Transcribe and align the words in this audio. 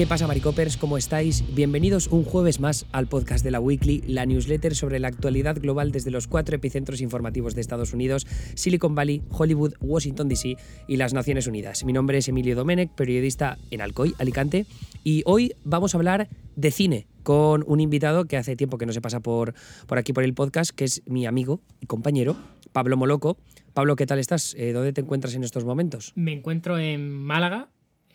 ¿Qué 0.00 0.06
pasa, 0.06 0.26
Maricopers? 0.26 0.78
¿Cómo 0.78 0.96
estáis? 0.96 1.44
Bienvenidos 1.54 2.06
un 2.06 2.24
jueves 2.24 2.58
más 2.58 2.86
al 2.90 3.06
podcast 3.06 3.44
de 3.44 3.50
la 3.50 3.60
Weekly, 3.60 4.02
la 4.06 4.24
newsletter 4.24 4.74
sobre 4.74 4.98
la 4.98 5.08
actualidad 5.08 5.60
global 5.60 5.92
desde 5.92 6.10
los 6.10 6.26
cuatro 6.26 6.56
epicentros 6.56 7.02
informativos 7.02 7.54
de 7.54 7.60
Estados 7.60 7.92
Unidos, 7.92 8.26
Silicon 8.54 8.94
Valley, 8.94 9.20
Hollywood, 9.28 9.74
Washington 9.82 10.26
DC 10.30 10.56
y 10.88 10.96
las 10.96 11.12
Naciones 11.12 11.46
Unidas. 11.46 11.84
Mi 11.84 11.92
nombre 11.92 12.16
es 12.16 12.28
Emilio 12.28 12.56
Domenech, 12.56 12.90
periodista 12.92 13.58
en 13.70 13.82
Alcoy, 13.82 14.14
Alicante, 14.18 14.64
y 15.04 15.22
hoy 15.26 15.52
vamos 15.64 15.94
a 15.94 15.98
hablar 15.98 16.30
de 16.56 16.70
cine 16.70 17.06
con 17.22 17.62
un 17.66 17.80
invitado 17.80 18.24
que 18.24 18.38
hace 18.38 18.56
tiempo 18.56 18.78
que 18.78 18.86
no 18.86 18.94
se 18.94 19.02
pasa 19.02 19.20
por, 19.20 19.52
por 19.86 19.98
aquí 19.98 20.14
por 20.14 20.24
el 20.24 20.32
podcast, 20.32 20.70
que 20.70 20.84
es 20.84 21.02
mi 21.04 21.26
amigo 21.26 21.60
y 21.78 21.84
compañero, 21.84 22.38
Pablo 22.72 22.96
Moloco. 22.96 23.36
Pablo, 23.74 23.96
¿qué 23.96 24.06
tal 24.06 24.18
estás? 24.18 24.54
Eh, 24.56 24.72
¿Dónde 24.72 24.94
te 24.94 25.02
encuentras 25.02 25.34
en 25.34 25.44
estos 25.44 25.66
momentos? 25.66 26.14
Me 26.14 26.32
encuentro 26.32 26.78
en 26.78 27.12
Málaga. 27.12 27.68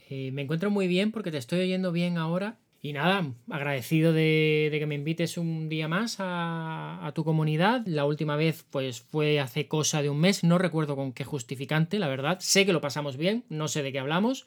Eh, 0.10 0.32
me 0.32 0.44
encuentro 0.44 0.70
muy 0.70 0.88
bien 0.88 1.12
porque 1.12 1.32
te 1.32 1.38
estoy 1.38 1.62
oyendo 1.62 1.92
bien 1.92 2.18
ahora. 2.18 2.58
Y 2.82 2.94
nada, 2.94 3.34
agradecido 3.50 4.14
de, 4.14 4.70
de 4.72 4.78
que 4.78 4.86
me 4.86 4.94
invites 4.94 5.40
un 5.40 5.70
día 5.70 5.88
más 5.88 6.18
a, 6.20 7.04
a, 7.04 7.12
tu 7.14 7.24
comunidad. 7.24 7.82
La 7.88 8.06
última 8.06 8.36
vez 8.36 8.64
pues 8.70 9.02
fue 9.02 9.40
hace 9.40 9.68
cosa 9.68 10.04
de 10.04 10.12
un 10.12 10.20
mes, 10.20 10.44
no 10.44 10.60
recuerdo 10.60 10.96
con 10.96 11.12
qué 11.12 11.24
justificante, 11.24 11.98
la 11.98 12.08
verdad. 12.08 12.38
Sé 12.42 12.64
que 12.64 12.74
lo 12.74 12.82
pasamos 12.82 13.18
bien, 13.18 13.44
no 13.50 13.68
sé 13.68 13.82
de 13.82 13.92
qué 13.92 13.98
hablamos. 13.98 14.46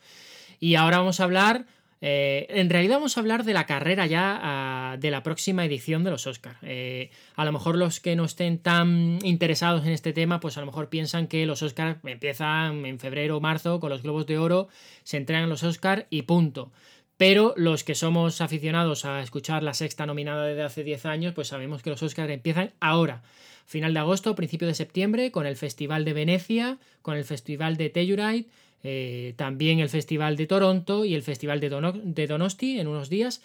Y 0.61 0.77
ahora 0.77 0.99
vamos 0.99 1.19
a 1.19 1.25
hablar 1.25 1.67
eh, 2.01 2.47
en 2.51 2.71
realidad 2.71 2.97
vamos 2.97 3.17
a 3.17 3.21
hablar 3.21 3.45
de 3.45 3.53
la 3.53 3.67
carrera 3.67 4.07
ya 4.07 4.95
uh, 4.95 5.01
de 5.01 5.11
la 5.11 5.23
próxima 5.23 5.65
edición 5.65 6.05
de 6.05 6.11
los 6.11 6.27
Oscars. 6.27 6.59
Eh, 6.63 7.11
a 7.35 7.45
lo 7.45 7.53
mejor 7.53 7.77
los 7.77 8.01
que 8.01 8.15
no 8.15 8.25
estén 8.25 8.59
tan 8.59 9.19
interesados 9.25 9.85
en 9.85 9.93
este 9.93 10.13
tema, 10.13 10.39
pues 10.39 10.57
a 10.57 10.61
lo 10.61 10.67
mejor 10.67 10.89
piensan 10.89 11.27
que 11.27 11.45
los 11.47 11.63
Oscars 11.63 11.99
empiezan 12.05 12.87
en 12.87 12.99
febrero 13.01 13.37
o 13.37 13.41
marzo 13.41 13.81
con 13.81 13.91
los 13.91 14.03
Globos 14.03 14.27
de 14.27 14.39
Oro, 14.39 14.69
se 15.03 15.17
entregan 15.17 15.49
los 15.49 15.65
Oscars 15.65 16.07
y 16.11 16.23
punto. 16.23 16.71
Pero 17.17 17.53
los 17.57 17.83
que 17.83 17.97
somos 17.97 18.41
aficionados 18.41 19.05
a 19.05 19.21
escuchar 19.21 19.65
la 19.65 19.75
sexta 19.75 20.07
nominada 20.07 20.47
desde 20.47 20.63
hace 20.63 20.85
10 20.85 21.05
años, 21.07 21.35
pues 21.35 21.49
sabemos 21.49 21.83
que 21.83 21.91
los 21.91 22.01
Oscars 22.01 22.31
empiezan 22.31 22.73
ahora, 22.79 23.23
final 23.67 23.93
de 23.93 23.99
agosto, 23.99 24.37
principio 24.37 24.69
de 24.69 24.75
septiembre, 24.75 25.33
con 25.33 25.45
el 25.45 25.57
Festival 25.57 26.05
de 26.05 26.13
Venecia, 26.13 26.79
con 27.03 27.17
el 27.17 27.25
Festival 27.25 27.77
de 27.77 27.91
Telluride, 27.91 28.47
eh, 28.83 29.35
también 29.37 29.81
el 29.81 29.89
Festival 29.89 30.37
de 30.37 30.47
Toronto 30.47 31.05
y 31.05 31.15
el 31.15 31.23
Festival 31.23 31.61
de, 31.61 31.69
Dono 31.69 31.93
de, 31.93 32.27
Donosti 32.27 32.79
en 32.79 32.89
unos 32.89 33.09
días. 33.09 33.43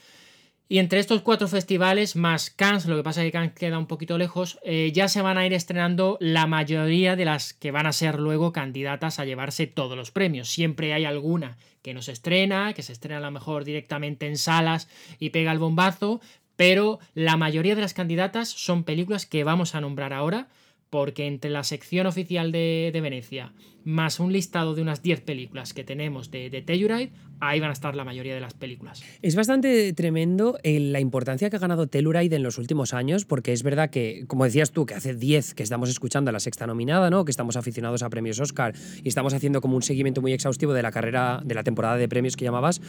Y 0.69 0.79
entre 0.79 0.99
estos 0.99 1.21
cuatro 1.21 1.47
festivales, 1.47 2.15
más 2.15 2.49
Cannes, 2.49 2.85
lo 2.85 2.95
que 2.95 3.03
pasa 3.03 3.21
es 3.21 3.27
que 3.27 3.31
Cannes 3.33 3.53
queda 3.53 3.77
un 3.77 3.85
poquito 3.85 4.17
lejos, 4.17 4.59
eh, 4.63 4.91
ya 4.93 5.07
se 5.07 5.21
van 5.21 5.37
a 5.37 5.45
ir 5.45 5.53
estrenando 5.53 6.17
la 6.19 6.47
mayoría 6.47 7.15
de 7.15 7.25
las 7.25 7.53
que 7.53 7.71
van 7.71 7.85
a 7.85 7.93
ser 7.93 8.19
luego 8.19 8.53
candidatas 8.53 9.19
a 9.19 9.25
llevarse 9.25 9.67
todos 9.67 9.97
los 9.97 10.11
premios. 10.11 10.49
Siempre 10.49 10.93
hay 10.93 11.05
alguna 11.05 11.57
que 11.81 11.93
no 11.93 12.01
se 12.01 12.13
estrena, 12.13 12.73
que 12.73 12.81
se 12.81 12.93
estrena 12.93 13.17
a 13.17 13.21
lo 13.21 13.31
mejor 13.31 13.65
directamente 13.65 14.25
en 14.25 14.37
salas 14.37 14.87
y 15.19 15.31
pega 15.31 15.51
el 15.51 15.59
bombazo, 15.59 16.21
pero 16.55 16.99
la 17.13 17.37
mayoría 17.37 17.75
de 17.75 17.81
las 17.81 17.93
candidatas 17.93 18.49
son 18.49 18.83
películas 18.83 19.25
que 19.25 19.43
vamos 19.43 19.75
a 19.75 19.81
nombrar 19.81 20.13
ahora 20.13 20.47
porque 20.93 21.25
entre 21.25 21.49
la 21.49 21.63
sección 21.63 22.05
oficial 22.05 22.51
de, 22.51 22.91
Venecia 23.01 23.51
más 23.83 24.19
un 24.19 24.31
listado 24.31 24.75
de 24.75 24.83
unas 24.83 25.01
10 25.01 25.21
películas 25.21 25.73
que 25.73 25.83
tenemos 25.83 26.29
de, 26.29 26.51
de 26.51 26.61
Telluride, 26.61 27.11
ahí 27.39 27.59
van 27.59 27.71
a 27.71 27.73
estar 27.73 27.95
la 27.95 28.05
mayoría 28.05 28.35
de 28.35 28.39
las 28.39 28.53
películas. 28.53 29.03
Es 29.23 29.35
bastante 29.35 29.91
tremendo 29.93 30.59
eh, 30.61 30.79
la 30.79 30.99
importancia 30.99 31.49
que 31.49 31.55
ha 31.55 31.59
ganado 31.59 31.87
Telluride 31.87 32.35
en 32.35 32.43
los 32.43 32.59
últimos 32.59 32.93
años, 32.93 33.25
porque 33.25 33.53
es 33.53 33.63
verdad 33.63 33.89
que, 33.89 34.25
como 34.27 34.45
decías 34.45 34.71
tú, 34.71 34.85
que 34.85 34.93
hace 34.93 35.15
10 35.15 35.55
que 35.55 35.63
estamos 35.63 35.89
escuchando 35.89 36.29
a 36.29 36.31
la 36.31 36.39
sexta 36.39 36.67
nominada, 36.67 37.09
¿no? 37.09 37.25
que 37.25 37.31
estamos 37.31 37.57
aficionados 37.57 38.03
a 38.03 38.11
premios 38.11 38.39
Oscar 38.39 38.75
y 39.03 39.09
estamos 39.09 39.33
haciendo 39.33 39.61
como 39.61 39.75
un 39.75 39.81
seguimiento 39.81 40.21
muy 40.21 40.31
exhaustivo 40.31 40.73
de 40.73 40.83
la 40.83 40.91
carrera, 40.91 41.41
de 41.43 41.55
la 41.55 41.63
temporada 41.63 41.97
de 41.97 42.07
premios 42.07 42.37
que 42.37 42.45
llamabas, 42.45 42.81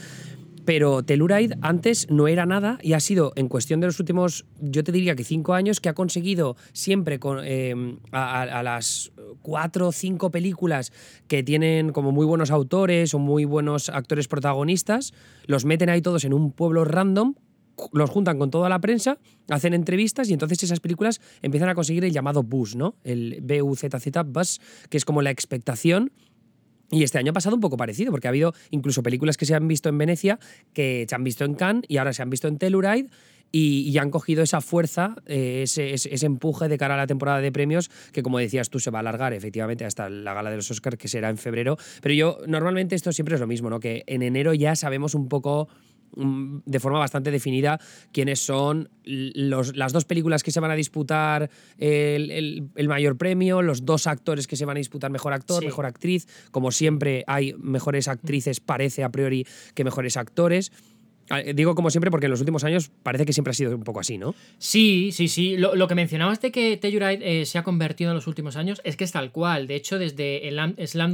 pero 0.64 1.02
Telluride 1.02 1.56
antes 1.60 2.10
no 2.10 2.28
era 2.28 2.46
nada 2.46 2.78
y 2.82 2.92
ha 2.92 3.00
sido 3.00 3.32
en 3.36 3.48
cuestión 3.48 3.80
de 3.80 3.86
los 3.86 4.00
últimos, 4.00 4.46
yo 4.60 4.84
te 4.84 4.92
diría 4.92 5.14
que 5.14 5.24
cinco 5.24 5.54
años, 5.54 5.80
que 5.80 5.88
ha 5.88 5.94
conseguido 5.94 6.56
siempre 6.72 7.18
con, 7.18 7.38
a, 8.12 8.42
a, 8.42 8.62
las 8.62 9.12
cuatro 9.42 9.88
o 9.88 9.92
cinco 9.92 10.30
películas 10.30 10.92
que 11.28 11.42
tienen 11.42 11.92
como 11.92 12.12
muy 12.12 12.26
buenos 12.26 12.50
autores 12.50 13.14
o 13.14 13.18
muy 13.18 13.44
buenos 13.44 13.88
actores 13.88 14.28
protagonistas, 14.28 15.12
los 15.46 15.64
meten 15.64 15.90
ahí 15.90 16.02
todos 16.02 16.24
en 16.24 16.34
un 16.34 16.52
pueblo 16.52 16.84
random 16.84 17.34
los 17.92 18.10
juntan 18.10 18.38
con 18.38 18.50
toda 18.50 18.68
la 18.68 18.80
prensa, 18.80 19.18
hacen 19.48 19.74
entrevistas 19.74 20.28
y 20.30 20.32
entonces 20.32 20.62
esas 20.62 20.80
películas 20.80 21.20
empiezan 21.42 21.68
a 21.68 21.74
conseguir 21.74 22.04
el 22.04 22.12
llamado 22.12 22.42
buzz, 22.42 22.76
¿no? 22.76 22.94
El 23.04 23.40
BUZZ 23.42 23.88
buzz, 24.26 24.60
que 24.88 24.96
es 24.96 25.04
como 25.04 25.22
la 25.22 25.30
expectación 25.30 26.12
y 26.90 27.02
este 27.02 27.18
año 27.18 27.30
ha 27.30 27.32
pasado 27.34 27.54
un 27.54 27.60
poco 27.60 27.76
parecido, 27.76 28.10
porque 28.10 28.28
ha 28.28 28.30
habido 28.30 28.54
incluso 28.70 29.02
películas 29.02 29.36
que 29.36 29.46
se 29.46 29.54
han 29.54 29.66
visto 29.68 29.88
en 29.88 29.98
Venecia, 29.98 30.38
que 30.72 31.06
se 31.08 31.14
han 31.14 31.24
visto 31.24 31.44
en 31.44 31.54
Cannes 31.54 31.84
y 31.88 31.96
ahora 31.96 32.12
se 32.12 32.22
han 32.22 32.30
visto 32.30 32.48
en 32.48 32.58
Telluride. 32.58 33.08
Y, 33.56 33.96
han 33.98 34.10
cogido 34.10 34.42
esa 34.42 34.60
fuerza, 34.60 35.14
eh, 35.26 35.62
ese, 35.62 36.26
empuje 36.26 36.66
de 36.66 36.76
cara 36.76 36.94
a 36.94 36.96
la 36.96 37.06
temporada 37.06 37.40
de 37.40 37.52
premios, 37.52 37.88
que 38.12 38.20
como 38.20 38.40
decías 38.40 38.68
tú, 38.68 38.80
se 38.80 38.90
va 38.90 38.98
a 38.98 39.00
alargar 39.00 39.32
efectivamente 39.32 39.84
hasta 39.84 40.10
la 40.10 40.34
gala 40.34 40.50
de 40.50 40.56
los 40.56 40.72
Oscars, 40.72 40.98
que 40.98 41.06
será 41.06 41.30
en 41.30 41.38
febrero. 41.38 41.76
Pero 42.02 42.16
yo, 42.16 42.38
normalmente 42.48 42.96
esto 42.96 43.12
siempre 43.12 43.36
es 43.36 43.40
lo 43.40 43.46
mismo, 43.46 43.70
¿no? 43.70 43.78
Que 43.78 44.02
en 44.08 44.24
enero 44.24 44.54
ya 44.54 44.74
sabemos 44.74 45.14
un 45.14 45.28
poco 45.28 45.68
de 46.16 46.80
forma 46.80 46.98
bastante 46.98 47.30
definida 47.30 47.80
quiénes 48.12 48.40
son 48.40 48.90
los, 49.04 49.76
las 49.76 49.92
dos 49.92 50.04
películas 50.04 50.42
que 50.42 50.50
se 50.50 50.60
van 50.60 50.70
a 50.70 50.74
disputar 50.74 51.50
el, 51.78 52.30
el, 52.30 52.68
el, 52.74 52.88
mayor 52.88 53.16
premio, 53.16 53.62
los 53.62 53.84
dos 53.84 54.06
actores 54.06 54.46
que 54.46 54.56
se 54.56 54.64
van 54.64 54.76
a 54.76 54.78
disputar 54.78 55.10
mejor 55.10 55.32
actor, 55.32 55.60
sí. 55.60 55.66
mejor 55.66 55.86
actriz. 55.86 56.26
Como 56.50 56.70
siempre, 56.70 57.24
hay 57.26 57.54
mejores 57.58 58.08
actrices, 58.08 58.60
parece 58.60 59.04
a 59.04 59.10
priori, 59.10 59.46
que 59.74 59.84
mejores 59.84 60.16
actores. 60.16 60.72
Ah, 61.30 61.40
digo 61.40 61.74
como 61.74 61.90
siempre 61.90 62.10
porque 62.10 62.26
en 62.26 62.30
los 62.30 62.40
últimos 62.40 62.64
años 62.64 62.90
parece 63.02 63.24
que 63.24 63.32
siempre 63.32 63.52
ha 63.52 63.54
sido 63.54 63.74
un 63.74 63.82
poco 63.82 64.00
así, 64.00 64.18
¿no? 64.18 64.34
Sí, 64.58 65.10
sí, 65.12 65.28
sí. 65.28 65.56
Lo, 65.56 65.74
lo 65.74 65.88
que 65.88 65.94
mencionabas 65.94 66.40
de 66.40 66.52
que 66.52 66.76
Telluride 66.76 67.40
eh, 67.40 67.46
se 67.46 67.56
ha 67.56 67.64
convertido 67.64 68.10
en 68.10 68.16
los 68.16 68.26
últimos 68.26 68.56
años 68.56 68.82
es 68.84 68.96
que 68.96 69.04
es 69.04 69.12
tal 69.12 69.32
cual. 69.32 69.66
De 69.66 69.74
hecho, 69.74 69.98
desde 69.98 70.46
el 70.48 70.60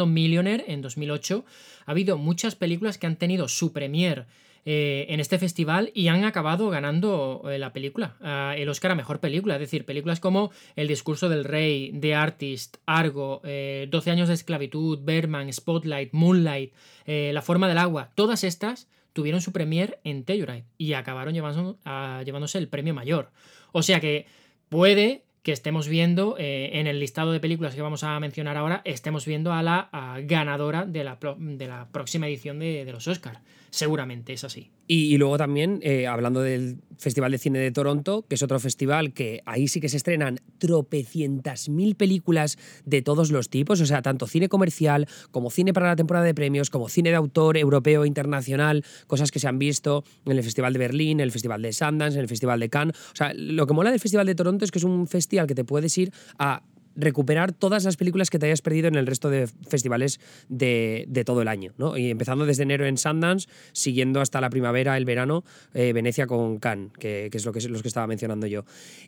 Millionaire 0.07 0.65
en 0.67 0.83
2008 0.83 1.45
ha 1.87 1.91
habido 1.91 2.19
muchas 2.19 2.57
películas 2.57 2.99
que 2.99 3.07
han 3.07 3.17
tenido 3.17 3.47
su 3.47 3.73
premier 3.73 4.27
eh, 4.67 5.07
en 5.09 5.21
este 5.21 5.39
festival 5.39 5.91
y 5.95 6.09
han 6.09 6.25
acabado 6.25 6.69
ganando 6.69 7.45
eh, 7.51 7.59
la 7.59 7.73
película, 7.73 8.17
eh, 8.23 8.61
el 8.63 8.69
Oscar 8.69 8.91
a 8.91 8.95
Mejor 8.95 9.19
Película. 9.19 9.55
Es 9.55 9.61
decir, 9.61 9.87
películas 9.87 10.21
como 10.21 10.51
El 10.77 10.87
Discurso 10.87 11.31
del 11.31 11.45
Rey, 11.45 11.97
The 11.99 12.15
Artist, 12.15 12.77
Argo, 12.85 13.41
12 13.43 14.11
años 14.11 14.29
de 14.29 14.35
esclavitud, 14.35 14.99
Berman, 15.03 15.51
Spotlight, 15.51 16.13
Moonlight, 16.13 16.75
La 17.07 17.41
Forma 17.43 17.69
del 17.69 17.79
Agua, 17.79 18.11
todas 18.15 18.45
estas 18.45 18.89
tuvieron 19.15 19.41
su 19.41 19.51
premier 19.53 19.99
en 20.05 20.25
Telluride 20.25 20.65
y 20.77 20.93
acabaron 20.93 21.33
llevando, 21.33 21.79
llevándose 22.25 22.59
el 22.59 22.69
premio 22.69 22.93
mayor. 22.93 23.31
O 23.73 23.83
sea 23.83 23.99
que 24.01 24.27
puede 24.69 25.25
que 25.43 25.53
estemos 25.53 25.89
viendo 25.89 26.37
en 26.39 26.87
el 26.87 27.01
listado 27.01 27.33
de 27.33 27.41
películas 27.41 27.75
que 27.75 27.83
vamos 27.83 28.05
a 28.05 28.21
mencionar 28.21 28.59
ahora, 28.59 28.83
estemos 28.85 29.25
viendo 29.25 29.53
a 29.53 29.63
la 29.63 29.89
ganadora 30.25 30.85
de 30.85 31.03
la, 31.03 31.19
de 31.39 31.67
la, 31.67 31.89
próxima 31.91 32.29
edición 32.29 32.59
de, 32.59 32.85
de 32.85 32.93
los 32.93 33.09
Oscars. 33.09 33.41
Seguramente 33.71 34.33
es 34.33 34.45
así. 34.45 34.71
Y, 34.87 35.17
luego 35.19 35.39
también, 35.39 35.79
eh, 35.83 36.09
hablando 36.09 36.41
del 36.41 36.79
Festival 36.99 37.31
de 37.31 37.39
Cine 37.39 37.61
de 37.61 37.71
Toronto, 37.71 38.25
que 38.29 38.35
es 38.35 38.43
otro 38.43 38.59
festival 38.59 39.13
que 39.13 39.41
ahí 39.47 39.69
sí 39.69 39.81
que 39.81 39.89
se 39.89 39.97
estrenan 39.97 40.41
tropecientas 40.59 41.69
mil 41.69 41.95
películas 41.95 42.59
de 42.85 43.01
todos 43.01 43.31
los 43.31 43.51
tipos, 43.51 43.81
o 43.81 43.87
sea, 43.87 44.03
tanto 44.03 44.27
cine 44.27 44.49
comercial 44.49 45.07
como 45.31 45.51
cine 45.51 45.73
para 45.73 45.87
la 45.87 45.95
temporada 45.95 46.27
de 46.27 46.35
premios, 46.35 46.71
como 46.71 46.89
cine 46.89 47.11
de 47.11 47.17
autor 47.17 47.57
europeo, 47.57 48.05
internacional, 48.05 48.85
cosas 49.07 49.31
que 49.31 49.39
se 49.39 49.47
han 49.47 49.61
visto 49.61 50.03
en 50.27 50.33
el 50.33 50.43
Festival 50.43 50.73
de 50.73 50.81
Berlín, 50.81 51.21
en 51.21 51.25
el 51.25 51.33
Festival 51.33 51.63
de 51.63 51.73
Sundance, 51.73 52.17
en 52.17 52.23
el 52.23 52.29
Festival 52.29 52.59
de 52.59 52.69
Cannes. 52.69 52.97
O 53.13 53.17
sea, 53.17 53.33
lo 53.35 53.69
que 53.69 53.75
mola 53.75 53.93
del 53.93 54.01
Festival 54.01 54.27
de 54.27 54.35
Toronto 54.35 54.65
es 54.65 54.73
que 54.73 54.79
es 54.79 54.85
un 54.85 55.07
festival 55.07 55.47
que 55.47 55.55
te 55.55 55.65
puedes 55.65 55.97
ir 55.99 56.13
a 56.37 56.65
recuperar 56.97 57.53
todas 57.53 57.85
las 57.85 57.97
películas 57.97 58.31
que 58.31 58.39
te 58.39 58.47
hayas 58.47 58.63
perdido 58.63 58.89
en 58.89 58.95
el 58.95 59.07
resto 59.07 59.31
de 59.31 59.49
festivales 59.69 60.21
de, 60.49 61.07
todo 61.25 61.43
el 61.43 61.49
año, 61.49 61.73
¿no? 61.79 61.97
Y 61.97 62.11
empezando 62.11 62.47
desde 62.47 62.63
enero 62.63 62.87
en 62.87 62.97
Sundance, 62.97 63.49
siguiendo 63.73 64.21
hasta 64.21 64.41
la 64.41 64.51
primavera, 64.51 64.97
el 64.97 65.05
verano, 65.05 65.45
eh, 65.75 65.93
Venecia 65.93 66.27
con 66.27 66.59
Cannes, 66.59 66.93
que, 66.99 67.31
es 67.33 67.45
lo 67.45 67.53
que, 67.53 67.61
los 67.69 67.83
que 67.83 67.89
estaba 67.89 68.07
mencionando 68.07 68.47
yo. 68.47 68.65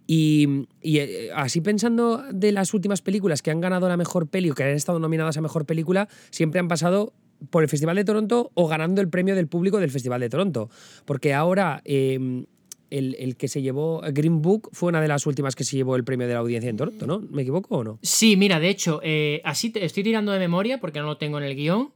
Y, 0.07 0.67
eh, 0.83 1.31
así 1.35 1.61
pensando 1.61 2.23
de 2.33 2.53
las 2.53 2.75
últimas 2.75 3.03
películas 3.03 3.43
que 3.43 3.51
han 3.51 3.61
ganado 3.61 3.89
la 3.89 3.97
mejor 3.97 4.29
peli 4.29 4.51
o 4.51 4.55
que 4.55 4.65
han 4.65 4.71
estado 4.71 4.99
nominadas 4.99 5.37
a 5.37 5.41
mejor 5.41 5.67
película, 5.67 6.09
siempre 6.31 6.61
han 6.61 6.69
pasado 6.69 7.13
por 7.51 7.63
el 7.63 7.69
Festival 7.69 7.97
de 7.97 8.05
Toronto 8.05 8.51
o 8.55 8.69
ganando 8.69 9.01
el 9.01 9.09
premio 9.09 9.35
del 9.35 9.49
público 9.49 9.79
del 9.79 9.91
Festival 9.91 10.21
de 10.21 10.29
Toronto. 10.29 10.71
Porque 11.05 11.35
ahora 11.35 11.83
eh, 11.85 12.45
el, 12.93 13.37
que 13.37 13.49
se 13.49 13.63
llevó 13.63 14.03
Green 14.13 14.43
Book 14.43 14.69
fue 14.73 14.91
una 14.91 15.01
de 15.01 15.09
las 15.09 15.27
últimas 15.27 15.57
que 15.57 15.65
se 15.65 15.77
llevó 15.77 15.97
el 15.97 16.05
premio 16.05 16.27
de 16.27 16.35
la 16.35 16.41
audiencia 16.41 16.69
en 16.69 16.77
Toronto, 16.77 17.07
¿no? 17.07 17.21
¿Me 17.31 17.43
equivoco 17.43 17.79
o 17.79 17.85
no? 17.85 17.99
Sí, 18.03 18.37
mira, 18.37 18.61
de 18.61 18.69
hecho, 18.69 19.01
eh, 19.03 19.41
así 19.45 19.71
te 19.71 19.85
estoy 19.85 20.03
tirando 20.03 20.33
de 20.33 20.39
memoria 20.39 20.79
porque 20.79 21.01
no 21.01 21.07
lo 21.07 21.17
tengo 21.17 21.39
en 21.39 21.45
el 21.45 21.57
guion. 21.57 21.93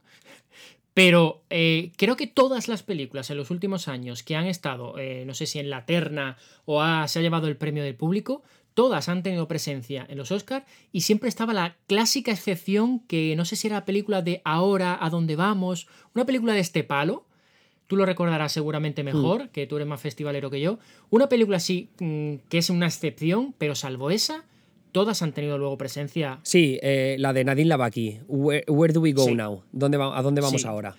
Pero 0.97 1.43
eh, 1.51 1.91
creo 1.95 2.15
que 2.15 2.25
todas 2.25 2.67
las 2.67 2.81
películas 2.81 3.29
en 3.29 3.37
los 3.37 3.51
últimos 3.51 3.87
años 3.87 4.23
que 4.23 4.35
han 4.35 4.47
estado, 4.47 4.97
eh, 4.97 5.25
no 5.27 5.35
sé 5.35 5.45
si 5.45 5.59
en 5.59 5.69
la 5.69 5.85
terna 5.85 6.37
o 6.65 6.81
se 7.07 7.19
ha 7.19 7.21
llevado 7.21 7.47
el 7.47 7.55
premio 7.55 7.83
del 7.83 7.93
público, 7.93 8.41
todas 8.73 9.07
han 9.07 9.21
tenido 9.21 9.47
presencia 9.47 10.07
en 10.09 10.17
los 10.17 10.31
Oscars 10.31 10.65
y 10.91 11.01
siempre 11.01 11.29
estaba 11.29 11.53
la 11.53 11.77
clásica 11.85 12.31
excepción 12.31 13.01
que 13.01 13.35
no 13.35 13.45
sé 13.45 13.55
si 13.55 13.67
era 13.67 13.75
la 13.75 13.85
película 13.85 14.23
de 14.23 14.41
Ahora, 14.43 14.97
a 14.99 15.11
dónde 15.11 15.35
vamos, 15.35 15.87
una 16.15 16.25
película 16.25 16.53
de 16.53 16.61
este 16.61 16.83
palo, 16.83 17.26
tú 17.87 17.95
lo 17.95 18.05
recordarás 18.05 18.51
seguramente 18.51 19.03
mejor, 19.03 19.49
que 19.49 19.65
tú 19.67 19.77
eres 19.77 19.87
más 19.87 20.01
festivalero 20.01 20.49
que 20.49 20.59
yo. 20.61 20.77
Una 21.09 21.29
película 21.29 21.57
así, 21.57 21.89
mm, 21.99 22.35
que 22.49 22.57
es 22.57 22.69
una 22.69 22.85
excepción, 22.85 23.53
pero 23.57 23.75
salvo 23.75 24.11
esa, 24.11 24.43
todas 24.91 25.21
han 25.21 25.31
tenido 25.31 25.57
luego 25.57 25.77
presencia. 25.77 26.39
Sí, 26.43 26.79
eh, 26.81 27.15
la 27.19 27.33
de 27.33 27.43
Nadine 27.45 27.69
Lavaki, 27.69 28.19
Where, 28.27 28.63
where 28.67 28.93
do 28.93 29.01
we 29.01 29.11
go 29.13 29.29
now? 29.33 29.63
¿Dónde 29.71 29.97
va- 29.97 30.17
¿A 30.17 30.21
dónde 30.21 30.41
vamos 30.41 30.61
Sí. 30.61 30.67
ahora? 30.67 30.95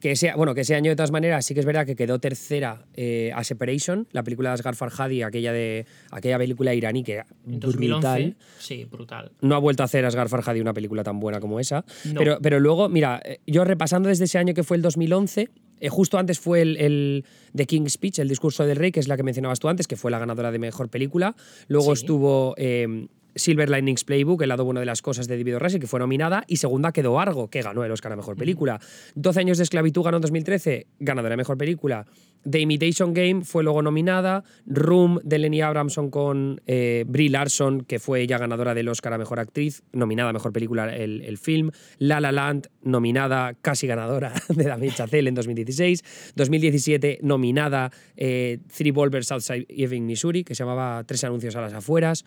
Que 0.00 0.12
ese, 0.12 0.32
bueno, 0.34 0.54
que 0.54 0.62
ese 0.62 0.74
año 0.74 0.90
de 0.90 0.96
todas 0.96 1.10
maneras 1.10 1.44
sí 1.44 1.52
que 1.52 1.60
es 1.60 1.66
verdad 1.66 1.84
que 1.84 1.94
quedó 1.94 2.18
tercera 2.18 2.86
eh, 2.94 3.32
a 3.34 3.44
Separation, 3.44 4.06
la 4.12 4.22
película 4.22 4.48
de 4.48 4.54
Asghar 4.54 4.74
Farhadi, 4.74 5.20
aquella, 5.22 5.52
de, 5.52 5.84
aquella 6.10 6.38
película 6.38 6.72
iraní 6.72 7.02
que 7.04 7.12
era 7.14 7.26
En 7.46 7.60
2011. 7.60 7.86
brutal. 8.08 8.36
Sí, 8.58 8.86
brutal. 8.86 9.32
No 9.42 9.56
ha 9.56 9.58
vuelto 9.58 9.82
a 9.82 9.84
hacer 9.84 10.06
Asghar 10.06 10.30
Farhadi 10.30 10.58
una 10.62 10.72
película 10.72 11.02
tan 11.04 11.20
buena 11.20 11.38
como 11.38 11.60
esa. 11.60 11.84
No. 12.06 12.14
Pero, 12.18 12.38
pero 12.40 12.60
luego, 12.60 12.88
mira, 12.88 13.20
eh, 13.22 13.40
yo 13.46 13.62
repasando 13.66 14.08
desde 14.08 14.24
ese 14.24 14.38
año 14.38 14.54
que 14.54 14.62
fue 14.62 14.78
el 14.78 14.82
2011, 14.82 15.50
eh, 15.80 15.88
justo 15.88 16.18
antes 16.18 16.38
fue 16.38 16.62
el, 16.62 16.76
el 16.76 17.24
The 17.54 17.66
King's 17.66 17.92
Speech, 17.94 18.18
el 18.20 18.28
discurso 18.28 18.64
del 18.64 18.76
rey, 18.76 18.92
que 18.92 19.00
es 19.00 19.08
la 19.08 19.16
que 19.16 19.22
mencionabas 19.22 19.58
tú 19.58 19.68
antes, 19.68 19.86
que 19.86 19.96
fue 19.96 20.10
la 20.10 20.18
ganadora 20.18 20.50
de 20.52 20.58
mejor 20.58 20.88
película. 20.88 21.34
Luego 21.68 21.94
Sí. 21.96 22.02
estuvo 22.02 22.54
eh, 22.58 23.06
Silver 23.34 23.70
Linings 23.70 24.04
Playbook, 24.04 24.42
el 24.42 24.48
lado 24.48 24.64
bueno 24.64 24.80
de 24.80 24.86
las 24.86 25.02
cosas 25.02 25.28
de 25.28 25.36
David 25.36 25.56
O. 25.56 25.58
Russell, 25.58 25.80
que 25.80 25.86
fue 25.86 26.00
nominada. 26.00 26.44
Y 26.46 26.56
segunda 26.56 26.92
quedó 26.92 27.20
Argo, 27.20 27.48
que 27.48 27.62
ganó 27.62 27.84
el 27.84 27.92
Oscar 27.92 28.12
a 28.12 28.16
mejor 28.16 28.36
película. 28.36 28.80
12 29.14 29.40
años 29.40 29.58
de 29.58 29.64
esclavitud 29.64 30.02
ganó 30.02 30.18
en 30.18 30.22
2013, 30.22 30.86
ganadora 30.98 31.32
de 31.32 31.36
mejor 31.36 31.58
película. 31.58 32.06
The 32.48 32.60
Imitation 32.60 33.12
Game 33.12 33.44
fue 33.44 33.62
luego 33.62 33.82
nominada. 33.82 34.44
Room 34.66 35.20
de 35.24 35.38
Lenny 35.38 35.60
Abramson 35.60 36.10
con 36.10 36.60
eh, 36.66 37.04
Brie 37.06 37.28
Larson, 37.28 37.82
que 37.82 37.98
fue 37.98 38.22
ella 38.22 38.38
ganadora 38.38 38.74
del 38.74 38.88
Oscar 38.88 39.12
a 39.12 39.18
mejor 39.18 39.40
actriz, 39.40 39.82
nominada 39.92 40.30
a 40.30 40.32
mejor 40.32 40.52
película 40.52 40.94
el, 40.94 41.22
el 41.22 41.38
film. 41.38 41.70
La 41.98 42.20
La 42.20 42.32
Land, 42.32 42.68
nominada, 42.82 43.54
casi 43.60 43.86
ganadora 43.86 44.32
de 44.48 44.64
Damien 44.64 44.94
Chazelle 44.94 45.28
en 45.28 45.34
2016. 45.34 46.32
2017, 46.34 47.18
nominada 47.22 47.90
eh, 48.16 48.58
Three 48.74 48.90
Boulders 48.90 49.30
Outside 49.32 49.66
Ebbing, 49.68 50.06
Missouri, 50.06 50.44
que 50.44 50.54
se 50.54 50.64
llamaba 50.64 51.04
Tres 51.04 51.24
anuncios 51.24 51.56
a 51.56 51.60
las 51.60 51.74
afueras. 51.74 52.24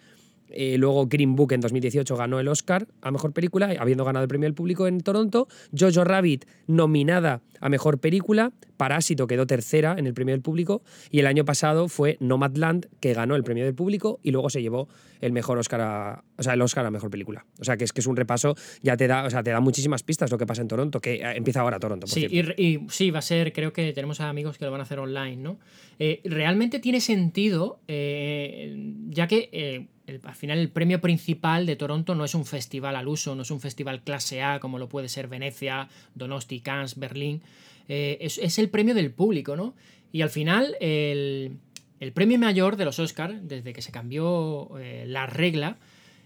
Eh, 0.54 0.78
luego 0.78 1.08
Green 1.08 1.36
Book 1.36 1.54
en 1.54 1.62
2018 1.62 2.16
ganó 2.16 2.40
el 2.40 2.48
Oscar 2.48 2.88
a 3.02 3.12
Mejor 3.12 3.34
Película, 3.34 3.74
habiendo 3.80 4.06
ganado 4.06 4.24
el 4.24 4.30
premio 4.30 4.48
del 4.48 4.54
público 4.54 4.88
en 4.88 5.02
Toronto. 5.02 5.48
Jojo 5.78 6.04
Rabbit 6.04 6.46
nominada 6.68 7.42
a 7.60 7.70
Mejor 7.70 8.00
Película. 8.00 8.52
Parásito 8.78 9.28
quedó 9.28 9.46
tercera 9.48 9.96
en 9.98 10.08
el 10.08 10.14
premio 10.14 10.34
del 10.34 10.42
público. 10.42 10.82
Y 11.12 11.20
el 11.20 11.28
año 11.28 11.46
pasado 11.46 11.88
fue 11.90 12.18
Nomadland, 12.20 12.88
que 13.00 13.14
ganó 13.14 13.36
el 13.36 13.44
premio 13.44 13.66
del 13.66 13.76
público 13.76 14.20
y 14.24 14.32
luego 14.32 14.50
se 14.50 14.62
llevó 14.62 14.88
el 15.22 15.32
mejor 15.32 15.58
Oscar 15.58 15.82
a, 15.82 16.24
o 16.38 16.44
sea, 16.44 16.54
el 16.54 16.62
Oscar 16.62 16.86
a 16.86 16.92
Mejor 16.92 17.10
Película. 17.10 17.46
O 17.60 17.64
sea, 17.64 17.78
que 17.78 17.86
es 17.86 17.94
que 17.94 18.02
es 18.02 18.08
un 18.08 18.16
repaso, 18.18 18.56
ya 18.82 18.98
te 18.98 19.08
da, 19.08 19.24
o 19.26 19.30
sea, 19.30 19.42
te 19.44 19.52
da 19.52 19.60
muchísimas 19.62 20.04
pistas 20.04 20.30
lo 20.32 20.38
que 20.38 20.46
pasa 20.46 20.62
en 20.62 20.68
Toronto, 20.68 21.00
que 21.00 21.14
eh, 21.16 21.22
empieza 21.38 21.62
ahora 21.62 21.80
Toronto, 21.80 22.08
por 22.08 22.14
Sí, 22.14 22.28
y, 22.58 22.80
sí, 22.90 23.10
va 23.12 23.20
a 23.20 23.22
ser, 23.22 23.54
creo 23.54 23.72
que 23.72 23.94
tenemos 23.94 24.20
a 24.20 24.28
amigos 24.30 24.58
que 24.58 24.66
lo 24.66 24.72
van 24.72 24.82
a 24.82 24.84
hacer 24.84 25.00
online, 25.00 25.38
¿no? 25.38 25.60
Eh, 26.00 26.20
realmente 26.26 26.80
tiene 26.80 27.00
sentido, 27.00 27.80
eh, 27.88 28.76
ya 29.10 29.28
que 29.28 29.50
eh, 29.54 29.88
el- 30.08 30.20
al 30.24 30.36
final 30.36 30.58
el 30.60 30.70
premio 30.70 31.00
principal 31.00 31.66
de 31.66 31.76
Toronto 31.76 32.16
no 32.16 32.26
es 32.26 32.36
un 32.36 32.46
festival 32.46 32.96
al 32.96 33.08
uso, 33.08 33.36
no 33.36 33.44
es 33.44 33.52
un 33.52 33.62
festival 33.62 34.02
clase 34.02 34.42
A 34.42 34.60
como 34.60 34.78
lo 34.80 34.90
puede 34.90 35.08
ser 35.08 35.28
Venecia, 35.28 35.88
Donosti, 36.16 36.60
Cannes, 36.60 36.98
Berlín, 37.00 37.42
eh, 37.88 38.18
es, 38.22 38.38
es 38.38 38.60
el 38.60 38.70
premio 38.70 38.94
del 38.94 39.12
público, 39.12 39.56
¿no? 39.56 39.76
Y 40.12 40.22
al 40.22 40.30
final 40.30 40.76
el, 40.80 41.58
el 42.00 42.14
premio 42.14 42.38
mayor 42.38 42.76
de 42.76 42.86
los 42.86 43.00
Oscars, 43.00 43.48
desde 43.48 43.74
que 43.74 43.82
se 43.82 43.92
cambió 43.92 44.78
eh, 44.80 45.06
la 45.08 45.26
regla, 45.26 45.78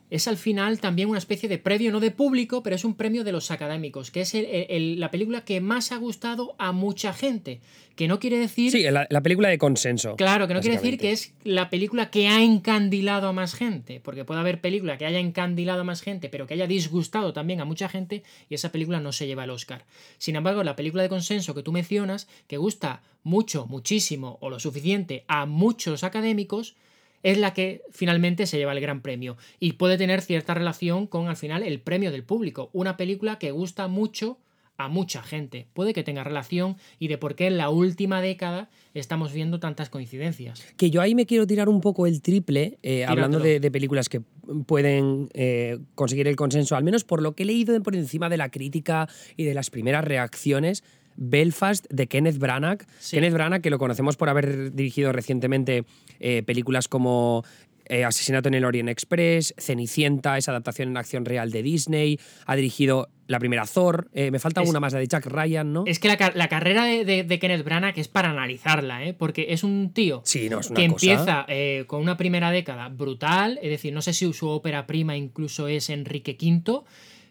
es 0.10 0.28
al 0.28 0.38
final 0.38 0.80
también 0.80 1.10
una 1.10 1.18
especie 1.20 1.50
de 1.50 1.58
premio, 1.58 1.92
no 1.92 2.00
de 2.00 2.12
público, 2.12 2.64
pero 2.64 2.76
es 2.76 2.86
un 2.86 2.96
premio 2.96 3.24
de 3.24 3.32
los 3.34 3.52
académicos, 3.52 4.10
que 4.12 4.22
es 4.22 4.34
el- 4.36 4.46
el- 4.70 5.00
la 5.00 5.12
película 5.12 5.44
que 5.44 5.60
más 5.62 5.92
ha 5.92 5.98
gustado 5.98 6.56
a 6.58 6.72
mucha 6.72 7.14
gente. 7.14 7.60
Que 7.98 8.08
no 8.08 8.20
quiere 8.20 8.38
decir. 8.38 8.72
Sí, 8.72 8.84
la, 8.84 9.08
la 9.10 9.22
película 9.22 9.50
de 9.50 9.58
consenso. 9.58 10.16
Claro, 10.18 10.48
que 10.48 10.54
no 10.54 10.62
quiere 10.62 10.76
decir 10.78 11.00
que 11.00 11.12
es 11.12 11.34
la 11.44 11.72
película 11.72 12.12
que 12.12 12.28
ha 12.28 12.44
encandilado 12.44 13.28
a 13.28 13.34
más 13.34 13.56
gente, 13.56 14.00
porque 14.00 14.24
puede 14.24 14.40
haber 14.40 14.62
película 14.62 15.00
que 15.00 15.08
haya 15.08 15.18
encandilado 15.18 15.82
a 15.82 15.84
más 15.84 16.02
gente, 16.04 16.30
pero 16.30 16.46
que 16.46 16.54
haya 16.54 16.68
disgustado 16.68 17.34
también 17.34 17.60
a 17.60 17.66
mucha 17.66 17.90
gente 17.90 18.22
y 18.50 18.54
esa 18.54 18.72
película 18.72 19.00
no 19.00 19.12
se 19.14 19.26
lleva 19.26 19.46
el 19.46 19.50
Oscar. 19.50 19.84
Sin 20.20 20.36
embargo, 20.36 20.64
la 20.64 20.76
película 20.76 21.02
de 21.02 21.10
consenso 21.10 21.56
que 21.56 21.64
tú 21.64 21.72
mencionas, 21.72 22.28
que 22.48 22.58
gusta 22.58 23.02
mucho, 23.24 23.66
muchísimo 23.66 24.38
o 24.42 24.52
lo 24.52 24.60
suficiente 24.60 25.24
a 25.28 25.48
muchos 25.48 26.04
académicos, 26.04 26.76
es 27.24 27.38
la 27.38 27.54
que 27.54 27.82
finalmente 27.92 28.46
se 28.46 28.58
lleva 28.58 28.74
el 28.74 28.82
gran 28.82 29.02
premio 29.02 29.38
y 29.60 29.74
puede 29.74 29.98
tener 29.98 30.22
cierta 30.22 30.54
relación 30.54 31.08
con 31.08 31.28
al 31.28 31.38
final 31.38 31.64
el 31.64 31.80
premio 31.80 32.12
del 32.12 32.24
público, 32.24 32.70
una 32.74 32.98
película 32.98 33.40
que 33.40 33.52
gusta 33.52 33.88
mucho 33.88 34.40
a 34.78 34.90
mucha 34.90 35.24
gente. 35.24 35.68
Puede 35.74 35.94
que 35.94 36.04
tenga 36.04 36.24
relación 36.24 36.78
y 37.00 37.08
de 37.08 37.18
por 37.18 37.36
qué 37.36 37.48
en 37.48 37.58
la 37.58 37.70
última 37.70 38.22
década 38.22 38.70
estamos 38.94 39.34
viendo 39.34 39.60
tantas 39.60 39.90
coincidencias. 39.90 40.64
Que 40.78 40.92
yo 40.92 41.02
ahí 41.02 41.16
me 41.16 41.26
quiero 41.26 41.48
tirar 41.48 41.68
un 41.68 41.82
poco 41.82 42.06
el 42.06 42.22
triple, 42.22 42.78
eh, 42.84 43.04
hablando 43.06 43.40
de, 43.40 43.60
de 43.60 43.72
películas 43.72 44.08
que 44.08 44.22
pueden 44.66 45.30
eh, 45.34 45.80
conseguir 45.96 46.28
el 46.28 46.36
consenso, 46.36 46.76
al 46.76 46.84
menos 46.84 47.04
por 47.04 47.22
lo 47.22 47.34
que 47.34 47.44
he 47.44 47.46
leído 47.46 47.82
por 47.82 47.96
encima 47.96 48.30
de 48.30 48.38
la 48.38 48.50
crítica 48.50 49.10
y 49.36 49.44
de 49.46 49.54
las 49.54 49.70
primeras 49.70 50.06
reacciones. 50.06 50.84
Belfast 51.18 51.86
de 51.90 52.08
Kenneth 52.08 52.38
Branagh. 52.38 52.86
Sí. 53.00 53.18
Kenneth 53.18 53.34
Branagh, 53.34 53.62
que 53.62 53.70
lo 53.70 53.78
conocemos 53.80 54.16
por 54.16 54.30
haber 54.30 54.74
dirigido 54.74 55.12
recientemente 55.12 55.84
eh, 56.20 56.44
películas 56.44 56.88
como 56.88 57.44
eh, 57.90 58.04
Asesinato 58.06 58.48
en 58.50 58.54
el 58.54 58.66
Orient 58.66 58.90
Express, 58.90 59.54
Cenicienta, 59.58 60.38
esa 60.38 60.52
adaptación 60.52 60.90
en 60.90 60.98
acción 60.98 61.24
real 61.26 61.52
de 61.52 61.64
Disney. 61.64 62.20
Ha 62.46 62.56
dirigido 62.56 63.08
la 63.28 63.40
primera 63.40 63.66
Thor. 63.66 64.10
eh, 64.14 64.30
me 64.30 64.40
falta 64.40 64.62
Es- 64.62 64.70
una 64.70 64.80
más, 64.80 64.92
la 64.94 65.00
de 65.00 65.08
Jack 65.08 65.26
Ryan, 65.26 65.72
¿no? 65.74 65.84
Es 65.88 66.00
que 66.00 66.08
la, 66.10 66.18
ca- 66.18 66.34
la 66.36 66.50
carrera 66.50 66.84
de, 66.86 67.06
de- 67.06 67.24
de 67.24 67.40
Kenneth 67.40 67.64
Branagh 67.64 67.98
es 67.98 68.08
para 68.10 68.30
analizarla, 68.32 69.06
¿eh? 69.06 69.14
porque 69.14 69.48
es 69.50 69.64
un 69.64 69.92
tío 69.94 70.22
sí, 70.26 70.50
no, 70.50 70.60
es 70.60 70.70
una 70.70 70.80
que 70.82 70.88
cosa. 70.90 71.12
empieza 71.12 71.46
eh, 71.48 71.86
con 71.88 72.02
una 72.02 72.18
primera 72.18 72.52
década 72.52 72.90
brutal, 72.90 73.58
es 73.62 73.70
decir, 73.70 73.94
no 73.94 74.02
sé 74.02 74.12
si 74.14 74.32
su 74.34 74.48
ópera 74.50 74.86
prima 74.86 75.16
incluso 75.16 75.68
es 75.70 75.90
Enrique 75.90 76.38
V, 76.40 76.82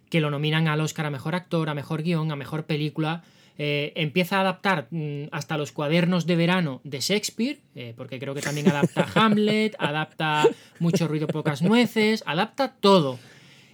que 0.08 0.20
lo 0.20 0.30
nominan 0.30 0.68
al 0.68 0.80
Oscar 0.80 1.06
a 1.06 1.10
Mejor 1.10 1.34
Actor, 1.34 1.68
a 1.68 1.74
Mejor 1.74 2.02
Guión, 2.02 2.30
a 2.32 2.36
Mejor 2.36 2.64
Película. 2.64 3.24
Eh, 3.58 3.92
empieza 3.96 4.36
a 4.38 4.40
adaptar 4.42 4.88
mm, 4.90 5.24
hasta 5.32 5.56
los 5.56 5.72
cuadernos 5.72 6.26
de 6.26 6.36
verano 6.36 6.80
de 6.84 7.00
Shakespeare, 7.00 7.60
eh, 7.74 7.94
porque 7.96 8.18
creo 8.18 8.34
que 8.34 8.42
también 8.42 8.68
adapta 8.68 9.06
Hamlet, 9.14 9.74
adapta 9.78 10.46
Mucho 10.78 11.08
ruido, 11.08 11.26
pocas 11.26 11.62
nueces, 11.62 12.22
adapta 12.26 12.74
todo. 12.80 13.18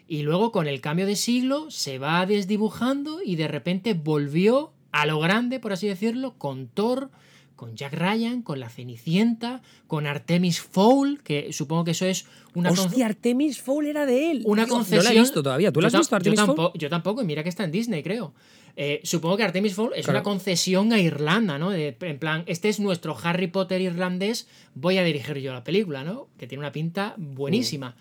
Y 0.09 0.23
luego 0.23 0.53
con 0.53 0.67
el 0.67 0.81
cambio 0.81 1.07
de 1.07 1.17
siglo 1.17 1.71
se 1.71 1.99
va 1.99 2.25
desdibujando 2.27 3.21
y 3.25 3.37
de 3.37 3.49
repente 3.49 3.95
volvió 3.95 4.73
a 4.93 5.07
lo 5.07 5.19
grande, 5.21 5.59
por 5.59 5.73
así 5.73 5.89
decirlo, 5.89 6.35
con 6.37 6.69
Thor, 6.69 7.11
con 7.57 7.77
Jack 7.77 7.95
Ryan, 7.95 8.43
con 8.43 8.61
la 8.61 8.69
Cenicienta, 8.69 9.63
con 9.87 10.07
Artemis 10.07 10.61
Fowl, 10.61 11.23
que 11.23 11.53
supongo 11.53 11.85
que 11.85 11.93
eso 11.93 12.05
es 12.07 12.27
una 12.55 12.71
Hostia, 12.71 13.07
Artemis 13.07 13.61
Fowl 13.63 13.87
era 13.87 14.05
de 14.05 14.31
él. 14.33 14.43
una 14.45 14.67
concesión. 14.67 14.99
No 14.99 15.05
la 15.05 15.17
he 15.17 15.21
visto 15.21 15.43
todavía. 15.43 15.73
¿Tú 15.73 15.81
la 15.81 15.87
has 15.87 15.93
Yo 15.93 16.01
visto, 16.01 16.17
Artemis 16.17 16.39
yo 16.39 16.47
Fowl? 16.47 16.57
tampoco, 16.57 16.79
yo 16.79 16.91
tampoco, 16.91 17.23
y 17.23 17.25
mira 17.25 17.43
que 17.43 17.49
está 17.49 17.65
en 17.65 17.71
Disney, 17.71 18.03
creo. 18.03 18.35
Eh, 18.77 19.01
supongo 19.05 19.37
que 19.37 19.43
Artemis 19.43 19.75
Fowl 19.75 19.93
es 19.95 20.05
Claro. 20.07 20.19
una 20.21 20.23
concesión 20.23 20.93
a 20.93 20.99
Irlanda, 21.01 21.59
¿no? 21.59 21.71
De- 21.71 21.95
en 22.01 22.19
plan, 22.19 22.43
este 22.47 22.69
es 22.71 22.81
nuestro 22.81 23.17
Harry 23.23 23.47
Potter 23.49 23.81
irlandés, 23.83 24.49
voy 24.75 24.97
a 24.99 25.05
dirigir 25.05 25.39
yo 25.39 25.53
la 25.53 25.63
película, 25.63 26.05
¿no? 26.05 26.29
Que 26.39 26.47
tiene 26.47 26.61
una 26.61 26.73
pinta 26.73 27.15
buenísima. 27.19 27.95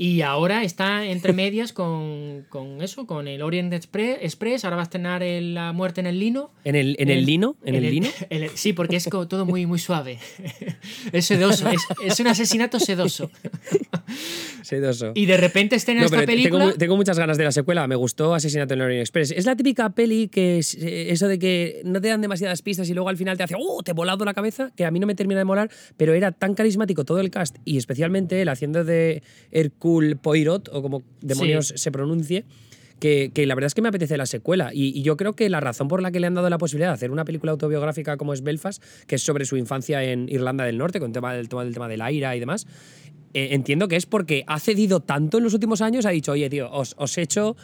Y 0.00 0.20
ahora 0.22 0.62
está 0.62 1.04
entre 1.06 1.32
medias 1.44 1.72
con, 1.72 2.46
con 2.50 2.80
eso, 2.82 3.04
con 3.08 3.26
el 3.26 3.42
Orient 3.42 3.72
Expre- 3.72 4.18
Express. 4.20 4.64
Ahora 4.64 4.76
va 4.76 4.82
a 4.82 4.84
estrenar 4.84 5.24
el- 5.24 5.54
La 5.54 5.72
muerte 5.72 6.00
en 6.00 6.06
el 6.06 6.20
lino. 6.20 6.52
¿En 6.64 6.76
el, 6.76 6.94
en 7.00 7.10
el 7.10 7.26
lino? 7.26 7.56
¿En 7.64 7.74
el, 7.74 7.90
lino? 7.90 8.08
sí, 8.54 8.72
porque 8.72 8.94
es 8.94 9.08
todo 9.10 9.44
muy, 9.44 9.66
muy 9.66 9.80
suave. 9.80 10.18
es 11.12 11.26
sedoso, 11.26 11.68
es, 11.68 11.82
es 12.04 12.20
un 12.20 12.28
asesinato 12.28 12.78
sedoso. 12.78 13.28
Sedoso. 14.62 15.12
Y 15.14 15.26
de 15.26 15.36
repente 15.36 15.74
estrena 15.76 16.00
No, 16.00 16.06
esta 16.06 16.24
película. 16.24 16.58
tengo, 16.60 16.72
mu- 16.72 16.78
tengo 16.78 16.96
muchas 16.96 17.18
ganas 17.18 17.36
de 17.38 17.44
la 17.44 17.52
secuela. 17.52 17.86
Me 17.88 17.96
gustó 17.96 18.34
Asesinato 18.34 18.74
en 18.74 18.80
el 18.80 18.86
Orient 18.86 19.00
Express. 19.00 19.32
Es 19.32 19.46
la 19.46 19.56
típica 19.56 19.90
peli 19.90 20.28
que 20.28 20.58
es 20.58 20.74
eh, 20.74 21.10
eso 21.10 21.26
de 21.26 21.38
que 21.38 21.80
no 21.84 22.00
te 22.00 22.08
dan 22.08 22.20
demasiadas 22.20 22.62
pistas 22.62 22.88
y 22.88 22.94
luego 22.94 23.08
al 23.08 23.16
final 23.16 23.36
te 23.36 23.42
hace 23.42 23.54
¡Oh! 23.58 23.82
Te 23.82 23.90
he 23.90 23.94
volado 23.94 24.24
la 24.24 24.34
cabeza, 24.34 24.70
que 24.76 24.84
a 24.84 24.90
mí 24.90 25.00
no 25.00 25.06
me 25.08 25.14
termina 25.14 25.38
de 25.40 25.44
molar, 25.44 25.70
pero 25.96 26.12
era 26.14 26.30
tan 26.32 26.54
carismático 26.54 27.04
todo 27.04 27.18
el 27.20 27.30
cast 27.30 27.56
y 27.64 27.78
especialmente 27.78 28.40
él 28.42 28.48
haciendo 28.48 28.84
de 28.84 29.22
Hercule 29.50 29.87
Poirot, 30.20 30.68
o 30.72 30.82
como 30.82 31.02
demonios 31.20 31.72
se 31.76 31.92
pronuncie. 31.92 32.44
Que, 32.98 33.30
que 33.32 33.46
la 33.46 33.54
verdad 33.54 33.68
es 33.68 33.74
que 33.74 33.82
me 33.82 33.90
apetece 33.90 34.16
la 34.16 34.26
secuela. 34.26 34.70
Y, 34.74 34.88
y 34.88 35.02
yo 35.02 35.16
creo 35.16 35.34
que 35.34 35.48
la 35.48 35.60
razón 35.60 35.86
por 35.86 36.02
la 36.02 36.10
que 36.10 36.18
le 36.18 36.26
han 36.26 36.34
dado 36.34 36.50
la 36.50 36.58
posibilidad 36.58 36.88
de 36.90 36.94
hacer 36.94 37.12
una 37.12 37.24
película 37.24 37.52
autobiográfica 37.52 38.16
como 38.16 38.32
es 38.32 38.42
Belfast, 38.42 38.82
que 39.06 39.14
es 39.14 39.22
sobre 39.22 39.44
su 39.44 39.56
infancia 39.56 40.02
en 40.02 40.28
Irlanda 40.28 40.64
del 40.64 40.78
Norte, 40.78 40.98
con 40.98 41.12
tema 41.12 41.32
del, 41.32 41.48
tema 41.48 41.62
del 41.62 41.74
tema 41.74 41.86
del 41.86 42.02
aire 42.02 42.36
y 42.36 42.40
demás, 42.40 42.66
eh, 43.34 43.50
entiendo 43.52 43.86
que 43.86 43.94
es 43.94 44.06
porque 44.06 44.42
ha 44.48 44.58
cedido 44.58 44.98
tanto 44.98 45.38
en 45.38 45.44
los 45.44 45.54
últimos 45.54 45.80
años, 45.80 46.06
ha 46.06 46.10
dicho, 46.10 46.32
oye, 46.32 46.50
tío, 46.50 46.68
os, 46.72 46.94
os 46.98 47.16
he 47.18 47.22
hecho 47.22 47.56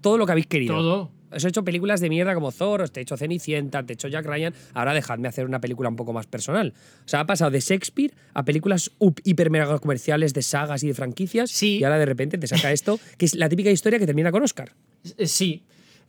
todo 0.00 0.18
lo 0.18 0.26
que 0.26 0.32
habéis 0.32 0.48
querido. 0.48 0.74
Todo. 0.74 1.19
Os 1.32 1.44
he 1.44 1.48
hecho 1.48 1.64
películas 1.64 2.00
de 2.00 2.08
mierda 2.08 2.34
como 2.34 2.52
Thor, 2.52 2.82
os 2.82 2.92
te 2.92 3.00
he 3.00 3.02
hecho 3.02 3.16
Cenicienta, 3.16 3.82
te 3.84 3.92
he 3.92 3.94
hecho 3.94 4.08
Jack 4.08 4.26
Ryan, 4.26 4.54
ahora 4.74 4.94
dejadme 4.94 5.28
hacer 5.28 5.44
una 5.46 5.60
película 5.60 5.88
un 5.88 5.96
poco 5.96 6.12
más 6.12 6.26
personal. 6.26 6.74
O 7.04 7.08
sea, 7.08 7.20
ha 7.20 7.26
pasado 7.26 7.50
de 7.50 7.60
Shakespeare 7.60 8.12
a 8.34 8.44
películas 8.44 8.90
up- 8.98 9.20
hiper 9.24 9.50
mega 9.50 9.78
comerciales 9.78 10.34
de 10.34 10.42
sagas 10.42 10.82
y 10.82 10.88
de 10.88 10.94
franquicias 10.94 11.50
Sí. 11.50 11.78
y 11.78 11.84
ahora 11.84 11.98
de 11.98 12.06
repente 12.06 12.38
te 12.38 12.46
saca 12.46 12.72
esto, 12.72 12.98
que 13.18 13.26
es 13.26 13.34
la 13.34 13.48
típica 13.48 13.70
historia 13.70 13.98
que 13.98 14.06
termina 14.06 14.32
con 14.32 14.42
Oscar. 14.42 14.72
Eh, 15.16 15.26
Sí. 15.26 15.62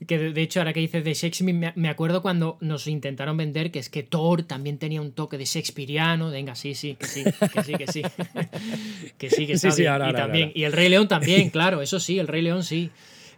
Que 0.08 0.18
de, 0.18 0.42
hecho, 0.42 0.60
ahora 0.60 0.74
que 0.74 0.80
dices 0.80 1.04
de 1.04 1.14
Shakespeare, 1.14 1.74
me, 1.76 1.88
acuerdo 1.88 2.24
cuando 2.24 2.58
nos 2.60 2.88
intentaron 2.88 3.38
vender 3.38 3.70
que 3.70 3.78
es 3.78 3.88
que 3.88 4.02
Thor 4.02 4.42
también 4.42 4.80
tenía 4.80 5.00
un 5.00 5.12
toque 5.12 5.38
de 5.38 5.46
Shakespeareano. 5.46 6.32
Venga, 6.32 6.56
sí, 6.56 6.74
sí, 6.74 6.96
que 6.96 7.06
sí, 7.06 7.24
que 7.24 7.64
sí, 7.64 7.74
que 7.76 7.86
sí. 7.92 8.02
que 9.20 9.30
sí, 9.30 9.46
que 9.46 9.58
Sí, 9.60 9.70
sí, 9.72 9.82
bien. 9.84 9.92
ahora, 9.92 10.06
y 10.06 10.08
ahora, 10.08 10.20
también. 10.24 10.44
ahora. 10.48 10.60
Y 10.60 10.64
el 10.64 10.72
Rey 10.74 10.90
León 10.90 11.08
también, 11.08 11.52
claro, 11.52 11.84
eso 11.84 12.00
sí, 12.00 12.18
el 12.18 12.28
Rey 12.28 12.42
León 12.42 12.64
sí. 12.64 12.90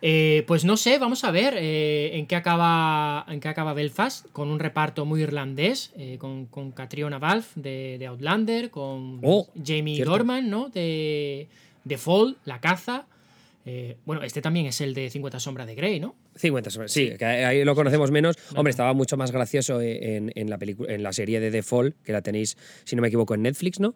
Eh, 0.06 0.44
pues 0.48 0.66
no 0.66 0.76
sé, 0.76 0.98
vamos 1.00 1.24
a 1.24 1.32
ver 1.32 1.56
eh, 1.58 2.18
en, 2.18 2.26
qué 2.28 2.36
acaba, 2.36 3.26
en 3.30 3.40
qué 3.40 3.48
acaba 3.48 3.74
Belfast, 3.74 4.26
con 4.34 4.50
un 4.50 4.60
reparto 4.60 5.06
muy 5.06 5.22
irlandés, 5.22 5.94
eh, 5.98 6.18
con, 6.20 6.46
con 6.48 6.74
Catriona 6.74 7.20
Balfe 7.20 7.58
de, 7.62 7.96
de 7.98 8.08
Outlander, 8.08 8.70
con 8.70 9.22
Oh, 9.24 9.48
Jamie 9.56 9.96
cierto. 9.96 10.12
Dorman, 10.12 10.50
¿no? 10.50 10.68
De, 10.68 11.48
de 11.86 11.98
Fall, 11.98 12.36
La 12.44 12.60
Caza. 12.60 13.06
Eh, 13.66 13.96
bueno, 14.06 14.24
este 14.24 14.42
también 14.42 14.66
es 14.66 14.82
el 14.82 14.94
de 14.94 15.10
50 15.10 15.40
Sombras 15.40 15.68
de 15.68 15.76
Grey, 15.76 16.02
¿no? 16.02 16.16
50 16.36 16.70
sobre- 16.70 16.90
sí, 16.90 17.12
que 17.18 17.24
ahí 17.24 17.64
lo 17.64 17.74
conocemos 17.74 18.12
menos. 18.12 18.36
Hombre, 18.58 18.72
estaba 18.72 18.92
mucho 18.94 19.16
más 19.16 19.32
gracioso 19.32 19.80
en, 19.80 20.34
en 20.36 20.50
la 20.50 20.58
película, 20.58 20.94
en 20.94 21.02
la 21.02 21.14
serie 21.14 21.40
de 21.40 21.50
The 21.50 21.64
Fall, 21.64 21.96
que 22.04 22.12
la 22.12 22.22
tenéis, 22.22 22.58
si 22.84 22.98
no 22.98 23.02
me 23.02 23.08
equivoco, 23.08 23.36
en 23.36 23.44
Netflix, 23.44 23.80
¿no? 23.80 23.96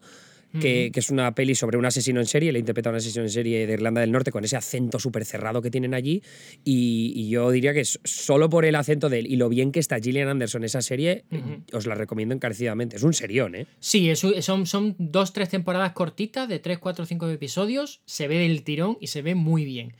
Que, 0.59 0.91
que 0.91 1.01
es 1.01 1.11
una 1.11 1.35
peli 1.35 1.53
sobre 1.53 1.77
un 1.77 1.85
asesino 1.85 2.19
en 2.19 2.25
serie, 2.25 2.51
le 2.51 2.57
interpreta 2.57 2.89
a 2.89 2.93
un 2.93 2.97
asesino 2.97 3.23
en 3.23 3.29
serie 3.29 3.67
de 3.67 3.73
Irlanda 3.73 4.01
del 4.01 4.11
Norte 4.11 4.31
con 4.31 4.43
ese 4.43 4.55
acento 4.55 4.97
súper 4.97 5.23
cerrado 5.23 5.61
que 5.61 5.69
tienen 5.69 5.93
allí. 5.93 6.23
Y, 6.63 7.13
y 7.15 7.29
yo 7.29 7.51
diría 7.51 7.73
que 7.73 7.83
solo 7.85 8.49
por 8.49 8.65
el 8.65 8.75
acento 8.75 9.09
de 9.09 9.19
él 9.19 9.27
y 9.27 9.35
lo 9.35 9.49
bien 9.49 9.71
que 9.71 9.79
está 9.79 9.99
Gillian 9.99 10.29
Anderson 10.29 10.61
en 10.61 10.65
esa 10.65 10.81
serie, 10.81 11.25
os 11.73 11.85
la 11.85 11.95
recomiendo 11.95 12.33
encarecidamente. 12.33 12.95
Es 12.95 13.03
un 13.03 13.13
serión, 13.13 13.55
¿eh? 13.55 13.67
Sí, 13.79 14.09
es 14.09 14.25
son, 14.39 14.65
son 14.65 14.95
dos, 14.97 15.33
tres 15.33 15.49
temporadas 15.49 15.91
cortitas 15.91 16.47
de 16.47 16.59
tres, 16.59 16.79
cuatro, 16.79 17.05
cinco 17.05 17.29
episodios. 17.29 18.01
Se 18.05 18.27
ve 18.27 18.39
del 18.39 18.63
tirón 18.63 18.97
y 18.99 19.07
se 19.07 19.21
ve 19.21 19.35
muy 19.35 19.63
bien. 19.65 19.93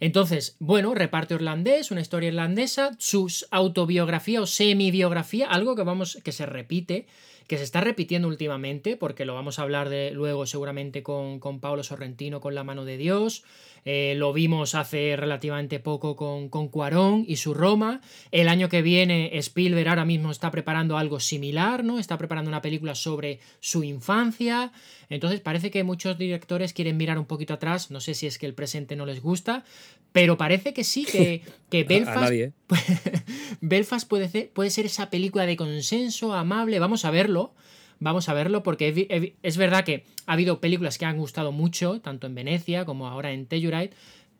Entonces, 0.00 0.56
bueno, 0.58 0.94
reparto 0.94 1.34
irlandés, 1.34 1.92
una 1.92 2.00
historia 2.00 2.28
irlandesa, 2.28 2.90
su 2.98 3.32
autobiografía 3.52 4.42
o 4.42 4.46
semi-biografía, 4.46 5.46
algo 5.46 5.76
que 5.76 5.84
vamos, 5.84 6.18
que 6.24 6.32
se 6.32 6.44
repite, 6.44 7.06
que 7.46 7.58
se 7.58 7.64
está 7.64 7.80
repitiendo 7.80 8.28
últimamente, 8.28 8.96
porque 8.96 9.24
lo 9.24 9.34
vamos 9.34 9.58
a 9.58 9.62
hablar 9.62 9.88
de 9.88 10.10
luego 10.12 10.46
seguramente 10.46 11.02
con, 11.02 11.40
con 11.40 11.60
Paolo 11.60 11.82
Sorrentino 11.82 12.40
con 12.40 12.54
La 12.54 12.64
mano 12.64 12.84
de 12.84 12.96
Dios. 12.96 13.44
Eh, 13.84 14.14
lo 14.16 14.32
vimos 14.32 14.76
hace 14.76 15.16
relativamente 15.16 15.80
poco 15.80 16.14
con, 16.14 16.48
con 16.48 16.68
Cuarón 16.68 17.24
y 17.26 17.36
su 17.36 17.52
Roma. 17.52 18.00
El 18.30 18.48
año 18.48 18.68
que 18.68 18.80
viene 18.80 19.36
Spielberg 19.38 19.88
ahora 19.88 20.04
mismo 20.04 20.30
está 20.30 20.50
preparando 20.52 20.98
algo 20.98 21.18
similar, 21.18 21.82
¿no? 21.82 21.98
Está 21.98 22.16
preparando 22.16 22.48
una 22.48 22.62
película 22.62 22.94
sobre 22.94 23.40
su 23.60 23.82
infancia. 23.82 24.70
Entonces 25.10 25.40
parece 25.40 25.70
que 25.72 25.82
muchos 25.82 26.16
directores 26.16 26.72
quieren 26.72 26.96
mirar 26.96 27.18
un 27.18 27.24
poquito 27.26 27.54
atrás. 27.54 27.90
No 27.90 28.00
sé 28.00 28.14
si 28.14 28.26
es 28.28 28.38
que 28.38 28.46
el 28.46 28.54
presente 28.54 28.94
no 28.94 29.04
les 29.04 29.20
gusta, 29.20 29.64
pero 30.12 30.36
parece 30.38 30.72
que 30.72 30.84
sí, 30.84 31.04
que, 31.04 31.42
que 31.70 31.78
A- 31.78 31.82
a 31.82 31.84
Belfast 31.88 32.20
nadie, 32.20 32.44
¿eh? 32.44 32.52
Belfast 33.60 34.08
puede 34.08 34.28
ser, 34.28 34.50
puede 34.50 34.70
ser 34.70 34.86
esa 34.86 35.10
película 35.10 35.44
de 35.46 35.56
consenso, 35.56 36.34
amable. 36.34 36.78
Vamos 36.78 37.04
a 37.04 37.10
verlo. 37.10 37.52
Vamos 38.02 38.28
a 38.28 38.34
verlo 38.34 38.62
porque 38.62 39.34
es 39.42 39.56
verdad 39.56 39.84
que 39.84 40.04
ha 40.26 40.32
habido 40.32 40.60
películas 40.60 40.98
que 40.98 41.04
han 41.04 41.16
gustado 41.18 41.52
mucho, 41.52 42.00
tanto 42.00 42.26
en 42.26 42.34
Venecia 42.34 42.84
como 42.84 43.06
ahora 43.06 43.32
en 43.32 43.46
Telluride, 43.46 43.90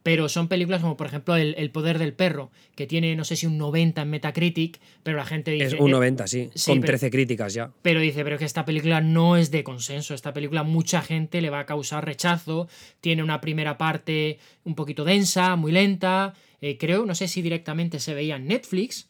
pero 0.02 0.28
son 0.28 0.48
películas 0.48 0.80
como 0.80 0.96
por 0.96 1.06
ejemplo 1.06 1.36
El, 1.36 1.54
El 1.56 1.70
poder 1.70 2.00
del 2.00 2.12
perro, 2.12 2.50
que 2.74 2.88
tiene 2.88 3.14
no 3.14 3.22
sé 3.24 3.36
si 3.36 3.46
un 3.46 3.56
90 3.58 4.02
en 4.02 4.10
Metacritic, 4.10 4.80
pero 5.04 5.16
la 5.16 5.24
gente 5.24 5.52
dice... 5.52 5.66
Es 5.66 5.74
un 5.74 5.90
eh, 5.90 5.92
90, 5.92 6.26
sí. 6.26 6.50
sí, 6.56 6.72
con 6.72 6.80
pero- 6.80 6.90
13 6.90 7.10
críticas 7.12 7.54
ya. 7.54 7.70
pero 7.82 8.00
dice, 8.00 8.24
pero 8.24 8.36
que 8.36 8.44
esta 8.44 8.64
película 8.64 9.00
no 9.00 9.36
es 9.36 9.52
de 9.52 9.62
consenso. 9.62 10.12
Esta 10.14 10.32
película 10.32 10.64
mucha 10.64 11.02
gente 11.02 11.40
le 11.40 11.50
va 11.50 11.60
a 11.60 11.66
causar 11.66 12.04
rechazo. 12.04 12.68
Tiene 13.00 13.22
una 13.22 13.40
primera 13.40 13.78
parte 13.78 14.38
un 14.64 14.74
poquito 14.74 15.04
densa, 15.04 15.54
muy 15.54 15.70
lenta. 15.70 16.34
eh, 16.60 16.78
creo, 16.78 17.06
no 17.06 17.14
sé 17.14 17.28
si 17.28 17.40
directamente 17.40 18.00
se 18.00 18.12
veía 18.14 18.34
en 18.36 18.48
Netflix. 18.48 19.08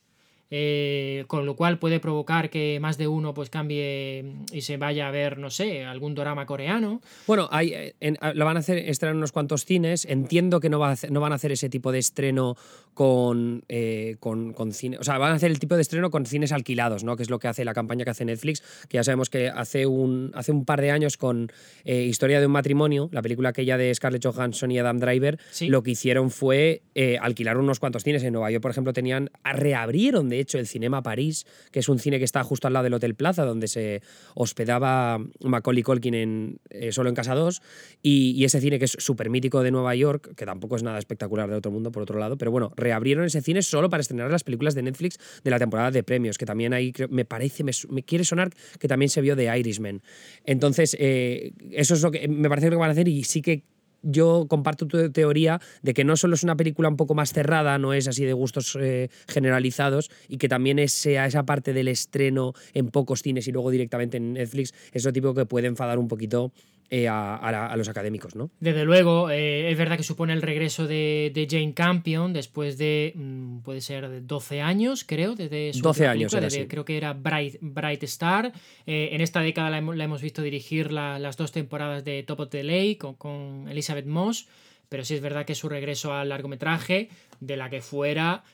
Eh, 0.55 1.25
con 1.29 1.47
lo 1.47 1.57
cual 1.57 1.79
puede 1.79 1.99
provocar 1.99 2.51
que 2.51 2.79
más 2.79 2.99
de 2.99 3.09
uno 3.09 3.33
pues 3.33 3.49
cambie 3.49 4.23
y 4.53 4.61
se 4.61 4.77
vaya 4.77 5.09
a 5.09 5.11
ver, 5.11 5.39
no 5.39 5.49
sé, 5.49 5.83
algún 5.87 6.15
drama 6.15 6.45
coreano. 6.45 7.01
Bueno, 7.27 7.49
hay, 7.51 7.73
eh, 7.73 7.95
en- 8.01 8.19
a- 8.21 8.35
lo 8.35 8.45
van 8.45 8.59
a 8.59 8.61
hacer 8.61 8.77
estrenar 8.77 9.13
en 9.15 9.19
unos 9.19 9.33
cuantos 9.33 9.65
cines. 9.65 10.05
Entiendo 10.05 10.61
que 10.61 10.69
no, 10.69 10.79
va 10.79 10.91
a 10.91 10.93
hacer- 10.93 11.11
no 11.11 11.21
van 11.21 11.33
a 11.33 11.37
hacer 11.37 11.53
ese 11.53 11.71
tipo 11.71 11.91
de 11.91 12.01
estreno 12.01 12.55
con, 12.93 13.65
eh, 13.71 14.17
con, 14.21 14.53
con 14.53 14.73
cine. 14.73 14.99
O 14.99 15.05
sea, 15.05 15.17
van 15.17 15.33
a 15.33 15.37
hacer 15.37 15.51
el 15.51 15.59
tipo 15.59 15.75
de 15.77 15.81
estreno 15.81 16.11
con 16.11 16.27
cines 16.27 16.53
alquilados, 16.53 17.03
¿no? 17.03 17.17
Que 17.17 17.23
es 17.23 17.31
lo 17.31 17.39
que 17.39 17.49
hace 17.49 17.65
la 17.65 17.73
campaña 17.73 18.05
que 18.05 18.11
hace 18.11 18.27
Netflix, 18.27 18.63
que 18.91 18.97
ya 18.99 19.05
sabemos 19.05 19.31
que 19.31 19.49
hace 19.49 19.87
un, 19.87 20.33
hace 20.35 20.53
un 20.53 20.67
par 20.67 20.83
de 20.83 20.91
años 20.91 21.17
con 21.17 21.51
eh, 21.87 22.03
Historia 22.03 22.41
de 22.41 22.45
un 22.47 22.53
matrimonio, 22.53 23.09
la 23.11 23.23
película 23.23 23.49
aquella 23.49 23.79
de 23.79 23.95
Scarlett 23.95 24.23
Johansson 24.27 24.71
y 24.71 24.79
Adam 24.79 24.99
Driver, 24.99 25.39
Sí. 25.51 25.69
lo 25.69 25.83
que 25.83 25.93
hicieron 25.93 26.31
fue 26.31 26.83
alquilar 27.23 27.57
unos 27.57 27.81
cuantos 27.81 28.03
cines. 28.05 28.23
En 28.23 28.35
Nueva 28.35 28.51
York, 28.51 28.61
por 28.61 28.71
ejemplo, 28.71 28.93
tenían. 28.93 29.31
Reabrieron, 29.45 30.29
de 30.29 30.41
hecho, 30.43 30.59
el 30.59 30.67
Cinema 30.67 31.03
París, 31.03 31.47
que 31.71 31.81
es 31.81 31.89
un 31.89 31.99
cine 31.99 32.19
que 32.19 32.25
está 32.25 32.43
justo 32.45 32.67
al 32.67 32.75
lado 32.75 32.85
del 32.85 32.95
Hotel 32.95 33.15
Plaza, 33.15 33.45
donde 33.45 33.69
se 33.69 34.03
hospedaba 34.35 35.19
Macaulay 35.41 35.83
Culkin 35.83 36.15
en 36.15 36.59
eh, 36.71 36.93
Solo 36.93 37.09
en 37.09 37.15
Casa 37.15 37.35
2. 37.35 37.63
Y, 38.03 38.43
ese 38.43 38.61
cine 38.61 38.79
que 38.81 38.87
es 38.87 38.97
súper 38.99 39.31
mítico 39.31 39.63
de 39.63 39.71
Nueva 39.71 39.95
York, 39.95 40.35
que 40.35 40.45
tampoco 40.45 40.75
es 40.75 40.83
nada 40.83 40.99
espectacular 40.99 41.49
de 41.49 41.57
otro 41.57 41.71
mundo, 41.71 41.93
por 41.93 42.03
otro 42.03 42.19
lado. 42.19 42.37
Pero 42.37 42.51
bueno, 42.51 42.73
reabrieron 42.77 43.25
ese 43.25 43.41
cine 43.41 43.63
solo 43.63 43.89
para 43.89 44.01
estrenar 44.01 44.31
las 44.31 44.43
películas 44.43 44.75
de 44.75 44.83
Netflix 44.83 45.19
de 45.45 45.51
la 45.51 45.59
temporada 45.59 45.91
de 45.91 46.03
premios, 46.03 46.39
que 46.39 46.47
también 46.47 46.75
ahí 46.75 46.93
me 47.09 47.25
parece, 47.25 47.63
me, 47.65 48.03
quiere 48.03 48.25
sonar 48.25 48.51
que 48.79 48.89
también 48.89 49.09
se 49.09 49.21
vio 49.21 49.37
de 49.37 49.57
Irishman. 49.57 50.03
Entonces, 50.45 50.97
eh, 50.99 51.53
eso 51.71 51.95
es 51.95 52.03
lo 52.03 52.11
que 52.11 52.27
me 52.27 52.49
parece 52.49 52.69
que 52.69 52.77
van 52.77 52.89
a 52.89 52.93
hacer 52.93 53.07
y 53.07 53.23
sí 53.23 53.43
que 53.43 53.65
yo 54.03 54.47
comparto 54.49 54.87
tu 54.87 55.11
teoría 55.11 55.61
de 55.83 55.95
que 55.95 56.05
no 56.05 56.17
solo 56.17 56.35
es 56.35 56.43
una 56.43 56.57
película 56.57 56.89
un 56.89 56.97
poco 56.97 57.15
más 57.15 57.33
cerrada, 57.33 57.79
no 57.79 57.93
es 57.93 58.09
así 58.09 58.25
de 58.25 58.33
gustos 58.33 58.77
eh, 58.81 59.09
generalizados, 59.29 60.11
y 60.29 60.39
que 60.39 60.49
también 60.49 60.79
es, 60.79 60.93
sea 60.93 61.27
esa 61.27 61.45
parte 61.45 61.73
del 61.73 61.89
estreno 61.89 62.55
en 62.75 62.89
pocos 62.89 63.23
cines 63.23 63.47
y 63.49 63.53
luego 63.53 63.71
directamente 63.71 64.17
en 64.17 64.35
Netflix, 64.35 64.75
es 64.93 65.05
lo 65.05 65.13
tipo 65.13 65.35
que 65.35 65.47
puede 65.47 65.69
enfadar 65.69 65.99
un 65.99 66.09
poquito 66.09 66.53
eh, 66.91 67.09
a, 67.09 67.37
a 67.37 67.51
la- 67.53 67.67
a 67.67 67.77
los 67.77 67.89
académicos, 67.89 68.35
¿no? 68.37 68.51
Desde 68.61 68.85
luego, 68.85 69.31
eh, 69.31 69.71
es 69.71 69.79
verdad 69.79 69.97
que 69.97 70.03
supone 70.03 70.33
el 70.35 70.43
regreso 70.43 70.87
de, 70.87 71.31
de 71.35 71.47
Jane 71.51 71.73
Campion 71.75 72.33
después 72.33 72.77
de, 72.79 73.13
mm, 73.15 73.59
puede 73.61 73.81
ser, 73.81 74.09
de 74.09 74.21
12 74.21 74.61
años, 74.61 75.05
creo, 75.05 75.35
desde 75.35 75.73
su 75.73 75.81
12 75.81 76.01
última 76.03 76.11
años 76.13 76.33
película, 76.33 76.39
era 76.39 76.47
desde- 76.47 76.59
así. 76.61 76.69
creo 76.69 76.85
que 76.85 76.97
era 76.97 77.13
Bright, 77.15 77.57
Bright 77.61 78.03
Star. 78.03 78.53
Eh, 78.87 79.11
en 79.13 79.21
esta 79.23 79.41
década 79.41 79.71
la 79.71 79.79
hemos, 79.79 79.97
la 79.97 80.05
hemos 80.05 80.21
visto 80.23 80.43
dirigir 80.43 80.93
la- 80.93 81.19
las 81.19 81.37
dos 81.37 81.51
temporadas 81.53 82.05
de 82.05 82.23
Top 82.25 82.41
of 82.41 82.51
the 82.51 82.63
Lake 82.63 82.99
con, 82.99 83.15
con 83.15 83.69
Elizabeth 83.71 84.07
Moss, 84.07 84.47
pero 84.89 85.05
sí 85.05 85.15
es 85.15 85.21
verdad 85.23 85.47
que 85.47 85.55
su 85.55 85.69
regreso 85.71 86.13
al 86.13 86.29
largometraje, 86.29 87.09
de 87.41 87.57
la 87.57 87.71
que 87.71 87.81
fuera, 87.81 88.45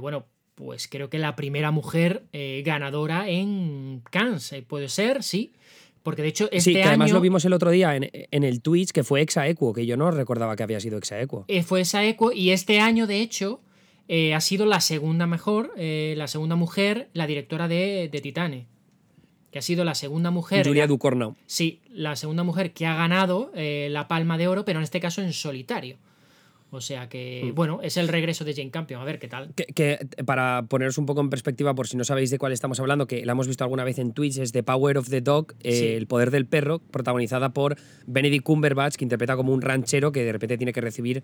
bueno, 0.00 0.26
pues 0.54 0.88
creo 0.88 1.08
que 1.10 1.18
la 1.18 1.34
primera 1.36 1.70
mujer 1.72 2.24
ganadora 2.64 3.28
en 3.28 4.02
Cannes, 4.10 4.54
puede 4.66 4.88
ser, 4.88 5.22
sí. 5.22 5.52
Porque 6.02 6.22
de 6.22 6.28
hecho 6.28 6.44
este 6.46 6.60
sí, 6.60 6.72
que 6.74 6.82
además 6.84 7.06
año... 7.06 7.14
lo 7.14 7.20
vimos 7.20 7.44
el 7.44 7.52
otro 7.52 7.70
día 7.70 7.94
en, 7.96 8.08
en 8.12 8.44
el 8.44 8.62
Twitch, 8.62 8.90
que 8.90 9.04
fue 9.04 9.20
Exaequo, 9.20 9.72
que 9.72 9.84
yo 9.84 9.96
no 9.96 10.10
recordaba 10.10 10.56
que 10.56 10.62
había 10.62 10.80
sido 10.80 10.96
Exaequo. 10.98 11.44
eh, 11.48 11.62
fue 11.62 11.80
esa 11.82 12.04
eco 12.04 12.32
y 12.32 12.50
este 12.50 12.80
año 12.80 13.06
de 13.06 13.20
hecho 13.20 13.60
eh, 14.08 14.34
ha 14.34 14.40
sido 14.40 14.64
la 14.64 14.80
segunda 14.80 15.26
mejor, 15.26 15.72
eh, 15.76 16.14
la 16.16 16.28
segunda 16.28 16.56
mujer, 16.56 17.08
la 17.12 17.26
directora 17.26 17.68
de, 17.68 18.08
de 18.10 18.20
Titane. 18.20 18.66
Que 19.50 19.58
ha 19.58 19.62
sido 19.62 19.84
la 19.84 19.94
segunda 19.94 20.30
mujer. 20.30 20.66
Julia 20.66 20.86
Ducournau. 20.86 21.34
Sí, 21.46 21.80
la 21.90 22.16
segunda 22.16 22.42
mujer 22.44 22.72
que 22.72 22.84
ha 22.84 22.94
ganado 22.94 23.50
la 23.54 24.06
palma 24.06 24.36
de 24.36 24.46
oro, 24.46 24.66
pero 24.66 24.78
en 24.78 24.84
este 24.84 25.00
caso 25.00 25.22
en 25.22 25.32
solitario. 25.32 25.96
O 26.70 26.80
sea 26.82 27.08
que, 27.08 27.44
Mm. 27.50 27.54
bueno, 27.54 27.80
es 27.82 27.96
el 27.96 28.08
regreso 28.08 28.44
de 28.44 28.52
Jane 28.54 28.70
Campion. 28.70 29.00
A 29.00 29.04
ver 29.04 29.18
qué 29.18 29.26
tal. 29.28 29.54
Que, 29.54 29.64
que, 29.66 29.98
para 30.26 30.64
poneros 30.68 30.98
un 30.98 31.06
poco 31.06 31.20
en 31.22 31.30
perspectiva, 31.30 31.74
por 31.74 31.88
si 31.88 31.96
no 31.96 32.04
sabéis 32.04 32.30
de 32.30 32.38
cuál 32.38 32.52
estamos 32.52 32.78
hablando, 32.78 33.06
que 33.06 33.24
la 33.24 33.32
hemos 33.32 33.46
visto 33.48 33.64
alguna 33.64 33.84
vez 33.84 33.98
en 33.98 34.12
Twitch, 34.12 34.38
es 34.38 34.52
The 34.52 34.62
Power 34.62 34.98
of 34.98 35.08
the 35.08 35.20
Dog, 35.22 35.54
eh, 35.62 35.72
Sí. 35.72 35.86
El 35.86 36.06
Poder 36.06 36.30
del 36.30 36.46
Perro, 36.46 36.80
protagonizada 36.80 37.54
por 37.54 37.76
Benedict 38.06 38.44
Cumberbatch, 38.44 38.96
que 38.96 39.04
interpreta 39.04 39.34
como 39.36 39.52
un 39.54 39.62
ranchero 39.62 40.12
que 40.12 40.24
de 40.24 40.32
repente 40.32 40.58
tiene 40.58 40.72
que 40.74 40.80
recibir. 40.82 41.22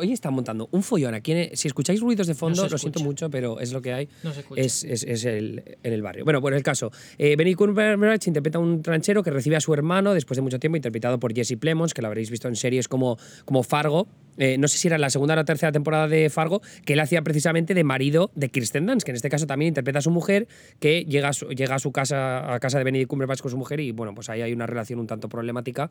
Hoy 0.00 0.12
está 0.12 0.30
montando 0.30 0.68
un 0.72 0.82
follón 0.82 1.14
aquí. 1.14 1.32
en- 1.32 1.56
si 1.56 1.68
escucháis 1.68 2.00
ruidos 2.00 2.26
de 2.26 2.34
fondo, 2.34 2.62
lo 2.68 2.78
siento 2.78 3.00
mucho, 3.00 3.28
pero 3.30 3.60
es 3.60 3.72
lo 3.72 3.80
que 3.82 3.92
hay. 3.92 4.08
No 4.22 4.32
se 4.32 4.40
escucha. 4.40 4.60
Es, 4.62 4.82
es- 4.84 5.04
es 5.04 5.24
el, 5.24 5.62
en 5.82 5.92
el 5.92 6.02
barrio. 6.02 6.24
Bueno, 6.24 6.40
pues 6.40 6.54
el 6.56 6.62
caso. 6.62 6.90
Eh, 7.18 7.36
Benedict 7.36 7.58
Cumberbatch 7.58 8.26
interpreta 8.26 8.58
a 8.58 8.60
un 8.60 8.82
ranchero 8.82 9.22
que 9.22 9.30
recibe 9.30 9.56
a 9.56 9.60
su 9.60 9.72
hermano 9.74 10.14
después 10.14 10.36
de 10.36 10.42
mucho 10.42 10.58
tiempo, 10.58 10.76
interpretado 10.76 11.18
por 11.20 11.34
Jesse 11.34 11.56
Plemons, 11.58 11.94
que 11.94 12.02
lo 12.02 12.08
habréis 12.08 12.30
visto 12.30 12.48
en 12.48 12.56
series 12.56 12.88
como, 12.88 13.18
como 13.44 13.62
Fargo. 13.62 14.08
Eh, 14.38 14.56
no 14.58 14.68
sé 14.68 14.78
si 14.78 14.88
era 14.88 14.96
la 14.96 15.10
segunda 15.10 15.34
o 15.34 15.36
la 15.36 15.44
tercera 15.44 15.70
temporada 15.72 16.08
de 16.08 16.30
Fargo, 16.30 16.62
que 16.86 16.94
él 16.94 17.00
hacía 17.00 17.20
precisamente 17.22 17.74
de 17.74 17.84
marido 17.84 18.30
de 18.34 18.48
Kirsten 18.48 18.86
Dunst, 18.86 19.04
que 19.04 19.10
en 19.10 19.16
este 19.16 19.28
caso 19.28 19.46
también 19.46 19.68
interpreta 19.68 19.98
a 19.98 20.02
su 20.02 20.10
mujer, 20.10 20.48
que 20.78 21.04
llega 21.04 21.28
a 21.28 21.32
su, 21.34 21.48
llega 21.50 21.74
a 21.74 21.78
su 21.78 21.92
casa, 21.92 22.54
a 22.54 22.58
casa 22.60 22.78
de 22.78 22.84
Benedict 22.84 23.10
Cumberbatch 23.10 23.40
con 23.40 23.50
su 23.50 23.58
mujer, 23.58 23.80
y 23.80 23.90
bueno, 23.92 24.14
pues 24.14 24.30
ahí 24.30 24.40
hay 24.40 24.52
una 24.54 24.66
relación 24.66 24.98
un 24.98 25.06
tanto 25.06 25.28
problemática 25.28 25.90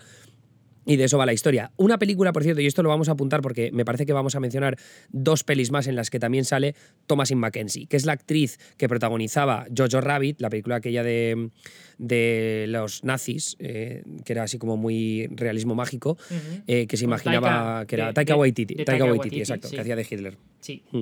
Y 0.85 0.95
de 0.95 1.03
eso 1.03 1.17
va 1.17 1.25
la 1.25 1.33
historia. 1.33 1.71
Una 1.77 1.99
película, 1.99 2.31
por 2.33 2.41
cierto, 2.43 2.61
y 2.61 2.65
esto 2.65 2.81
lo 2.81 2.89
vamos 2.89 3.09
a 3.09 3.11
apuntar 3.11 3.41
porque 3.41 3.69
me 3.71 3.85
parece 3.85 4.05
que 4.05 4.13
vamos 4.13 4.35
a 4.35 4.39
mencionar 4.39 4.77
dos 5.11 5.43
pelis 5.43 5.71
más 5.71 5.85
en 5.87 5.95
las 5.95 6.09
que 6.09 6.19
también 6.19 6.45
sale 6.45 6.73
Thomasin 7.05 7.37
Mackenzie, 7.37 7.85
que 7.85 7.97
es 7.97 8.05
la 8.05 8.13
actriz 8.13 8.57
que 8.77 8.87
protagonizaba 8.89 9.67
Jojo 9.77 10.01
Rabbit, 10.01 10.41
la 10.41 10.49
película 10.49 10.77
aquella 10.77 11.03
de, 11.03 11.49
de 11.99 12.65
los 12.69 13.03
nazis, 13.03 13.55
eh, 13.59 14.03
que 14.25 14.33
era 14.33 14.43
así 14.43 14.57
como 14.57 14.77
muy 14.77 15.27
realismo 15.31 15.75
mágico, 15.75 16.17
eh, 16.65 16.87
que 16.87 16.97
se 16.97 17.03
imaginaba 17.05 17.85
que 17.85 17.95
era 17.95 18.13
Taika 18.13 18.35
Waititi, 18.35 18.75
Taika 18.83 19.05
Waititi, 19.05 19.39
exacto, 19.39 19.69
que 19.69 19.79
hacía 19.81 19.95
de 19.95 20.07
Hitler. 20.09 20.37
Sí. 20.61 20.81
Mm. 20.91 21.01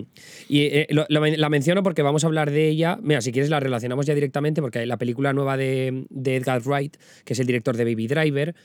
Y 0.49 0.61
eh, 0.63 0.87
lo- 0.89 1.05
lo- 1.09 1.25
la 1.25 1.49
menciono 1.49 1.81
porque 1.83 2.01
vamos 2.01 2.23
a 2.23 2.27
hablar 2.27 2.51
de 2.51 2.67
ella. 2.67 2.97
Mira, 3.01 3.21
si 3.21 3.31
quieres 3.31 3.49
la 3.49 3.59
relacionamos 3.59 4.05
ya 4.05 4.13
directamente 4.15 4.61
porque 4.61 4.85
la 4.85 4.97
película 4.97 5.33
nueva 5.33 5.55
de, 5.57 6.05
de 6.09 6.35
Edgar 6.35 6.61
Wright, 6.63 6.97
que 7.25 7.33
es 7.33 7.39
el 7.39 7.47
director 7.47 7.75
de 7.77 7.83
Baby 7.85 8.07
Driver, 8.07 8.55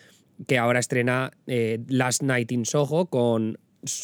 que 0.46 0.58
ahora 0.58 0.80
estrena 0.80 1.30
eh, 1.46 1.78
Last 1.88 2.22
Night 2.22 2.52
in 2.52 2.64
Soho 2.64 3.06
con, 3.06 3.58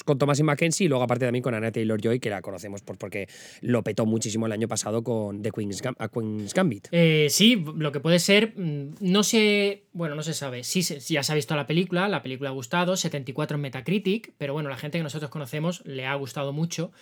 con 0.04 0.18
Thomasin 0.18 0.46
Mackenzie 0.46 0.86
y 0.86 0.88
luego 0.88 1.04
aparte 1.04 1.24
también 1.24 1.42
con 1.42 1.54
Anna 1.54 1.70
Taylor-Joy, 1.70 2.20
que 2.20 2.30
la 2.30 2.42
conocemos 2.42 2.82
por, 2.82 2.98
porque 2.98 3.28
lo 3.60 3.82
petó 3.82 4.06
muchísimo 4.06 4.46
el 4.46 4.52
año 4.52 4.68
pasado 4.68 5.02
con 5.02 5.42
The 5.42 5.50
Queen's, 5.50 5.82
a 5.98 6.08
Queen's 6.08 6.54
Gambit. 6.54 6.88
Eh, 6.92 7.28
sí, 7.30 7.64
lo 7.76 7.92
que 7.92 8.00
puede 8.00 8.18
ser, 8.18 8.54
mm, 8.56 8.96
no 9.00 9.22
sé, 9.22 9.84
bueno, 9.92 10.14
no 10.14 10.22
se 10.22 10.34
sabe. 10.34 10.64
Sí, 10.64 10.82
ya 10.82 11.22
se 11.22 11.32
ha 11.32 11.34
visto 11.34 11.54
la 11.56 11.66
película, 11.66 12.08
la 12.08 12.22
película 12.22 12.50
ha 12.50 12.52
gustado, 12.52 12.96
74 12.96 13.56
en 13.56 13.60
Metacritic, 13.62 14.32
pero 14.38 14.52
bueno, 14.52 14.68
la 14.68 14.76
gente 14.76 14.98
que 14.98 15.04
nosotros 15.04 15.30
conocemos 15.30 15.82
le 15.84 16.06
ha 16.06 16.14
gustado 16.14 16.52
mucho. 16.52 16.92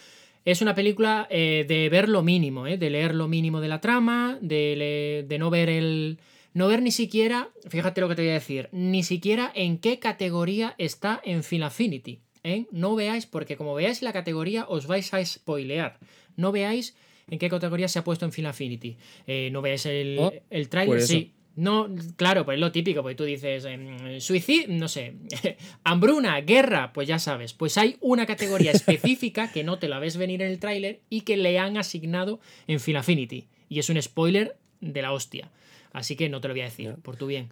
Es 0.44 0.62
una 0.62 0.76
película 0.76 1.26
eh, 1.28 1.64
de 1.66 1.88
ver 1.88 2.08
lo 2.08 2.22
mínimo, 2.22 2.64
de 2.64 2.90
leer 2.90 3.14
lo 3.16 3.26
mínimo 3.26 3.60
de 3.60 3.66
la 3.68 3.80
trama, 3.80 4.38
de, 4.40 5.24
de 5.26 5.38
no 5.38 5.50
ver 5.50 5.68
el. 5.68 6.18
No 6.56 6.68
ver 6.68 6.80
ni 6.80 6.90
siquiera, 6.90 7.50
fíjate 7.68 8.00
lo 8.00 8.08
que 8.08 8.14
te 8.14 8.22
voy 8.22 8.30
a 8.30 8.40
decir, 8.40 8.70
ni 8.72 9.02
siquiera 9.02 9.52
en 9.54 9.76
qué 9.76 9.98
categoría 9.98 10.74
está 10.78 11.20
en 11.22 11.44
Film 11.44 11.64
Affinity. 11.64 12.20
¿eh? 12.44 12.64
No 12.70 12.94
veáis, 12.94 13.26
porque 13.26 13.58
como 13.58 13.74
veáis 13.74 14.00
la 14.00 14.14
categoría 14.14 14.64
os 14.66 14.86
vais 14.86 15.12
a 15.12 15.22
spoilear. 15.22 15.98
No 16.34 16.52
veáis 16.52 16.96
en 17.28 17.38
qué 17.38 17.50
categoría 17.50 17.88
se 17.88 17.98
ha 17.98 18.04
puesto 18.04 18.24
en 18.24 18.32
Film 18.32 18.46
Affinity. 18.46 18.96
Eh, 19.26 19.50
no 19.52 19.60
veáis 19.60 19.84
el, 19.84 20.16
Oh, 20.18 20.32
el 20.48 20.70
trailer, 20.70 20.96
pues 20.96 21.08
sí. 21.08 21.34
No, 21.56 21.94
claro, 22.16 22.46
pues 22.46 22.54
es 22.54 22.60
lo 22.62 22.72
típico, 22.72 23.02
porque 23.02 23.16
tú 23.16 23.24
dices 23.24 23.66
em, 23.66 24.18
suicidio, 24.18 24.68
no 24.70 24.88
sé, 24.88 25.12
hambruna, 25.84 26.40
guerra, 26.40 26.94
pues 26.94 27.06
ya 27.06 27.18
sabes. 27.18 27.52
Pues 27.52 27.76
hay 27.76 27.98
una 28.00 28.24
categoría 28.24 28.70
específica 28.72 29.52
que 29.52 29.62
no 29.62 29.78
te 29.78 29.88
la 29.88 29.98
ves 29.98 30.16
venir 30.16 30.40
en 30.40 30.48
el 30.48 30.58
tráiler 30.58 31.00
y 31.10 31.20
que 31.20 31.36
le 31.36 31.58
han 31.58 31.76
asignado 31.76 32.40
en 32.66 32.80
Film 32.80 32.96
Affinity. 32.96 33.48
Y 33.68 33.78
es 33.78 33.90
un 33.90 34.00
spoiler 34.00 34.56
de 34.80 35.02
la 35.02 35.12
hostia. 35.12 35.50
Así 35.96 36.14
que 36.14 36.28
no 36.28 36.42
te 36.42 36.48
lo 36.48 36.52
voy 36.54 36.60
a 36.60 36.64
decir, 36.64 36.94
por 37.02 37.16
tu 37.16 37.26
bien. 37.26 37.48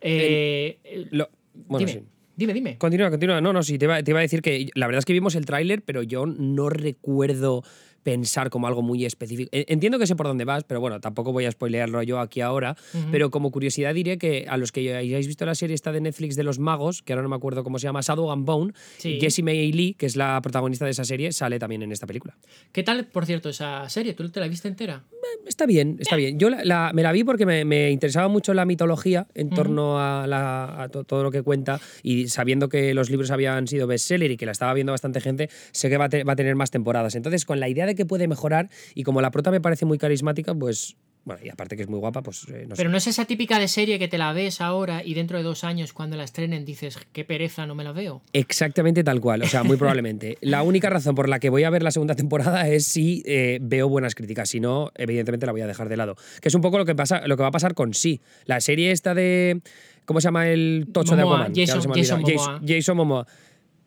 Eh, 0.00 0.78
eh, 0.82 1.06
Lo- 1.12 1.30
bueno, 1.54 1.86
dime, 1.86 2.00
sí. 2.00 2.06
dime, 2.34 2.52
dime. 2.52 2.78
Continúa, 2.78 3.10
continúa. 3.10 3.40
No, 3.40 3.52
no, 3.52 3.62
sí, 3.62 3.78
te 3.78 3.84
iba, 3.84 4.02
te 4.02 4.10
iba 4.10 4.18
a 4.18 4.22
decir 4.22 4.42
que 4.42 4.68
la 4.74 4.86
verdad 4.88 4.98
es 4.98 5.04
que 5.04 5.12
vimos 5.12 5.36
el 5.36 5.46
tráiler, 5.46 5.82
pero 5.82 6.02
yo 6.02 6.26
no 6.26 6.68
recuerdo 6.68 7.62
pensar 8.10 8.50
como 8.50 8.68
algo 8.68 8.82
muy 8.82 9.04
específico. 9.04 9.48
E- 9.52 9.64
Entiendo 9.68 9.98
que 9.98 10.06
sé 10.06 10.14
por 10.14 10.26
dónde 10.28 10.44
vas, 10.44 10.62
pero 10.62 10.78
bueno, 10.80 11.00
tampoco 11.00 11.32
voy 11.32 11.44
a 11.44 11.50
spoilearlo 11.50 12.00
yo 12.04 12.20
aquí 12.20 12.40
ahora. 12.40 12.76
Ujú. 12.94 13.06
Pero 13.10 13.32
como 13.32 13.50
curiosidad 13.50 13.92
diré 13.94 14.16
que 14.16 14.46
a 14.48 14.56
los 14.56 14.70
que 14.70 14.94
hayáis 14.94 15.26
visto 15.26 15.44
la 15.44 15.56
serie 15.56 15.74
esta 15.74 15.90
de 15.90 16.00
Netflix 16.00 16.36
de 16.36 16.44
los 16.44 16.60
magos, 16.60 17.02
que 17.02 17.12
ahora 17.12 17.24
no 17.24 17.28
me 17.28 17.34
acuerdo 17.34 17.64
cómo 17.64 17.80
se 17.80 17.88
llama, 17.88 18.00
Shadow 18.02 18.30
and 18.30 18.44
Bone, 18.46 18.72
Sí. 18.98 19.18
Jessie 19.20 19.42
May 19.42 19.72
Lee, 19.72 19.94
que 19.98 20.06
es 20.06 20.14
la 20.14 20.40
protagonista 20.40 20.84
de 20.84 20.92
esa 20.92 21.04
serie, 21.04 21.32
sale 21.32 21.58
también 21.58 21.82
en 21.82 21.90
esta 21.90 22.06
película. 22.06 22.36
¿Qué 22.70 22.84
tal, 22.84 23.06
por 23.08 23.26
cierto, 23.26 23.48
esa 23.48 23.88
serie? 23.88 24.14
¿Tú 24.14 24.28
te 24.30 24.38
la 24.38 24.46
viste 24.46 24.68
entera? 24.68 25.02
Está 25.44 25.66
bien, 25.66 25.96
está 25.98 26.14
bien. 26.14 26.38
Yo 26.38 26.48
la- 26.48 26.64
la- 26.64 26.92
me 26.94 27.02
la 27.02 27.10
vi 27.10 27.24
porque 27.24 27.44
me, 27.44 27.64
me 27.64 27.90
interesaba 27.90 28.28
mucho 28.28 28.54
la 28.54 28.64
mitología 28.64 29.26
en 29.34 29.50
torno 29.50 29.98
a, 29.98 30.28
la- 30.28 30.82
a 30.84 30.88
to- 30.90 31.02
todo 31.02 31.24
lo 31.24 31.32
que 31.32 31.42
cuenta 31.42 31.80
y 32.04 32.28
sabiendo 32.28 32.68
que 32.68 32.94
los 32.94 33.10
libros 33.10 33.32
habían 33.32 33.66
sido 33.66 33.88
bestseller 33.88 34.30
y 34.30 34.36
que 34.36 34.46
la 34.46 34.52
estaba 34.52 34.72
viendo 34.74 34.92
bastante 34.92 35.20
gente, 35.20 35.50
sé 35.72 35.88
que 35.90 35.96
va 35.96 36.04
a, 36.04 36.08
te- 36.08 36.22
va 36.22 36.34
a 36.34 36.36
tener 36.36 36.54
más 36.54 36.70
temporadas. 36.70 37.16
Entonces, 37.16 37.44
con 37.44 37.58
la 37.58 37.68
idea 37.68 37.86
de 37.86 37.95
que 37.96 38.06
puede 38.06 38.28
mejorar 38.28 38.70
y 38.94 39.02
como 39.02 39.20
la 39.20 39.30
prota 39.30 39.50
me 39.50 39.60
parece 39.60 39.84
muy 39.84 39.98
carismática, 39.98 40.54
pues, 40.54 40.96
bueno, 41.24 41.40
y 41.44 41.48
aparte 41.48 41.76
que 41.76 41.82
es 41.82 41.88
muy 41.88 41.98
guapa, 41.98 42.22
pues 42.22 42.46
eh, 42.48 42.66
no 42.68 42.76
sé. 42.76 42.80
Pero 42.80 42.90
no 42.90 42.96
es 42.98 43.06
esa 43.08 43.24
típica 43.24 43.58
de 43.58 43.66
serie 43.66 43.98
que 43.98 44.06
te 44.06 44.16
la 44.16 44.32
ves 44.32 44.60
ahora 44.60 45.02
y 45.04 45.14
dentro 45.14 45.36
de 45.36 45.42
dos 45.42 45.64
años 45.64 45.92
cuando 45.92 46.16
la 46.16 46.22
estrenen 46.22 46.64
dices, 46.64 46.98
qué 47.12 47.24
pereza, 47.24 47.66
no 47.66 47.74
me 47.74 47.82
la 47.82 47.90
veo. 47.90 48.22
Exactamente 48.32 49.02
tal 49.02 49.20
cual, 49.20 49.42
o 49.42 49.48
sea, 49.48 49.64
muy 49.64 49.76
probablemente. 49.76 50.38
La 50.42 50.62
única 50.62 50.88
razón 50.88 51.16
por 51.16 51.28
la 51.28 51.40
que 51.40 51.50
voy 51.50 51.64
a 51.64 51.70
ver 51.70 51.82
la 51.82 51.90
segunda 51.90 52.14
temporada 52.14 52.68
es 52.68 52.86
si 52.86 53.24
eh, 53.26 53.58
veo 53.60 53.88
buenas 53.88 54.14
críticas, 54.14 54.50
si 54.50 54.60
no, 54.60 54.92
evidentemente 54.94 55.46
la 55.46 55.52
voy 55.52 55.62
a 55.62 55.66
dejar 55.66 55.88
de 55.88 55.96
lado. 55.96 56.14
Que 56.40 56.48
es 56.48 56.54
un 56.54 56.60
poco 56.60 56.78
lo 56.78 56.84
que 56.84 56.94
pasa, 56.94 57.26
lo 57.26 57.36
que 57.36 57.42
va 57.42 57.48
a 57.48 57.52
pasar 57.52 57.74
con 57.74 57.92
sí. 57.92 58.20
La 58.44 58.60
serie 58.60 58.92
esta 58.92 59.12
de 59.12 59.62
¿cómo 60.04 60.20
se 60.20 60.28
llama 60.28 60.48
el 60.48 60.86
tocho 60.92 61.16
de 61.16 61.24
Momoa, 61.24 61.46
Aquaman? 61.46 61.54
Jason-. 61.54 61.92
Jason 61.92 62.22
Jason, 62.64 62.96
Momoa. 62.96 63.26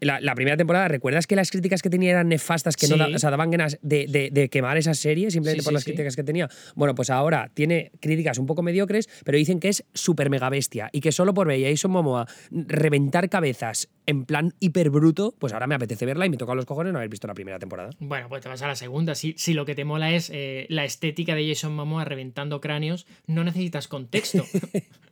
La, 0.02 0.20
la 0.22 0.34
primera 0.36 0.56
temporada, 0.58 0.88
¿recuerdas 0.88 1.28
que 1.28 1.36
las 1.36 1.52
críticas 1.52 1.82
que 1.82 1.90
tenía 1.90 2.12
eran 2.12 2.30
nefastas, 2.30 2.76
que 2.78 2.88
no 2.88 2.96
Sí. 2.96 3.14
o 3.16 3.20
sea, 3.20 3.30
daban 3.32 3.52
ganas 3.52 3.78
de, 3.82 4.06
de- 4.08 4.30
de 4.32 4.50
quemar 4.50 4.78
esa 4.78 4.94
serie 4.94 5.30
simplemente 5.32 5.62
Sí, 5.62 5.66
por 5.66 5.72
sí, 5.72 5.76
las 5.76 5.84
críticas 5.84 6.16
que 6.16 6.24
tenía? 6.24 6.50
Bueno, 6.76 6.96
pues 6.96 7.10
ahora 7.10 7.52
tiene 7.54 7.92
críticas 8.00 8.38
un 8.38 8.46
poco 8.46 8.62
mediocres, 8.62 9.10
pero 9.26 9.38
dicen 9.38 9.60
que 9.60 9.70
es 9.70 9.84
súper 9.94 10.30
mega 10.30 10.50
bestia 10.50 10.90
y 10.94 11.02
que 11.02 11.12
solo 11.12 11.34
por 11.34 11.48
ver 11.48 11.62
Jason 11.62 11.92
Momoa 11.92 12.28
reventar 12.52 13.30
cabezas 13.30 13.90
en 14.06 14.26
plan 14.26 14.54
hiper 14.60 14.90
bruto, 14.90 15.36
pues 15.38 15.54
ahora 15.54 15.68
me 15.68 15.76
apetece 15.76 16.06
verla 16.06 16.26
y 16.26 16.30
me 16.30 16.38
toca 16.38 16.56
los 16.56 16.66
cojones 16.66 16.92
no 16.94 17.00
haber 17.00 17.10
visto 17.10 17.28
la 17.28 17.34
primera 17.36 17.60
temporada. 17.60 17.92
Bueno, 18.00 18.28
pues 18.30 18.42
te 18.42 18.50
vas 18.50 18.62
a 18.62 18.68
la 18.68 18.76
segunda. 18.76 19.14
Si, 19.16 19.36
si 19.38 19.54
lo 19.54 19.66
que 19.66 19.76
te 19.76 19.86
mola 19.86 20.12
es 20.14 20.32
eh, 20.34 20.66
la 20.70 20.86
estética 20.86 21.36
de 21.36 21.48
Jason 21.48 21.74
Momoa 21.76 22.06
reventando 22.06 22.60
cráneos, 22.62 23.06
no 23.28 23.44
necesitas 23.44 23.88
contexto. 23.88 24.46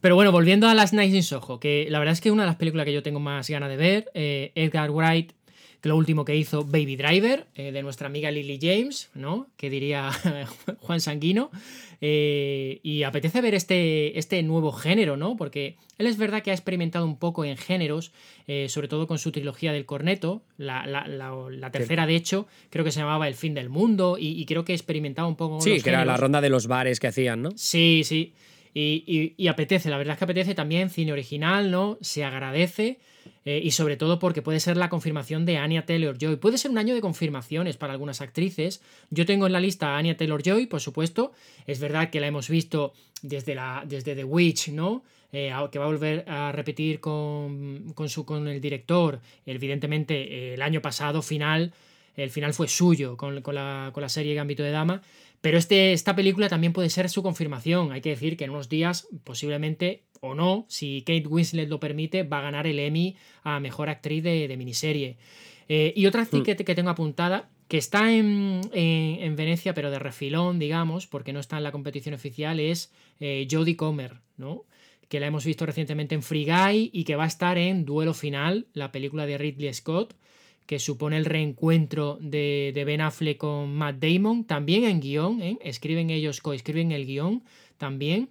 Pero 0.00 0.14
bueno, 0.14 0.30
volviendo 0.32 0.68
a 0.68 0.74
Las 0.74 0.92
Nights 0.92 1.14
in 1.14 1.22
Soho, 1.22 1.58
que 1.58 1.86
la 1.90 1.98
verdad 1.98 2.12
es 2.12 2.20
que 2.20 2.30
una 2.30 2.44
de 2.44 2.48
las 2.48 2.56
películas 2.56 2.84
que 2.86 2.92
yo 2.92 3.02
tengo 3.02 3.20
más 3.20 3.48
ganas 3.50 3.68
de 3.68 3.76
ver, 3.76 4.10
eh, 4.14 4.52
Edgar 4.54 4.90
Wright, 4.90 5.32
que 5.80 5.88
lo 5.88 5.96
último 5.96 6.24
que 6.24 6.34
hizo 6.36 6.64
Baby 6.64 6.96
Driver, 6.96 7.46
eh, 7.54 7.70
de 7.72 7.82
nuestra 7.82 8.06
amiga 8.08 8.30
Lily 8.30 8.58
James, 8.60 9.10
¿no? 9.14 9.46
Que 9.56 9.70
diría 9.70 10.10
Juan 10.80 11.00
Sanguino. 11.00 11.50
Eh, 12.00 12.78
y 12.84 13.02
apetece 13.02 13.40
ver 13.40 13.54
este, 13.54 14.18
este 14.18 14.42
nuevo 14.44 14.70
género, 14.72 15.16
¿no? 15.16 15.36
Porque 15.36 15.76
él 15.98 16.06
es 16.06 16.16
verdad 16.16 16.42
que 16.42 16.50
ha 16.52 16.54
experimentado 16.54 17.04
un 17.04 17.16
poco 17.18 17.44
en 17.44 17.56
géneros, 17.56 18.12
eh, 18.46 18.68
sobre 18.68 18.86
todo 18.88 19.06
con 19.08 19.18
su 19.18 19.32
trilogía 19.32 19.72
del 19.72 19.84
corneto. 19.84 20.42
La, 20.58 20.86
la- 20.86 21.06
la- 21.08 21.34
la 21.50 21.70
tercera, 21.72 22.06
de 22.06 22.14
hecho, 22.16 22.46
creo 22.70 22.84
que 22.84 22.92
se 22.92 23.00
llamaba 23.00 23.26
El 23.28 23.34
fin 23.34 23.54
del 23.54 23.68
mundo. 23.68 24.16
Y, 24.18 24.28
y 24.40 24.46
creo 24.46 24.64
que 24.64 24.74
experimentaba 24.74 25.26
un 25.28 25.36
poco 25.36 25.60
Sí, 25.60 25.80
que 25.80 25.90
era 25.90 26.04
la 26.04 26.16
ronda 26.16 26.40
de 26.40 26.50
los 26.50 26.66
bares 26.68 27.00
que 27.00 27.08
hacían, 27.08 27.42
¿no? 27.42 27.50
Sí, 27.56 28.02
sí. 28.04 28.32
Y, 28.80 29.02
y- 29.06 29.34
y 29.36 29.48
apetece, 29.48 29.90
la 29.90 29.98
verdad 29.98 30.12
es 30.14 30.18
que 30.18 30.24
apetece 30.24 30.54
también 30.54 30.88
cine 30.90 31.12
original, 31.12 31.70
¿no? 31.70 31.98
Se 32.00 32.24
agradece. 32.24 32.98
eh, 33.44 33.60
y 33.62 33.70
sobre 33.72 33.96
todo 33.96 34.18
porque 34.18 34.40
puede 34.42 34.60
ser 34.60 34.76
la 34.76 34.88
confirmación 34.88 35.44
de 35.46 35.56
Anya 35.58 35.84
Taylor 35.86 36.16
Joy. 36.18 36.36
Puede 36.36 36.56
ser 36.58 36.70
un 36.70 36.78
año 36.78 36.94
de 36.94 37.00
confirmaciones 37.00 37.76
para 37.76 37.92
algunas 37.92 38.20
actrices. 38.20 38.80
Yo 39.10 39.24
tengo 39.26 39.46
en 39.46 39.52
la 39.52 39.60
lista 39.60 39.84
a 39.94 39.98
Anya 39.98 40.16
Taylor 40.16 40.42
Joy, 40.42 40.66
por 40.66 40.80
supuesto. 40.80 41.32
Es 41.66 41.78
verdad 41.80 42.10
que 42.10 42.20
la 42.20 42.26
hemos 42.26 42.48
visto 42.48 42.92
desde, 43.22 43.54
la, 43.54 43.84
desde 43.86 44.14
The 44.14 44.24
Witch, 44.24 44.68
¿no? 44.68 45.02
Eh, 45.32 45.52
que 45.72 45.78
va 45.78 45.84
a 45.84 45.88
volver 45.88 46.24
a 46.28 46.52
repetir 46.52 47.00
con, 47.00 47.92
con, 47.94 48.08
su, 48.08 48.24
con 48.24 48.48
el 48.48 48.60
director. 48.60 49.20
Evidentemente, 49.46 50.14
eh, 50.22 50.54
el 50.54 50.62
año 50.62 50.80
pasado, 50.80 51.20
final. 51.22 51.72
El 52.16 52.30
final 52.30 52.52
fue 52.54 52.66
suyo 52.66 53.16
con, 53.16 53.42
con 53.42 53.54
la, 53.54 53.90
con 53.92 54.02
la 54.02 54.08
serie 54.08 54.34
Gambito 54.34 54.62
de 54.62 54.70
Dama. 54.72 55.02
Pero 55.40 55.56
este, 55.58 55.92
esta 55.92 56.16
película 56.16 56.48
también 56.48 56.72
puede 56.72 56.90
ser 56.90 57.08
su 57.08 57.22
confirmación. 57.22 57.92
Hay 57.92 58.00
que 58.00 58.10
decir 58.10 58.36
que 58.36 58.44
en 58.44 58.50
unos 58.50 58.68
días, 58.68 59.08
posiblemente 59.24 60.02
o 60.20 60.34
no, 60.34 60.66
si 60.68 61.02
Kate 61.02 61.28
Winslet 61.28 61.68
lo 61.68 61.78
permite, 61.78 62.24
va 62.24 62.38
a 62.40 62.42
ganar 62.42 62.66
el 62.66 62.78
Emmy 62.80 63.16
a 63.44 63.60
mejor 63.60 63.88
actriz 63.88 64.22
de, 64.24 64.48
de 64.48 64.56
miniserie. 64.56 65.16
Eh, 65.68 65.92
y 65.94 66.06
otra 66.06 66.22
actriz 66.22 66.42
que, 66.44 66.56
que 66.64 66.74
tengo 66.74 66.90
apuntada, 66.90 67.50
que 67.68 67.76
está 67.78 68.12
en, 68.12 68.62
en- 68.72 69.20
en 69.22 69.36
Venecia, 69.36 69.74
pero 69.74 69.90
de 69.90 69.98
refilón, 69.98 70.58
digamos, 70.58 71.06
porque 71.06 71.32
no 71.32 71.38
está 71.40 71.58
en 71.58 71.62
la 71.64 71.72
competición 71.72 72.14
oficial, 72.14 72.58
es 72.58 72.92
eh, 73.20 73.46
Jodie 73.48 73.76
Comer, 73.76 74.16
¿no? 74.38 74.64
Que 75.08 75.20
la 75.20 75.26
hemos 75.26 75.44
visto 75.44 75.66
recientemente 75.66 76.14
en 76.14 76.22
Free 76.22 76.46
Guy 76.46 76.90
y 76.92 77.04
que 77.04 77.14
va 77.16 77.24
a 77.24 77.28
estar 77.28 77.58
en 77.58 77.84
Duelo 77.84 78.12
Final, 78.14 78.66
la 78.72 78.90
película 78.90 79.24
de 79.26 79.38
Ridley 79.38 79.72
Scott 79.72 80.14
que 80.68 80.78
supone 80.78 81.16
el 81.16 81.24
reencuentro 81.24 82.18
de, 82.20 82.72
de 82.74 82.84
Ben 82.84 83.00
Affleck 83.00 83.38
con 83.38 83.74
Matt 83.74 83.96
Damon, 84.04 84.44
también 84.44 84.84
en 84.84 85.00
guion, 85.00 85.40
¿eh? 85.40 85.56
escriben 85.62 86.10
ellos, 86.10 86.42
coescriben 86.42 86.92
el 86.92 87.06
guion 87.06 87.42
también. 87.78 88.28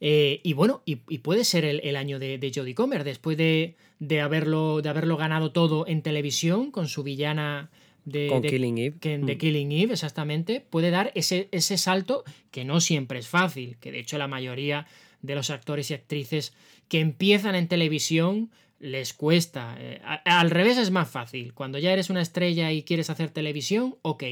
Eh, 0.00 0.40
y 0.42 0.52
bueno, 0.54 0.82
y, 0.86 0.98
y 1.08 1.18
puede 1.18 1.44
ser 1.44 1.64
el, 1.66 1.80
el 1.84 1.96
año 1.96 2.18
de, 2.18 2.38
de 2.38 2.52
Jodie 2.54 2.74
Comer, 2.74 3.04
después 3.04 3.36
de, 3.36 3.74
de, 3.98 4.20
haberlo, 4.22 4.80
de 4.82 4.88
haberlo 4.88 5.16
ganado 5.18 5.52
todo 5.52 5.86
en 5.86 6.00
televisión 6.02 6.70
con 6.70 6.88
su 6.88 7.02
villana 7.02 7.70
de, 8.06 8.28
Con 8.28 8.40
de- 8.42 8.48
Killing 8.48 8.78
Eve. 8.78 8.96
que- 8.98 9.18
de 9.18 9.34
Mm. 9.34 9.38
Killing 9.38 9.72
Eve, 9.72 9.92
exactamente, 9.92 10.60
puede 10.60 10.90
dar 10.90 11.12
ese, 11.14 11.48
ese 11.52 11.76
salto 11.76 12.24
que 12.50 12.64
no 12.64 12.80
siempre 12.80 13.18
es 13.18 13.28
fácil, 13.28 13.76
que 13.80 13.92
de 13.92 13.98
hecho 14.00 14.16
la 14.18 14.26
mayoría 14.28 14.86
de 15.22 15.34
los 15.34 15.50
actores 15.50 15.90
y 15.90 15.94
actrices 15.94 16.54
que 16.88 17.00
empiezan 17.00 17.54
en 17.56 17.68
televisión 17.68 18.50
les 18.78 19.12
cuesta. 19.14 19.76
Eh, 19.78 20.00
al 20.24 20.50
revés 20.50 20.78
es 20.78 20.90
más 20.90 21.08
fácil. 21.08 21.54
Cuando 21.54 21.78
ya 21.78 21.92
eres 21.92 22.10
una 22.10 22.22
estrella 22.22 22.72
y 22.72 22.82
quieres 22.82 23.10
hacer 23.10 23.30
televisión, 23.30 23.96
ok. 24.02 24.24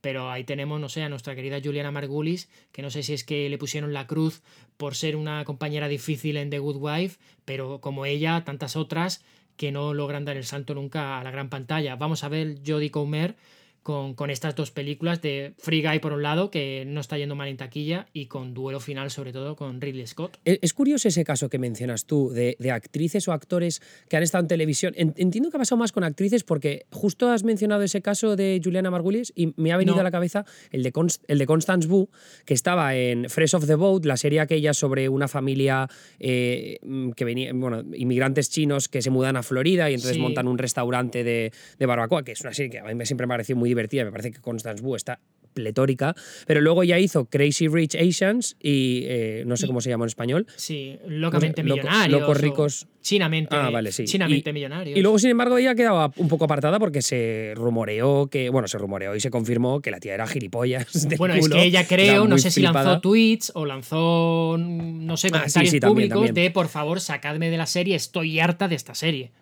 pero 0.00 0.30
ahí 0.30 0.42
tenemos, 0.44 0.80
no 0.80 0.88
sé, 0.88 1.02
a 1.04 1.08
nuestra 1.08 1.36
querida 1.36 1.60
Juliana 1.62 1.92
Margulis, 1.92 2.48
que 2.72 2.82
no 2.82 2.90
sé 2.90 3.04
si 3.04 3.14
es 3.14 3.22
que 3.22 3.48
le 3.48 3.56
pusieron 3.56 3.92
la 3.92 4.08
cruz 4.08 4.42
por 4.76 4.96
ser 4.96 5.14
una 5.14 5.44
compañera 5.44 5.86
difícil 5.86 6.36
en 6.36 6.50
The 6.50 6.58
Good 6.58 6.76
Wife, 6.80 7.20
pero 7.44 7.80
como 7.80 8.04
ella, 8.04 8.42
tantas 8.44 8.74
otras 8.74 9.24
que 9.56 9.70
no 9.70 9.94
logran 9.94 10.24
dar 10.24 10.36
el 10.36 10.44
salto 10.44 10.74
nunca 10.74 11.20
a 11.20 11.24
la 11.24 11.30
gran 11.30 11.50
pantalla. 11.50 11.94
Vamos 11.94 12.24
a 12.24 12.28
ver 12.28 12.58
Jodie 12.66 12.90
Comer 12.90 13.36
con, 13.82 14.14
con, 14.14 14.30
estas 14.30 14.54
dos 14.54 14.70
películas 14.70 15.20
de 15.22 15.54
Free 15.58 15.82
Guy 15.82 15.98
por 15.98 16.12
un 16.12 16.22
lado, 16.22 16.50
que 16.50 16.84
no 16.86 17.00
está 17.00 17.18
yendo 17.18 17.34
mal 17.34 17.48
en 17.48 17.56
taquilla, 17.56 18.06
y 18.12 18.26
con 18.26 18.54
duelo 18.54 18.80
final 18.80 19.10
sobre 19.10 19.32
todo 19.32 19.56
con 19.56 19.80
Ridley 19.80 20.06
Scott. 20.06 20.38
E, 20.44 20.58
es 20.62 20.72
curioso 20.72 21.08
ese 21.08 21.24
caso 21.24 21.48
que 21.48 21.58
mencionas 21.58 22.04
tú 22.06 22.30
de, 22.30 22.56
de 22.58 22.70
actrices 22.70 23.26
o 23.28 23.32
actores 23.32 23.80
que 24.08 24.16
han 24.16 24.22
estado 24.22 24.42
en 24.42 24.48
televisión. 24.48 24.94
Entiendo 24.96 25.50
que 25.50 25.56
ha 25.56 25.60
pasado 25.60 25.78
más 25.78 25.92
con 25.92 26.04
actrices 26.04 26.44
porque 26.44 26.86
justo 26.90 27.28
has 27.30 27.44
mencionado 27.44 27.82
ese 27.82 28.02
caso 28.02 28.36
de 28.36 28.60
Juliana 28.62 28.90
Margulies 28.90 29.32
y 29.34 29.52
me 29.56 29.72
ha 29.72 29.76
venido 29.76 29.94
No. 29.96 30.00
a 30.00 30.04
la 30.04 30.10
cabeza 30.10 30.44
el 30.70 30.82
de, 30.82 30.92
Const- 30.92 31.20
el 31.28 31.38
de 31.38 31.46
Constance 31.46 31.88
Wu, 31.88 32.08
que 32.44 32.54
estaba 32.54 32.94
en 32.96 33.28
Fresh 33.28 33.54
of 33.54 33.66
the 33.66 33.74
Boat, 33.74 34.04
la 34.04 34.16
serie 34.16 34.40
aquella 34.40 34.74
sobre 34.74 35.08
una 35.08 35.28
familia 35.28 35.88
eh, 36.20 36.78
que 37.16 37.24
venía, 37.24 37.52
bueno, 37.52 37.82
inmigrantes 37.94 38.48
chinos 38.50 38.88
que 38.88 39.02
se 39.02 39.10
mudan 39.10 39.36
a 39.36 39.42
Florida 39.42 39.90
y 39.90 39.94
entonces 39.94 40.16
Sí. 40.16 40.20
montan 40.22 40.46
un 40.46 40.58
restaurante 40.58 41.24
de, 41.24 41.52
de 41.78 41.86
barbacoa, 41.86 42.22
que 42.22 42.32
es 42.32 42.40
una 42.42 42.52
serie 42.52 42.70
que 42.70 42.78
a 42.78 42.84
mí 42.84 43.06
siempre 43.06 43.26
me 43.26 43.32
ha 43.32 43.36
parecido 43.36 43.58
muy 43.58 43.71
divertida. 43.72 44.04
Me 44.04 44.10
parece 44.12 44.30
que 44.32 44.40
Constance 44.40 44.82
Wu 44.82 44.96
está 44.96 45.20
pletórica, 45.54 46.14
pero 46.46 46.62
luego 46.62 46.82
ya 46.82 46.98
hizo 46.98 47.26
Crazy 47.26 47.68
Rich 47.68 47.94
Asians 47.96 48.56
y 48.58 49.02
eh, 49.04 49.42
no 49.46 49.58
sé 49.58 49.66
cómo 49.66 49.82
se 49.82 49.90
llama 49.90 50.04
en 50.04 50.08
español. 50.08 50.46
Sí, 50.56 50.96
locamente 51.06 51.62
Loco- 51.62 51.76
millonarios. 51.82 52.20
locos 52.22 52.40
ricos. 52.40 52.86
Chinamente, 53.02 53.54
Ah, 53.54 53.68
vale, 53.68 53.92
sí. 53.92 54.04
chinamente 54.04 54.48
Y- 54.48 54.52
millonarios. 54.54 54.98
Y 54.98 55.02
luego, 55.02 55.18
sin 55.18 55.28
embargo, 55.28 55.58
ella 55.58 55.74
quedaba 55.74 56.10
un 56.16 56.28
poco 56.28 56.46
apartada 56.46 56.78
porque 56.78 57.02
se 57.02 57.52
rumoreó 57.54 58.28
que, 58.28 58.48
bueno, 58.48 58.66
se 58.66 58.78
rumoreó 58.78 59.14
y 59.14 59.20
se 59.20 59.28
confirmó 59.30 59.82
que 59.82 59.90
la 59.90 60.00
tía 60.00 60.14
era 60.14 60.26
gilipollas. 60.26 61.06
Bueno, 61.18 61.34
es 61.34 61.46
que 61.50 61.62
ella 61.64 61.86
creo, 61.86 62.26
no 62.26 62.38
sé 62.38 62.50
si 62.50 62.60
flipada. 62.62 62.84
lanzó 62.86 63.00
tweets 63.02 63.52
o 63.54 63.66
lanzó, 63.66 64.56
no 64.58 65.16
sé, 65.18 65.26
Ah, 65.26 65.30
sí, 65.30 65.32
comentarios 65.40 65.70
sí, 65.70 65.80
también, 65.80 66.08
públicos 66.08 66.26
también. 66.28 66.34
de 66.46 66.50
por 66.50 66.68
favor, 66.68 66.98
sacadme 67.00 67.50
de 67.50 67.58
la 67.58 67.66
serie, 67.66 67.94
estoy 67.94 68.40
harta 68.40 68.68
de 68.68 68.76
esta 68.76 68.94
serie. 68.94 69.32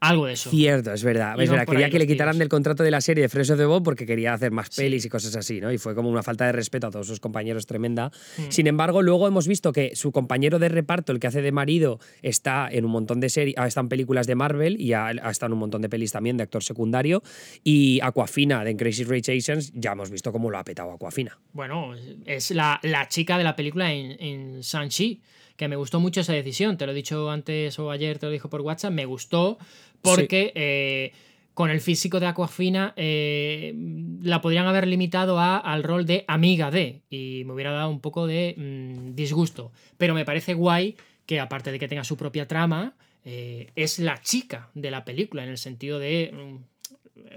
Algo 0.00 0.26
de 0.26 0.34
eso. 0.34 0.50
Cierto, 0.50 0.92
es 0.92 1.02
verdad. 1.02 1.40
Es 1.40 1.50
verdad. 1.50 1.66
Quería 1.66 1.90
que 1.90 1.98
le 1.98 2.06
quitaran 2.06 2.34
tiros. 2.34 2.38
del 2.38 2.48
contrato 2.48 2.82
de 2.84 2.90
la 2.92 3.00
serie 3.00 3.22
de 3.22 3.28
Fresh 3.28 3.50
of 3.50 3.58
the 3.58 3.64
Boat 3.64 3.82
porque 3.82 4.06
quería 4.06 4.32
hacer 4.32 4.52
más 4.52 4.68
Sí. 4.70 4.82
pelis 4.82 5.04
y 5.04 5.08
cosas 5.08 5.34
así, 5.34 5.60
¿no? 5.60 5.72
Y 5.72 5.78
fue 5.78 5.94
como 5.96 6.08
una 6.08 6.22
falta 6.22 6.46
de 6.46 6.52
respeto 6.52 6.86
a 6.86 6.90
todos 6.92 7.06
sus 7.08 7.18
compañeros 7.18 7.66
tremenda. 7.66 8.12
Mm. 8.36 8.42
Sin 8.50 8.66
embargo, 8.68 9.02
luego 9.02 9.26
hemos 9.26 9.48
visto 9.48 9.72
que 9.72 9.96
su 9.96 10.12
compañero 10.12 10.60
de 10.60 10.68
reparto, 10.68 11.10
el 11.10 11.18
que 11.18 11.26
hace 11.26 11.42
de 11.42 11.50
marido, 11.50 11.98
está 12.22 12.68
en 12.70 12.84
un 12.84 12.92
montón 12.92 13.18
de 13.18 13.28
series, 13.28 13.56
está 13.66 13.80
en 13.80 13.88
películas 13.88 14.26
de 14.28 14.36
Marvel 14.36 14.80
y 14.80 14.92
ha, 14.92 15.06
ha 15.08 15.30
estado 15.30 15.48
en 15.48 15.54
un 15.54 15.58
montón 15.60 15.82
de 15.82 15.88
pelis 15.88 16.12
también 16.12 16.36
de 16.36 16.44
actor 16.44 16.62
secundario. 16.62 17.22
Y 17.64 17.98
Aquafina 18.02 18.62
de 18.62 18.76
Crazy 18.76 19.02
Rich 19.04 19.30
Asians, 19.30 19.72
ya 19.74 19.92
hemos 19.92 20.10
visto 20.10 20.30
cómo 20.30 20.48
lo 20.50 20.58
ha 20.58 20.64
petado 20.64 20.92
Aquafina. 20.92 21.38
Bueno, 21.52 21.94
es 22.24 22.52
la, 22.52 22.78
la 22.84 23.08
chica 23.08 23.36
de 23.36 23.42
la 23.44 23.56
película 23.56 23.92
en, 23.92 24.12
en 24.22 24.60
Shang-Chi, 24.60 25.22
que 25.56 25.66
me 25.66 25.74
gustó 25.74 25.98
mucho 25.98 26.20
esa 26.20 26.32
decisión. 26.34 26.76
Te 26.76 26.86
lo 26.86 26.92
he 26.92 26.94
dicho 26.94 27.30
antes 27.32 27.78
o 27.80 27.90
ayer, 27.90 28.18
te 28.20 28.26
lo 28.26 28.32
dijo 28.32 28.48
por 28.48 28.60
WhatsApp. 28.60 28.92
Me 28.92 29.06
gustó 29.06 29.58
porque 30.02 30.52
eh, 30.54 31.12
con 31.54 31.70
el 31.70 31.80
físico 31.80 32.20
de 32.20 32.26
Aquafina 32.26 32.94
eh, 32.96 33.74
la 34.22 34.40
podrían 34.40 34.66
haber 34.66 34.86
limitado 34.86 35.38
a, 35.38 35.58
al 35.58 35.82
rol 35.82 36.06
de 36.06 36.24
amiga 36.28 36.70
de 36.70 37.02
y 37.10 37.42
me 37.46 37.52
hubiera 37.52 37.72
dado 37.72 37.90
un 37.90 38.00
poco 38.00 38.26
de 38.26 38.54
mm, 38.56 39.14
disgusto. 39.14 39.72
Pero 39.96 40.14
me 40.14 40.24
parece 40.24 40.54
guay 40.54 40.96
que 41.26 41.40
aparte 41.40 41.72
de 41.72 41.78
que 41.78 41.88
tenga 41.88 42.04
su 42.04 42.16
propia 42.16 42.46
trama, 42.46 42.94
eh, 43.24 43.70
es 43.74 43.98
la 43.98 44.20
chica 44.20 44.70
de 44.74 44.90
la 44.90 45.04
película, 45.04 45.42
en 45.42 45.50
el 45.50 45.58
sentido 45.58 45.98
de... 45.98 46.32
mm, 46.32 46.56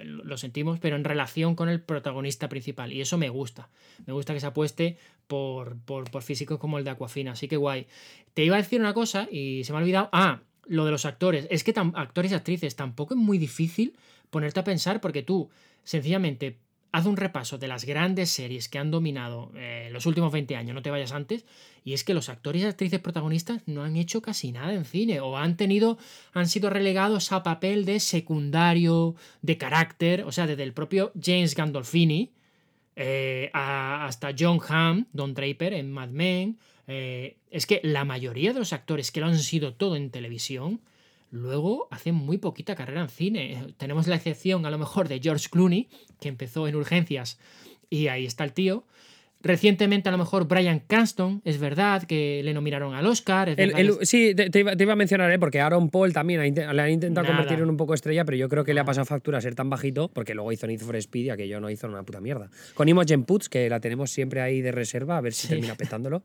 lo 0.06 0.38
sentimos, 0.38 0.80
pero 0.80 0.96
en 0.96 1.04
relación 1.04 1.56
con 1.56 1.68
el 1.68 1.82
protagonista 1.82 2.48
principal. 2.48 2.94
Y 2.94 3.02
eso 3.02 3.18
me 3.18 3.30
gusta. 3.30 3.70
Me 4.06 4.14
gusta 4.14 4.34
que 4.34 4.40
se 4.40 4.46
apueste 4.46 4.98
por, 5.28 5.78
por, 5.80 6.10
por 6.10 6.22
físicos 6.22 6.60
como 6.60 6.78
el 6.78 6.84
de 6.84 6.92
Aquafina. 6.92 7.32
Así 7.32 7.48
que 7.48 7.58
guay. 7.58 7.88
Te 8.34 8.46
iba 8.46 8.56
a 8.56 8.62
decir 8.62 8.80
una 8.80 8.94
cosa 8.94 9.28
y 9.32 9.64
se 9.64 9.74
me 9.74 9.80
ha 9.80 9.82
olvidado. 9.82 10.10
Ah, 10.12 10.42
lo 10.66 10.86
de 10.86 10.92
los 10.92 11.06
actores. 11.06 11.48
Es 11.50 11.64
que 11.64 11.74
actores 11.96 12.32
y 12.32 12.36
actrices 12.36 12.76
tampoco 12.76 13.14
es 13.14 13.20
muy 13.20 13.38
difícil 13.38 13.96
ponerte 14.30 14.60
a 14.60 14.64
pensar 14.64 15.02
porque 15.02 15.24
tú 15.24 15.50
sencillamente 15.84 16.60
haz 16.92 17.06
un 17.06 17.18
repaso 17.18 17.58
de 17.58 17.68
las 17.68 17.86
grandes 17.86 18.30
series 18.32 18.68
que 18.68 18.78
han 18.78 18.92
dominado 18.92 19.52
eh, 19.56 19.90
los 19.92 20.06
últimos 20.06 20.32
20 20.32 20.56
años, 20.58 20.76
no 20.76 20.82
te 20.82 20.92
vayas 20.92 21.14
antes, 21.14 21.46
y 21.86 21.94
es 21.94 22.04
que 22.04 22.14
los 22.14 22.28
actores 22.28 22.62
y 22.62 22.66
actrices 22.66 23.00
protagonistas 23.00 23.62
no 23.66 23.84
han 23.84 23.96
hecho 23.96 24.22
casi 24.22 24.52
nada 24.52 24.74
en 24.74 24.84
cine 24.84 25.22
o 25.22 25.38
han 25.38 25.56
tenido 25.56 25.98
han 26.34 26.48
sido 26.48 26.70
relegados 26.70 27.32
a 27.32 27.44
papel 27.44 27.86
de 27.86 28.00
secundario, 28.02 29.16
de 29.42 29.58
carácter, 29.58 30.24
o 30.24 30.32
sea, 30.32 30.48
desde 30.48 30.64
el 30.64 30.74
propio 30.74 31.14
James 31.22 31.56
Gandolfini 31.56 32.32
eh, 32.96 33.50
hasta 33.54 34.36
John 34.38 34.60
Hamm, 34.68 35.06
Don 35.14 35.34
Draper 35.34 35.74
en 35.74 35.92
Mad 35.92 36.10
Men. 36.10 36.60
Eh, 36.88 37.38
es 37.50 37.66
que 37.66 37.82
la 37.84 38.06
mayoría 38.06 38.54
de 38.54 38.60
los 38.60 38.74
actores 38.74 39.12
que 39.12 39.20
lo 39.20 39.28
han 39.28 39.38
sido 39.38 39.74
todo 39.74 39.96
en 39.96 40.12
televisión, 40.12 40.82
luego 41.32 41.88
hacen 41.92 42.16
muy 42.16 42.38
poquita 42.38 42.76
carrera 42.76 43.02
en 43.02 43.10
cine. 43.10 43.74
Tenemos 43.78 44.08
la 44.08 44.16
excepción 44.16 44.66
a 44.66 44.72
lo 44.72 44.78
mejor 44.78 45.08
de 45.08 45.20
George 45.20 45.50
Clooney, 45.50 45.90
que 46.20 46.30
empezó 46.30 46.68
en 46.68 46.76
urgencias 46.76 47.40
y 47.90 48.08
ahí 48.08 48.26
está 48.26 48.44
el 48.44 48.54
tío. 48.54 48.86
Recientemente 49.44 50.08
a 50.08 50.12
lo 50.12 50.18
mejor 50.20 50.48
Brian 50.48 50.84
Cranston, 50.86 51.42
es 51.46 51.60
verdad 51.60 52.04
que 52.04 52.42
le 52.44 52.54
nominaron 52.54 52.94
al 52.94 53.06
Oscar. 53.08 53.50
es 53.50 53.58
El- 53.58 53.68
verdad 53.70 53.82
el- 53.82 53.98
que- 54.00 54.06
sí, 54.06 54.36
te, 54.36 54.50
te 54.50 54.60
iba, 54.60 54.76
te 54.76 54.84
iba 54.84 54.94
a 54.94 54.96
mencionar, 54.96 55.32
¿eh? 55.32 55.40
porque 55.40 55.60
Aaron 55.60 55.90
Paul 55.90 56.14
también 56.14 56.40
ha 56.42 56.74
le 56.74 56.82
han 56.82 56.92
intentado 56.92 57.24
Nada. 57.24 57.36
convertir 57.38 57.64
en 57.64 57.70
un 57.70 57.78
poco 57.78 57.94
estrella, 57.94 58.24
pero 58.26 58.38
yo 58.38 58.48
creo 58.50 58.64
que 58.64 58.74
le 58.74 58.80
ha 58.82 58.86
pasado 58.86 59.06
factura 59.06 59.40
a 59.40 59.42
ser 59.42 59.56
tan 59.56 59.70
bajito, 59.70 60.10
porque 60.10 60.36
luego 60.36 60.52
hizo 60.52 60.68
Need 60.68 60.80
for 60.82 60.96
Speed 60.96 61.26
y 61.26 61.30
aquello 61.32 61.60
no 61.60 61.70
hizo 61.70 61.88
una 61.88 62.04
puta 62.04 62.22
mierda. 62.22 62.50
Con 62.76 62.88
Imogen 62.88 63.24
Poots, 63.24 63.50
que 63.50 63.68
la 63.70 63.80
tenemos 63.80 64.12
siempre 64.12 64.42
ahí 64.42 64.62
de 64.62 64.72
reserva, 64.72 65.18
a 65.18 65.22
ver 65.22 65.34
si 65.34 65.44
Sí. 65.44 65.48
termina 65.50 65.76
petándolo. 66.00 66.22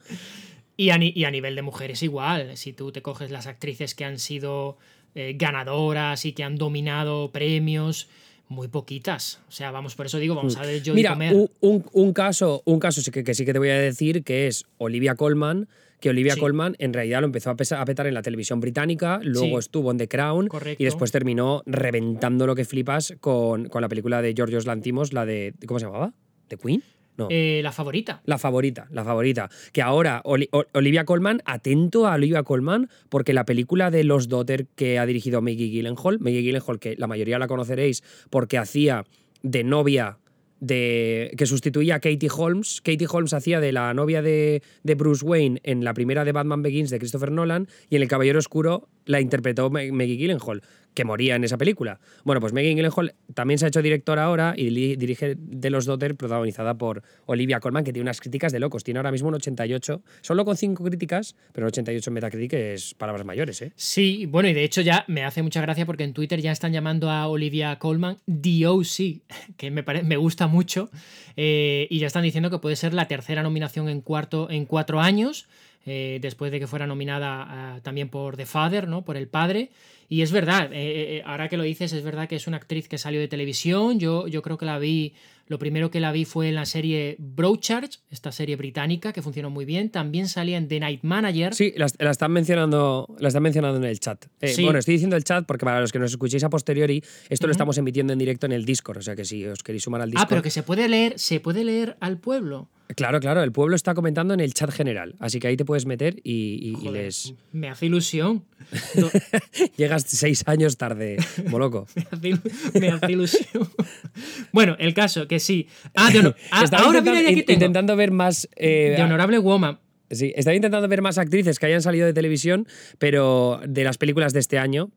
Y 0.76 0.90
a, 0.90 0.98
ni- 0.98 1.12
y 1.16 1.24
a 1.24 1.30
nivel 1.30 1.54
de 1.56 1.62
mujeres 1.62 2.02
igual. 2.02 2.56
Si 2.58 2.74
tú 2.74 2.92
te 2.92 3.00
coges 3.00 3.30
las 3.30 3.46
actrices 3.46 3.94
que 3.94 4.04
han 4.04 4.18
sido 4.18 4.76
eh, 5.14 5.32
ganadoras 5.38 6.26
y 6.26 6.32
que 6.32 6.44
han 6.44 6.56
dominado 6.56 7.32
premios, 7.32 8.08
muy 8.48 8.68
poquitas. 8.68 9.40
O 9.48 9.52
sea, 9.52 9.70
vamos, 9.70 9.94
por 9.96 10.06
eso 10.06 10.18
digo, 10.18 10.34
vamos 10.34 10.56
a 10.56 10.62
ver 10.62 10.80
Mm. 10.86 10.94
Mira, 10.94 11.10
Comer. 11.14 11.34
un, 11.34 11.50
un- 11.60 11.84
un 11.92 12.12
caso, 12.12 12.62
un 12.64 12.78
caso 12.78 13.00
que, 13.10 13.24
que 13.24 13.34
sí 13.34 13.44
que 13.44 13.52
te 13.52 13.58
voy 13.58 13.70
a 13.70 13.78
decir 13.78 14.22
que 14.24 14.46
es 14.46 14.64
Olivia 14.78 15.14
Colman, 15.16 15.68
que 16.00 16.10
Olivia 16.10 16.34
Sí. 16.34 16.40
Colman 16.40 16.76
en 16.78 16.92
realidad 16.92 17.20
lo 17.20 17.26
empezó 17.26 17.50
a, 17.50 17.54
a 17.54 17.84
petar 17.84 18.06
en 18.06 18.14
la 18.14 18.22
televisión 18.22 18.60
británica, 18.60 19.18
luego 19.22 19.56
Sí. 19.60 19.66
estuvo 19.66 19.90
en 19.90 19.96
The 19.98 20.08
Crown 20.08 20.48
Correcto. 20.48 20.82
y 20.82 20.84
después 20.84 21.10
terminó 21.10 21.62
reventando 21.66 22.46
lo 22.46 22.54
que 22.54 22.64
flipas 22.64 23.14
con, 23.20 23.68
con 23.68 23.82
la 23.82 23.88
película 23.88 24.20
de 24.22 24.34
Georgios 24.36 24.66
Lantimos, 24.66 25.12
la 25.12 25.24
de. 25.26 25.54
¿Cómo 25.66 25.80
se 25.80 25.86
llamaba? 25.86 26.12
¿The 26.48 26.56
Queen? 26.58 26.82
No. 27.18 27.28
Eh, 27.30 27.60
la 27.62 27.72
favorita. 27.72 28.20
La 28.26 28.38
favorita, 28.38 28.88
la 28.90 29.04
favorita. 29.04 29.48
Que 29.72 29.82
ahora 29.82 30.20
Oli- 30.24 30.48
Olivia 30.72 31.04
Colman, 31.04 31.40
atento 31.46 32.06
a 32.06 32.14
Olivia 32.14 32.42
Colman, 32.42 32.88
porque 33.08 33.32
la 33.32 33.44
película 33.46 33.90
de 33.90 34.04
Los 34.04 34.28
Daughter 34.28 34.66
que 34.74 34.98
ha 34.98 35.06
dirigido 35.06 35.40
Maggie 35.40 35.68
Gyllenhaal, 35.70 36.18
Maggie 36.20 36.42
Gyllenhaal, 36.42 36.78
que 36.78 36.94
la 36.96 37.06
mayoría 37.06 37.38
la 37.38 37.48
conoceréis 37.48 38.02
porque 38.30 38.58
hacía 38.58 39.04
de 39.42 39.64
novia 39.64 40.18
de 40.60 41.32
que 41.36 41.44
sustituía 41.46 41.96
a 41.96 42.00
Katie 42.00 42.30
Holmes. 42.34 42.80
Katie 42.82 43.06
Holmes 43.10 43.34
hacía 43.34 43.60
de 43.60 43.72
la 43.72 43.92
novia 43.94 44.22
de, 44.22 44.62
de 44.82 44.94
Bruce 44.94 45.24
Wayne 45.24 45.60
en 45.64 45.84
la 45.84 45.92
primera 45.94 46.24
de 46.24 46.32
Batman 46.32 46.62
Begins 46.62 46.90
de 46.90 46.98
Christopher 46.98 47.30
Nolan 47.30 47.68
y 47.90 47.96
en 47.96 48.02
El 48.02 48.08
Caballero 48.08 48.38
Oscuro 48.38 48.88
la 49.04 49.20
interpretó 49.20 49.68
Ma- 49.70 49.80
Maggie 49.92 50.16
Gyllenhaal, 50.16 50.62
que 50.96 51.04
moría 51.04 51.36
en 51.36 51.44
esa 51.44 51.58
película. 51.58 52.00
Bueno, 52.24 52.40
pues 52.40 52.54
Maggie 52.54 52.74
Gyllenhaal 52.74 53.14
también 53.34 53.58
se 53.58 53.66
ha 53.66 53.68
hecho 53.68 53.82
directora 53.82 54.24
ahora 54.24 54.54
y 54.56 54.96
dirige 54.96 55.36
de 55.38 55.68
Los 55.68 55.84
Daughter, 55.84 56.16
protagonizada 56.16 56.78
por 56.78 57.02
Olivia 57.26 57.60
Colman, 57.60 57.84
que 57.84 57.92
tiene 57.92 58.04
unas 58.04 58.18
críticas 58.18 58.50
de 58.50 58.60
locos. 58.60 58.82
Tiene 58.82 58.98
ahora 58.98 59.12
mismo 59.12 59.28
un 59.28 59.34
88, 59.34 60.02
solo 60.22 60.44
con 60.46 60.56
5 60.56 60.82
críticas, 60.82 61.36
pero 61.52 61.66
un 61.66 61.68
88 61.68 62.08
en 62.08 62.14
Metacritic 62.14 62.52
es 62.54 62.94
palabras 62.94 63.26
mayores, 63.26 63.60
¿eh? 63.60 63.72
Sí, 63.76 64.24
bueno, 64.24 64.48
y 64.48 64.54
de 64.54 64.64
hecho 64.64 64.80
ya 64.80 65.04
me 65.06 65.22
hace 65.22 65.42
mucha 65.42 65.60
gracia 65.60 65.84
porque 65.84 66.04
en 66.04 66.14
Twitter 66.14 66.40
ya 66.40 66.50
están 66.50 66.72
llamando 66.72 67.10
a 67.10 67.28
Olivia 67.28 67.78
Colman 67.78 68.16
DOC, 68.26 69.20
que 69.58 69.70
me, 69.70 69.82
me 69.82 70.16
gusta 70.16 70.46
mucho, 70.46 70.88
eh, 71.36 71.86
y 71.90 71.98
ya 71.98 72.06
están 72.06 72.22
diciendo 72.22 72.48
que 72.48 72.58
puede 72.58 72.76
ser 72.76 72.94
la 72.94 73.06
tercera 73.06 73.42
nominación 73.42 73.90
en, 73.90 74.00
cuarto, 74.00 74.48
en 74.50 74.64
cuatro 74.64 75.00
años, 75.00 75.46
eh, 75.86 76.18
después 76.20 76.50
de 76.50 76.58
que 76.58 76.66
fuera 76.66 76.86
nominada 76.86 77.46
ah, 77.48 77.80
también 77.82 78.08
por 78.08 78.36
The 78.36 78.44
Father, 78.44 78.88
¿no? 78.88 79.04
por 79.04 79.16
El 79.16 79.28
Padre. 79.28 79.70
Y 80.08 80.22
es 80.22 80.32
verdad, 80.32 80.72
eh, 80.72 81.16
eh, 81.18 81.22
ahora 81.24 81.48
que 81.48 81.56
lo 81.56 81.62
dices, 81.62 81.92
es 81.92 82.02
verdad 82.02 82.28
que 82.28 82.36
es 82.36 82.46
una 82.46 82.56
actriz 82.56 82.88
que 82.88 82.98
salió 82.98 83.20
de 83.20 83.28
televisión. 83.28 83.98
Yo, 83.98 84.26
yo 84.26 84.42
creo 84.42 84.58
que 84.58 84.66
la 84.66 84.78
vi, 84.78 85.14
lo 85.48 85.58
primero 85.58 85.90
que 85.90 86.00
la 86.00 86.10
vi 86.12 86.24
fue 86.24 86.48
en 86.48 86.54
la 86.56 86.66
serie 86.66 87.16
Broadchurch, 87.18 88.00
esta 88.10 88.32
serie 88.32 88.56
británica 88.56 89.12
que 89.12 89.22
funcionó 89.22 89.48
muy 89.50 89.64
bien. 89.64 89.90
También 89.90 90.28
salía 90.28 90.56
en 90.58 90.66
The 90.68 90.80
Night 90.80 91.02
Manager. 91.02 91.54
Sí, 91.54 91.72
la, 91.76 91.86
la 91.98 92.10
están 92.10 92.32
mencionando, 92.32 93.14
la 93.18 93.28
están 93.28 93.42
mencionando 93.42 93.78
en 93.78 93.84
el 93.84 94.00
chat. 94.00 94.24
Eh, 94.40 94.48
Sí. 94.48 94.64
Bueno, 94.64 94.78
estoy 94.78 94.94
diciendo 94.94 95.16
el 95.16 95.24
chat 95.24 95.46
porque 95.46 95.64
para 95.64 95.80
los 95.80 95.92
que 95.92 95.98
nos 95.98 96.10
escuchéis 96.10 96.42
a 96.44 96.50
posteriori, 96.50 97.02
esto 97.28 97.46
lo 97.46 97.52
estamos 97.52 97.78
emitiendo 97.78 98.12
en 98.12 98.18
directo 98.18 98.46
en 98.46 98.52
el 98.52 98.64
Discord, 98.64 98.98
o 98.98 99.02
sea 99.02 99.14
que 99.14 99.24
si 99.24 99.44
os 99.46 99.62
queréis 99.62 99.84
sumar 99.84 100.00
al 100.00 100.10
Discord. 100.10 100.24
Ah, 100.24 100.28
pero 100.28 100.42
que 100.42 100.50
se 100.50 100.62
puede 100.62 100.88
leer, 100.88 101.18
se 101.18 101.40
puede 101.40 101.62
leer 101.64 101.96
al 102.00 102.18
pueblo. 102.18 102.68
Claro, 102.94 103.18
claro, 103.18 103.42
el 103.42 103.50
pueblo 103.50 103.74
está 103.74 103.94
comentando 103.94 104.32
en 104.32 104.38
el 104.38 104.54
chat 104.54 104.70
general, 104.70 105.16
así 105.18 105.40
que 105.40 105.48
ahí 105.48 105.56
te 105.56 105.64
puedes 105.64 105.86
meter 105.86 106.20
y, 106.22 106.32
y- 106.62 106.68
y 106.70 106.74
Joder, 106.86 107.04
les 107.06 107.34
Me 107.50 107.68
hace 107.68 107.86
ilusión. 107.86 108.44
Llegas 109.76 110.04
seis 110.06 110.42
años 110.46 110.76
tarde, 110.76 111.16
moloco. 111.50 111.86
me, 111.96 112.32
hace, 112.32 112.80
me 112.80 112.88
hace 112.90 113.12
ilusión. 113.12 113.68
bueno, 114.52 114.76
el 114.78 114.94
caso, 114.94 115.26
que 115.28 115.35
que 115.36 115.40
sí. 115.40 115.68
Ah, 115.94 116.10
de 116.10 116.18
ah, 116.50 116.64
ahora 116.78 117.00
mira, 117.00 117.20
ya 117.22 117.28
aquí 117.30 117.42
tengo. 117.42 117.52
intentando 117.54 117.94
ver 117.96 118.10
más. 118.10 118.48
eh, 118.56 118.94
De 118.96 119.02
Honorable 119.02 119.38
Woman. 119.38 119.78
Sí, 120.10 120.32
estaba 120.36 120.54
intentando 120.54 120.86
ver 120.88 121.02
más 121.02 121.18
actrices 121.18 121.58
que 121.58 121.66
hayan 121.66 121.82
salido 121.82 122.06
de 122.06 122.12
televisión, 122.12 122.66
pero 122.98 123.60
de 123.66 123.82
las 123.84 123.98
películas 123.98 124.32
de 124.32 124.38
este 124.40 124.56
año, 124.58 124.90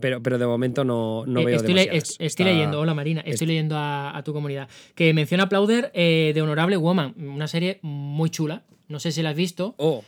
pero, 0.00 0.22
pero 0.22 0.38
de 0.38 0.46
momento 0.46 0.84
no, 0.84 1.24
no 1.26 1.40
Eh, 1.40 1.44
veo 1.44 1.56
estoy, 1.56 1.74
le- 1.74 1.80
demasiadas. 1.82 2.10
est- 2.12 2.20
estoy 2.20 2.46
leyendo, 2.46 2.80
hola 2.80 2.94
Marina, 2.94 3.20
estoy 3.26 3.46
leyendo 3.46 3.76
a, 3.76 4.16
a 4.16 4.22
tu 4.24 4.32
comunidad. 4.32 4.68
Que 4.94 5.12
menciona 5.12 5.48
Plauder 5.50 5.90
eh, 5.94 6.32
de 6.34 6.40
Honorable 6.42 6.76
Woman, 6.78 7.14
una 7.18 7.46
serie 7.46 7.78
muy 7.82 8.30
chula. 8.30 8.64
No 8.88 8.98
sé 9.00 9.12
si 9.12 9.22
la 9.22 9.30
has 9.30 9.36
visto. 9.36 9.74
Oh, 9.78 10.02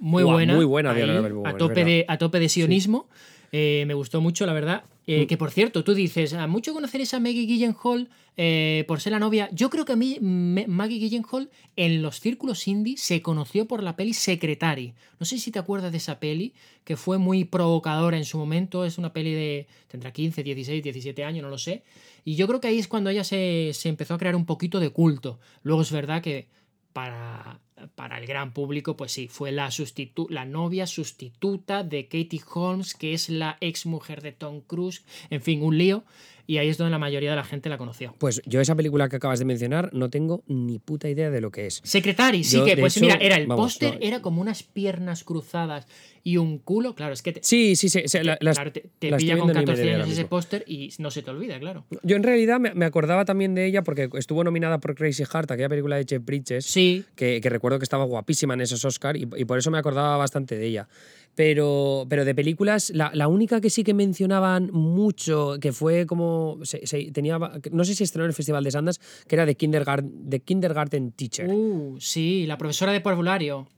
Muy 0.00 0.22
buena. 0.22 0.54
muy 0.54 0.64
buena 0.64 0.94
de 0.94 1.02
ahí, 1.02 1.08
Honorable 1.10 1.32
Woman, 1.34 1.54
a, 1.54 1.58
tope 1.58 1.84
de, 1.84 2.04
a 2.08 2.16
tope 2.18 2.38
de 2.38 2.48
sionismo. 2.48 3.08
Eh, 3.52 3.84
me 3.86 3.94
gustó 3.94 4.20
mucho, 4.20 4.46
la 4.46 4.52
verdad. 4.52 4.84
Eh, 5.06 5.22
Mm. 5.22 5.26
Que 5.26 5.36
por 5.36 5.50
cierto, 5.50 5.84
tú 5.84 5.94
dices, 5.94 6.32
a 6.34 6.46
mucho 6.46 6.74
conoceréis 6.74 7.14
a 7.14 7.20
Maggie 7.20 7.46
Gyllenhaal 7.46 8.08
eh, 8.36 8.84
por 8.88 9.00
ser 9.00 9.12
la 9.12 9.20
novia. 9.20 9.48
Yo 9.52 9.70
creo 9.70 9.84
que 9.84 9.92
a 9.92 9.96
mí, 9.96 10.18
Maggie 10.20 10.98
Gyllenhaal, 10.98 11.48
en 11.76 12.02
los 12.02 12.18
círculos 12.20 12.66
indie, 12.66 12.96
se 12.96 13.22
conoció 13.22 13.66
por 13.66 13.82
la 13.82 13.94
peli 13.94 14.14
Secretary. 14.14 14.94
No 15.20 15.26
sé 15.26 15.38
si 15.38 15.52
te 15.52 15.60
acuerdas 15.60 15.92
de 15.92 15.98
esa 15.98 16.18
peli, 16.18 16.54
que 16.84 16.96
fue 16.96 17.18
muy 17.18 17.44
provocadora 17.44 18.16
en 18.16 18.24
su 18.24 18.36
momento. 18.36 18.84
Es 18.84 18.98
una 18.98 19.12
peli 19.12 19.32
de. 19.32 19.66
tendrá 19.86 20.12
15, 20.12 20.42
16, 20.42 20.82
17 20.82 21.24
años, 21.24 21.44
no 21.44 21.50
lo 21.50 21.58
sé. 21.58 21.84
Y 22.24 22.34
yo 22.34 22.48
creo 22.48 22.60
que 22.60 22.68
ahí 22.68 22.78
es 22.78 22.88
cuando 22.88 23.10
ella 23.10 23.22
se, 23.22 23.70
se 23.74 23.88
empezó 23.88 24.14
a 24.14 24.18
crear 24.18 24.34
un 24.34 24.44
poquito 24.44 24.80
de 24.80 24.90
culto. 24.90 25.38
Luego 25.62 25.82
es 25.82 25.92
verdad 25.92 26.20
que 26.20 26.48
para, 26.92 27.60
para 27.94 28.18
el 28.18 28.26
gran 28.26 28.52
público, 28.52 28.96
pues 28.96 29.12
sí, 29.12 29.28
fue 29.28 29.52
la, 29.52 29.70
sustitu 29.70 30.26
la 30.30 30.44
novia 30.44 30.86
sustituta 30.86 31.82
de 31.82 32.04
Katie 32.04 32.42
Holmes, 32.52 32.94
que 32.94 33.14
es 33.14 33.28
la 33.28 33.56
ex 33.60 33.86
mujer 33.86 34.22
de 34.22 34.32
Tom 34.32 34.60
Cruise. 34.60 35.04
En 35.30 35.42
fin, 35.42 35.62
un 35.62 35.78
lío. 35.78 36.04
Y 36.46 36.58
ahí 36.58 36.68
es 36.68 36.78
donde 36.78 36.90
la 36.92 36.98
mayoría 36.98 37.30
de 37.30 37.36
la 37.36 37.44
gente 37.44 37.68
la 37.68 37.76
conoció. 37.78 38.14
Pues 38.18 38.40
yo 38.46 38.60
esa 38.60 38.74
película 38.74 39.08
que 39.08 39.16
acabas 39.16 39.38
de 39.40 39.44
mencionar 39.44 39.90
no 39.92 40.10
tengo 40.10 40.44
ni 40.46 40.78
puta 40.78 41.08
idea 41.08 41.30
de 41.30 41.40
lo 41.40 41.50
que 41.50 41.66
es. 41.66 41.80
Secretary, 41.84 42.44
sí 42.44 42.58
Yo, 42.58 42.64
que, 42.64 42.76
pues 42.76 42.96
hecho, 42.96 43.06
mira, 43.06 43.18
era 43.20 43.36
el 43.36 43.46
póster, 43.48 43.94
no. 43.94 44.00
era 44.00 44.22
como 44.22 44.40
unas 44.40 44.62
piernas 44.62 45.24
cruzadas 45.24 45.86
y 46.22 46.36
un 46.38 46.58
culo. 46.58 46.94
Claro, 46.94 47.12
es 47.14 47.22
que 47.22 47.32
te, 47.32 47.40
Sí, 47.42 47.76
sí, 47.76 47.88
sí. 47.88 48.02
sí, 48.06 48.18
la- 48.22 48.38
las- 48.40 48.56
claro, 48.56 48.72
te, 48.72 48.84
te 48.98 49.10
la 49.10 49.16
estoy 49.16 49.26
pilla 49.26 49.38
con 49.38 49.46
viendo 49.48 49.60
en 49.60 49.66
14 49.66 49.82
IMDb 49.86 49.94
años 50.02 50.12
ese 50.12 50.24
póster 50.24 50.64
y 50.66 50.90
no 50.98 51.10
se 51.10 51.22
te 51.22 51.30
olvida, 51.30 51.58
claro. 51.58 51.84
Yo 52.02 52.16
en 52.16 52.22
realidad 52.22 52.60
me, 52.60 52.74
me 52.74 52.84
acordaba 52.84 53.24
también 53.24 53.54
de 53.54 53.66
ella 53.66 53.82
porque 53.82 54.08
estuvo 54.14 54.44
nominada 54.44 54.78
por 54.78 54.94
Crazy 54.94 55.24
Heart, 55.24 55.50
aquella 55.50 55.68
película 55.68 55.96
de 55.96 56.04
Jeff 56.08 56.24
Bridges. 56.24 56.64
Sí, 56.66 57.04
que, 57.16 57.40
que 57.40 57.48
recuerdo 57.50 57.78
que 57.78 57.84
estaba 57.84 58.04
guapísima 58.04 58.54
en 58.54 58.60
esos 58.60 58.84
Oscar 58.84 59.16
y, 59.16 59.28
y 59.36 59.44
por 59.44 59.58
eso 59.58 59.70
me 59.70 59.78
acordaba 59.78 60.16
bastante 60.16 60.56
de 60.56 60.66
ella. 60.66 60.88
Pero, 61.36 62.06
pero 62.08 62.24
de 62.24 62.34
películas, 62.34 62.90
la, 62.94 63.10
la 63.14 63.28
única 63.28 63.60
que 63.60 63.68
sí 63.70 63.84
que 63.84 63.92
mencionaban 63.94 64.70
mucho, 64.72 65.58
que 65.60 65.70
fue 65.72 66.06
como. 66.06 66.58
se- 66.62 66.86
se- 66.86 67.12
tenía, 67.12 67.38
no 67.70 67.84
sé 67.84 67.94
si 67.94 68.02
estrenó 68.04 68.24
en 68.24 68.30
el 68.30 68.34
Festival 68.34 68.64
de 68.64 68.70
Sundance, 68.70 69.00
que 69.28 69.34
era 69.36 69.44
de 69.46 69.54
Kindergarten, 69.54 70.30
de 70.30 70.40
kindergarten 70.40 71.12
Teacher. 71.12 71.48
uh, 71.48 71.96
sí, 72.00 72.46
la 72.46 72.56
profesora 72.56 72.90
de 72.92 73.02
parvulario. 73.02 73.68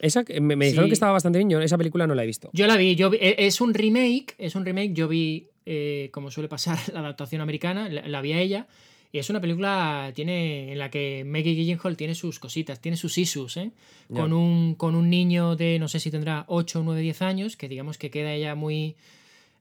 Esa 0.00 0.24
me, 0.40 0.56
dijeron 0.66 0.88
que 0.88 0.94
estaba 0.94 1.12
bastante 1.12 1.38
bien, 1.38 1.48
yo 1.48 1.60
esa 1.60 1.78
película 1.78 2.06
no 2.08 2.14
la 2.16 2.24
he 2.24 2.26
visto. 2.26 2.50
Yo 2.52 2.66
la 2.66 2.76
vi, 2.76 2.96
yo 2.96 3.08
vi- 3.08 3.18
e- 3.20 3.36
es 3.46 3.60
un 3.60 3.72
remake, 3.72 4.34
es 4.38 4.56
un 4.56 4.64
remake, 4.64 4.92
yo 4.92 5.06
vi, 5.06 5.48
eh, 5.64 6.10
como 6.12 6.32
suele 6.32 6.48
pasar, 6.48 6.76
la 6.92 7.00
adaptación 7.00 7.40
americana, 7.40 7.88
la, 7.88 8.06
la 8.08 8.20
vi 8.20 8.32
a 8.32 8.40
ella, 8.40 8.66
y 9.12 9.18
es 9.18 9.30
una 9.30 9.40
película 9.40 10.12
tiene, 10.14 10.72
en 10.72 10.78
la 10.78 10.90
que 10.90 11.24
Maggie 11.24 11.54
Gyllenhaal 11.54 11.96
tiene 11.96 12.14
sus 12.14 12.38
cositas, 12.38 12.80
tiene 12.80 12.96
sus 12.96 13.16
issues, 13.18 13.56
¿eh? 13.56 13.70
Con, 14.12 14.32
un, 14.32 14.74
con 14.74 14.94
un 14.94 15.08
niño 15.10 15.56
de, 15.56 15.78
no 15.78 15.88
sé 15.88 16.00
si 16.00 16.10
tendrá 16.10 16.44
8, 16.48 16.82
9, 16.84 17.00
10 17.00 17.22
años, 17.22 17.56
que 17.56 17.68
digamos 17.68 17.98
que 17.98 18.10
queda 18.10 18.32
ella 18.32 18.54
muy... 18.54 18.96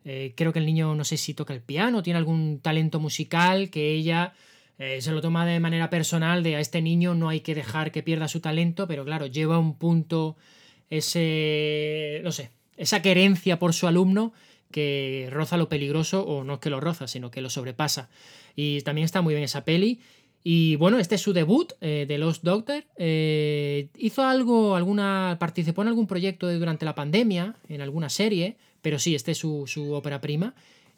eh, 0.04 0.34
creo 0.36 0.54
que 0.54 0.60
el 0.60 0.66
niño, 0.66 0.94
no 0.96 1.04
sé 1.04 1.18
si 1.18 1.34
toca 1.34 1.54
el 1.54 1.62
piano, 1.62 2.04
tiene 2.04 2.18
algún 2.20 2.60
talento 2.60 3.00
musical, 3.00 3.70
que 3.70 3.94
ella... 3.94 4.34
eh, 4.78 5.00
se 5.02 5.12
lo 5.12 5.22
toma 5.22 5.46
de 5.46 5.60
manera 5.60 5.90
personal 5.90 6.44
de 6.44 6.58
a 6.58 6.60
este 6.60 6.82
niño 6.82 7.16
no 7.16 7.30
hay 7.30 7.40
que 7.40 7.56
dejar 7.56 7.92
que 7.92 8.04
pierda 8.04 8.28
su 8.28 8.40
talento, 8.42 8.88
pero 8.88 9.06
claro, 9.06 9.26
lleva 9.28 9.58
un 9.58 9.76
punto 9.78 10.36
ese, 10.90 12.22
no 12.24 12.32
sé, 12.32 12.50
esa 12.78 13.02
querencia 13.02 13.58
por 13.58 13.74
su 13.74 13.88
alumno 13.88 14.34
que 14.76 15.30
roza 15.32 15.56
lo 15.56 15.70
peligroso, 15.70 16.26
o 16.26 16.44
no 16.44 16.56
es 16.56 16.60
que 16.60 16.70
lo 16.70 16.82
roza, 16.82 17.08
sino 17.08 17.32
que 17.32 17.40
lo 17.40 17.50
sobrepasa. 17.50 18.10
Y 18.58 18.82
también 18.82 19.06
está 19.06 19.22
muy 19.22 19.34
bien 19.34 19.46
esa 19.46 19.64
peli. 19.64 20.02
Y 20.44 20.76
bueno, 20.76 21.00
este 21.00 21.16
es 21.16 21.22
su 21.22 21.32
debut 21.32 21.72
eh, 21.80 22.04
de 22.06 22.18
Lost 22.18 22.44
Doctor. 22.44 22.84
Eh, 22.98 23.88
hizo 23.98 24.24
algo, 24.24 24.76
alguna. 24.76 25.38
participó 25.40 25.82
en 25.84 25.88
algún 25.88 26.08
proyecto 26.08 26.52
durante 26.52 26.84
la 26.84 26.94
pandemia, 26.94 27.56
en 27.70 27.80
alguna 27.80 28.10
serie, 28.10 28.58
pero 28.82 29.00
sí, 29.00 29.16
este 29.16 29.32
es 29.32 29.38
su, 29.38 29.64
su 29.66 29.94
ópera 29.94 30.20
prima. 30.20 30.56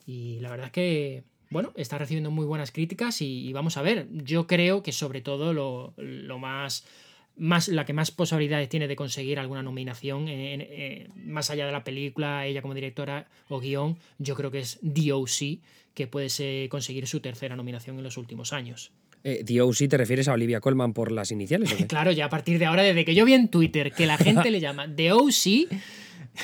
Y 0.08 0.40
la 0.40 0.50
verdad 0.50 0.66
es 0.66 0.72
que, 0.72 1.24
bueno, 1.52 1.72
está 1.76 2.00
recibiendo 2.00 2.32
muy 2.32 2.48
buenas 2.48 2.72
críticas 2.72 3.22
y, 3.22 3.48
y 3.48 3.54
vamos 3.54 3.78
a 3.78 3.84
ver. 3.84 4.08
Yo 4.12 4.48
creo 4.48 4.82
que 4.82 4.92
sobre 4.92 5.22
todo 5.22 5.54
lo, 5.54 5.94
lo 5.98 6.40
más, 6.40 6.84
más. 7.38 7.68
la 7.68 7.86
que 7.86 7.94
más 7.94 8.12
posibilidades 8.12 8.70
tiene 8.70 8.88
de 8.88 8.96
conseguir 8.96 9.40
alguna 9.40 9.64
nominación, 9.64 10.28
en- 10.28 10.62
en- 10.62 11.08
más 11.32 11.50
allá 11.50 11.66
de 11.66 11.72
la 11.72 11.84
película, 11.84 12.46
ella 12.46 12.62
como 12.62 12.74
directora 12.74 13.28
o 13.50 13.60
guion, 13.60 13.98
yo 14.20 14.36
creo 14.36 14.52
que 14.52 14.60
es 14.60 14.80
DOC, 14.82 15.60
que 15.94 16.08
puede 16.08 16.30
ser- 16.30 16.70
conseguir 16.70 17.08
su 17.08 17.20
tercera 17.20 17.56
nominación 17.56 17.98
en 17.98 18.04
los 18.04 18.18
últimos 18.18 18.54
años. 18.54 18.92
Eh, 19.24 19.44
DOC, 19.44 19.88
¿te 19.90 19.98
refieres 19.98 20.28
a 20.28 20.34
Olivia 20.34 20.60
Colman 20.60 20.94
por 20.94 21.12
las 21.12 21.32
iniciales? 21.32 21.74
o 21.74 21.78
qué? 21.78 21.88
Claro, 21.88 22.12
ya 22.12 22.26
a 22.26 22.30
partir 22.30 22.60
de 22.60 22.66
ahora, 22.66 22.84
desde 22.84 23.04
que 23.04 23.16
yo 23.16 23.26
vi 23.26 23.34
en 23.34 23.50
Twitter 23.50 23.92
que 23.92 24.06
la 24.06 24.18
gente 24.18 24.52
le 24.52 24.60
llama 24.60 24.88
The 24.96 25.12
OC, 25.12 25.68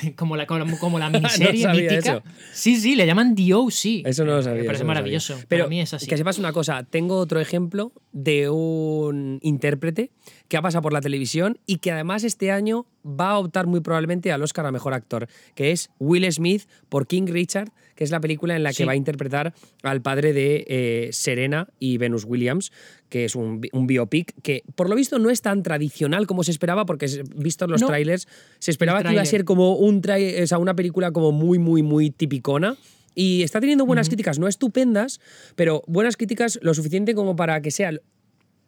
como 0.16 0.36
la, 0.38 0.46
como, 0.46 0.78
como 0.80 1.00
la 1.00 1.10
miniserie 1.12 1.68
mítica. 1.68 1.96
eso. 1.98 2.24
Sí, 2.54 2.78
sí, 2.78 2.96
le 2.96 3.06
llaman 3.06 3.36
The 3.36 3.54
OC. 3.54 4.06
Eso 4.06 4.26
no 4.26 4.36
lo 4.36 4.42
sabía. 4.44 4.62
Me 4.62 4.66
parece 4.68 4.84
maravilloso. 4.84 5.34
sabía. 5.34 5.46
Pero 5.50 5.64
Para 5.66 5.70
mí 5.70 5.82
es 5.82 5.94
así. 5.94 6.08
que 6.08 6.18
sepas 6.18 6.38
una 6.40 6.52
cosa, 6.54 6.84
tengo 6.84 7.18
otro 7.18 7.40
ejemplo 7.40 7.92
de 8.12 8.50
un 8.50 9.40
intérprete 9.42 10.12
que 10.48 10.58
ha 10.58 10.62
pasado 10.62 10.82
por 10.82 10.94
la 10.94 11.02
televisión 11.02 11.60
y 11.66 11.78
que 11.78 11.92
además 11.92 12.24
este 12.24 12.52
año 12.52 12.86
va 13.06 13.32
a 13.32 13.40
optar 13.40 13.68
muy 13.68 13.82
probablemente 13.82 14.32
al 14.32 14.42
Oscar 14.44 14.66
a 14.66 14.72
Mejor 14.72 14.94
Actor, 14.94 15.28
que 15.56 15.72
es 15.72 15.90
Will 16.00 16.32
Smith 16.32 16.64
por 16.90 17.08
King 17.08 17.26
Richard, 17.28 17.70
que 17.96 18.04
es 18.04 18.12
la 18.12 18.20
película 18.20 18.56
en 18.56 18.64
la 18.64 18.70
que 18.70 18.76
Sí. 18.78 18.84
va 18.86 18.94
a 18.94 18.96
interpretar 18.96 19.54
al 19.84 20.02
padre 20.02 20.34
de 20.34 20.66
eh, 20.68 21.10
Serena 21.12 21.68
y 21.80 21.98
Venus 21.98 22.26
Williams, 22.26 22.72
que 23.10 23.26
es 23.26 23.36
un, 23.36 23.62
bi- 23.62 23.70
un 23.74 23.86
biopic 23.88 24.34
que 24.42 24.64
por 24.76 24.90
lo 24.90 24.96
visto 24.96 25.20
no 25.20 25.30
es 25.30 25.42
tan 25.42 25.64
tradicional 25.64 26.26
como 26.28 26.44
se 26.44 26.52
esperaba, 26.52 26.86
porque 26.86 27.08
visto 27.36 27.68
los 27.68 27.82
No. 27.82 27.88
trailers, 27.88 28.28
se 28.60 28.72
esperaba 28.72 29.04
que 29.04 29.12
iba 29.14 29.22
a 29.22 29.26
ser 29.26 29.46
como 29.46 29.76
un 29.76 30.02
o 30.44 30.48
sea, 30.48 30.58
una 30.58 30.76
película 30.76 31.12
como 31.12 31.32
muy, 31.32 31.60
muy, 31.60 31.84
muy 31.84 32.10
tipicona. 32.10 32.76
Y 33.16 33.44
está 33.44 33.60
teniendo 33.60 33.86
buenas 33.86 34.08
críticas, 34.08 34.40
no 34.40 34.48
estupendas, 34.48 35.20
pero 35.56 35.84
buenas 35.86 36.18
críticas 36.18 36.58
lo 36.64 36.74
suficiente 36.74 37.14
como 37.14 37.36
para 37.36 37.62
que 37.62 37.70
sea 37.70 37.92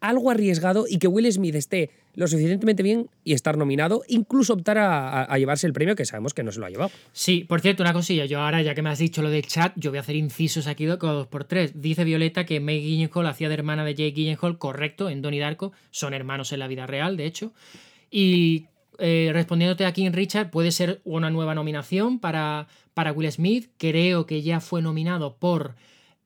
algo 0.10 0.32
arriesgado 0.32 0.86
y 0.90 0.98
que 0.98 1.08
Will 1.08 1.32
Smith 1.32 1.56
esté 1.56 1.90
lo 2.16 2.28
suficientemente 2.28 2.82
bien 2.82 3.10
y 3.24 3.34
estar 3.34 3.58
nominado, 3.58 4.04
incluso 4.08 4.54
optar 4.54 4.78
a, 4.78 5.38
llevarse 5.38 5.68
el 5.68 5.74
premio 5.74 5.96
que 5.96 6.06
sabemos 6.06 6.34
que 6.34 6.44
no 6.44 6.52
se 6.52 6.60
lo 6.60 6.66
ha 6.66 6.70
llevado. 6.70 6.92
Sí, 7.12 7.44
por 7.44 7.62
cierto, 7.62 7.84
una 7.84 7.94
cosilla. 7.94 8.26
Yo 8.26 8.40
ahora, 8.40 8.62
ya 8.62 8.74
que 8.74 8.82
me 8.82 8.90
has 8.90 9.00
dicho 9.00 9.22
lo 9.22 9.30
del 9.30 9.46
chat, 9.46 9.74
yo 9.76 9.92
voy 9.92 9.98
a 9.98 10.02
hacer 10.02 10.16
incisos 10.16 10.68
aquí 10.68 10.86
dos 10.86 11.28
por 11.28 11.44
tres. 11.44 11.82
Dice 11.82 12.04
Violeta 12.04 12.46
que 12.46 12.60
Meg 12.60 12.82
Gyllenhaal 12.82 13.28
hacía 13.28 13.50
de 13.50 13.56
hermana 13.56 13.84
de 13.84 13.96
Jake 13.96 14.12
Gyllenhaal, 14.12 14.58
correcto, 14.58 15.10
en 15.10 15.22
Donnie 15.22 15.40
Darko. 15.40 15.74
Son 15.92 16.14
hermanos 16.14 16.52
en 16.54 16.60
la 16.60 16.68
vida 16.68 16.88
real, 16.88 17.18
de 17.18 17.26
hecho. 17.26 17.52
Y 18.10 18.66
eh, 18.98 19.32
respondiéndote 19.34 19.86
a 19.86 19.92
King 19.92 20.12
Richard, 20.14 20.52
puede 20.52 20.72
ser 20.72 21.02
una 21.04 21.30
nueva 21.30 21.54
nominación 21.54 22.20
para, 22.20 22.68
para 22.94 23.12
Will 23.12 23.32
Smith. 23.32 23.70
Creo 23.78 24.26
que 24.26 24.42
ya 24.42 24.62
fue 24.62 24.82
nominado 24.82 25.36
por 25.36 25.76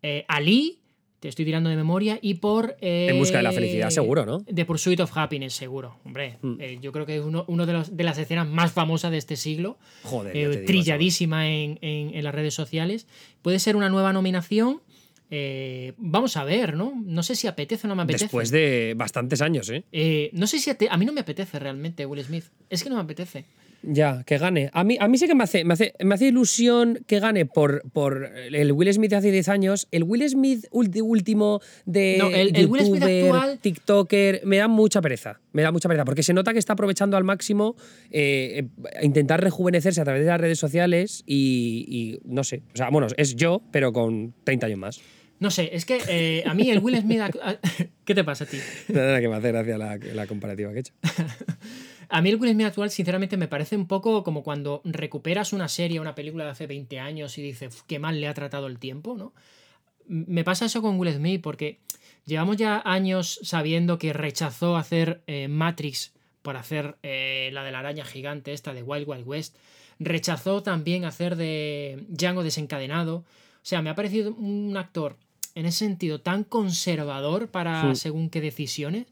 eh, 0.02 0.26
Ali, 0.28 0.79
te 1.20 1.28
estoy 1.28 1.46
tirando 1.46 1.70
de 1.70 1.76
memoria, 1.76 2.18
y 2.22 2.36
por... 2.36 2.78
En 2.82 3.18
busca 3.20 3.38
de 3.38 3.44
la 3.44 3.52
eh, 3.52 3.54
felicidad, 3.54 3.90
seguro, 3.90 4.26
¿no? 4.26 4.40
The 4.44 4.66
Pursuit 4.66 5.00
of 5.02 5.12
Happiness, 5.18 5.54
seguro. 5.54 5.98
Hombre, 6.06 6.38
Mm. 6.42 6.56
eh, 6.62 6.78
yo 6.82 6.92
creo 6.92 7.06
que 7.06 7.18
es 7.18 7.24
uno, 7.24 7.44
uno 7.48 7.66
de, 7.66 7.74
los, 7.74 7.98
de 7.98 8.04
las 8.04 8.18
escenas 8.18 8.48
más 8.48 8.72
famosas 8.72 9.12
de 9.12 9.18
este 9.18 9.36
siglo 9.36 9.78
Joder, 10.04 10.36
eh, 10.36 10.50
digo, 10.50 10.66
trilladísima 10.66 11.50
en, 11.50 11.78
en- 11.82 12.16
en 12.16 12.24
las 12.24 12.34
redes 12.34 12.54
sociales. 12.54 13.06
Puede 13.42 13.60
ser 13.60 13.76
una 13.76 13.90
nueva 13.90 14.14
nominación. 14.14 14.82
eh, 15.32 15.94
vamos 15.98 16.38
a 16.38 16.44
ver, 16.44 16.76
¿no? 16.76 16.94
No 17.06 17.22
sé 17.22 17.36
si 17.36 17.46
apetece 17.48 17.86
o 17.86 17.90
no 17.90 17.96
me 17.96 18.02
apetece. 18.04 18.26
Después 18.26 18.50
de 18.50 18.94
bastantes 18.98 19.42
años, 19.42 19.70
¿eh? 19.70 19.84
Eh, 19.92 20.30
no 20.34 20.48
sé 20.48 20.58
si 20.58 20.72
a 20.90 20.98
mí 20.98 21.06
no 21.06 21.14
me 21.14 21.22
apetece 21.22 21.60
realmente 21.60 22.06
Will 22.08 22.24
Smith. 22.24 22.46
Es 22.70 22.84
que 22.84 22.90
no 22.90 22.96
me 22.96 23.02
apetece. 23.04 23.46
Ya, 23.82 24.24
que 24.26 24.38
gane. 24.38 24.70
A 24.74 24.84
mí, 24.84 24.98
a 25.00 25.08
mí 25.08 25.18
sí 25.18 25.26
que 25.28 25.36
me 25.36 25.44
hace, 25.46 25.64
me 25.64 25.74
hace, 25.74 25.94
me 26.04 26.16
hace 26.16 26.28
ilusión 26.28 27.00
que 27.08 27.20
gane 27.20 27.46
por, 27.46 27.84
por 27.92 28.26
el 28.36 28.72
Will 28.74 28.92
Smith 28.94 29.10
de 29.12 29.16
hace 29.16 29.32
10 29.32 29.48
años. 29.50 29.88
El 29.92 30.04
Will 30.04 30.28
Smith 30.30 30.66
último 30.72 31.62
de 31.86 32.16
No, 32.20 32.28
el- 32.30 32.56
el 32.56 32.66
Will 32.68 32.86
Smith 32.86 33.04
actual- 33.04 33.60
TikToker, 33.62 34.42
me 34.44 34.58
da 34.58 34.68
mucha 34.68 35.02
pereza. 35.02 35.40
Me 35.54 35.62
da 35.62 35.72
mucha 35.72 35.88
pereza. 35.88 36.04
Porque 36.06 36.24
se 36.24 36.34
nota 36.34 36.52
que 36.54 36.60
está 36.60 36.74
aprovechando 36.74 37.16
al 37.16 37.24
máximo 37.24 37.76
eh, 38.12 38.64
eh, 38.66 39.06
intentar 39.06 39.42
rejuvenecerse 39.42 40.02
a 40.02 40.04
través 40.04 40.24
de 40.24 40.28
las 40.28 40.42
redes 40.42 40.60
sociales 40.60 41.24
y, 41.26 41.86
y 41.88 42.20
no 42.26 42.44
sé. 42.44 42.64
O 42.74 42.78
sea, 42.78 42.90
bueno, 42.90 43.08
es 43.18 43.36
yo, 43.36 43.62
pero 43.72 43.94
con 43.94 44.34
30 44.44 44.66
años 44.68 44.80
más. 44.80 45.02
No 45.40 45.52
sé, 45.52 45.70
es 45.72 45.86
que 45.86 46.00
eh, 46.10 46.44
a 46.46 46.54
mí 46.54 46.70
el 46.70 46.80
Will 46.80 46.98
Smith. 47.00 47.22
¿Qué 48.04 48.14
te 48.14 48.26
pasa 48.26 48.44
a 48.44 48.48
ti? 48.48 48.58
Nada 48.90 49.22
que 49.22 49.30
me 49.30 49.36
hace 49.38 49.54
gracia 49.54 49.78
la, 49.78 49.98
la 49.98 50.28
comparativa 50.28 50.70
que 50.72 50.78
he 50.78 50.82
hecho. 50.82 50.94
A 52.10 52.22
mí 52.22 52.30
el 52.30 52.38
Will 52.38 52.52
Smith 52.54 52.68
actual, 52.68 52.90
sinceramente, 52.90 53.38
me 53.38 53.48
parece 53.48 53.76
un 53.76 53.88
poco 53.88 54.24
como 54.24 54.44
cuando 54.44 54.82
recuperas 54.84 55.54
una 55.54 55.68
serie, 55.68 56.00
una 56.00 56.16
película 56.16 56.44
de 56.46 56.52
hace 56.52 56.68
20 56.68 57.00
años 57.00 57.38
y 57.38 57.44
dices, 57.44 57.74
"Uf, 57.74 57.84
qué 57.88 58.00
mal 58.00 58.20
le 58.20 58.28
ha 58.28 58.34
tratado 58.34 58.68
el 58.68 58.80
tiempo, 58.80 59.16
¿no? 59.16 59.34
me 60.10 60.44
pasa 60.44 60.66
eso 60.66 60.82
con 60.82 61.00
Will 61.00 61.14
Smith 61.14 61.42
porque 61.42 61.80
llevamos 62.26 62.58
ya 62.58 62.82
años 62.84 63.40
sabiendo 63.44 64.00
que 64.00 64.12
rechazó 64.12 64.76
hacer 64.76 65.22
eh, 65.28 65.48
Matrix 65.48 66.14
por 66.42 66.58
hacer 66.58 66.98
eh, 67.04 67.52
la 67.54 67.64
de 67.64 67.72
la 67.72 67.80
araña 67.80 68.04
gigante 68.04 68.54
esta 68.54 68.74
de 68.74 68.82
Wild 68.82 69.08
Wild 69.08 69.28
West. 69.28 69.56
Rechazó 70.00 70.64
también 70.64 71.06
hacer 71.06 71.36
de 71.36 72.06
Django 72.10 72.44
desencadenado. 72.44 73.18
O 73.18 73.26
sea, 73.62 73.82
me 73.82 73.90
ha 73.90 73.96
parecido 73.96 74.34
un 74.34 74.76
actor 74.78 75.16
en 75.54 75.66
ese 75.66 75.80
sentido 75.80 76.22
tan 76.22 76.44
conservador 76.44 77.50
para 77.50 77.94
según 77.94 78.30
qué 78.30 78.42
decisiones 78.42 79.06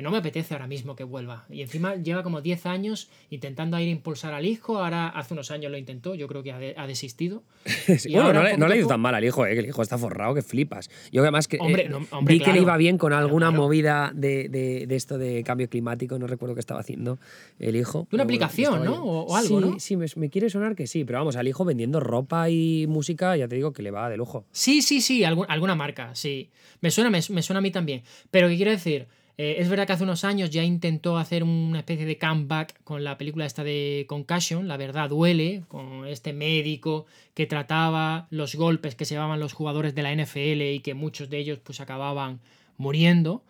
que 0.00 0.02
no 0.02 0.10
me 0.10 0.16
apetece 0.16 0.54
ahora 0.54 0.66
mismo 0.66 0.96
que 0.96 1.04
vuelva. 1.04 1.44
Y 1.50 1.60
encima 1.60 1.94
lleva 1.94 2.22
como 2.22 2.40
10 2.40 2.64
años 2.64 3.10
intentando 3.28 3.78
ir 3.78 3.88
a 3.88 3.90
impulsar 3.90 4.32
al 4.32 4.46
hijo, 4.46 4.78
ahora 4.78 5.08
hace 5.08 5.34
unos 5.34 5.50
años 5.50 5.70
lo 5.70 5.76
intentó, 5.76 6.14
yo 6.14 6.26
creo 6.26 6.42
que 6.42 6.74
ha, 6.74 6.86
desistido. 6.86 7.42
bueno, 8.10 8.32
no, 8.32 8.66
le, 8.66 8.74
ha 8.74 8.76
ido 8.78 8.88
tan 8.88 8.98
mal 8.98 9.14
al 9.14 9.22
hijo, 9.22 9.44
eh, 9.44 9.52
que 9.52 9.58
el 9.58 9.66
hijo 9.66 9.82
está 9.82 9.98
forrado, 9.98 10.34
que 10.34 10.40
flipas. 10.40 10.88
Yo 11.12 11.20
además 11.20 11.48
que 11.48 11.56
eh, 11.58 11.90
vi 12.22 12.40
que 12.40 12.50
le 12.54 12.62
iba 12.62 12.74
bien 12.78 12.96
con 12.96 13.12
alguna 13.12 13.50
movida 13.50 14.10
de, 14.14 14.86
esto 14.88 15.18
de 15.18 15.44
cambio 15.44 15.68
climático, 15.68 16.18
no 16.18 16.26
recuerdo 16.26 16.54
qué 16.54 16.60
estaba 16.60 16.80
haciendo 16.80 17.18
el 17.58 17.76
hijo. 17.76 18.08
Una 18.10 18.22
aplicación, 18.22 18.82
¿no? 18.82 19.04
O, 19.04 19.36
algo, 19.36 19.60
sí, 19.60 19.96
¿no? 19.96 20.06
Sí, 20.06 20.16
me, 20.16 20.30
quiere 20.30 20.48
sonar 20.48 20.76
que 20.76 20.86
sí, 20.86 21.04
pero 21.04 21.18
vamos, 21.18 21.36
al 21.36 21.46
hijo 21.46 21.66
vendiendo 21.66 22.00
ropa 22.00 22.48
y 22.48 22.86
música, 22.88 23.36
ya 23.36 23.48
te 23.48 23.56
digo 23.56 23.74
que 23.74 23.82
le 23.82 23.90
va 23.90 24.08
de 24.08 24.16
lujo. 24.16 24.46
Sí, 24.50 24.80
sí, 24.80 25.02
sí, 25.02 25.24
alguna 25.24 25.74
marca, 25.74 26.14
sí. 26.14 26.48
Me 26.80 26.90
suena, 26.90 27.10
me, 27.10 27.20
me 27.28 27.42
suena 27.42 27.58
a 27.58 27.60
mí 27.60 27.70
también. 27.70 28.02
Pero 28.30 28.48
¿qué 28.48 28.56
quiero 28.56 28.70
decir? 28.70 29.06
Eh, 29.42 29.58
es 29.58 29.70
verdad 29.70 29.86
que 29.86 29.94
hace 29.94 30.04
unos 30.04 30.24
años 30.24 30.50
ya 30.50 30.62
intentó 30.64 31.16
hacer 31.16 31.44
una 31.44 31.78
especie 31.78 32.04
de 32.04 32.18
comeback 32.18 32.78
con 32.84 33.04
la 33.04 33.16
película 33.16 33.46
esta 33.46 33.64
de 33.64 34.04
Concussion, 34.06 34.68
La 34.68 34.76
verdad 34.76 35.08
duele, 35.08 35.62
con 35.68 36.06
este 36.06 36.34
médico 36.34 37.06
que 37.32 37.46
trataba 37.46 38.26
los 38.28 38.54
golpes 38.54 38.96
que 38.96 39.06
se 39.06 39.14
llevaban 39.14 39.40
los 39.40 39.54
jugadores 39.54 39.94
de 39.94 40.02
la 40.02 40.14
NFL 40.14 40.60
y 40.60 40.80
que 40.80 40.92
muchos 40.92 41.30
de 41.30 41.38
ellos 41.38 41.58
pues 41.58 41.80
acababan 41.80 42.40
muriendo. 42.76 43.42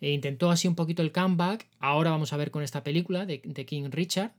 E 0.00 0.12
intentó 0.12 0.50
así 0.50 0.66
un 0.66 0.76
poquito 0.76 1.02
el 1.02 1.12
comeback. 1.12 1.66
Ahora 1.78 2.10
vamos 2.10 2.32
a 2.32 2.38
ver 2.38 2.50
con 2.50 2.62
esta 2.62 2.82
película 2.82 3.26
de, 3.26 3.42
de 3.44 3.66
King 3.66 3.90
Richard. 3.90 4.32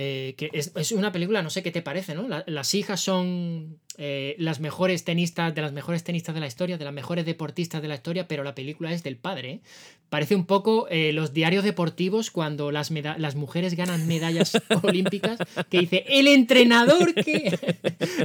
Eh, 0.00 0.36
que 0.36 0.48
es, 0.52 0.92
una 0.92 1.10
película, 1.10 1.42
no 1.42 1.50
sé 1.50 1.64
qué 1.64 1.72
te 1.72 1.82
parece, 1.82 2.14
¿no? 2.14 2.28
las 2.46 2.74
hijas 2.74 3.00
son 3.00 3.80
eh, 3.96 4.36
las 4.38 4.60
mejores 4.60 5.02
tenistas, 5.02 5.52
de 5.52 5.60
las 5.60 5.72
mejores 5.72 6.04
tenistas 6.04 6.36
de 6.36 6.40
la 6.40 6.46
historia, 6.46 6.78
de 6.78 6.84
las 6.84 6.94
mejores 6.94 7.26
deportistas 7.26 7.82
de 7.82 7.88
la 7.88 7.96
historia, 7.96 8.28
pero 8.28 8.44
la 8.44 8.54
película 8.54 8.92
es 8.92 9.02
del 9.02 9.16
padre. 9.16 9.50
¿eh? 9.50 9.60
Parece 10.08 10.36
un 10.36 10.46
poco 10.46 10.86
los 10.88 11.34
diarios 11.34 11.64
deportivos 11.64 12.30
cuando 12.30 12.70
las, 12.70 12.92
las 12.92 13.34
mujeres 13.34 13.74
ganan 13.74 14.06
medallas 14.06 14.52
olímpicas, 14.84 15.40
que 15.68 15.80
dice, 15.80 16.04
el 16.06 16.28
entrenador 16.28 17.12
que, 17.12 17.58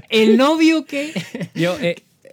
el 0.09 0.38
novio 0.38 0.86
que... 0.86 1.12
Yo, 1.55 1.75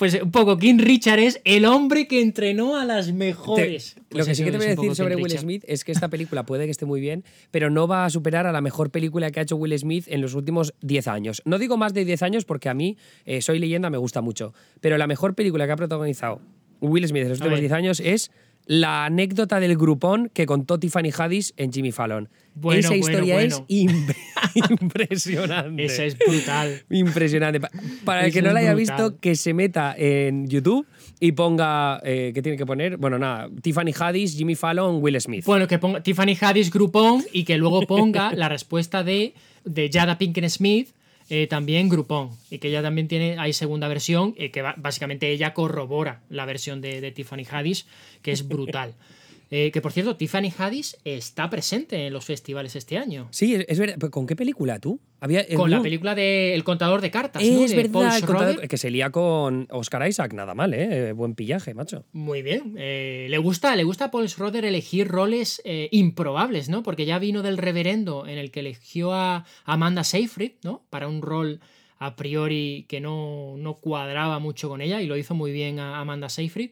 pues 0.01 0.19
un 0.23 0.31
poco, 0.31 0.57
King 0.57 0.79
Richard 0.79 1.19
es 1.19 1.43
el 1.45 1.67
hombre 1.67 2.09
que 2.09 2.23
entrenó 2.23 2.79
a 2.79 2.87
las 2.87 3.13
mejores. 3.13 3.97
lo 3.97 4.05
pues 4.09 4.29
que 4.29 4.35
sí 4.35 4.45
que 4.45 4.51
te 4.51 4.57
voy 4.57 4.69
a 4.69 4.71
decir 4.71 4.95
sobre 4.95 5.15
Will 5.15 5.39
Smith 5.39 5.63
es 5.69 5.85
que 5.85 5.93
esta 5.93 6.09
película 6.09 6.47
puede 6.47 6.65
que 6.65 6.71
esté 6.71 6.87
muy 6.87 7.03
bien, 7.03 7.23
pero 7.51 7.69
no 7.69 7.87
va 7.87 8.07
a 8.07 8.09
superar 8.09 8.47
a 8.47 8.53
la 8.53 8.63
mejor 8.63 8.89
película 8.89 9.31
que 9.31 9.41
ha 9.41 9.43
hecho 9.43 9.57
Will 9.57 9.79
Smith 9.79 10.07
en 10.09 10.23
los 10.23 10.33
últimos 10.33 10.73
10 10.81 11.07
años. 11.07 11.43
No 11.45 11.59
digo 11.59 11.77
más 11.77 11.93
de 11.93 12.07
10 12.07 12.23
años 12.23 12.45
porque 12.47 12.71
a 12.71 12.75
mí 12.75 12.97
eh, 13.27 13.43
Soy 13.43 13.59
leyenda 13.59 13.91
me 13.91 13.99
gusta 13.99 14.23
mucho, 14.23 14.55
pero 14.81 14.97
la 14.97 15.07
mejor 15.07 15.35
película 15.35 15.67
que 15.67 15.73
ha 15.73 15.77
protagonizado 15.77 16.41
Will 16.81 17.07
Smith 17.07 17.25
en 17.25 17.29
los 17.29 17.41
últimos 17.41 17.61
10 17.61 17.73
años 17.73 18.01
es 18.01 18.31
la 18.67 19.05
anécdota 19.05 19.61
del 19.61 19.77
grupón 19.77 20.31
que 20.33 20.47
contó 20.47 20.79
Tiffany 20.79 21.11
Haddish 21.17 21.53
en 21.57 21.73
Jimmy 21.73 21.93
Fallon. 21.93 22.29
Esa 22.73 22.95
historia 22.95 23.43
es 23.43 23.63
impresionante. 23.69 25.85
Esa 25.85 26.05
es 26.05 26.19
brutal. 26.19 26.83
Impresionante. 26.91 27.61
Para 28.05 28.27
el 28.27 28.33
que 28.33 28.43
no 28.43 28.53
la 28.53 28.61
haya 28.61 28.75
visto, 28.75 29.19
que 29.19 29.37
se 29.37 29.55
meta 29.55 29.95
en 29.97 30.49
YouTube 30.49 30.87
y 31.21 31.33
ponga. 31.33 32.01
Eh, 32.05 32.33
¿Qué 32.35 32.43
tiene 32.43 32.59
que 32.59 32.67
poner? 32.67 32.97
Bueno, 32.97 33.19
nada. 33.19 33.49
Tiffany 33.63 33.93
Haddish, 33.99 34.37
Jimmy 34.37 34.55
Fallon, 34.55 35.03
Will 35.03 35.21
Smith. 35.21 35.45
Bueno, 35.45 35.67
que 35.67 35.79
ponga 35.79 36.03
Tiffany 36.03 36.37
Haddish 36.41 36.71
Groupon 36.71 37.25
y 37.33 37.45
que 37.45 37.57
luego 37.57 37.83
ponga 37.83 38.33
la 38.35 38.49
respuesta 38.49 39.03
de, 39.03 39.35
de 39.65 39.91
Jada 39.93 40.19
Pinkett 40.19 40.49
Smith 40.49 40.91
eh, 41.31 41.47
también 41.47 41.89
Groupon, 41.89 42.31
y 42.51 42.59
que 42.59 42.69
ella 42.69 42.83
también 42.83 43.09
tiene, 43.09 43.37
hay 43.39 43.53
segunda 43.53 43.89
versión, 43.89 44.35
y 44.37 44.51
que 44.51 44.63
básicamente 44.77 45.31
ella 45.31 45.55
corrobora 45.55 46.21
la 46.29 46.45
versión 46.45 46.81
de, 46.81 47.01
de 47.01 47.13
Tiffany 47.13 47.47
Haddish, 47.51 47.87
que 48.21 48.33
es 48.33 48.47
brutal. 48.47 48.95
Eh, 49.53 49.73
que 49.73 49.81
por 49.81 49.91
cierto, 49.91 50.17
Tiffany 50.17 50.53
Haddish 50.57 50.97
está 51.05 51.51
presente 51.51 52.07
en 52.07 52.13
los 52.13 52.25
festivales 52.25 52.77
este 52.77 52.99
año. 52.99 53.27
Sí, 53.33 53.57
es, 53.67 53.79
verdad. 53.81 53.99
¿Con 54.11 54.27
qué 54.27 54.37
película 54.37 54.79
tú? 54.79 55.01
Había, 55.19 55.45
con 55.55 55.71
la 55.71 55.83
película 55.83 56.15
de 56.15 56.55
El 56.55 56.63
contador 56.63 57.01
de 57.01 57.11
cartas. 57.11 57.43
Es 57.43 57.75
¿no? 57.75 58.01
verdad, 58.01 58.61
que 58.69 58.79
se 58.79 58.91
lía 58.91 59.11
con 59.11 59.67
Oscar 59.71 60.09
Isaac, 60.09 60.33
nada 60.35 60.55
mal, 60.55 60.73
¿eh? 60.73 61.13
Buen 61.13 61.35
pillaje, 61.35 61.75
macho. 61.75 62.05
Muy 62.13 62.43
bien. 62.43 62.77
Eh, 62.79 63.27
le, 63.29 63.39
gusta, 63.39 63.75
le 63.75 63.83
gusta 63.83 64.07
a 64.07 64.11
Paul 64.13 64.29
Schroeder 64.29 64.65
elegir 64.65 65.09
roles 65.09 65.61
eh, 65.65 65.89
improbables, 65.91 66.69
¿no? 66.69 66.85
Porque 66.85 67.05
ya 67.05 67.19
vino 67.19 67.43
del 67.43 67.59
reverendo 67.59 68.29
en 68.29 68.39
el 68.39 68.53
que 68.53 68.61
eligió 68.61 69.13
a 69.13 69.45
Amanda 69.65 70.05
Seyfried, 70.05 70.53
¿no? 70.63 70.85
Para 70.91 71.09
un 71.09 71.23
rol 71.23 71.61
a 71.99 72.17
priori 72.17 72.87
que 72.89 73.01
no, 73.01 73.57
no 73.59 73.75
cuadraba 73.75 74.39
mucho 74.39 74.69
con 74.69 74.81
ella 74.81 75.03
y 75.03 75.07
lo 75.07 75.17
hizo 75.17 75.35
muy 75.35 75.53
bien 75.53 75.81
a 75.81 75.99
Amanda 76.01 76.29
Seyfried. 76.29 76.71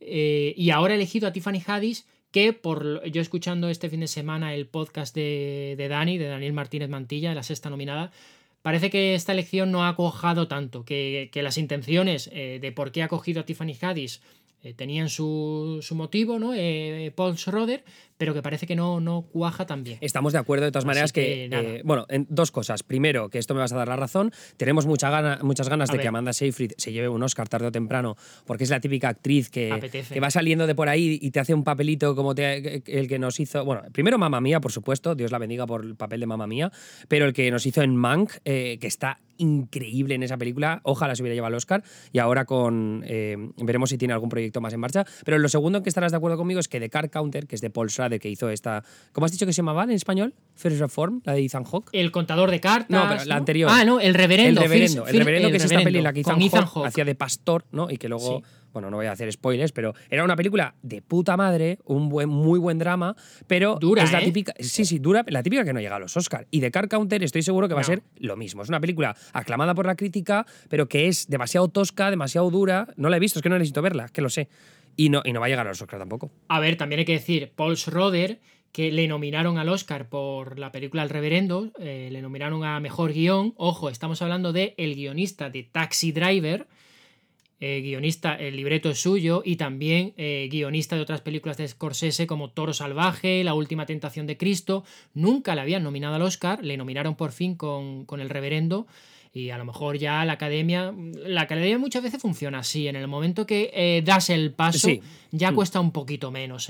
Eh, 0.00 0.54
y 0.56 0.70
ahora 0.70 0.94
he 0.94 0.96
elegido 0.96 1.28
a 1.28 1.32
Tiffany 1.32 1.62
Haddish, 1.64 2.04
que 2.30 2.52
por 2.52 3.04
yo 3.08 3.20
escuchando 3.22 3.68
este 3.68 3.88
fin 3.88 4.00
de 4.00 4.08
semana 4.08 4.54
el 4.54 4.66
podcast 4.66 5.14
de, 5.14 5.74
de 5.76 5.88
Dani, 5.88 6.18
de 6.18 6.28
Daniel 6.28 6.52
Martínez 6.52 6.88
Mantilla, 6.88 7.34
la 7.34 7.42
sexta 7.42 7.70
nominada, 7.70 8.12
parece 8.62 8.90
que 8.90 9.14
esta 9.14 9.32
elección 9.32 9.72
no 9.72 9.86
ha 9.86 9.96
cojado 9.96 10.48
tanto, 10.48 10.84
que, 10.84 11.30
que 11.32 11.42
las 11.42 11.58
intenciones 11.58 12.28
eh, 12.32 12.58
de 12.60 12.72
por 12.72 12.92
qué 12.92 13.02
ha 13.02 13.08
cogido 13.08 13.40
a 13.40 13.44
Tiffany 13.44 13.76
Haddish 13.80 14.20
eh, 14.62 14.74
tenían 14.74 15.08
su, 15.08 15.80
motivo, 15.92 16.38
¿no? 16.38 16.52
Eh, 16.54 17.12
Paul 17.14 17.38
Schroeder, 17.38 17.84
pero 18.18 18.34
que 18.34 18.42
parece 18.42 18.66
que 18.66 18.76
no, 18.76 19.00
no 19.00 19.22
cuaja 19.22 19.64
tan 19.64 19.84
bien. 19.84 19.98
Estamos 20.00 20.32
de 20.32 20.40
acuerdo 20.40 20.66
de 20.66 20.72
todas 20.72 20.84
maneras 20.84 21.12
que, 21.12 21.46
eh, 21.50 21.82
bueno, 21.84 22.04
en 22.10 22.26
dos 22.28 22.50
cosas. 22.50 22.82
Primero, 22.82 23.30
que 23.30 23.38
esto 23.38 23.54
me 23.54 23.60
vas 23.60 23.72
a 23.72 23.76
dar 23.76 23.88
la 23.88 23.96
razón, 23.96 24.32
tenemos 24.56 24.86
mucha 24.86 25.08
gana, 25.08 25.38
muchas 25.42 25.68
ganas 25.68 25.90
de 25.90 25.98
que 25.98 26.08
Amanda 26.08 26.32
Seyfried 26.32 26.72
se 26.76 26.92
lleve 26.92 27.08
un 27.08 27.22
Oscar 27.22 27.48
tarde 27.48 27.68
o 27.68 27.72
temprano, 27.72 28.16
porque 28.44 28.64
es 28.64 28.70
la 28.70 28.80
típica 28.80 29.08
actriz 29.08 29.48
que, 29.48 30.04
que 30.12 30.20
va 30.20 30.30
saliendo 30.30 30.66
de 30.66 30.74
por 30.74 30.88
ahí 30.88 31.18
y 31.22 31.30
te 31.30 31.40
hace 31.40 31.54
un 31.54 31.64
papelito 31.64 32.14
como 32.14 32.32
el 32.32 33.08
que 33.08 33.18
nos 33.18 33.40
hizo, 33.40 33.64
bueno, 33.64 33.82
primero 33.92 34.18
Mamma 34.18 34.40
Mía, 34.40 34.60
por 34.60 34.72
supuesto, 34.72 35.14
Dios 35.14 35.30
la 35.30 35.38
bendiga 35.38 35.66
por 35.66 35.84
el 35.84 35.94
papel 35.94 36.20
de 36.20 36.26
Mamma 36.26 36.46
Mía, 36.46 36.72
pero 37.06 37.24
el 37.24 37.32
que 37.32 37.50
nos 37.50 37.64
hizo 37.66 37.82
en 37.82 37.96
Mank, 37.96 38.32
que 38.42 38.78
está 38.82 39.18
increíble 39.38 40.14
en 40.14 40.22
esa 40.22 40.36
película. 40.36 40.80
Ojalá 40.82 41.14
se 41.14 41.22
hubiera 41.22 41.34
llevado 41.34 41.50
el 41.50 41.56
Oscar. 41.56 41.82
Y 42.12 42.18
ahora 42.18 42.44
con. 42.44 43.02
Eh, 43.06 43.36
veremos 43.56 43.90
si 43.90 43.98
tiene 43.98 44.12
algún 44.12 44.28
proyecto 44.28 44.60
más 44.60 44.74
en 44.74 44.80
marcha. 44.80 45.04
Pero 45.24 45.38
lo 45.38 45.48
segundo 45.48 45.78
en 45.78 45.84
que 45.84 45.88
estarás 45.88 46.12
de 46.12 46.18
acuerdo 46.18 46.36
conmigo 46.36 46.60
es 46.60 46.68
que 46.68 46.80
The 46.80 46.90
Car 46.90 47.10
Counter, 47.10 47.46
que 47.46 47.54
es 47.54 47.60
de 47.60 47.70
Paul 47.70 47.90
Schrader, 47.90 48.07
que 48.18 48.28
hizo 48.28 48.48
esta. 48.50 48.82
¿Cómo 49.12 49.26
has 49.26 49.32
dicho 49.32 49.46
que 49.46 49.52
se 49.52 49.58
llamaba 49.58 49.84
en 49.84 49.90
español? 49.90 50.34
First 50.54 50.80
Reform, 50.80 51.20
la 51.24 51.34
de 51.34 51.44
Ethan 51.44 51.64
Hawke. 51.64 51.90
El 51.92 52.10
contador 52.10 52.50
de 52.50 52.60
cartas. 52.60 52.90
No, 52.90 53.08
pero 53.08 53.24
la 53.24 53.36
anterior. 53.36 53.70
Ah, 53.72 53.84
no, 53.84 54.00
el 54.00 54.14
reverendo. 54.14 54.62
El 54.62 54.68
reverendo, 54.68 55.06
el 55.06 55.18
reverendo 55.18 55.50
que 55.50 55.56
es 55.56 55.64
esta 55.64 55.82
peli 55.82 56.00
la 56.00 56.12
que 56.12 56.20
Ethan, 56.20 56.40
Hawke, 56.40 56.86
hacía 56.86 57.04
de 57.04 57.14
pastor, 57.14 57.64
¿no? 57.70 57.90
Y 57.90 57.98
que 57.98 58.08
luego 58.08 58.42
bueno, 58.72 58.90
no 58.90 58.96
voy 58.98 59.06
a 59.06 59.12
hacer 59.12 59.30
spoilers, 59.32 59.72
pero 59.72 59.94
era 60.10 60.24
una 60.24 60.36
película 60.36 60.74
de 60.82 61.02
puta 61.02 61.36
madre, 61.36 61.78
un 61.84 62.08
buen, 62.08 62.28
muy 62.28 62.58
buen 62.58 62.78
drama, 62.78 63.16
pero 63.46 63.76
dura, 63.80 64.04
es 64.04 64.12
la 64.12 64.20
¿eh? 64.20 64.24
típica, 64.24 64.52
sí, 64.60 64.84
sí, 64.84 64.98
dura, 64.98 65.24
la 65.28 65.42
típica 65.42 65.64
que 65.64 65.72
no 65.72 65.80
llega 65.80 65.96
a 65.96 65.98
los 65.98 66.16
Oscars. 66.16 66.46
Y 66.50 66.60
de 66.60 66.70
Car 66.70 66.88
Counter 66.88 67.22
estoy 67.22 67.42
seguro 67.42 67.68
que 67.68 67.74
va 67.74 67.80
a 67.80 67.84
ser 67.84 68.02
lo 68.18 68.36
mismo. 68.36 68.62
Es 68.62 68.68
una 68.68 68.80
película 68.80 69.16
aclamada 69.32 69.74
por 69.74 69.86
la 69.86 69.96
crítica, 69.96 70.46
pero 70.68 70.88
que 70.88 71.08
es 71.08 71.28
demasiado 71.28 71.68
tosca, 71.68 72.10
demasiado 72.10 72.50
dura. 72.50 72.88
No 72.96 73.08
la 73.08 73.16
he 73.16 73.20
visto, 73.20 73.38
es 73.38 73.42
que 73.42 73.48
no 73.48 73.56
necesito 73.56 73.82
verla, 73.82 74.08
que 74.08 74.20
lo 74.20 74.30
sé. 74.30 74.48
Y 74.98 75.10
no, 75.10 75.22
y 75.24 75.32
no 75.32 75.38
va 75.38 75.46
a 75.46 75.48
llegar 75.48 75.64
a 75.64 75.70
los 75.70 75.80
Oscars 75.80 76.00
tampoco. 76.00 76.32
A 76.48 76.58
ver, 76.58 76.76
también 76.76 76.98
hay 76.98 77.04
que 77.04 77.12
decir, 77.12 77.52
Paul 77.54 77.76
Schroeder 77.76 78.40
que 78.72 78.92
le 78.92 79.08
nominaron 79.08 79.58
al 79.58 79.68
Oscar 79.68 80.08
por 80.08 80.58
la 80.58 80.72
película 80.72 81.02
El 81.02 81.10
Reverendo, 81.10 81.72
eh, 81.78 82.08
le 82.12 82.22
nominaron 82.22 82.64
a 82.64 82.78
Mejor 82.80 83.12
Guión. 83.12 83.54
Ojo, 83.56 83.88
estamos 83.88 84.20
hablando 84.22 84.52
de 84.52 84.74
el 84.76 84.94
guionista 84.94 85.50
de 85.50 85.62
Taxi 85.62 86.12
Driver, 86.12 86.66
eh, 87.60 87.80
guionista, 87.80 88.36
el 88.36 88.54
libreto 88.54 88.88
es 88.88 89.00
suyo, 89.00 89.42
y 89.44 89.56
también 89.56 90.14
eh, 90.16 90.48
guionista 90.48 90.94
de 90.94 91.02
otras 91.02 91.22
películas 91.22 91.56
de 91.56 91.66
Scorsese 91.66 92.28
como 92.28 92.50
Toro 92.50 92.72
Salvaje, 92.72 93.42
La 93.42 93.54
Última 93.54 93.84
Tentación 93.84 94.28
de 94.28 94.36
Cristo. 94.36 94.84
Nunca 95.12 95.56
le 95.56 95.62
habían 95.62 95.82
nominado 95.82 96.14
al 96.14 96.22
Oscar, 96.22 96.64
le 96.64 96.76
nominaron 96.76 97.16
por 97.16 97.32
fin 97.32 97.56
con, 97.56 98.06
el 98.20 98.30
reverendo. 98.30 98.86
Y 99.32 99.50
a 99.50 99.58
lo 99.58 99.64
mejor 99.64 99.98
ya 99.98 100.24
la 100.24 100.34
academia. 100.34 100.92
La 101.26 101.42
academia 101.42 101.78
muchas 101.78 102.02
veces 102.02 102.20
funciona 102.20 102.60
así. 102.60 102.88
En 102.88 102.96
el 102.96 103.06
momento 103.08 103.46
que 103.46 103.70
eh, 103.74 104.02
das 104.04 104.30
el 104.30 104.52
paso, 104.52 104.88
ya 105.32 105.50
mm. 105.52 105.54
cuesta 105.54 105.80
un 105.80 105.92
poquito 105.92 106.30
menos. 106.30 106.68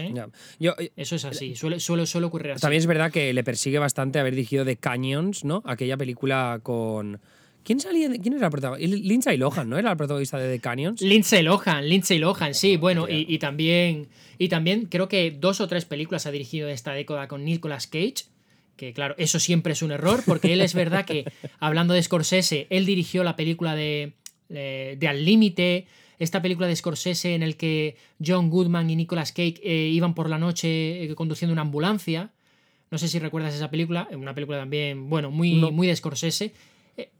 Yo, 0.58 0.74
Eso 0.96 1.16
es 1.16 1.24
así. 1.24 1.54
Suele, 1.54 1.80
suele, 1.80 2.04
suele, 2.04 2.26
ocurrir 2.26 2.52
así. 2.52 2.60
También 2.60 2.80
es 2.80 2.86
verdad 2.86 3.12
que 3.12 3.32
le 3.32 3.44
persigue 3.44 3.78
bastante 3.78 4.18
haber 4.18 4.34
dirigido 4.34 4.64
The 4.64 4.76
Canyons, 4.76 5.44
¿no? 5.44 5.62
Aquella 5.66 5.96
película 5.96 6.60
con 6.62 7.20
¿Quién 7.68 7.80
salía? 7.80 8.08
¿Quién 8.08 8.32
era 8.32 8.46
el 8.46 8.50
protagonista? 8.50 8.96
Lindsay 8.96 9.36
Lohan, 9.36 9.68
¿no? 9.68 9.76
Era 9.76 9.90
el 9.90 9.98
protagonista 9.98 10.38
de 10.38 10.56
The 10.56 10.58
Canyons. 10.58 11.02
Lindsay 11.02 11.42
Lohan, 11.42 11.86
Lindsay 11.86 12.18
Lohan, 12.18 12.54
sí, 12.54 12.78
bueno, 12.78 13.06
y, 13.06 13.38
también. 13.38 14.08
Y 14.38 14.48
también 14.48 14.86
creo 14.86 15.06
que 15.06 15.30
dos 15.30 15.60
o 15.60 15.68
tres 15.68 15.84
películas 15.84 16.24
ha 16.24 16.30
dirigido 16.30 16.70
esta 16.70 16.92
década 16.92 17.28
con 17.28 17.44
Nicolas 17.44 17.86
Cage. 17.86 18.24
Que 18.76 18.94
claro, 18.94 19.14
eso 19.18 19.38
siempre 19.38 19.74
es 19.74 19.82
un 19.82 19.90
error, 19.90 20.22
porque 20.24 20.54
él 20.54 20.62
es 20.62 20.72
verdad 20.72 21.04
que, 21.04 21.30
hablando 21.60 21.92
de 21.92 22.02
Scorsese, 22.02 22.68
él 22.70 22.86
dirigió 22.86 23.22
la 23.22 23.36
película 23.36 23.74
de 23.74 24.14
eh, 24.48 24.96
de 24.98 25.06
Al 25.06 25.22
Límite, 25.22 25.86
esta 26.18 26.40
película 26.40 26.66
de 26.68 26.74
Scorsese 26.74 27.34
en 27.34 27.42
el 27.42 27.58
que 27.58 27.98
John 28.24 28.48
Goodman 28.48 28.88
y 28.88 28.96
Nicolas 28.96 29.32
Cage 29.32 29.60
eh, 29.62 29.90
iban 29.92 30.14
por 30.14 30.30
la 30.30 30.38
noche 30.38 31.04
eh, 31.04 31.14
conduciendo 31.14 31.52
una 31.52 31.60
ambulancia. 31.60 32.30
No 32.90 32.96
sé 32.96 33.08
si 33.08 33.18
recuerdas 33.18 33.54
esa 33.54 33.70
película, 33.70 34.08
una 34.12 34.34
película 34.34 34.56
también, 34.56 35.10
bueno, 35.10 35.30
muy, 35.30 35.52
muy 35.52 35.86
de 35.86 35.94
Scorsese. 35.94 36.54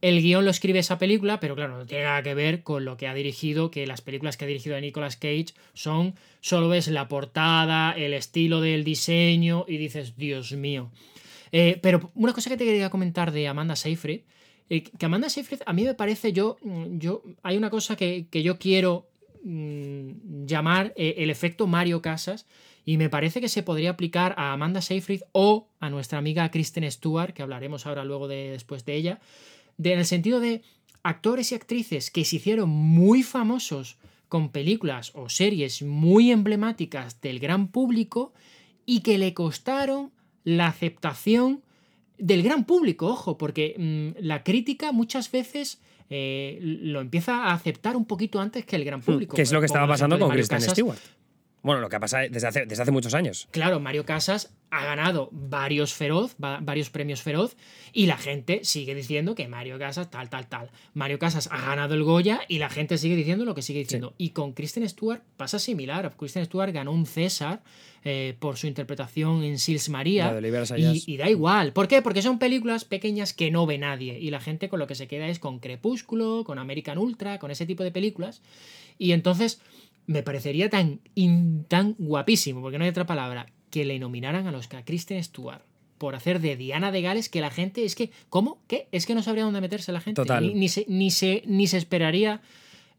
El 0.01 0.20
guion 0.22 0.45
lo 0.45 0.51
escribe 0.51 0.81
esa 0.81 0.99
película, 0.99 1.39
pero 1.39 1.55
claro, 1.55 1.79
no 1.79 1.87
tiene 1.87 2.05
nada 2.05 2.22
que 2.22 2.35
ver 2.35 2.62
con 2.64 2.85
lo 2.85 2.97
que 2.97 3.07
ha 3.07 3.14
dirigido, 3.14 3.70
que 3.70 3.87
las 3.87 4.01
películas 4.01 4.37
que 4.37 4.45
ha 4.45 4.49
dirigido 4.49 4.76
a 4.76 4.81
Nicolas 4.81 5.16
Cage 5.16 5.55
son, 5.72 6.14
solo 6.41 6.68
ves 6.68 6.89
la 6.89 7.07
portada, 7.07 7.93
el 7.93 8.12
estilo 8.12 8.61
del 8.61 8.83
diseño 8.83 9.64
y 9.68 9.76
dices, 9.76 10.16
Dios 10.16 10.53
mío. 10.53 10.91
Eh, 11.53 11.79
pero 11.81 12.11
una 12.14 12.33
cosa 12.33 12.51
que 12.51 12.57
te 12.57 12.64
quería 12.64 12.91
comentar 12.91 13.31
de 13.31 13.47
Amanda 13.47 13.76
Seyfried, 13.76 14.22
eh, 14.68 14.83
que 14.83 15.07
Amanda 15.07 15.31
Seyfried 15.31 15.61
a 15.64 15.72
mí 15.72 15.85
me 15.85 15.95
parece, 15.95 16.33
yo, 16.33 16.57
mm, 16.62 16.99
yo 16.99 17.22
hay 17.43 17.57
una 17.57 17.70
cosa 17.70 17.97
que, 17.97 18.26
yo 18.31 18.59
quiero 18.59 19.09
mm, 19.45 20.45
llamar 20.47 20.93
eh, 20.97 21.14
el 21.18 21.31
efecto 21.31 21.66
Mario 21.66 22.03
Casas, 22.03 22.47
y 22.85 22.97
me 22.97 23.11
parece 23.11 23.43
que 23.43 23.51
se 23.51 23.62
podría 23.62 23.91
aplicar 23.91 24.35
a 24.39 24.55
Amanda 24.55 24.81
Seyfried 24.81 25.20
o 25.33 25.68
a 25.79 25.91
nuestra 25.91 26.18
amiga 26.18 26.51
Kristen 26.51 26.91
Stewart, 26.91 27.35
que 27.35 27.43
hablaremos 27.43 27.85
ahora 27.87 28.03
luego 28.03 28.29
de, 28.29 28.53
después 28.53 28.87
de 28.87 28.95
ella, 28.95 29.20
en 29.83 29.99
el 29.99 30.07
sentido 30.07 30.41
de 30.41 30.62
actores 31.03 31.53
y 31.53 31.55
actrices 31.55 32.11
que 32.11 32.24
se 32.24 32.37
hicieron 32.37 32.68
muy 32.68 33.22
famosos 33.22 33.99
con 34.29 34.51
películas 34.51 35.12
o 35.14 35.29
series 35.29 35.83
muy 35.83 36.31
emblemáticas 36.31 37.20
del 37.20 37.39
gran 37.39 37.68
público 37.68 38.33
y 38.85 39.01
que 39.01 39.18
le 39.18 39.35
costaron 39.35 40.12
la 40.45 40.66
aceptación 40.66 41.62
del 42.18 42.43
gran 42.43 42.64
público, 42.64 43.07
ojo, 43.07 43.39
porque 43.39 43.74
mm, 43.79 44.24
la 44.24 44.43
crítica 44.43 44.93
muchas 44.93 45.31
veces 45.31 45.81
eh, 46.11 46.59
lo 46.61 47.01
empieza 47.01 47.45
a 47.45 47.53
aceptar 47.53 47.97
un 47.97 48.05
poquito 48.05 48.41
antes 48.41 48.64
que 48.64 48.76
el 48.76 48.85
gran 48.85 49.01
hmm, 49.01 49.05
público. 49.05 49.37
Que 49.37 49.43
es 49.43 49.53
lo 49.53 49.61
que 49.61 49.66
estaba 49.66 49.87
pasando 49.87 50.18
con 50.18 50.31
Kristen 50.31 50.61
Stewart. 50.61 50.99
Bueno, 51.69 51.83
lo 51.83 51.91
que 51.91 51.97
ha 51.97 52.01
pasado 52.01 52.27
desde 52.31 52.47
hace, 52.47 52.64
desde 52.64 52.83
hace 52.83 52.93
muchos 52.93 53.12
años. 53.12 53.47
Claro, 53.51 53.79
Mario 53.79 54.07
Casas 54.07 54.55
ha 54.71 54.87
ganado 54.87 55.29
varios 55.33 55.93
Feroz, 55.93 56.35
varios 56.39 56.89
premios 56.89 57.21
Feroz, 57.21 57.59
y 57.93 58.07
la 58.07 58.16
gente 58.16 58.61
sigue 58.64 58.95
diciendo 58.95 59.35
que 59.35 59.49
Mario 59.49 59.79
Casas 59.79 60.11
tal, 60.11 60.31
tal, 60.31 60.47
tal. 60.47 60.71
Mario 60.95 61.19
Casas 61.19 61.47
ha 61.53 61.61
ganado 61.61 61.95
el 61.95 62.05
Goya 62.05 62.41
y 62.49 62.57
la 62.57 62.71
gente 62.71 62.97
sigue 62.97 63.16
diciendo 63.16 63.45
lo 63.45 63.55
que 63.55 63.61
sigue 63.61 63.81
diciendo. 63.81 64.14
Y 64.16 64.31
con 64.31 64.55
Kristen 64.55 64.89
Stewart 64.89 65.21
pasa 65.37 65.59
similar. 65.59 66.11
Kristen 66.16 66.47
Stewart 66.47 66.73
ganó 66.73 66.91
un 66.91 67.05
César 67.05 67.61
eh, 68.03 68.35
por 68.39 68.57
su 68.57 68.66
interpretación 68.66 69.45
en 69.45 69.59
Sils 69.59 69.91
María. 69.91 70.41
Y, 70.75 71.05
y, 71.07 71.16
da 71.19 71.29
igual. 71.29 71.75
¿Por 71.75 71.87
qué? 71.87 72.01
Porque 72.01 72.23
son 72.23 72.39
películas 72.39 72.87
pequeñas 72.87 73.35
que 73.35 73.51
no 73.51 73.66
ve 73.66 73.77
nadie. 73.77 74.19
Y 74.19 74.31
la 74.31 74.41
gente 74.41 74.71
con 74.71 74.79
lo 74.79 74.87
que 74.87 74.95
se 74.95 75.07
queda 75.07 75.29
es 75.29 75.39
con 75.39 75.59
Crepúsculo, 75.59 76.45
con 76.45 76.59
American 76.59 76.97
Ultra, 76.97 77.39
con 77.39 77.51
ese 77.51 77.66
tipo 77.66 77.85
de 77.85 77.91
películas. 77.91 78.41
Y 78.97 79.12
entonces 79.12 79.61
me 80.09 80.25
parecería 80.25 80.69
tan, 80.71 81.01
tan 81.69 81.95
guapísimo, 81.99 82.61
porque 82.63 82.79
no 82.79 82.85
hay 82.85 82.91
otra 82.91 83.07
palabra, 83.07 83.47
que 83.71 83.85
le 83.85 83.99
nominaran 83.99 84.47
a 84.47 84.53
los 84.53 84.67
que 84.67 84.79
a 84.79 84.85
Kristen 84.85 85.23
Stewart 85.23 85.63
por 85.99 86.15
hacer 86.15 86.41
de 86.41 86.57
Diana 86.57 86.91
de 86.91 87.03
Gales, 87.03 87.29
que 87.29 87.41
la 87.41 87.51
gente 87.51 87.85
es 87.85 87.95
que, 87.95 88.11
¿cómo? 88.31 88.63
¿Qué? 88.67 88.89
Es 88.91 89.05
que 89.05 89.15
no 89.15 89.23
sabría 89.23 89.45
dónde 89.45 89.61
meterse 89.61 89.93
la 89.93 90.01
gente. 90.01 90.23
Ni, 90.41 90.55
ni, 90.55 90.69
se, 90.69 90.87
ni, 90.89 91.11
se, 91.11 91.43
ni 91.45 91.67
se 91.67 91.77
esperaría 91.77 92.41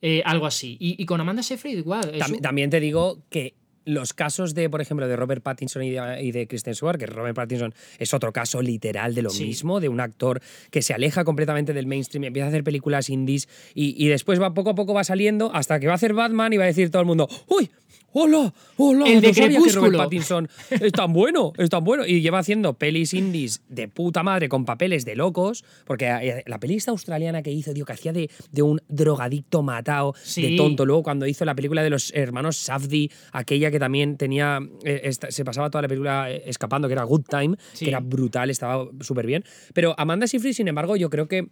eh, 0.02 0.22
algo 0.24 0.46
así. 0.46 0.78
Y, 0.80 1.04
con 1.06 1.20
Amanda 1.20 1.42
Seyfried 1.42 1.80
igual. 1.80 2.20
también 2.42 2.70
te 2.70 2.80
digo 2.80 3.24
que 3.30 3.56
los 3.90 4.14
casos 4.14 4.54
de, 4.54 4.70
por 4.70 4.82
ejemplo, 4.82 5.08
de 5.08 5.16
Robert 5.16 5.42
Pattinson 5.42 5.84
y 5.84 5.92
de, 5.92 6.48
Kristen 6.48 6.76
Stewart, 6.76 6.98
que 6.98 7.08
Robert 7.08 7.36
Pattinson 7.36 7.74
es 7.98 8.14
otro 8.14 8.32
caso 8.32 8.62
literal 8.62 9.16
de 9.16 9.24
lo 9.24 9.32
mismo, 9.32 9.80
de 9.80 9.90
un 9.90 10.00
actor 10.00 10.42
que 10.72 10.82
se 10.82 10.94
aleja 10.94 11.24
completamente 11.24 11.74
del 11.74 11.88
mainstream, 11.88 12.26
empieza 12.26 12.46
a 12.46 12.50
hacer 12.50 12.64
películas 12.64 13.10
indies 13.10 13.48
y, 13.74 13.96
y, 14.04 14.08
después 14.08 14.42
va 14.42 14.54
poco 14.54 14.72
a 14.72 14.76
poco 14.76 14.94
va 14.94 15.04
saliendo 15.04 15.52
hasta 15.54 15.80
que 15.80 15.88
va 15.88 15.94
a 15.94 15.96
hacer 15.96 16.14
Batman 16.14 16.54
y 16.54 16.58
va 16.58 16.64
a 16.66 16.68
decir 16.68 16.92
todo 16.92 17.02
el 17.02 17.08
mundo, 17.08 17.28
¡Uy! 17.48 17.70
¡Hola! 18.14 18.54
¡Hola! 18.78 19.06
El 19.08 19.22
de 19.22 19.32
que 19.32 19.50
Robert 19.74 19.98
Pattinson 19.98 20.50
es 20.70 20.92
tan 20.92 21.14
bueno, 21.14 21.54
es 21.58 21.70
tan 21.70 21.84
bueno. 21.84 22.06
Y 22.06 22.22
lleva 22.22 22.40
haciendo 22.40 22.74
pelis 22.74 23.14
indies 23.14 23.62
de 23.70 23.88
puta 23.88 24.24
madre 24.24 24.50
con 24.50 24.66
papeles 24.66 25.06
de 25.06 25.16
locos. 25.16 25.64
Porque 25.86 26.08
eh, 26.08 26.44
la 26.48 26.60
peli 26.60 26.80
australiana 26.88 27.42
que 27.42 27.52
hizo, 27.52 27.74
tío, 27.74 27.86
que 27.86 27.94
hacía 27.94 28.14
de, 28.14 28.30
de 28.52 28.62
un 28.62 28.82
drogadicto 28.88 29.62
matado, 29.62 30.16
de 30.36 30.56
tonto. 30.56 30.86
Luego, 30.86 31.04
cuando 31.04 31.28
hizo 31.28 31.46
la 31.46 31.56
película 31.56 31.84
de 31.84 31.90
los 31.90 32.12
hermanos 32.16 32.58
Safdie, 32.58 33.12
aquella 33.32 33.72
que 33.72 33.80
también 33.80 34.18
tenía. 34.18 34.60
Eh, 34.84 35.12
se 35.12 35.46
pasaba 35.46 35.70
toda 35.70 35.84
la 35.84 35.88
película 35.88 36.32
eh, 36.32 36.44
escapando, 36.46 36.88
que 36.88 36.94
era 36.94 37.04
Good 37.04 37.26
Time, 37.30 37.58
que 37.78 37.90
era 37.90 38.00
brutal, 38.00 38.50
estaba 38.50 38.88
súper 39.02 39.26
bien. 39.26 39.44
Pero 39.74 39.94
Amanda 39.98 40.28
Seyfried, 40.28 40.54
sin 40.54 40.68
embargo, 40.68 40.96
yo 40.96 41.10
creo 41.10 41.28
que 41.28 41.48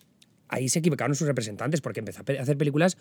ahí 0.49 0.69
se 0.69 0.79
equivocaron 0.79 1.15
sus 1.15 1.27
representantes 1.27 1.81
porque 1.81 1.99
empezó 1.99 2.21
a 2.21 2.41
hacer 2.41 2.57
películas 2.57 2.97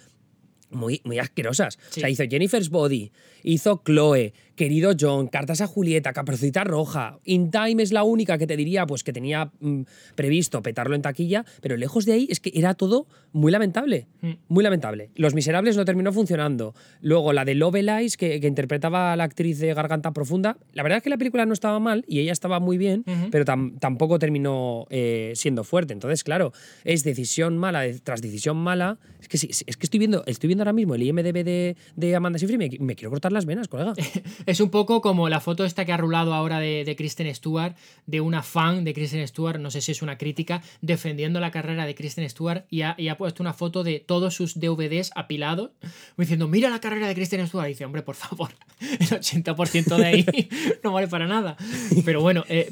muy, 0.70 1.00
muy 1.04 1.18
asquerosas. 1.18 1.78
O 1.90 1.92
sea, 1.92 2.08
hizo 2.08 2.24
Jennifer's 2.28 2.70
Body, 2.70 3.12
hizo 3.42 3.82
Chloe, 3.84 4.32
Querido 4.56 4.92
John, 4.98 5.28
Cartas 5.28 5.60
a 5.60 5.66
Julieta, 5.66 6.12
Caprocita 6.12 6.64
Roja. 6.64 7.18
In 7.24 7.50
Time 7.50 7.82
es 7.82 7.92
la 7.92 8.02
única 8.02 8.38
que 8.38 8.46
te 8.46 8.56
diría 8.56 8.86
pues 8.86 9.04
que 9.04 9.12
tenía 9.12 9.52
mm, 9.60 9.82
previsto 10.14 10.62
petarlo 10.62 10.94
en 10.94 11.02
taquilla, 11.02 11.44
pero 11.60 11.76
lejos 11.76 12.06
de 12.06 12.12
ahí 12.12 12.26
es 12.30 12.40
que 12.40 12.50
era 12.54 12.74
todo 12.74 13.06
muy 13.32 13.52
lamentable. 13.52 14.06
Mm. 14.22 14.32
Muy 14.48 14.64
lamentable. 14.64 15.10
Los 15.14 15.34
Miserables 15.34 15.76
no 15.76 15.84
terminó 15.84 16.12
funcionando. 16.12 16.74
Luego 17.02 17.32
la 17.32 17.44
de 17.44 17.54
Lovelace, 17.54 18.16
que, 18.16 18.40
que 18.40 18.46
interpretaba 18.46 19.12
a 19.12 19.16
la 19.16 19.24
actriz 19.24 19.58
de 19.58 19.74
Garganta 19.74 20.12
Profunda. 20.12 20.56
La 20.72 20.82
verdad 20.82 20.98
es 20.98 21.02
que 21.02 21.10
la 21.10 21.18
película 21.18 21.44
no 21.44 21.52
estaba 21.52 21.78
mal 21.78 22.04
y 22.08 22.20
ella 22.20 22.32
estaba 22.32 22.58
muy 22.58 22.78
bien, 22.78 23.04
pero 23.30 23.44
tampoco 23.44 24.18
terminó 24.18 24.86
eh, 24.90 25.32
siendo 25.34 25.64
fuerte. 25.64 25.92
Entonces, 25.92 26.24
claro, 26.24 26.52
es 26.84 27.04
decisión 27.04 27.58
mala 27.58 27.84
tras 28.02 28.22
decisión 28.22 28.56
mala. 28.56 28.98
Es 29.20 29.28
que, 29.28 29.36
es 29.36 29.76
que 29.76 29.86
estoy, 29.86 29.98
viendo, 29.98 30.24
estoy 30.26 30.48
viendo 30.48 30.62
ahora 30.62 30.72
mismo 30.72 30.94
el 30.94 31.02
IMDB 31.02 31.44
de, 31.44 31.76
de 31.96 32.16
Amanda 32.16 32.38
Seyfried 32.38 32.60
y 32.60 32.78
me, 32.78 32.86
me 32.86 32.94
quiero 32.94 33.10
cortar 33.10 33.32
las 33.32 33.44
venas, 33.44 33.68
colega. 33.68 33.94
Es 34.46 34.60
un 34.60 34.70
poco 34.70 35.00
como 35.00 35.28
la 35.28 35.40
foto 35.40 35.64
esta 35.64 35.84
que 35.84 35.92
ha 35.92 35.96
rulado 35.96 36.32
ahora 36.32 36.60
de, 36.60 36.94
Kristen 36.96 37.32
Stewart, 37.34 37.74
de 38.06 38.20
una 38.20 38.42
fan 38.44 38.84
de 38.84 38.94
Kristen 38.94 39.26
Stewart, 39.26 39.58
no 39.58 39.72
sé 39.72 39.80
si 39.80 39.90
es 39.90 40.02
una 40.02 40.16
crítica, 40.16 40.62
defendiendo 40.80 41.40
la 41.40 41.50
carrera 41.50 41.84
de 41.84 41.96
Kristen 41.96 42.28
Stewart 42.30 42.64
y 42.70 42.82
ha, 42.82 43.16
puesto 43.18 43.42
una 43.42 43.52
foto 43.52 43.82
de 43.82 43.98
todos 43.98 44.34
sus 44.34 44.58
DVDs 44.60 45.10
apilados, 45.16 45.70
diciendo, 46.16 46.46
mira 46.46 46.70
la 46.70 46.80
carrera 46.80 47.08
de 47.08 47.14
Kristen 47.14 47.44
Stewart. 47.46 47.66
Y 47.66 47.70
dice, 47.70 47.84
hombre, 47.84 48.02
por 48.02 48.14
favor, 48.14 48.50
el 48.80 49.08
80% 49.08 49.96
de 49.96 50.06
ahí 50.06 50.26
no 50.84 50.92
vale 50.92 51.08
para 51.08 51.26
nada. 51.26 51.56
Pero 52.04 52.20
bueno. 52.20 52.44
Eh, 52.48 52.68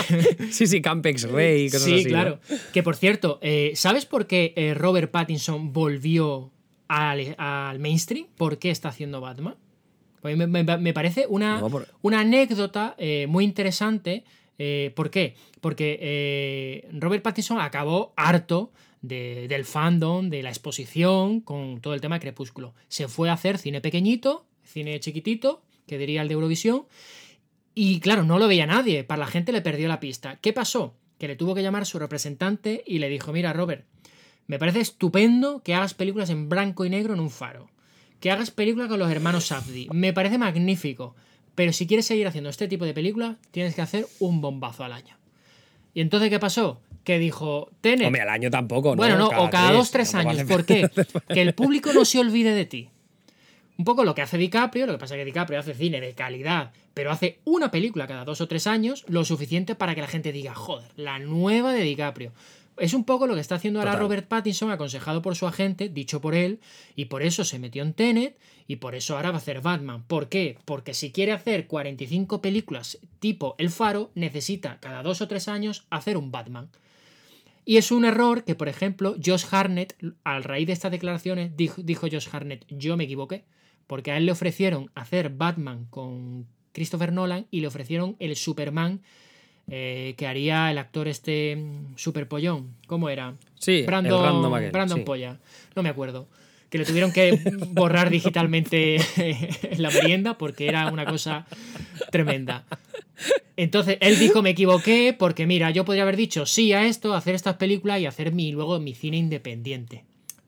sí, 0.50 0.66
sí, 0.66 0.82
Campex 0.82 1.22
Rey, 1.30 1.70
cosas 1.70 1.84
sí, 1.84 2.04
claro. 2.04 2.38
Que 2.72 2.82
por 2.82 2.96
cierto, 2.96 3.38
eh, 3.40 3.72
¿sabes 3.76 4.04
por 4.04 4.26
qué 4.26 4.52
eh, 4.56 4.74
Robert 4.74 5.10
Pattinson 5.10 5.72
volvió 5.72 6.52
al, 6.88 7.34
al 7.38 7.78
mainstream? 7.78 8.26
¿Por 8.36 8.58
qué 8.58 8.70
está 8.70 8.90
haciendo 8.90 9.22
Batman? 9.22 9.56
Pues 10.24 10.38
me, 10.38 10.94
parece 10.94 11.26
una, 11.28 11.62
una 12.00 12.20
anécdota 12.20 12.94
eh, 12.96 13.26
muy 13.28 13.44
interesante. 13.44 14.24
Eh, 14.56 14.90
¿Por 14.96 15.10
qué? 15.10 15.34
Porque 15.60 15.98
eh, 16.00 16.88
Robert 16.94 17.22
Pattinson 17.22 17.60
acabó 17.60 18.14
harto 18.16 18.72
del 19.02 19.66
fandom, 19.66 20.30
de 20.30 20.42
la 20.42 20.48
exposición 20.48 21.42
con 21.42 21.82
todo 21.82 21.92
el 21.92 22.00
tema 22.00 22.14
de 22.14 22.20
Crepúsculo. 22.20 22.72
Se 22.88 23.06
fue 23.06 23.28
a 23.28 23.34
hacer 23.34 23.58
cine 23.58 23.82
pequeñito, 23.82 24.46
cine 24.62 24.98
chiquitito, 24.98 25.60
que 25.86 25.98
diría 25.98 26.22
el 26.22 26.28
de 26.28 26.34
Eurovisión. 26.34 26.86
Y 27.74 28.00
claro, 28.00 28.24
no 28.24 28.38
lo 28.38 28.48
veía 28.48 28.64
nadie. 28.64 29.04
Para 29.04 29.20
la 29.20 29.26
gente 29.26 29.52
le 29.52 29.60
perdió 29.60 29.88
la 29.88 30.00
pista. 30.00 30.38
¿Qué 30.40 30.54
pasó? 30.54 30.94
Que 31.18 31.28
le 31.28 31.36
tuvo 31.36 31.54
que 31.54 31.62
llamar 31.62 31.84
su 31.84 31.98
representante 31.98 32.82
y 32.86 32.98
le 32.98 33.10
dijo: 33.10 33.30
Mira, 33.30 33.52
Robert, 33.52 33.84
me 34.46 34.58
parece 34.58 34.80
estupendo 34.80 35.62
que 35.62 35.74
hagas 35.74 35.92
películas 35.92 36.30
en 36.30 36.48
blanco 36.48 36.86
y 36.86 36.88
negro 36.88 37.12
en 37.12 37.20
un 37.20 37.28
faro 37.28 37.68
que 38.24 38.30
hagas 38.30 38.50
películas 38.50 38.88
con 38.88 38.98
los 38.98 39.10
hermanos 39.10 39.48
Safdie. 39.48 39.86
Me 39.92 40.14
parece 40.14 40.38
magnífico. 40.38 41.14
Pero 41.54 41.74
si 41.74 41.86
quieres 41.86 42.06
seguir 42.06 42.26
haciendo 42.26 42.48
este 42.48 42.68
tipo 42.68 42.86
de 42.86 42.94
películas, 42.94 43.36
tienes 43.50 43.74
que 43.74 43.82
hacer 43.82 44.06
un 44.18 44.40
bombazo 44.40 44.82
al 44.82 44.94
año. 44.94 45.18
¿Y 45.92 46.00
entonces 46.00 46.30
qué 46.30 46.40
pasó? 46.40 46.80
Que 47.04 47.18
dijo, 47.18 47.70
Tenet. 47.82 48.06
Hombre, 48.06 48.22
al 48.22 48.30
año 48.30 48.50
tampoco, 48.50 48.92
¿no? 48.92 48.96
Bueno, 48.96 49.18
no, 49.18 49.28
o 49.28 49.50
cada 49.50 49.72
dos, 49.72 49.90
tres 49.90 50.14
años. 50.14 50.42
¿Por 50.44 50.64
qué? 50.64 50.88
que 51.28 51.42
el 51.42 51.52
público 51.52 51.92
no 51.92 52.06
se 52.06 52.18
olvide 52.18 52.54
de 52.54 52.64
ti. 52.64 52.88
Un 53.76 53.84
poco 53.84 54.04
lo 54.04 54.14
que 54.14 54.22
hace 54.22 54.38
DiCaprio, 54.38 54.86
lo 54.86 54.94
que 54.94 55.00
pasa 55.00 55.16
es 55.16 55.20
que 55.20 55.26
DiCaprio 55.26 55.58
hace 55.58 55.74
cine 55.74 56.00
de 56.00 56.14
calidad, 56.14 56.72
pero 56.94 57.10
hace 57.10 57.40
una 57.44 57.70
película 57.70 58.06
cada 58.06 58.24
dos 58.24 58.40
o 58.40 58.48
tres 58.48 58.66
años, 58.66 59.04
lo 59.06 59.26
suficiente 59.26 59.74
para 59.74 59.94
que 59.94 60.00
la 60.00 60.08
gente 60.08 60.32
diga, 60.32 60.54
joder, 60.54 60.90
la 60.96 61.18
nueva 61.18 61.74
de 61.74 61.82
DiCaprio. 61.82 62.32
Es 62.76 62.92
un 62.92 63.04
poco 63.04 63.26
lo 63.26 63.34
que 63.34 63.40
está 63.40 63.54
haciendo 63.54 63.78
ahora 63.78 63.96
Robert 63.96 64.26
Pattinson, 64.26 64.70
aconsejado 64.70 65.22
por 65.22 65.36
su 65.36 65.46
agente, 65.46 65.88
dicho 65.88 66.20
por 66.20 66.34
él, 66.34 66.60
y 66.96 67.04
por 67.06 67.22
eso 67.22 67.44
se 67.44 67.58
metió 67.58 67.82
en 67.82 67.94
Tenet, 67.94 68.36
y 68.66 68.76
por 68.76 68.94
eso 68.94 69.16
ahora 69.16 69.30
va 69.30 69.36
a 69.36 69.38
hacer 69.38 69.60
Batman. 69.60 70.02
¿Por 70.04 70.28
qué? 70.28 70.58
Porque 70.64 70.94
si 70.94 71.12
quiere 71.12 71.32
hacer 71.32 71.66
45 71.66 72.42
películas 72.42 72.98
tipo 73.20 73.54
El 73.58 73.70
Faro, 73.70 74.10
necesita 74.14 74.80
cada 74.80 75.02
dos 75.02 75.20
o 75.20 75.28
tres 75.28 75.46
años 75.48 75.86
hacer 75.90 76.16
un 76.16 76.32
Batman. 76.32 76.70
Y 77.64 77.78
es 77.78 77.92
un 77.92 78.04
error 78.04 78.44
que, 78.44 78.54
por 78.54 78.68
ejemplo, 78.68 79.16
Josh 79.24 79.46
Harnett, 79.50 79.96
al 80.24 80.44
raíz 80.44 80.66
de 80.66 80.72
estas 80.74 80.90
declaraciones, 80.90 81.56
dijo, 81.56 81.80
dijo 81.82 82.08
Josh 82.10 82.28
Harnett, 82.30 82.66
yo 82.68 82.96
me 82.96 83.04
equivoqué, 83.04 83.44
porque 83.86 84.10
a 84.10 84.16
él 84.16 84.26
le 84.26 84.32
ofrecieron 84.32 84.90
hacer 84.94 85.30
Batman 85.30 85.86
con 85.90 86.46
Christopher 86.72 87.12
Nolan 87.12 87.46
y 87.50 87.60
le 87.60 87.68
ofrecieron 87.68 88.16
el 88.18 88.36
Superman 88.36 89.00
eh, 89.70 90.14
que 90.16 90.26
haría 90.26 90.70
el 90.70 90.78
actor 90.78 91.08
este 91.08 91.56
mm, 91.56 91.96
super 91.96 92.28
pollón. 92.28 92.74
¿Cómo 92.86 93.08
era? 93.08 93.34
Sí, 93.58 93.82
Brandon, 93.86 94.50
Brandon 94.72 95.04
Polla. 95.04 95.38
No 95.74 95.82
me 95.82 95.88
acuerdo. 95.88 96.26
que 96.70 96.78
le 96.78 96.84
tuvieron 96.84 97.12
que 97.12 97.40
borrar 97.70 98.10
digitalmente 98.10 98.98
la 99.78 99.90
merienda 99.90 100.36
porque 100.36 100.66
era 100.66 100.88
una 100.88 101.06
cosa 101.06 101.46
tremenda. 102.10 102.64
Entonces 103.56 103.98
él 104.00 104.18
dijo 104.18 104.42
me 104.42 104.50
equivoqué 104.50 105.14
porque 105.16 105.46
mira, 105.46 105.70
yo 105.70 105.84
podría 105.84 106.02
haber 106.02 106.16
dicho 106.16 106.46
sí 106.46 106.72
a 106.72 106.86
esto, 106.86 107.14
hacer 107.14 107.34
estas 107.34 107.56
películas 107.56 108.00
y 108.00 108.06
hacer 108.06 108.32
mi, 108.32 108.50
luego 108.50 108.80
mi 108.80 108.94
cine 108.94 109.16
independiente 109.16 110.04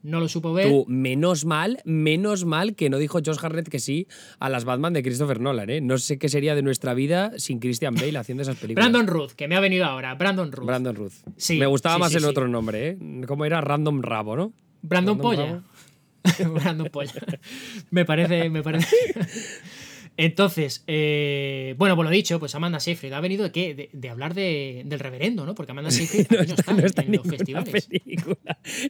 no 0.07 0.21
lo 0.21 0.29
supo 0.29 0.53
ver. 0.53 0.67
Tú, 0.67 0.85
menos 0.87 1.45
mal, 1.45 1.79
menos 1.83 2.45
mal 2.45 2.75
que 2.75 2.89
no 2.89 2.97
dijo 2.97 3.19
Josh 3.23 3.37
Harnett 3.41 3.67
que 3.67 3.79
sí 3.79 4.07
a 4.39 4.49
las 4.49 4.63
Batman 4.63 4.93
de 4.93 5.03
Christopher 5.03 5.41
Nolan, 5.41 5.69
¿eh? 5.69 5.81
No 5.81 5.97
sé 5.97 6.17
qué 6.17 6.29
sería 6.29 6.55
de 6.55 6.61
nuestra 6.61 6.93
vida 6.93 7.33
sin 7.37 7.59
Christian 7.59 7.93
Bale 7.93 8.17
haciendo 8.17 8.43
esas 8.43 8.55
películas. 8.55 8.89
Brandon 8.89 9.07
Ruth, 9.07 9.31
que 9.31 9.47
me 9.47 9.55
ha 9.55 9.59
venido 9.59 9.85
ahora, 9.85 10.15
Brandon 10.15 10.51
Ruth. 10.51 10.65
Brandon 10.65 10.95
Ruth. 10.95 11.13
Sí. 11.35 11.59
Me 11.59 11.65
gustaba 11.65 11.97
más 11.97 12.15
el 12.15 12.23
otro 12.23 12.47
nombre, 12.47 12.89
¿eh? 12.89 12.97
¿Cómo 13.27 13.45
era? 13.45 13.59
Random 13.59 14.01
Rabo, 14.01 14.37
¿no? 14.37 14.53
Brandon, 14.81 15.17
Polla. 15.17 15.61
Brandon 16.53 16.87
Polla. 16.89 17.21
me 17.91 18.05
parece, 18.05 18.49
me 18.49 18.63
parece. 18.63 18.87
Entonces, 20.17 20.83
eh, 20.87 21.75
bueno, 21.77 21.95
por 21.95 22.03
lo 22.03 22.09
dicho, 22.11 22.39
pues 22.39 22.55
Amanda 22.55 22.79
Seyfried 22.79 23.13
ha 23.13 23.21
venido 23.21 23.43
de 23.43 23.51
qué? 23.51 23.89
De, 23.93 24.09
hablar 24.09 24.33
del 24.33 24.99
reverendo, 24.99 25.45
¿no? 25.45 25.53
Porque 25.53 25.71
Amanda 25.71 25.91
Seyfried 25.91 26.25
no, 26.31 26.39
está, 26.41 27.03
en, 27.03 27.11
los 27.11 27.27
festivales. 27.27 27.87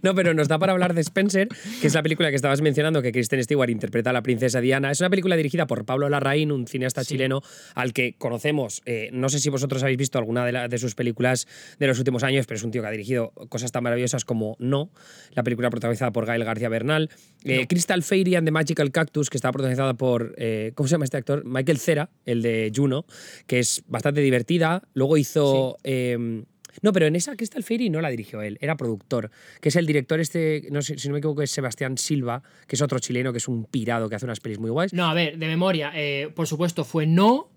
No, 0.01 0.15
pero 0.15 0.33
nos 0.33 0.47
da 0.47 0.57
para 0.57 0.71
hablar 0.71 0.93
de 0.93 1.01
Spencer, 1.01 1.49
que 1.81 1.87
es 1.87 1.93
la 1.93 2.01
película 2.01 2.29
que 2.29 2.35
estabas 2.37 2.61
mencionando, 2.61 3.01
que 3.01 3.11
Kristen 3.11 3.43
Stewart 3.43 3.69
interpreta 3.69 4.11
a 4.11 4.13
la 4.13 4.23
princesa 4.23 4.61
Diana. 4.61 4.89
Es 4.89 5.01
una 5.01 5.09
película 5.09 5.35
dirigida 5.35 5.67
por 5.67 5.85
Pablo 5.85 6.07
Larraín, 6.07 6.51
un 6.51 6.65
cineasta 6.65 7.03
chileno 7.03 7.41
al 7.75 7.91
que 7.91 8.15
conocemos. 8.17 8.81
Eh, 8.85 9.09
no 9.11 9.27
sé 9.27 9.39
si 9.39 9.49
vosotros 9.49 9.83
habéis 9.83 9.97
visto 9.97 10.17
alguna 10.17 10.45
de, 10.45 10.69
de, 10.69 10.77
sus 10.77 10.95
películas 10.95 11.45
de 11.77 11.87
los 11.87 11.99
últimos 11.99 12.23
años, 12.23 12.47
pero 12.47 12.57
es 12.57 12.63
un 12.63 12.71
tío 12.71 12.81
que 12.81 12.87
ha 12.87 12.91
dirigido 12.91 13.33
cosas 13.49 13.73
tan 13.73 13.83
maravillosas 13.83 14.23
como 14.23 14.55
No, 14.59 14.91
la 15.33 15.43
película 15.43 15.69
protagonizada 15.69 16.11
por 16.11 16.25
Gael 16.25 16.45
García 16.45 16.69
Bernal. 16.69 17.09
Eh, 17.47 17.67
Crystal 17.67 18.03
Fairy 18.03 18.35
and 18.35 18.45
the 18.45 18.51
Magical 18.51 18.91
Cactus, 18.91 19.29
que 19.29 19.37
está 19.37 19.51
protagonizada 19.51 19.93
por. 19.93 20.35
¿Cómo 20.75 20.87
se 20.87 20.91
llama 20.91 21.05
este 21.05 21.17
actor, 21.17 21.43
Michael 21.45 21.77
Cera, 21.77 22.09
el 22.25 22.41
de 22.41 22.71
Juno, 22.75 23.05
que 23.45 23.59
es 23.59 23.83
bastante 23.87 24.21
divertida. 24.21 24.83
Luego 24.93 25.17
hizo. 25.17 25.77
Em, 25.83 26.45
no, 26.81 26.93
pero 26.93 27.07
en 27.07 27.15
esa 27.15 27.35
Crystal 27.35 27.63
Fairy 27.63 27.89
no 27.89 28.01
la 28.01 28.09
dirigió 28.09 28.41
él, 28.41 28.57
era 28.61 28.77
productor, 28.77 29.31
que 29.61 29.69
es 29.69 29.75
el 29.75 29.85
director 29.85 30.19
este, 30.19 30.67
no 30.71 30.81
sé 30.81 30.97
si 30.97 31.07
no 31.07 31.13
me 31.13 31.19
equivoco, 31.19 31.41
es 31.41 31.51
Sebastián 31.51 31.97
Silva, 31.97 32.43
que 32.67 32.75
es 32.75 32.81
otro 32.81 32.99
chileno 32.99 33.31
que 33.31 33.39
es 33.39 33.47
un 33.47 33.65
pirado 33.65 34.09
que 34.09 34.15
hace 34.15 34.25
unas 34.25 34.39
pelis 34.39 34.59
muy 34.59 34.69
guays. 34.69 34.93
No, 34.93 35.05
a 35.05 35.13
ver, 35.13 35.37
de 35.37 35.47
memoria, 35.47 35.91
eh, 35.95 36.29
por 36.35 36.47
supuesto 36.47 36.83
fue 36.83 37.07
No, 37.07 37.49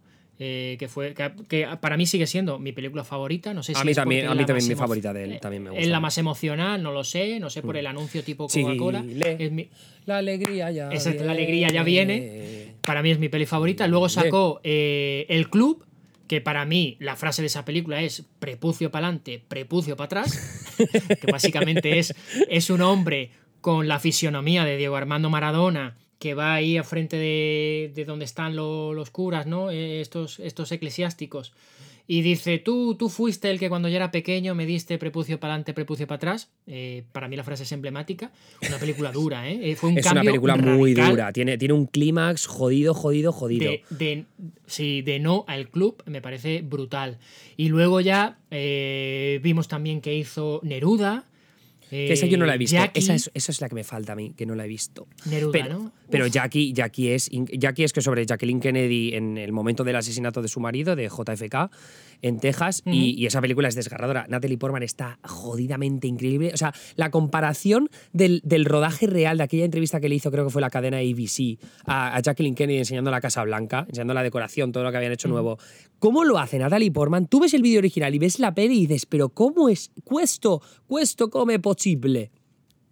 eh, 0.43 0.77
que 0.79 0.89
fue 0.89 1.15
que, 1.15 1.69
para 1.83 1.99
mí 1.99 2.07
sigue 2.07 2.27
siendo 2.27 2.59
mi 2.59 2.73
película 2.73 3.05
favorita. 3.05 3.53
No 3.53 3.63
sé 3.63 3.75
si 3.75 3.81
a 3.81 3.85
mí 3.85 3.93
también, 3.93 4.27
a 4.27 4.35
mí 4.35 4.47
también 4.47 4.67
mi 4.67 4.75
favorita 4.75 5.13
de 5.13 5.25
él 5.25 5.39
también 5.39 5.65
me 5.65 5.69
gusta. 5.69 5.83
Es 5.83 5.89
la 5.89 6.01
más 6.01 6.17
emocional, 6.17 6.83
no 6.83 6.93
lo 6.93 7.05
sé, 7.05 7.39
no 7.39 7.51
sé 7.51 7.61
por 7.61 7.77
el 7.77 7.87
anuncio 7.87 8.25
tipo 8.25 8.49
Coca-Cola. 8.49 9.05
La 10.07 10.17
alegría 10.17 10.71
ya. 10.71 10.91
Exacto, 10.91 11.25
la 11.25 11.33
alegría 11.33 11.69
ya 11.69 11.83
viene. 11.83 12.75
Para 12.87 13.03
mí 13.03 13.11
es 13.11 13.19
mi 13.19 13.29
peli 13.29 13.45
favorita. 13.45 13.87
Luego 13.87 14.09
sacó 14.09 14.63
eh, 14.65 15.27
El 15.29 15.51
Club, 15.51 15.85
que 16.27 16.41
para 16.41 16.65
mí 16.65 16.97
la 17.01 17.17
frase 17.17 17.43
de 17.43 17.47
esa 17.47 17.67
película 17.67 18.01
es 18.01 18.25
prepucio 18.39 18.91
para 18.91 19.09
adelante, 19.09 19.43
prepucio 19.47 19.95
para 19.95 20.07
atrás, 20.07 20.75
que 21.21 21.31
básicamente 21.31 21.99
es, 21.99 22.15
es 22.49 22.71
un 22.71 22.81
hombre 22.81 23.31
con 23.61 23.89
la 23.89 24.01
fisionomía 24.01 24.65
de 24.65 24.79
Diego 24.79 24.97
Armando 24.97 25.29
Maradona 25.29 25.99
que 26.21 26.35
va 26.35 26.53
ahí 26.53 26.77
a 26.77 26.85
frente 26.85 27.17
de, 27.17 27.91
de 27.95 28.05
donde 28.05 28.27
están 28.27 28.55
los 28.55 29.11
curas, 29.11 29.47
¿no? 29.47 29.71
Eh, 29.71 30.03
estos, 30.03 30.39
estos 30.39 30.71
eclesiásticos. 30.71 31.55
Y 32.07 32.23
dice, 32.23 32.59
tú, 32.59 32.95
tú 32.97 33.09
fuiste 33.09 33.51
el 33.51 33.59
que 33.59 33.69
cuando 33.69 33.89
yo 33.89 33.97
era 33.97 34.11
pequeño 34.11 34.55
me 34.55 34.67
diste 34.67 34.99
prepucio 34.99 35.41
para 35.41 35.55
adelante, 35.55 35.73
prepucio 35.73 36.07
para 36.07 36.17
atrás. 36.17 36.51
Eh, 36.67 37.05
para 37.13 37.27
mí 37.29 37.37
la 37.37 37.45
frase 37.45 37.63
es 37.63 37.73
emblemática. 37.73 38.33
Una 38.69 38.79
película 38.79 39.13
dura, 39.13 39.49
¿eh? 39.49 39.75
Fue 39.77 39.91
un 39.91 39.99
es 39.99 40.11
una 40.11 40.23
película 40.23 40.57
muy 40.57 40.93
dura. 40.93 41.33
Tiene, 41.33 41.57
tiene 41.57 41.73
un 41.73 41.87
clímax 41.87 42.47
jodido, 42.47 42.93
jodido, 42.93 43.33
jodido. 43.33 43.73
De, 43.89 44.27
sí, 44.67 45.01
de 45.01 45.21
no 45.21 45.47
al 45.49 45.71
club 45.71 46.03
me 46.05 46.21
parece 46.21 46.61
brutal. 46.61 47.19
Y 47.57 47.69
luego 47.69 48.03
ya 48.03 48.39
vimos 48.51 49.69
también 49.69 50.03
que 50.03 50.15
hizo 50.15 50.61
Neruda, 50.65 51.25
que 51.89 52.13
esa 52.13 52.27
yo 52.27 52.39
no 52.39 52.47
la 52.47 52.55
he 52.55 52.59
visto. 52.59 52.77
Esa 52.95 53.15
es, 53.15 53.61
la 53.61 53.69
que 53.69 53.75
me 53.75 53.85
falta 53.85 54.13
a 54.13 54.17
mí, 54.17 54.33
que 54.37 54.47
no 54.47 54.55
la 54.55 54.65
he 54.65 54.69
visto. 54.69 55.09
Neruda, 55.27 55.53
pero, 55.53 55.69
¿no? 55.79 55.93
Pero 56.11 56.27
Jackie, 56.27 56.73
Jackie, 56.73 57.13
es, 57.13 57.31
Jackie 57.31 57.85
es 57.85 57.93
que 57.93 58.01
sobre 58.01 58.27
Jacqueline 58.27 58.61
Kennedy 58.61 59.15
en 59.15 59.39
el 59.39 59.53
momento 59.53 59.85
del 59.85 59.97
asesinato 59.97 60.43
de 60.43 60.49
su 60.49 60.61
marido, 60.61 60.97
de 60.97 61.09
JFK, 61.09 61.71
en 62.23 62.39
Texas, 62.39 62.83
y, 62.85 63.25
esa 63.27 63.41
película 63.41 63.69
es 63.69 63.75
desgarradora. 63.75 64.27
Natalie 64.29 64.59
Portman 64.59 64.83
está 64.83 65.19
jodidamente 65.25 66.07
increíble. 66.07 66.51
O 66.53 66.57
sea, 66.57 66.75
la 66.97 67.11
comparación 67.11 67.89
del, 68.13 68.43
rodaje 68.65 69.07
real 69.07 69.39
de 69.39 69.45
aquella 69.45 69.65
entrevista 69.65 70.01
que 70.01 70.09
le 70.09 70.17
hizo, 70.17 70.31
creo 70.31 70.45
que 70.45 70.51
fue 70.51 70.61
la 70.61 70.71
cadena 70.71 70.99
ABC, 70.99 71.59
a, 71.87 72.21
Jacqueline 72.21 72.55
Kennedy 72.55 72.79
enseñando 72.79 73.11
la 73.11 73.21
Casa 73.21 73.43
Blanca, 73.45 73.87
enseñando 73.89 74.15
la 74.15 74.23
decoración, 74.23 74.73
todo 74.73 74.85
lo 74.85 74.91
que 74.91 74.97
habían 74.99 75.13
hecho 75.13 75.29
nuevo. 75.29 75.59
¿Cómo 75.99 76.25
lo 76.25 76.39
hace 76.39 76.59
Natalie 76.59 76.91
Portman? 76.91 77.27
Tú 77.27 77.41
ves 77.41 77.55
el 77.55 77.63
vídeo 77.63 77.79
original 77.79 78.15
y 78.15 78.19
ves 78.19 78.39
la 78.39 78.55
peli 78.55 78.79
y 78.79 78.87
dices, 78.87 79.07
pero 79.07 79.31
¿cómo 79.31 79.69
es? 79.69 79.91
Cuesto, 80.05 80.63
cuesto 80.87 81.31
come 81.31 81.59
posible. 81.59 82.31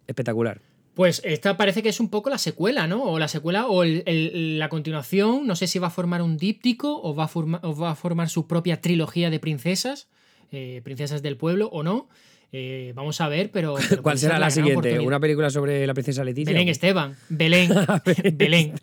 Espectacular. 0.07 0.68
Pues 0.99 1.21
esta 1.23 1.55
parece 1.55 1.81
que 1.81 1.87
es 1.87 2.01
un 2.01 2.09
poco 2.09 2.29
la 2.29 2.37
secuela, 2.37 2.85
¿no? 2.85 3.03
O 3.03 3.19
la 3.19 3.29
secuela 3.29 3.67
o 3.69 3.85
la 3.85 4.67
continuación. 4.67 5.47
No 5.47 5.55
sé 5.55 5.65
si 5.65 5.79
va 5.79 5.87
a 5.87 5.91
formar 5.91 6.21
un 6.21 6.35
díptico 6.35 7.01
o 7.01 7.15
va 7.15 7.23
a, 7.23 7.67
va 7.69 7.91
a 7.91 7.95
formar 7.95 8.27
su 8.27 8.47
propia 8.47 8.81
trilogía 8.81 9.29
de 9.29 9.39
princesas, 9.39 10.09
eh, 10.51 10.81
princesas 10.83 11.21
del 11.21 11.37
pueblo 11.37 11.69
o 11.71 11.83
no. 11.83 12.09
Eh, 12.51 12.91
vamos 12.95 13.21
a 13.21 13.29
ver, 13.29 13.49
pero. 13.49 13.77
¿Cuál 14.01 14.17
será 14.17 14.39
la, 14.39 14.49
siguiente? 14.49 14.99
¿Una 14.99 15.21
película 15.21 15.49
sobre 15.49 15.87
la 15.87 15.93
princesa 15.93 16.25
Leticia? 16.25 16.51
Belén 16.51 16.67
Esteban. 16.67 17.15
Belén. 17.29 17.71
Belén. 18.33 18.73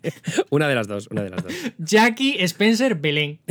una 0.49 0.67
de 0.67 0.73
las 0.73 0.87
dos, 0.87 1.09
una 1.11 1.21
de 1.21 1.29
las 1.29 1.43
dos. 1.43 1.53
Jackie 1.77 2.37
Spencer 2.39 2.95
Belén. 2.95 3.41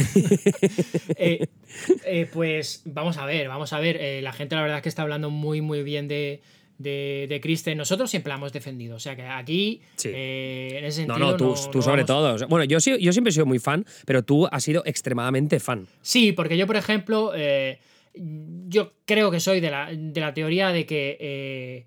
Eh, 1.19 2.29
pues 2.33 2.83
vamos 2.85 3.17
a 3.19 3.27
ver, 3.27 3.47
vamos 3.47 3.73
a 3.73 3.79
ver. 3.79 4.25
la 4.25 4.33
gente, 4.33 4.57
la 4.57 4.63
verdad, 4.63 4.79
es 4.79 4.83
que 4.83 4.89
está 4.89 5.03
hablando 5.03 5.31
muy, 5.31 5.61
muy 5.61 5.85
bien 5.85 6.09
de, 6.09 6.41
de, 6.79 7.27
de 7.29 7.75
nosotros 7.75 8.11
siempre 8.11 8.31
la 8.31 8.37
hemos 8.37 8.53
defendido. 8.53 8.97
O 8.97 8.99
sea 9.01 9.17
que 9.17 9.23
aquí, 9.23 9.81
eh, 10.05 10.77
en 10.79 10.85
ese 10.85 10.97
sentido. 10.99 11.19
No, 11.19 11.31
no, 11.33 11.37
tú, 11.37 11.83
sobre 11.83 12.05
todo. 12.05 12.37
Bueno, 12.49 12.65
yo, 12.65 12.79
yo 12.79 13.13
siempre 13.13 13.31
he 13.31 13.33
sido 13.33 13.47
muy 13.47 13.59
fan, 13.59 13.85
pero 14.05 14.23
tú 14.25 14.47
has 14.51 14.65
sido 14.65 14.83
extremadamente 14.85 15.61
fan. 15.61 15.87
Sí, 16.03 16.33
porque 16.33 16.57
yo, 16.57 16.67
por 16.67 16.77
ejemplo, 16.77 17.33
eh, 17.35 17.79
yo 18.15 18.93
creo 19.05 19.31
que 19.31 19.41
soy 19.41 19.61
de 19.61 19.71
la, 19.71 19.91
de 19.93 20.21
la 20.21 20.35
teoría 20.35 20.71
de 20.71 20.87
que 20.87 21.87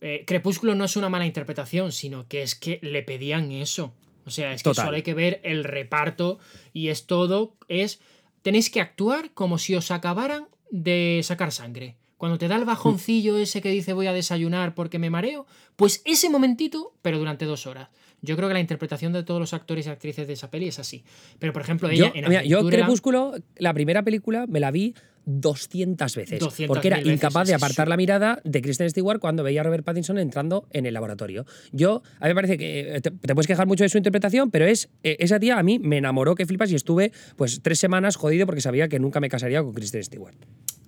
eh, 0.00 0.24
Crepúsculo 0.26 0.74
no 0.74 0.84
es 0.84 0.96
una 0.96 1.08
mala 1.08 1.26
interpretación, 1.26 1.90
sino 1.90 2.28
que 2.28 2.42
es 2.42 2.54
que 2.54 2.78
le 2.82 3.02
pedían 3.02 3.50
eso. 3.52 3.94
O 4.26 4.30
sea, 4.30 4.52
es 4.52 4.62
que 4.62 4.74
solo 4.74 4.96
hay 4.96 5.02
que 5.02 5.14
ver 5.14 5.40
el 5.44 5.64
reparto 5.64 6.38
y 6.72 6.88
es 6.88 7.06
todo. 7.06 7.56
Es. 7.68 8.00
Tenéis 8.42 8.70
que 8.70 8.80
actuar 8.80 9.32
como 9.32 9.58
si 9.58 9.74
os 9.74 9.90
acabaran 9.90 10.48
de 10.70 11.20
sacar 11.22 11.52
sangre. 11.52 11.96
Cuando 12.24 12.38
te 12.38 12.48
da 12.48 12.56
el 12.56 12.64
bajoncillo 12.64 13.36
ese 13.36 13.60
que 13.60 13.68
dice 13.68 13.92
voy 13.92 14.06
a 14.06 14.14
desayunar 14.14 14.74
porque 14.74 14.98
me 14.98 15.10
mareo, 15.10 15.46
pues 15.76 16.00
ese 16.06 16.30
momentito, 16.30 16.94
pero 17.02 17.18
durante 17.18 17.44
dos 17.44 17.66
horas. 17.66 17.90
Yo 18.22 18.34
creo 18.34 18.48
que 18.48 18.54
la 18.54 18.60
interpretación 18.60 19.12
de 19.12 19.24
todos 19.24 19.38
los 19.38 19.52
actores 19.52 19.86
y 19.86 19.90
actrices 19.90 20.26
de 20.26 20.32
esa 20.32 20.50
peli 20.50 20.68
es 20.68 20.78
así. 20.78 21.04
Pero, 21.38 21.52
por 21.52 21.60
ejemplo, 21.60 21.90
ella 21.90 22.10
yo, 22.14 22.38
en 22.38 22.48
Yo 22.48 22.66
Crepúsculo, 22.66 23.34
la 23.58 23.74
primera 23.74 24.02
película, 24.04 24.46
me 24.46 24.58
la 24.58 24.70
vi 24.70 24.94
200 25.26 26.16
veces. 26.16 26.42
porque 26.66 26.88
era 26.88 27.02
incapaz 27.02 27.46
de 27.46 27.52
apartar 27.52 27.88
la 27.88 27.98
mirada 27.98 28.40
de 28.42 28.62
Kristen 28.62 28.88
Stewart 28.88 29.20
cuando 29.20 29.42
veía 29.42 29.60
a 29.60 29.64
Robert 29.64 29.84
Pattinson 29.84 30.16
entrando 30.16 30.66
en 30.70 30.86
el 30.86 30.94
laboratorio. 30.94 31.44
Yo, 31.72 32.02
a 32.20 32.24
mí 32.24 32.30
me 32.30 32.34
parece 32.36 32.56
que 32.56 33.02
te, 33.02 33.34
puedes 33.34 33.46
quejar 33.46 33.66
mucho 33.66 33.84
de 33.84 33.90
su 33.90 33.98
interpretación, 33.98 34.50
pero 34.50 34.64
es 34.64 34.88
e, 35.02 35.18
esa 35.20 35.38
tía 35.38 35.58
a 35.58 35.62
mí 35.62 35.78
me 35.78 35.98
enamoró 35.98 36.36
que 36.36 36.46
flipas 36.46 36.72
y 36.72 36.74
estuve 36.74 37.12
pues 37.36 37.60
tres 37.60 37.78
semanas 37.78 38.16
jodido 38.16 38.46
porque 38.46 38.62
sabía 38.62 38.88
que 38.88 38.98
nunca 38.98 39.20
me 39.20 39.28
casaría 39.28 39.62
con 39.62 39.74
Kristen 39.74 40.02
Stewart. 40.02 40.36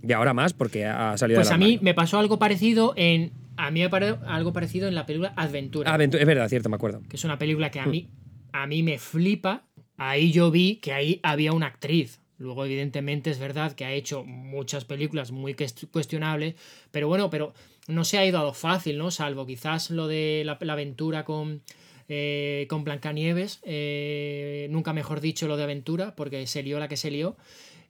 Y 0.07 0.13
ahora 0.13 0.35
más 0.35 0.53
porque 0.53 0.85
ha 0.85 1.17
salido 1.17 1.41
Pues 1.41 1.51
a 1.51 1.57
mí 1.57 1.79
me 1.83 1.95
pasó 1.95 2.19
algo 2.19 2.39
parecido 2.39 2.95
en. 2.97 3.33
A 3.57 3.71
mí 3.71 3.81
me 3.81 3.89
pasó 3.89 4.19
algo 4.27 4.53
parecido 4.53 4.87
en 4.87 4.95
la 4.95 5.07
película 5.07 5.33
Adventura. 5.37 5.93
Aventura, 5.93 6.23
es 6.23 6.27
verdad, 6.27 6.49
cierto, 6.49 6.69
me 6.69 6.77
acuerdo. 6.77 7.03
Que 7.09 7.17
es 7.17 7.25
una 7.25 7.39
película 7.39 7.71
que 7.71 7.81
a 7.81 7.87
mí, 7.87 8.11
a 8.53 8.67
mí 8.67 8.83
me 8.83 8.99
flipa. 8.99 9.65
Ahí 9.97 10.31
yo 10.31 10.51
vi 10.51 10.77
que 10.77 10.93
ahí 10.93 11.21
había 11.23 11.53
una 11.53 11.67
actriz. 11.67 12.21
Luego, 12.39 12.67
evidentemente, 12.67 13.31
es 13.31 13.39
verdad 13.39 13.73
que 13.73 13.87
ha 13.87 13.93
hecho 13.93 14.25
muchas 14.25 14.85
películas 14.85 15.33
muy 15.33 15.57
cuestionables. 15.91 16.55
Pero 16.91 17.09
bueno, 17.09 17.31
pero 17.31 17.55
no 17.89 18.05
se 18.05 18.19
ha 18.19 18.27
ido 18.27 18.39
a 18.39 18.43
lo 18.43 18.53
fácil, 18.53 18.99
¿no? 18.99 19.11
Salvo 19.11 19.47
quizás 19.47 19.91
lo 19.91 20.07
de 20.07 20.43
la, 20.45 20.59
aventura 20.73 21.25
con. 21.25 21.63
Eh, 22.09 22.67
con 22.69 22.85
Blancanieves, 22.85 23.59
eh, 23.65 24.69
nunca 24.71 24.93
mejor 24.93 25.21
dicho 25.21 25.49
lo 25.49 25.57
de 25.57 25.65
aventura, 25.65 26.15
porque 26.15 26.47
se 26.47 26.63
lió 26.63 26.79
la 26.79 26.87
que 26.87 26.97
se 26.97 27.11
lió. 27.11 27.37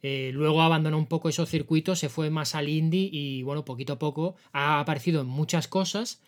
Eh, 0.09 0.31
luego 0.33 0.63
abandonó 0.63 0.99
un 0.99 1.07
poco 1.07 1.29
esos 1.29 1.49
circuitos, 1.49 1.99
se 1.99 2.09
fue 2.09 2.31
más 2.31 2.55
al 2.55 2.69
indie 2.69 3.11
y 3.11 3.43
bueno, 3.43 3.65
poquito 3.65 3.95
a 3.95 3.99
poco 3.99 4.37
ha 4.53 4.79
aparecido 4.79 5.21
en 5.23 5.27
muchas 5.27 5.67
cosas. 5.67 6.23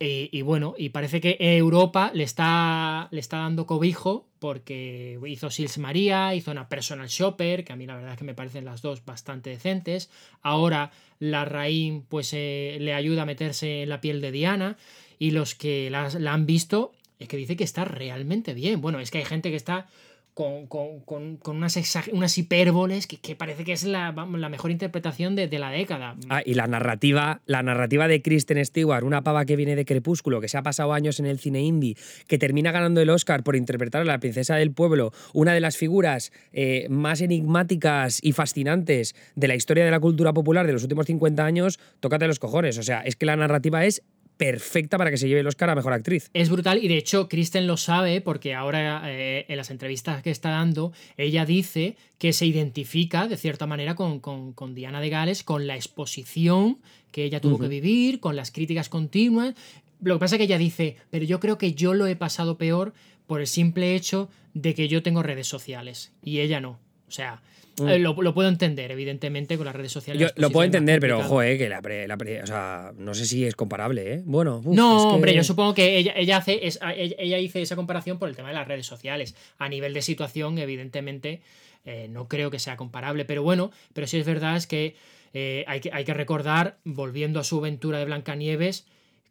Eh, 0.00 0.30
y 0.32 0.40
bueno, 0.40 0.74
y 0.78 0.88
parece 0.88 1.20
que 1.20 1.36
Europa 1.38 2.10
le 2.14 2.24
está, 2.24 3.08
le 3.10 3.20
está 3.20 3.36
dando 3.36 3.66
cobijo 3.66 4.28
porque 4.38 5.20
hizo 5.26 5.50
Sils 5.50 5.76
María, 5.76 6.34
hizo 6.34 6.52
una 6.52 6.70
Personal 6.70 7.08
Shopper, 7.08 7.64
que 7.64 7.74
a 7.74 7.76
mí 7.76 7.84
la 7.84 7.96
verdad 7.96 8.12
es 8.12 8.18
que 8.18 8.24
me 8.24 8.34
parecen 8.34 8.64
las 8.64 8.80
dos 8.80 9.04
bastante 9.04 9.50
decentes. 9.50 10.10
Ahora 10.40 10.90
la 11.18 11.44
Raín 11.44 12.06
pues 12.08 12.32
eh, 12.32 12.78
le 12.80 12.94
ayuda 12.94 13.22
a 13.22 13.26
meterse 13.26 13.82
en 13.82 13.90
la 13.90 14.00
piel 14.00 14.22
de 14.22 14.32
Diana. 14.32 14.78
y 15.18 15.32
los 15.32 15.54
que 15.54 15.90
la, 15.90 16.08
la 16.18 16.32
han 16.32 16.46
visto 16.46 16.92
es 17.18 17.28
que 17.28 17.36
dice 17.36 17.56
que 17.56 17.64
está 17.64 17.84
realmente 17.84 18.54
bien. 18.54 18.80
Bueno, 18.80 19.00
es 19.00 19.10
que 19.10 19.18
hay 19.18 19.26
gente 19.26 19.50
que 19.50 19.56
está 19.56 19.86
con, 20.34 20.66
con, 20.66 21.00
con, 21.00 21.56
unas, 21.56 21.78
unas, 22.10 22.38
hipérboles 22.38 23.06
que, 23.06 23.18
que, 23.18 23.36
parece 23.36 23.64
que 23.64 23.72
es 23.72 23.84
la, 23.84 24.12
la 24.12 24.48
mejor 24.48 24.70
interpretación 24.70 25.36
de, 25.36 25.46
de, 25.46 25.58
la 25.58 25.70
década. 25.70 26.16
Ah, 26.30 26.40
y 26.44 26.54
la 26.54 26.66
narrativa, 26.66 27.42
la 27.44 27.62
narrativa 27.62 28.08
de 28.08 28.22
Kristen 28.22 28.64
Stewart, 28.64 29.04
una 29.04 29.22
pava 29.22 29.44
que 29.44 29.56
viene 29.56 29.76
de 29.76 29.84
Crepúsculo, 29.84 30.40
que 30.40 30.48
se 30.48 30.56
ha 30.56 30.62
pasado 30.62 30.94
años 30.94 31.20
en 31.20 31.26
el 31.26 31.38
cine 31.38 31.60
indie, 31.60 31.96
que 32.28 32.38
termina 32.38 32.72
ganando 32.72 33.02
el 33.02 33.10
Oscar 33.10 33.42
por 33.42 33.56
interpretar 33.56 34.02
a 34.02 34.04
la 34.06 34.20
princesa 34.20 34.56
del 34.56 34.72
pueblo, 34.72 35.12
una 35.34 35.52
de 35.52 35.60
las 35.60 35.76
figuras 35.76 36.32
eh, 36.52 36.86
más 36.88 37.20
enigmáticas 37.20 38.18
y 38.22 38.32
fascinantes 38.32 39.14
de 39.34 39.48
la 39.48 39.54
historia 39.54 39.84
de 39.84 39.90
la 39.90 40.00
cultura 40.00 40.32
popular 40.32 40.66
de 40.66 40.72
los 40.72 40.82
últimos 40.82 41.06
50 41.06 41.44
años, 41.44 41.78
tócate 42.00 42.26
los 42.26 42.38
cojones. 42.38 42.78
O 42.78 42.82
sea, 42.82 43.00
es 43.00 43.16
que 43.16 43.26
la 43.26 43.36
narrativa 43.36 43.84
es 43.84 44.02
perfecta 44.44 44.98
para 44.98 45.10
que 45.10 45.16
se 45.16 45.28
lleve 45.28 45.40
el 45.40 45.46
Oscar 45.46 45.70
a 45.70 45.74
Mejor 45.74 45.92
Actriz. 45.92 46.30
Es 46.34 46.50
brutal 46.50 46.82
y 46.82 46.88
de 46.88 46.96
hecho 46.96 47.28
Kristen 47.28 47.66
lo 47.66 47.76
sabe 47.76 48.20
porque 48.20 48.54
ahora 48.54 49.02
eh, 49.06 49.46
en 49.48 49.56
las 49.56 49.70
entrevistas 49.70 50.22
que 50.22 50.30
está 50.30 50.50
dando 50.50 50.92
ella 51.16 51.46
dice 51.46 51.96
que 52.18 52.32
se 52.32 52.46
identifica 52.46 53.28
de 53.28 53.36
cierta 53.36 53.66
manera 53.66 53.94
con, 53.94 54.20
con, 54.20 54.52
con 54.52 54.74
Diana 54.74 55.00
de 55.00 55.10
Gales, 55.10 55.44
con 55.44 55.66
la 55.66 55.76
exposición 55.76 56.78
que 57.12 57.24
ella 57.24 57.40
tuvo 57.40 57.54
uh 57.54 57.58
-huh. 57.58 57.62
que 57.62 57.68
vivir, 57.68 58.20
con 58.20 58.34
las 58.34 58.50
críticas 58.50 58.88
continuas. 58.88 59.54
Lo 60.00 60.14
que 60.14 60.20
pasa 60.20 60.34
es 60.34 60.38
que 60.38 60.44
ella 60.44 60.58
dice, 60.58 60.96
pero 61.10 61.24
yo 61.24 61.38
creo 61.38 61.58
que 61.58 61.74
yo 61.74 61.94
lo 61.94 62.06
he 62.06 62.16
pasado 62.16 62.58
peor 62.58 62.94
por 63.26 63.40
el 63.40 63.46
simple 63.46 63.94
hecho 63.94 64.28
de 64.54 64.74
que 64.74 64.88
yo 64.88 65.02
tengo 65.02 65.22
redes 65.22 65.46
sociales 65.46 66.12
y 66.22 66.40
ella 66.40 66.60
no. 66.60 66.80
O 67.06 67.10
sea, 67.12 67.42
Mm. 67.78 68.02
Lo, 68.02 68.14
lo, 68.20 68.34
puedo 68.34 68.48
entender, 68.48 68.90
evidentemente, 68.90 69.56
con 69.56 69.64
las 69.64 69.74
redes 69.74 69.92
sociales. 69.92 70.20
Yo 70.20 70.28
lo 70.36 70.50
puedo 70.50 70.64
entender, 70.64 71.00
pero 71.00 71.20
ojo, 71.20 71.42
eh, 71.42 71.56
que 71.56 71.68
la, 71.68 71.80
pre, 71.80 72.06
la 72.06 72.18
pre, 72.18 72.42
o 72.42 72.46
sea, 72.46 72.92
no 72.96 73.14
sé 73.14 73.24
si 73.24 73.46
es 73.46 73.54
comparable, 73.54 74.14
¿eh? 74.14 74.22
Bueno, 74.26 74.58
uf, 74.58 74.76
no, 74.76 74.98
es 74.98 75.02
que... 75.04 75.14
hombre, 75.14 75.34
yo 75.34 75.42
supongo 75.42 75.72
que 75.72 75.96
ella, 75.96 76.12
ella 76.14 76.36
hace 76.36 76.66
es, 76.66 76.78
ella, 76.82 77.16
ella 77.18 77.38
hizo 77.38 77.58
esa 77.58 77.74
comparación 77.74 78.18
por 78.18 78.28
el 78.28 78.36
tema 78.36 78.48
de 78.48 78.54
las 78.54 78.68
redes 78.68 78.86
sociales. 78.86 79.34
A 79.58 79.68
nivel 79.70 79.94
de 79.94 80.02
situación, 80.02 80.58
evidentemente, 80.58 81.40
eh, 81.84 82.08
no 82.08 82.28
creo 82.28 82.50
que 82.50 82.58
sea 82.58 82.76
comparable, 82.76 83.24
pero 83.24 83.42
bueno, 83.42 83.72
pero 83.92 84.06
sí 84.06 84.18
es 84.18 84.26
verdad 84.26 84.56
es 84.56 84.66
que, 84.66 84.94
eh, 85.32 85.64
hay, 85.66 85.80
que 85.80 85.90
hay 85.92 86.04
que 86.04 86.14
recordar, 86.14 86.78
volviendo 86.84 87.40
a 87.40 87.44
su 87.44 87.58
aventura 87.58 87.98
de 87.98 88.04
Blancanieves, 88.04 88.86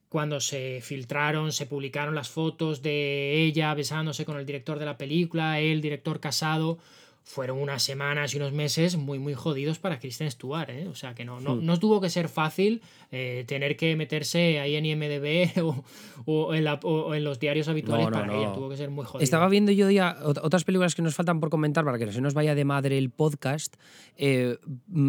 cuando 0.10 0.42
se 0.42 0.82
filtraron, 0.82 1.54
se 1.54 1.66
publicaron 1.66 2.16
las 2.16 2.30
fotos 2.30 2.82
de 2.82 3.44
ella 3.44 3.74
besándose 3.74 4.26
con 4.26 4.38
el 4.38 4.46
director 4.46 4.78
de 4.78 4.86
la 4.86 4.98
película, 4.98 5.62
el 5.62 5.80
director 5.80 6.20
casado 6.20 6.80
fueron 7.24 7.60
unas 7.60 7.84
semanas 7.84 8.34
y 8.34 8.38
unos 8.38 8.52
meses 8.52 8.98
muy, 8.98 9.20
muy 9.20 9.34
jodidos 9.34 9.80
para 9.80 10.00
Kristen 10.00 10.30
Stewart. 10.30 10.70
¿eh? 10.70 10.88
O 10.88 10.96
sea, 10.96 11.14
que 11.14 11.24
no, 11.24 11.40
no, 11.40 11.56
no, 11.56 11.80
tuvo 11.80 12.02
que 12.02 12.10
ser 12.10 12.28
fácil 12.30 12.82
eh, 13.12 13.46
tener 13.48 13.78
que 13.78 13.96
meterse 13.96 14.60
ahí 14.60 14.76
en 14.76 14.86
IMDB 14.86 15.62
o, 15.64 15.84
o, 16.26 16.54
en, 16.54 16.64
la, 16.64 16.76
o 16.84 17.14
en, 17.14 17.24
los 17.24 17.40
diarios 17.40 17.68
habituales 17.68 18.06
no, 18.06 18.12
no, 18.12 18.20
para 18.20 18.38
ella. 18.38 18.54
Tuvo 18.54 18.70
que 18.70 18.78
ser 18.78 18.90
muy 18.90 19.06
jodido. 19.06 19.24
Estaba 19.24 19.48
viendo 19.50 19.72
yo 19.72 19.90
ya 19.90 20.18
otras 20.24 20.64
películas 20.64 20.96
que 20.96 21.02
nos 21.02 21.16
faltan 21.16 21.40
por 21.40 21.50
comentar 21.50 21.86
para 21.86 21.98
que 21.98 22.06
no 22.06 22.12
se 22.12 22.22
nos 22.22 22.34
vaya 22.34 22.56
de 22.56 22.66
madre 22.66 22.98
el 22.98 23.10
podcast. 23.10 23.76
Eh, 24.18 24.58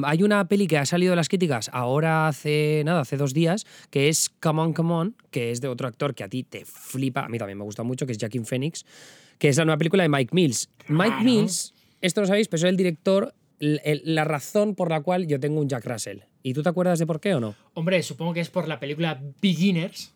hay 0.04 0.22
una 0.22 0.46
peli 0.48 0.66
que 0.66 0.78
ha 0.78 0.86
salido 0.86 1.10
de 1.10 1.16
las 1.16 1.28
críticas 1.28 1.70
ahora 1.72 2.28
hace, 2.28 2.82
nada, 2.84 3.00
hace 3.00 3.16
dos 3.16 3.34
días, 3.34 3.66
que 3.90 4.08
es 4.08 4.30
Come 4.40 4.62
On, 4.62 4.72
Come 4.74 4.92
On, 4.92 5.16
que 5.30 5.50
es 5.50 5.60
de 5.60 5.68
otro 5.68 5.88
actor 5.88 6.14
que 6.14 6.24
a 6.24 6.28
ti 6.28 6.44
te 6.44 6.64
flipa, 6.64 7.24
a 7.24 7.28
mí 7.28 7.38
también 7.38 7.58
me 7.58 7.64
gusta 7.64 7.82
mucho, 7.82 8.06
que 8.06 8.12
es 8.12 8.18
Jackie 8.18 8.40
Phoenix, 8.40 8.84
que 9.38 9.48
es 9.48 9.56
la 9.56 9.64
nueva 9.64 9.78
película 9.78 10.02
de 10.02 10.08
Mike 10.08 10.30
Mills. 10.32 10.68
Mike. 10.88 11.22
Mills 11.22 11.74
esto 12.02 12.20
lo 12.20 12.26
sabéis, 12.26 12.48
pero 12.48 12.60
soy 12.60 12.70
el 12.70 12.76
director, 12.76 13.34
la 13.58 14.24
razón 14.24 14.74
por 14.74 14.90
la 14.90 15.00
cual 15.00 15.26
yo 15.26 15.40
tengo 15.40 15.60
un 15.60 15.68
Jack 15.68 15.86
Russell. 15.86 16.18
¿Y 16.42 16.52
tú 16.52 16.62
te 16.62 16.68
acuerdas 16.68 16.98
de 16.98 17.06
por 17.06 17.20
qué 17.20 17.34
o 17.34 17.40
no? 17.40 17.54
Hombre, 17.74 18.02
supongo 18.02 18.34
que 18.34 18.40
es 18.40 18.50
por 18.50 18.68
la 18.68 18.80
película 18.80 19.22
Beginners 19.40 20.12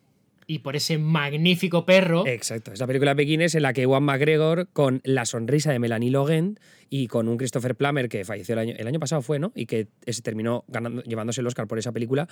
y 0.47 0.61
por 0.61 0.77
ese 0.77 0.99
magnífico 0.99 1.85
perro. 1.85 2.27
Exacto, 2.27 2.73
esa 2.73 2.87
película 2.87 3.15
Beginners 3.15 3.55
en 3.55 3.63
la 3.63 3.73
que 3.73 3.85
Juan 3.85 4.05
McGregor, 4.05 4.69
con 4.73 5.01
la 5.05 5.25
sonrisa 5.25 5.73
de 5.73 5.79
Melanie 5.79 6.11
Logan 6.11 6.59
y 6.89 7.09
con 7.09 7.29
un 7.29 7.37
Christopher 7.37 7.75
Plummer 7.75 8.09
que 8.09 8.25
falleció 8.25 8.53
el 8.53 8.61
año, 8.61 8.75
el 8.79 8.87
año 8.87 9.01
pasado, 9.01 9.23
fue, 9.23 9.39
¿no? 9.39 9.53
Y 9.57 9.67
que 9.67 9.89
se 10.07 10.23
terminó 10.23 10.65
ganando, 10.69 11.03
llevándose 11.03 11.41
el 11.41 11.47
Oscar 11.47 11.67
por 11.67 11.79
esa 11.79 11.91
película, 11.91 12.29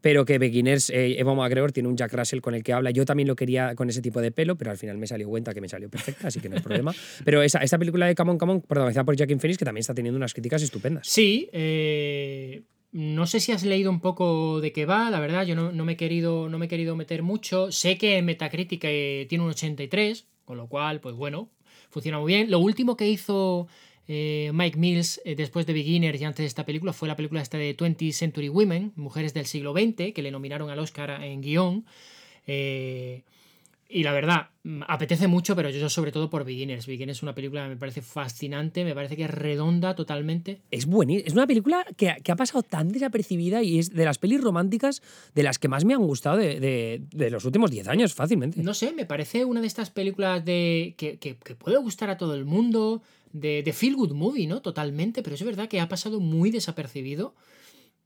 pero 0.00 0.24
que 0.24 0.38
Beginners, 0.38 0.90
eh, 0.90 1.18
Evan 1.18 1.36
McGregor 1.36 1.72
tiene 1.72 1.88
un 1.88 1.96
Jack 1.96 2.12
Russell 2.12 2.40
con 2.40 2.54
el 2.54 2.62
que 2.62 2.72
habla. 2.72 2.90
Yo 2.92 3.04
también 3.04 3.26
lo 3.26 3.34
quería 3.34 3.74
con 3.74 3.88
ese 3.88 4.00
tipo 4.00 4.20
de 4.20 4.30
pelo, 4.30 4.56
pero 4.56 4.70
al 4.70 4.78
final 4.78 4.96
me 4.98 5.06
salió 5.06 5.28
cuenta 5.28 5.52
que 5.52 5.60
me 5.60 5.68
salió 5.68 5.88
perfecta, 5.88 6.28
así 6.28 6.40
que 6.40 6.48
no 6.48 6.56
hay 6.56 6.62
problema. 6.62 6.94
Pero 7.24 7.42
esa, 7.42 7.58
esa 7.58 7.78
película 7.78 8.06
de 8.06 8.14
Come 8.14 8.32
On, 8.32 8.38
Come 8.38 8.52
On, 8.52 8.60
protagonizada 8.60 9.04
por 9.04 9.16
Jackie 9.16 9.36
Phoenix, 9.36 9.58
que 9.58 9.64
también 9.64 9.80
está 9.80 9.94
teniendo 9.94 10.16
unas 10.16 10.32
críticas 10.32 10.62
estupendas. 10.62 11.06
Sí, 11.08 11.48
eh 11.52 12.62
no 12.96 13.26
sé 13.26 13.40
si 13.40 13.52
has 13.52 13.62
leído 13.62 13.90
un 13.90 14.00
poco 14.00 14.62
de 14.62 14.72
qué 14.72 14.86
va, 14.86 15.10
la 15.10 15.20
verdad, 15.20 15.44
yo 15.44 15.54
no, 15.54 15.70
no, 15.70 15.84
me, 15.84 15.92
he 15.92 15.96
querido, 15.98 16.48
no 16.48 16.56
me 16.56 16.64
he 16.64 16.68
querido 16.68 16.96
meter 16.96 17.22
mucho. 17.22 17.70
Sé 17.70 17.98
que 17.98 18.22
Metacritic 18.22 18.82
eh, 18.84 19.26
tiene 19.28 19.44
un 19.44 19.50
83, 19.50 20.26
con 20.46 20.56
lo 20.56 20.66
cual, 20.66 21.02
pues 21.02 21.14
bueno, 21.14 21.50
funciona 21.90 22.18
muy 22.18 22.32
bien. 22.32 22.50
Lo 22.50 22.58
último 22.58 22.96
que 22.96 23.06
hizo 23.06 23.68
eh, 24.08 24.50
Mike 24.54 24.78
Mills 24.78 25.20
eh, 25.26 25.34
después 25.34 25.66
de 25.66 25.74
Beginners 25.74 26.18
y 26.18 26.24
antes 26.24 26.44
de 26.44 26.46
esta 26.46 26.64
película 26.64 26.94
fue 26.94 27.06
la 27.06 27.16
película 27.16 27.42
esta 27.42 27.58
de 27.58 27.76
20th 27.76 28.12
Century 28.12 28.48
Women, 28.48 28.94
Mujeres 28.96 29.34
del 29.34 29.44
siglo 29.44 29.74
XX, 29.74 30.14
que 30.14 30.22
le 30.22 30.30
nominaron 30.30 30.70
al 30.70 30.78
Oscar 30.78 31.22
en 31.22 31.42
guion. 31.42 31.84
Eh, 32.46 33.24
y 33.88 34.02
la 34.02 34.12
verdad, 34.12 34.48
apetece 34.88 35.28
mucho, 35.28 35.54
pero 35.54 35.70
yo 35.70 35.88
sobre 35.88 36.10
todo 36.10 36.28
por 36.28 36.44
Beginners. 36.44 36.86
Beginners 36.86 37.18
es 37.18 37.22
una 37.22 37.34
película 37.34 37.64
que 37.64 37.68
me 37.70 37.76
parece 37.76 38.02
fascinante, 38.02 38.84
me 38.84 38.94
parece 38.94 39.16
que 39.16 39.24
es 39.24 39.30
redonda 39.30 39.94
totalmente. 39.94 40.60
Es 40.70 40.86
buenísima. 40.86 41.26
Es 41.26 41.32
una 41.34 41.46
película 41.46 41.84
que, 41.96 42.16
que, 42.22 42.32
ha 42.32 42.36
pasado 42.36 42.62
tan 42.62 42.88
desapercibida 42.88 43.62
y 43.62 43.78
es 43.78 43.92
de 43.92 44.04
las 44.04 44.18
pelis 44.18 44.40
románticas 44.40 45.02
de 45.34 45.42
las 45.42 45.58
que 45.58 45.68
más 45.68 45.84
me 45.84 45.94
han 45.94 46.02
gustado 46.02 46.36
de, 46.36 46.58
de, 46.58 47.02
de 47.10 47.30
los 47.30 47.44
últimos 47.44 47.70
10 47.70 47.88
años, 47.88 48.14
fácilmente. 48.14 48.62
No 48.62 48.74
sé, 48.74 48.92
me 48.92 49.06
parece 49.06 49.44
una 49.44 49.60
de 49.60 49.68
estas 49.68 49.90
películas 49.90 50.44
de 50.44 50.94
que, 50.96 51.18
que, 51.18 51.36
que 51.36 51.54
puede 51.54 51.76
gustar 51.78 52.10
a 52.10 52.16
todo 52.16 52.34
el 52.34 52.44
mundo, 52.44 53.02
de, 53.32 53.62
de 53.62 53.72
feel 53.72 53.94
good 53.94 54.12
movie, 54.12 54.46
¿no? 54.46 54.62
Totalmente, 54.62 55.22
pero 55.22 55.34
es 55.34 55.42
verdad 55.44 55.68
que 55.68 55.80
ha 55.80 55.88
pasado 55.88 56.20
muy 56.20 56.50
desapercibido 56.50 57.34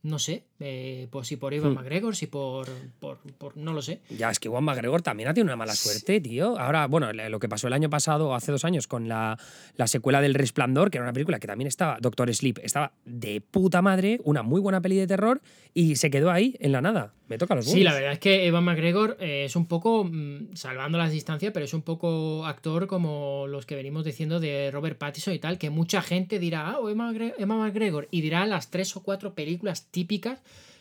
no 0.03 0.19
sé, 0.19 0.45
eh, 0.61 1.09
pues 1.11 1.29
si 1.29 1.37
por 1.37 1.53
Ivan 1.53 1.73
hmm. 1.73 1.75
McGregor, 1.75 2.17
si 2.17 2.27
por, 2.27 2.69
por, 2.99 3.19
por, 3.39 3.57
no 3.57 3.73
lo 3.73 3.83
sé. 3.83 4.01
Ya, 4.09 4.31
es 4.31 4.39
que 4.39 4.49
Ivan 4.49 4.65
McGregor 4.65 5.03
también 5.03 5.29
ha 5.29 5.35
tenido 5.35 5.47
una 5.47 5.57
mala 5.57 5.75
suerte, 5.75 6.21
tío. 6.21 6.59
Ahora, 6.59 6.87
bueno, 6.87 7.13
lo 7.13 7.39
que 7.39 7.49
pasó 7.49 7.67
el 7.67 7.75
año 7.75 7.91
pasado, 7.91 8.35
hace 8.35 8.53
dos 8.53 8.65
años, 8.65 8.87
con 8.87 9.09
la, 9.09 9.39
la 9.77 9.87
secuela 9.87 10.21
del 10.21 10.35
Resplandor, 10.35 10.91
que 10.91 10.99
era 10.99 11.05
una 11.05 11.13
película 11.13 11.39
que 11.39 11.47
también 11.47 11.69
estaba, 11.69 11.99
Doctor 12.01 12.35
Sleep, 12.35 12.59
estaba 12.63 12.93
de 13.05 13.41
puta 13.41 13.83
madre, 13.83 14.21
una 14.25 14.43
muy 14.43 14.61
buena 14.61 14.81
peli 14.81 14.97
de 14.97 15.07
terror, 15.07 15.43
y 15.75 15.97
se 15.97 16.11
quedó 16.11 16.31
ahí, 16.31 16.57
en 16.61 16.73
la 16.73 16.81
nada. 16.81 17.13
Me 17.29 17.39
toca 17.39 17.55
los 17.55 17.65
Sí, 17.65 17.85
la 17.85 17.95
verdad 17.95 18.13
es 18.15 18.19
que 18.19 18.47
Evan 18.47 18.65
McGregor 18.65 19.17
eh, 19.21 19.45
es 19.45 19.55
un 19.55 19.67
poco, 19.67 20.03
mmm, 20.05 20.55
salvando 20.55 20.99
las 20.99 21.13
distancias, 21.13 21.53
pero 21.53 21.65
es 21.65 21.75
un 21.75 21.83
poco 21.83 22.45
actor 22.45 22.89
como 22.89 23.47
los 23.47 23.67
que 23.67 23.77
venimos 23.77 24.05
diciendo 24.05 24.41
de 24.41 24.71
Robert 24.73 24.99
Pattinson 24.99 25.35
y 25.35 25.39
tal, 25.39 25.57
que 25.57 25.71
mucha 25.71 26.03
gente 26.03 26.41
dirá, 26.41 26.71
ah, 26.71 26.79
Evan 26.91 27.59
McGregor, 27.59 28.09
y 28.11 28.21
dirá 28.21 28.47
las 28.47 28.71
tres 28.71 28.97
o 28.97 29.03
cuatro 29.03 29.35
películas 29.35 29.90
típicas, 29.91 30.41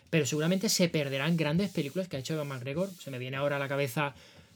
pero 0.10 0.26
seguramente 0.26 0.70
se 0.70 0.90
perderán 0.90 1.38
grandes 1.38 1.72
películas 1.72 2.08
que 2.08 2.18
ha 2.18 2.20
hecho 2.20 2.34
Evan 2.34 2.48
McGregor. 2.48 2.90
Se 3.00 3.12
me 3.12 3.20
viene 3.20 3.38
ahora 3.38 3.58
a 3.58 3.60
la 3.60 3.68
cabeza 3.68 4.14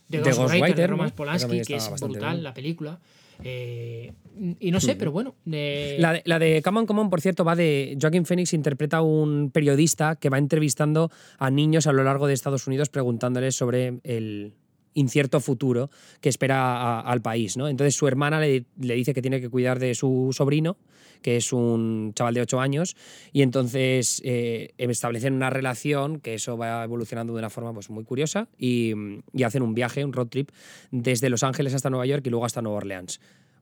de 0.09 0.19
Ghostwriter 0.19 0.75
de 0.75 0.87
Roman 0.87 1.09
¿no? 1.09 1.15
Polanski, 1.15 1.61
que 1.61 1.75
es 1.75 1.89
brutal 1.99 2.33
bien. 2.33 2.43
la 2.43 2.53
película. 2.53 2.99
Eh, 3.43 4.13
y 4.59 4.71
no 4.71 4.79
sé, 4.79 4.95
pero 4.95 5.11
bueno. 5.11 5.35
Eh... 5.51 5.97
La, 5.99 6.13
de, 6.13 6.21
la 6.25 6.39
de 6.39 6.61
Come 6.61 6.79
On, 6.79 6.85
Come 6.85 7.01
On, 7.01 7.09
por 7.09 7.21
cierto, 7.21 7.43
va 7.43 7.55
de. 7.55 7.97
Joaquin 7.99 8.25
Phoenix 8.25 8.53
interpreta 8.53 8.97
a 8.97 9.01
un 9.01 9.51
periodista 9.51 10.15
que 10.15 10.29
va 10.29 10.37
entrevistando 10.37 11.11
a 11.39 11.49
niños 11.49 11.87
a 11.87 11.93
lo 11.93 12.03
largo 12.03 12.27
de 12.27 12.33
Estados 12.33 12.67
Unidos 12.67 12.89
preguntándoles 12.89 13.55
sobre 13.55 13.99
el 14.03 14.53
incierto 14.93 15.39
futuro 15.39 15.89
que 16.21 16.29
espera 16.29 16.77
a, 16.77 17.01
al 17.01 17.21
país. 17.21 17.57
¿no? 17.57 17.67
Entonces 17.67 17.95
su 17.95 18.07
hermana 18.07 18.39
le, 18.39 18.65
le, 18.79 18.95
dice 18.95 19.13
que 19.13 19.21
tiene 19.21 19.41
que 19.41 19.49
cuidar 19.49 19.79
de 19.79 19.95
su 19.95 20.29
sobrino, 20.31 20.77
que 21.21 21.37
es 21.37 21.53
un 21.53 22.13
chaval 22.15 22.33
de 22.35 22.41
8 22.41 22.59
años, 22.59 22.95
y 23.31 23.41
entonces 23.41 24.21
eh, 24.25 24.73
establecen 24.77 25.33
una 25.33 25.49
relación, 25.49 26.19
que 26.19 26.35
eso 26.35 26.57
va 26.57 26.83
evolucionando 26.83 27.33
de 27.33 27.39
una 27.39 27.49
forma 27.49 27.73
pues, 27.73 27.89
muy 27.89 28.03
curiosa, 28.03 28.47
y, 28.57 28.93
y 29.33 29.43
hacen 29.43 29.63
un 29.63 29.73
viaje, 29.73 30.05
un 30.05 30.13
road 30.13 30.27
trip, 30.27 30.51
desde 30.91 31.29
Los 31.29 31.43
Ángeles 31.43 31.73
hasta 31.73 31.89
Nueva 31.89 32.05
York 32.05 32.23
y 32.27 32.29
luego 32.29 32.45
hasta 32.45 32.61
Nueva 32.61 32.77
Orleans. 32.77 33.19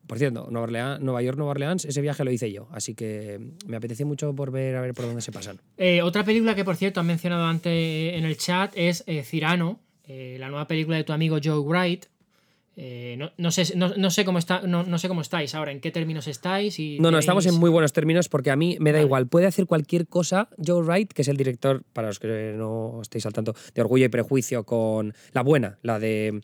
Por 0.08 0.18
cierto, 0.18 0.48
Nueva, 0.50 0.64
Orleans, 0.64 1.00
Nueva 1.00 1.22
York, 1.22 1.38
Nueva 1.38 1.52
Orleans, 1.52 1.86
ese 1.86 2.02
viaje 2.02 2.24
lo 2.24 2.32
hice 2.32 2.52
yo, 2.52 2.68
así 2.72 2.96
que 2.96 3.40
me 3.68 3.78
apetece 3.78 4.04
mucho 4.04 4.36
por 4.36 4.52
ver 4.52 4.76
a 4.76 4.82
ver 4.82 4.94
por 4.94 5.06
dónde 5.06 5.22
se 5.22 5.32
pasan. 5.32 5.62
Eh, 5.78 6.02
otra 6.02 6.24
película 6.24 6.56
que, 6.56 6.66
por 6.66 6.76
cierto, 6.76 7.00
han 7.00 7.08
mencionado 7.08 7.46
antes 7.46 8.14
en 8.16 8.26
el 8.26 8.36
chat 8.36 8.74
es 8.76 9.04
eh, 9.08 9.24
Cirano, 9.24 9.80
eh, 10.14 10.38
la 10.38 10.50
nueva 10.50 10.68
película 10.68 10.98
de 10.98 11.06
tu 11.06 11.14
amigo 11.14 11.38
Joe 11.42 11.60
Wright. 11.60 12.06
Eh, 12.76 13.16
no, 13.18 13.32
no, 13.38 13.52
sé, 13.52 13.76
no, 13.76 13.96
no, 13.96 14.12
sé 14.12 14.26
cómo 14.26 14.40
está, 14.40 14.62
no, 14.62 14.84
no, 14.84 14.98
sé 14.98 15.08
cómo 15.08 15.22
estáis 15.22 15.56
ahora, 15.56 15.72
en 15.72 15.80
qué 15.80 15.92
términos 15.92 16.28
estáis. 16.28 16.80
Y 16.80 17.00
no, 17.00 17.12
no, 17.12 17.20
estamos 17.20 17.46
en 17.46 17.56
muy 17.56 17.70
buenos 17.70 17.94
términos 17.94 18.28
porque 18.28 18.52
a 18.52 18.58
mí 18.58 18.78
me 18.80 18.92
da 18.92 18.98
vale. 18.98 19.06
igual. 19.06 19.28
Puede 19.28 19.48
hacer 19.48 19.68
cualquier 19.68 20.08
cosa. 20.08 20.50
Joe 20.66 20.84
Wright, 20.84 21.14
que 21.14 21.22
es 21.22 21.28
el 21.30 21.38
director, 21.38 21.84
para 21.94 22.08
los 22.08 22.20
que 22.20 22.54
no 22.58 23.00
estéis 23.02 23.26
al 23.26 23.34
tanto, 23.34 23.56
de 23.74 23.82
Orgullo 23.82 24.06
y 24.06 24.10
Prejuicio 24.10 24.66
con 24.66 25.14
la 25.32 25.44
buena, 25.44 25.80
la 25.82 26.00
de 26.00 26.42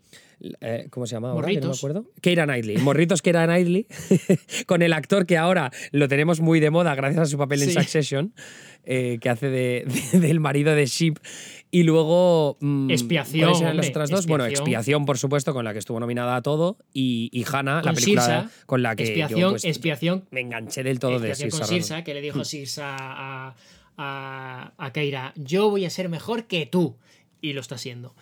eh, 0.62 0.88
¿Cómo 0.90 1.06
se 1.08 1.16
llama? 1.16 1.32
ahora? 1.32 1.52
no 1.52 1.70
me 1.70 1.76
acuerdo. 1.76 2.06
Keira 2.22 2.46
Knightley. 2.46 2.78
Morritos 2.78 3.22
Keira 3.22 3.46
Knightley. 3.46 3.88
con 4.68 4.82
el 4.82 4.94
actor 4.94 5.26
que 5.26 5.38
ahora 5.38 5.72
lo 5.92 6.08
tenemos 6.08 6.40
muy 6.40 6.60
de 6.60 6.70
moda 6.70 6.94
gracias 6.96 7.24
a 7.24 7.26
su 7.26 7.38
papel 7.38 7.64
en 7.64 7.72
Succession, 7.72 8.34
eh, 8.86 9.18
que 9.20 9.30
hace 9.30 9.50
de, 9.50 9.86
del 10.14 10.40
marido 10.40 10.76
de 10.76 10.86
Sheep. 10.86 11.20
Y 11.72 11.84
luego. 11.84 12.58
Mm, 12.62 12.90
expiación. 12.92 13.46
¿Cuáles 13.46 13.62
eran 13.62 13.78
las 13.78 13.90
otras 13.90 14.10
dos? 14.10 14.28
Bueno, 14.28 14.46
Expiación, 14.46 15.06
por 15.06 15.18
supuesto, 15.18 15.54
con 15.54 15.66
la 15.66 15.74
que 15.74 15.80
estuvo 15.80 16.00
nominada 16.00 16.36
a 16.36 16.42
todo. 16.42 16.78
Y, 16.94 17.30
y 17.34 17.44
Hannah, 17.52 17.82
la 17.82 17.94
película 17.94 18.50
con 18.66 18.82
la 18.82 18.96
que. 18.96 19.04
Expiación, 19.04 19.52
pues, 19.52 19.66
expiación. 19.66 20.26
Me 20.32 20.42
enganché 20.42 20.84
del 20.84 21.00
todo 21.00 21.20
de 21.20 21.36
Sirsa. 21.36 21.58
con 21.60 21.68
Sirsa, 21.68 22.04
que 22.04 22.14
le 22.14 22.22
dijo 22.22 22.46
Sirsa 22.46 22.96
a, 22.98 23.56
a, 23.98 24.74
a 24.78 24.94
Keira: 24.94 25.34
Yo 25.36 25.70
voy 25.70 25.86
a 25.86 25.90
ser 25.90 26.10
mejor 26.10 26.46
que 26.46 26.66
tú. 26.66 26.96
Y 27.40 27.54
lo 27.54 27.62
está 27.62 27.76
haciendo. 27.76 28.16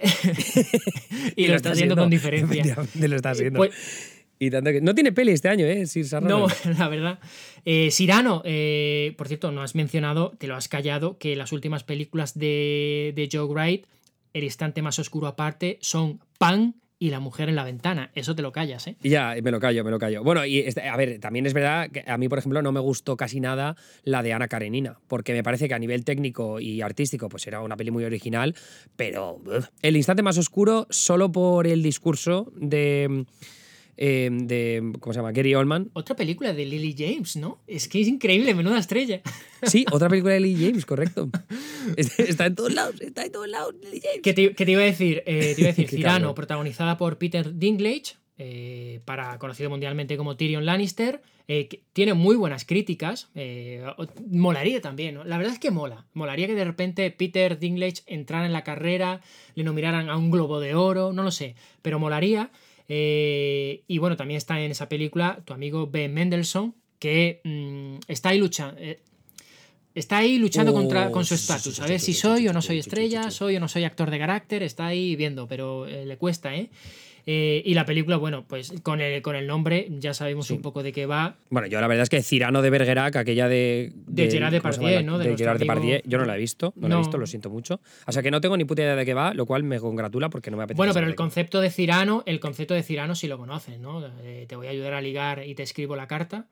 y 1.36 1.46
lo, 1.46 1.56
está 1.56 1.72
haciendo 1.72 1.96
con 1.96 2.10
diferencia. 2.10 2.76
Lo 2.94 3.16
está 3.16 3.30
haciendo. 3.30 3.58
Pues, 3.70 4.20
y 4.42 4.50
tanto 4.50 4.72
que, 4.72 4.80
no 4.80 4.94
tiene 4.94 5.12
peli 5.12 5.32
este 5.32 5.50
año, 5.50 5.66
¿eh? 5.66 5.84
No, 6.22 6.46
la 6.78 6.88
verdad. 6.88 7.18
Eh, 7.66 7.90
Sirano, 7.90 8.40
eh, 8.46 9.14
por 9.18 9.28
cierto, 9.28 9.52
no 9.52 9.62
has 9.62 9.74
mencionado, 9.74 10.32
te 10.38 10.46
lo 10.46 10.56
has 10.56 10.66
callado, 10.66 11.18
que 11.18 11.36
las 11.36 11.52
últimas 11.52 11.84
películas 11.84 12.38
de, 12.38 13.12
de 13.14 13.28
Joe 13.30 13.44
Wright, 13.44 13.84
El 14.32 14.44
instante 14.44 14.80
más 14.80 14.98
oscuro 14.98 15.26
aparte, 15.26 15.78
son 15.82 16.20
Pan 16.38 16.76
y 17.02 17.08
La 17.08 17.18
mujer 17.18 17.48
en 17.48 17.56
la 17.56 17.64
ventana. 17.64 18.10
Eso 18.14 18.36
te 18.36 18.42
lo 18.42 18.52
callas, 18.52 18.86
¿eh? 18.86 18.96
Ya, 19.02 19.34
me 19.42 19.50
lo 19.50 19.58
callo, 19.58 19.82
me 19.82 19.90
lo 19.90 19.98
callo. 19.98 20.22
Bueno, 20.22 20.44
y 20.44 20.58
este, 20.58 20.86
a 20.86 20.96
ver, 20.98 21.18
también 21.18 21.46
es 21.46 21.54
verdad 21.54 21.90
que 21.90 22.04
a 22.06 22.18
mí, 22.18 22.28
por 22.28 22.38
ejemplo, 22.38 22.60
no 22.60 22.72
me 22.72 22.80
gustó 22.80 23.16
casi 23.16 23.40
nada 23.40 23.74
la 24.04 24.22
de 24.22 24.34
Ana 24.34 24.48
Karenina, 24.48 25.00
porque 25.08 25.32
me 25.32 25.42
parece 25.42 25.66
que 25.66 25.72
a 25.72 25.78
nivel 25.78 26.04
técnico 26.04 26.60
y 26.60 26.82
artístico, 26.82 27.30
pues 27.30 27.46
era 27.46 27.62
una 27.62 27.74
peli 27.76 27.90
muy 27.90 28.04
original, 28.04 28.54
pero 28.96 29.40
el 29.80 29.96
instante 29.96 30.22
más 30.22 30.36
oscuro, 30.36 30.86
solo 30.90 31.32
por 31.32 31.66
el 31.66 31.82
discurso 31.82 32.52
de 32.54 33.24
Em, 34.02 34.46
de, 34.46 34.94
¿cómo 34.98 35.12
se 35.12 35.18
llama? 35.18 35.30
Gary 35.30 35.54
Oldman. 35.54 35.90
Otra 35.92 36.16
película 36.16 36.54
de 36.54 36.64
Lily 36.64 36.96
James, 36.96 37.36
¿no? 37.36 37.60
Es 37.66 37.86
que 37.86 38.00
es 38.00 38.08
increíble, 38.08 38.54
menuda 38.54 38.78
estrella. 38.78 39.20
Sí, 39.64 39.84
otra 39.92 40.08
película 40.08 40.32
de 40.32 40.40
Lily 40.40 40.68
James, 40.68 40.86
correcto. 40.86 41.28
está 41.96 42.46
en 42.46 42.54
todos 42.54 42.72
lados, 42.72 42.98
está 43.02 43.26
en 43.26 43.32
todos 43.32 43.48
lados 43.48 43.74
Lily 43.82 44.00
James. 44.00 44.20
¿Qué 44.22 44.32
te, 44.32 44.72
iba 44.72 44.80
a 44.80 44.86
decir? 44.86 45.22
Eh, 45.26 45.52
te 45.54 45.60
iba 45.60 45.68
a 45.68 45.72
decir, 45.72 45.88
Cirano, 45.90 46.34
protagonizada 46.34 46.96
por 46.96 47.18
Peter 47.18 47.54
Dinklage, 47.54 48.14
eh, 48.38 49.02
para, 49.04 49.38
conocido 49.38 49.68
mundialmente 49.68 50.16
como 50.16 50.34
Tyrion 50.34 50.64
Lannister, 50.64 51.20
eh, 51.46 51.68
tiene 51.92 52.14
muy 52.14 52.36
buenas 52.36 52.64
críticas. 52.64 53.28
molaría 54.30 54.80
también, 54.80 55.16
¿no? 55.16 55.24
La 55.24 55.36
verdad 55.36 55.52
es 55.52 55.58
que 55.58 55.70
mola. 55.70 56.06
Molaría 56.14 56.46
que 56.46 56.54
de 56.54 56.64
repente 56.64 57.10
Peter 57.10 57.58
Dinklage 57.58 58.02
entrara 58.06 58.46
en 58.46 58.54
la 58.54 58.64
carrera, 58.64 59.20
le 59.54 59.62
nominaran 59.62 60.08
a 60.08 60.16
un 60.16 60.30
Globo 60.30 60.58
de 60.58 60.74
Oro, 60.74 61.12
no 61.12 61.22
lo 61.22 61.30
sé, 61.30 61.54
pero 61.82 61.98
molaría. 61.98 62.50
Eh, 62.92 63.84
y 63.86 63.98
bueno, 63.98 64.16
también 64.16 64.38
está 64.38 64.60
en 64.60 64.72
esa 64.72 64.88
película 64.88 65.40
tu 65.44 65.52
amigo 65.52 65.86
Ben 65.86 66.12
Mendelssohn, 66.12 66.74
que 66.98 67.40
mm, 67.44 68.00
está 68.08 68.30
ahí 68.30 68.38
luchando. 68.38 68.80
Eh, 68.80 68.98
está 69.94 70.18
ahí 70.18 70.38
luchando 70.38 70.72
contra, 70.72 71.12
con 71.12 71.24
su 71.24 71.34
estatus. 71.34 71.78
A 71.78 71.86
ver 71.86 72.00
si 72.00 72.12
soy 72.12 72.48
o 72.48 72.52
no 72.52 72.60
soy 72.60 72.80
estrella, 72.80 73.30
soy 73.30 73.56
o 73.56 73.60
no 73.60 73.68
soy 73.68 73.84
actor 73.84 74.10
de 74.10 74.18
carácter, 74.18 74.64
está 74.64 74.88
ahí 74.88 75.14
viendo, 75.14 75.46
pero 75.46 75.86
eh, 75.86 76.04
le 76.04 76.16
cuesta, 76.16 76.56
¿eh? 76.56 76.68
Eh, 77.32 77.62
y 77.64 77.74
la 77.74 77.84
película, 77.84 78.16
bueno, 78.16 78.44
pues 78.48 78.72
con 78.82 79.00
el, 79.00 79.22
con 79.22 79.36
el 79.36 79.46
nombre 79.46 79.86
ya 79.88 80.14
sabemos 80.14 80.50
un 80.50 80.62
poco 80.62 80.82
de 80.82 80.90
qué 80.90 81.06
va. 81.06 81.36
Bueno, 81.48 81.68
yo 81.68 81.80
la 81.80 81.86
verdad 81.86 82.02
es 82.02 82.08
que 82.08 82.24
Cirano 82.24 82.60
de 82.60 82.70
Bergerac, 82.70 83.14
aquella 83.14 83.46
de. 83.46 83.92
De, 83.94 84.28
Gerard 84.28 84.50
Depardieu, 84.50 85.04
¿no? 85.04 85.16
De, 85.16 85.36
Gerard 85.36 85.60
Depardieu, 85.60 86.00
yo 86.04 86.18
no 86.18 86.24
la 86.24 86.34
he 86.34 86.40
visto, 86.40 86.72
no, 86.74 86.88
la 86.88 86.96
he 86.96 86.98
visto, 86.98 87.18
lo 87.18 87.28
siento 87.28 87.48
mucho. 87.48 87.80
O 88.08 88.10
sea 88.10 88.20
que 88.24 88.32
no 88.32 88.40
tengo 88.40 88.56
ni 88.56 88.64
puta 88.64 88.82
idea 88.82 88.96
de 88.96 89.06
qué 89.06 89.14
va, 89.14 89.32
lo 89.32 89.46
cual 89.46 89.62
me 89.62 89.78
congratula 89.78 90.28
porque 90.28 90.50
no 90.50 90.56
me 90.56 90.64
apetece. 90.64 90.78
Bueno, 90.78 90.92
pero 90.92 91.06
el 91.06 91.14
concepto 91.14 91.60
de 91.60 91.70
Cirano, 91.70 92.24
el 92.26 92.40
concepto 92.40 92.74
de 92.74 92.82
Cirano 92.82 93.14
sí 93.14 93.28
lo 93.28 93.38
conoces, 93.38 93.78
¿no? 93.78 94.04
Eh, 94.24 94.46
te 94.48 94.56
voy 94.56 94.66
a 94.66 94.70
ayudar 94.70 94.94
a 94.94 95.00
ligar 95.00 95.46
y 95.46 95.54
te 95.54 95.62
escribo 95.62 95.94
la 95.94 96.08
carta 96.08 96.48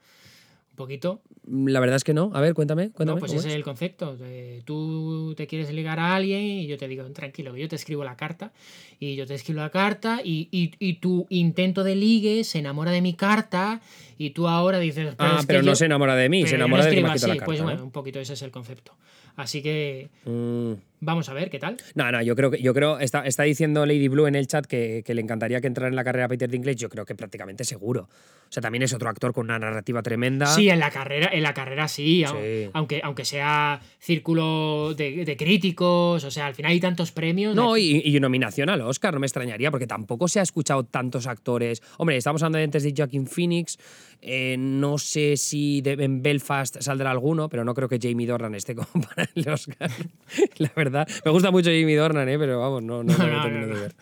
poquito. 0.79 1.21
La 1.47 1.81
verdad 1.81 1.97
es 1.97 2.05
que 2.05 2.15
no. 2.15 2.31
A 2.33 2.41
ver, 2.41 2.55
cuéntame. 2.55 2.91
cuéntame 2.91 3.21
pues 3.21 3.35
ese 3.35 3.49
es? 3.49 3.55
el 3.55 3.63
concepto. 3.63 4.17
tú 4.65 5.35
te 5.37 5.47
quieres 5.47 5.71
ligar 5.73 5.99
a 5.99 6.15
alguien 6.15 6.41
y 6.41 6.67
yo 6.67 6.79
te 6.79 6.89
digo, 6.89 7.05
tranquilo, 7.13 7.55
yo 7.57 7.69
te 7.69 7.77
escribo 7.77 8.05
la 8.05 8.17
carta 8.17 8.53
y 8.99 9.17
yo 9.17 9.27
te 9.27 9.35
escribo 9.35 9.61
la 9.61 9.71
carta 9.71 10.21
y, 10.25 10.49
y, 10.51 10.95
tu 10.95 11.27
intento 11.29 11.85
de 11.85 11.97
ligue 11.97 12.45
se 12.45 12.61
enamora 12.61 12.91
de 12.93 13.03
mi 13.03 13.13
carta 13.13 13.81
y 14.17 14.31
tú 14.31 14.49
ahora 14.49 14.79
dices... 14.79 15.15
ah, 15.19 15.43
pero 15.47 15.63
no 15.63 15.75
se 15.75 15.85
enamora 15.85 16.17
de 16.17 16.31
mí, 16.31 16.47
se 16.47 16.55
enamora 16.55 16.87
de 16.87 17.01
la 17.03 17.15
carta. 17.15 17.45
Pues 17.45 17.61
bueno, 17.61 17.85
un 17.85 17.91
poquito 17.91 18.19
ese 18.21 18.33
es 18.33 18.43
el 18.43 18.51
concepto. 18.51 18.97
Así 19.37 19.63
que 19.63 20.09
mm. 20.25 20.73
Vamos 21.01 21.29
a 21.29 21.33
ver 21.33 21.51
qué 21.51 21.59
tal. 21.59 21.77
No, 21.95 22.11
no, 22.11 22.23
yo 22.23 22.35
creo 22.37 22.51
que 22.51 22.61
yo 22.61 22.75
creo 22.75 22.99
está, 22.99 23.27
está 23.27 23.43
diciendo 23.43 23.87
Lady 23.87 24.09
Blue 24.09 24.27
en 24.27 24.35
el 24.35 24.47
chat 24.47 24.67
que, 24.67 25.03
le 25.07 25.21
encantaría 25.21 25.61
que 25.61 25.67
entrara 25.67 25.89
en 25.89 25.97
la 25.97 26.05
carrera 26.05 26.29
Peter 26.29 26.49
Dinklage. 26.49 26.77
Yo 26.77 26.89
creo 26.89 27.05
que 27.05 27.15
prácticamente 27.15 27.65
seguro. 27.65 28.09
O 28.49 28.51
sea, 28.53 28.63
también 28.63 28.83
es 28.83 28.95
otro 28.95 29.11
actor 29.11 29.35
con 29.35 29.45
una 29.47 29.59
narrativa 29.59 30.03
tremenda. 30.03 30.47
Sí, 30.47 30.71
en 30.71 30.79
la 30.79 30.91
carrera, 30.91 31.29
en 31.33 31.43
la 31.43 31.53
carrera 31.53 31.87
sí, 31.87 32.25
Aunque, 32.73 33.01
aunque 33.05 33.25
sea 33.25 33.81
círculo 33.99 34.95
de, 34.95 35.37
críticos, 35.39 36.25
o 36.25 36.31
sea, 36.31 36.47
al 36.47 36.55
final 36.55 36.73
hay 36.73 36.81
tantos 36.81 37.13
premios. 37.13 37.55
No, 37.55 37.77
y, 37.77 38.01
y, 38.05 38.19
nominación 38.21 38.71
al 38.71 38.81
Oscar, 38.81 39.13
no 39.13 39.21
me 39.21 39.27
extrañaría, 39.27 39.71
porque 39.71 39.87
tampoco 39.87 40.29
se 40.29 40.41
ha 40.41 40.43
escuchado 40.43 40.85
tantos 40.85 41.27
actores. 41.27 41.83
Hombre, 41.99 42.17
estamos 42.17 42.43
hablando 42.43 42.65
antes 42.65 42.83
de 42.83 42.95
Joaquin 42.97 43.27
Phoenix. 43.27 43.79
Eh, 44.21 44.57
no 44.59 44.99
sé 44.99 45.37
si 45.37 45.81
en 45.85 46.23
Belfast 46.23 46.81
saldrá 46.81 47.13
alguno, 47.13 47.49
pero 47.49 47.65
no 47.65 47.73
creo 47.75 47.89
que 47.89 47.99
Jamie 48.03 48.27
Dornan 48.27 48.55
esté 48.55 48.75
como 48.75 48.89
para 49.15 49.29
el 49.35 49.49
Oscar. 49.49 49.91
La 50.59 50.73
verdad. 50.75 50.88
Me 50.91 51.31
gusta 51.31 51.51
mucho 51.51 51.71
Jamie 51.71 51.97
Dornan, 51.97 52.29
¿eh? 52.29 52.39
pero 52.39 52.61
vamos, 52.61 52.83
no, 52.83 53.03
no, 53.03 53.17
no, 53.17 53.49
no, 53.49 53.67
de 53.67 53.81
ver. 53.81 53.95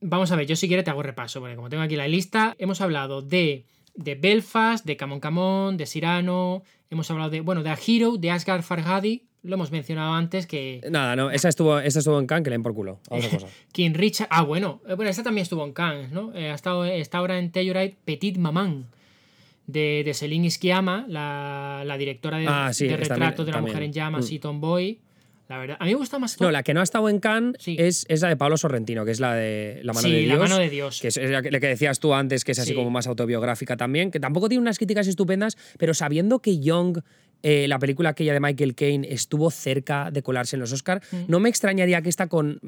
Vamos 0.00 0.32
a 0.32 0.36
ver, 0.36 0.46
yo 0.46 0.56
si 0.56 0.66
quieres 0.66 0.84
te 0.84 0.90
hago 0.90 1.02
repaso, 1.02 1.40
porque 1.40 1.54
como 1.54 1.68
tengo 1.68 1.82
aquí 1.82 1.96
la 1.96 2.08
lista, 2.08 2.56
hemos 2.58 2.80
hablado 2.80 3.22
de, 3.22 3.64
de 3.94 4.14
Belfast, 4.14 4.84
de 4.84 4.96
Camon 4.96 5.20
Camon, 5.20 5.76
de 5.76 5.86
Cyrano, 5.86 6.62
hemos 6.90 7.10
hablado 7.10 7.30
de, 7.30 7.40
bueno, 7.40 7.62
de 7.62 7.70
A 7.70 7.78
Hero, 7.86 8.16
de 8.16 8.30
Asgard 8.30 8.62
Farhadi, 8.62 9.24
lo 9.42 9.54
hemos 9.54 9.72
mencionado 9.72 10.12
antes 10.12 10.46
que... 10.46 10.80
Nada, 10.90 11.16
no, 11.16 11.30
esa 11.30 11.48
estuvo, 11.48 11.78
esa 11.78 11.98
estuvo 11.98 12.18
en 12.18 12.26
Cannes, 12.26 12.44
que 12.44 12.50
le 12.50 12.54
den 12.54 12.62
por 12.62 12.74
culo. 12.74 13.00
Otra 13.08 13.28
cosa. 13.28 13.46
King 13.72 13.92
Richard... 13.94 14.28
Ah, 14.30 14.42
bueno, 14.42 14.80
eh, 14.86 14.94
bueno, 14.94 15.10
esta 15.10 15.22
también 15.22 15.42
estuvo 15.42 15.64
en 15.64 15.72
Cannes, 15.72 16.12
¿no? 16.12 16.32
Eh, 16.34 16.50
ha 16.50 16.54
estado, 16.54 16.84
está 16.84 17.18
ahora 17.18 17.38
en 17.38 17.50
Telluride 17.50 17.96
Petit 18.04 18.38
Maman 18.38 18.86
de, 19.66 20.02
de 20.04 20.14
Celine 20.14 20.46
Isquiama, 20.46 21.06
la, 21.08 21.82
la 21.84 21.96
directora 21.96 22.38
de, 22.38 22.46
ah, 22.48 22.70
de 22.76 22.96
retrato 22.96 23.44
de 23.44 23.52
la 23.52 23.60
mujer 23.60 23.82
en 23.82 23.92
llamas 23.92 24.30
mm. 24.30 24.34
y 24.34 24.38
Tomboy. 24.38 25.00
La 25.52 25.58
verdad, 25.58 25.76
a 25.80 25.84
mí 25.84 25.90
me 25.90 25.98
gusta 25.98 26.18
más. 26.18 26.40
No, 26.40 26.50
la 26.50 26.62
que 26.62 26.72
no 26.72 26.80
ha 26.80 26.82
estado 26.82 27.10
en 27.10 27.20
Cannes 27.20 27.56
es, 27.66 28.06
es, 28.08 28.22
la 28.22 28.30
de 28.30 28.38
Pablo 28.38 28.56
Sorrentino, 28.56 29.04
que 29.04 29.10
es 29.10 29.20
la 29.20 29.34
de 29.34 29.80
La 29.82 29.92
mano 29.92 30.08
de 30.08 30.20
Dios. 30.20 30.28
La 30.38 30.42
mano 30.42 30.56
de 30.56 30.70
Dios. 30.70 30.98
Que 30.98 31.08
es 31.08 31.18
la 31.18 31.42
que, 31.42 31.50
decías 31.50 32.00
tú 32.00 32.14
antes, 32.14 32.42
que 32.42 32.52
es 32.52 32.58
así 32.58 32.74
como 32.74 32.88
más 32.88 33.06
autobiográfica 33.06 33.76
también, 33.76 34.10
que 34.10 34.18
tampoco 34.18 34.48
tiene 34.48 34.62
unas 34.62 34.78
críticas 34.78 35.08
estupendas, 35.08 35.58
pero 35.76 35.92
sabiendo 35.92 36.38
que 36.38 36.58
Young 36.58 37.00
eh, 37.42 37.66
la 37.68 37.78
película 37.78 38.10
aquella 38.10 38.32
de 38.32 38.40
Michael 38.40 38.74
Caine 38.74 39.06
estuvo 39.10 39.50
cerca 39.50 40.10
de 40.10 40.22
colarse 40.22 40.56
en 40.56 40.60
los 40.60 40.72
Oscars. 40.72 41.06
Mm. 41.12 41.16
No 41.28 41.40
me 41.40 41.48
extrañaría 41.48 42.00
que 42.02 42.08
esta 42.08 42.28
con 42.28 42.60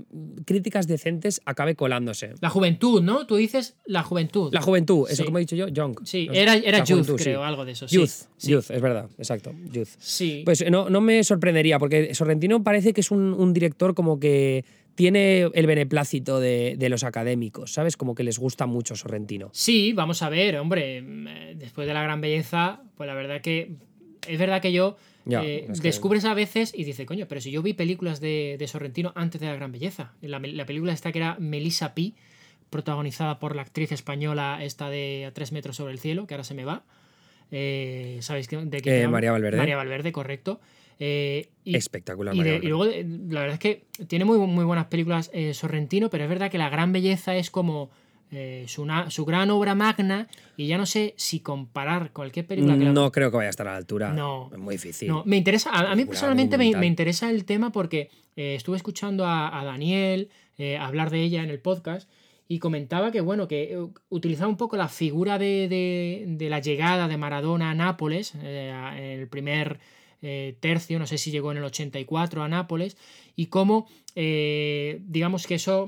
críticas 0.45 0.87
decentes 0.87 1.41
acabe 1.45 1.77
colándose. 1.77 2.35
La 2.41 2.51
juventud, 2.51 3.03
¿no? 3.03 3.27
Tú 3.27 3.37
dices 3.37 3.77
la 3.87 4.03
juventud. 4.03 4.53
La 4.53 4.63
juventud, 4.63 5.09
eso 5.09 5.25
como 5.25 5.39
he 5.39 5.43
dicho 5.43 5.57
yo, 5.57 5.69
Young. 5.69 5.99
Sí, 6.05 6.29
era, 6.33 6.57
era 6.57 6.83
Youth, 6.83 7.11
creo, 7.17 7.45
algo 7.45 7.65
de 7.65 7.73
eso. 7.73 7.87
Youth, 7.87 8.29
Youth, 8.41 8.71
es 8.71 8.83
verdad, 8.83 9.09
exacto, 9.19 9.55
Youth. 9.73 9.89
Sí. 9.99 10.43
Pues 10.45 10.69
no, 10.71 10.91
no 10.91 11.01
me 11.01 11.23
sorprendería, 11.25 11.79
porque 11.79 12.15
Sorrentino 12.15 12.63
parece 12.63 12.93
que 12.93 13.01
es 13.01 13.11
un, 13.11 13.55
director 13.55 13.95
como 13.95 14.19
que 14.19 14.65
tiene 14.97 15.43
el 15.55 15.67
beneplácito 15.67 16.41
de, 16.41 16.75
de, 16.77 16.89
los 16.89 17.05
académicos, 17.05 17.73
¿sabes? 17.73 17.97
Como 17.97 18.15
que 18.15 18.25
les 18.25 18.39
gusta 18.39 18.67
mucho 18.67 18.97
Sorrentino. 18.97 19.51
Sí, 19.53 19.93
vamos 19.93 20.23
a 20.23 20.29
ver, 20.29 20.57
hombre, 20.59 21.03
mm, 21.03 21.59
después 21.59 21.87
de 21.87 21.95
la 21.95 22.03
gran 22.03 22.21
belleza, 22.21 22.83
pues 22.97 23.07
la 23.07 23.15
verdad 23.15 23.41
que 23.41 23.77
es 24.29 24.39
verdad 24.39 24.61
que 24.61 24.73
yo 24.73 24.97
eh, 25.31 25.67
descubres 25.83 26.25
a 26.25 26.35
veces 26.35 26.73
y 26.75 26.85
dices, 26.85 27.07
coño, 27.07 27.27
pero 27.29 27.41
si 27.41 27.51
yo 27.51 27.63
vi 27.63 27.73
películas 27.73 28.21
de, 28.21 28.63
Sorrentino 28.69 29.13
antes 29.15 29.41
de 29.41 29.47
La 29.47 29.55
Gran 29.55 29.73
Belleza. 29.73 30.13
La, 30.21 30.39
la 30.39 30.67
película 30.67 30.93
esta 30.93 31.13
que 31.13 31.19
era 31.19 31.37
Melissa 31.39 31.95
P., 31.95 32.13
protagonizada 32.71 33.39
por 33.39 33.55
la 33.55 33.63
actriz 33.63 33.93
española 33.93 34.59
esta 34.63 34.91
de 34.91 35.27
A 35.27 35.33
tres 35.33 35.53
metros 35.53 35.77
sobre 35.77 35.93
el 35.93 35.99
cielo, 35.99 36.27
que 36.27 36.35
ahora 36.35 36.45
se 36.45 36.55
me 36.55 36.65
va. 36.65 36.83
Eh, 37.53 38.19
¿Sabéis 38.21 38.49
de 38.49 38.81
qué? 38.81 39.03
Eh, 39.03 39.09
María 39.09 39.31
Valverde. 39.33 39.59
María 39.59 39.77
Valverde, 39.77 40.13
correcto. 40.13 40.61
Espectacular. 40.99 42.35
Y, 42.35 42.41
y, 42.41 42.69
luego, 42.69 42.87
la 42.87 43.41
verdad 43.41 43.55
es 43.55 43.59
que 43.61 43.85
tiene 44.07 44.25
muy, 44.25 44.39
muy 44.39 44.65
buenas 44.65 44.87
películas 44.87 45.31
Sorrentino, 45.53 46.11
pero 46.11 46.25
es 46.25 46.31
verdad 46.31 46.51
que 46.51 46.59
La 46.59 46.69
Gran 46.69 46.93
Belleza 46.93 47.37
es 47.37 47.51
como 47.51 47.91
eh, 48.37 48.65
su, 48.69 48.87
su, 49.09 49.25
gran 49.25 49.51
obra 49.51 49.75
magna 49.75 50.29
y 50.57 50.67
ya 50.67 50.79
no 50.79 50.87
sé 50.87 51.15
si 51.17 51.41
comparar 51.41 52.13
cualquier 52.13 52.47
película 52.47 52.77
que 52.77 52.85
No 52.85 53.11
creo 53.13 53.31
que 53.31 53.37
vaya 53.37 53.49
a 53.49 53.51
estar 53.51 53.69
a 53.69 53.73
la 53.73 53.77
altura. 53.77 54.13
No. 54.13 54.51
Es 54.53 54.59
muy 54.59 54.75
difícil. 54.75 55.09
No, 55.09 55.23
me 55.25 55.37
interesa, 55.37 55.71
a, 55.71 55.95
mí 55.95 56.05
personalmente 56.05 56.59
me, 56.59 56.87
interesa 56.87 57.31
el 57.31 57.45
tema 57.45 57.73
porque 57.73 58.11
eh, 58.37 58.55
estuve 58.55 58.77
escuchando 58.77 59.27
a, 59.27 59.63
Daniel 59.65 60.31
eh, 60.59 60.77
hablar 60.77 61.11
de 61.11 61.23
ella 61.23 61.43
en 61.43 61.51
el 61.51 61.61
podcast 61.61 62.09
y 62.47 62.59
comentaba 62.59 63.11
que, 63.11 63.21
bueno, 63.21 63.49
que 63.49 63.79
utilizaba 64.11 64.49
un 64.49 64.57
poco 64.57 64.77
la 64.77 64.89
figura 64.89 65.39
de, 65.39 66.25
de, 66.27 66.51
la 66.51 66.61
llegada 66.61 67.09
de 67.09 67.17
Maradona 67.17 67.71
a 67.71 67.75
Nápoles, 67.75 68.35
el 68.35 69.29
primer 69.29 69.81
eh, 70.27 70.57
tercio, 70.59 70.99
no 70.99 71.07
sé 71.07 71.19
si 71.19 71.31
llegó 71.31 71.53
en 71.53 71.59
el 71.59 71.65
84 71.65 72.43
a 72.43 72.49
Nápoles, 72.49 72.97
y 73.37 73.47
cómo, 73.47 73.87
eh, 74.15 75.03
digamos 75.05 75.47
que 75.47 75.57
eso, 75.57 75.87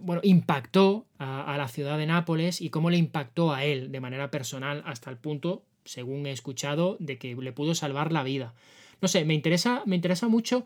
bueno, 0.00 0.20
impactó 0.24 1.06
a, 1.18 1.56
la 1.56 1.68
ciudad 1.68 1.96
de 1.96 2.06
Nápoles 2.06 2.60
y 2.60 2.70
cómo 2.70 2.90
le 2.90 2.96
impactó 2.96 3.52
a 3.52 3.64
él 3.64 3.92
de 3.92 4.00
manera 4.00 4.30
personal 4.30 4.82
hasta 4.86 5.08
el 5.10 5.18
punto, 5.18 5.62
según 5.84 6.26
he 6.26 6.32
escuchado, 6.32 6.96
de 6.98 7.16
que 7.16 7.36
le 7.36 7.52
pudo 7.52 7.76
salvar 7.76 8.10
la 8.10 8.24
vida. 8.24 8.54
No 9.00 9.06
sé, 9.06 9.24
me 9.24 9.34
interesa, 9.34 9.84
me 9.86 9.94
interesa 9.94 10.26
mucho 10.26 10.64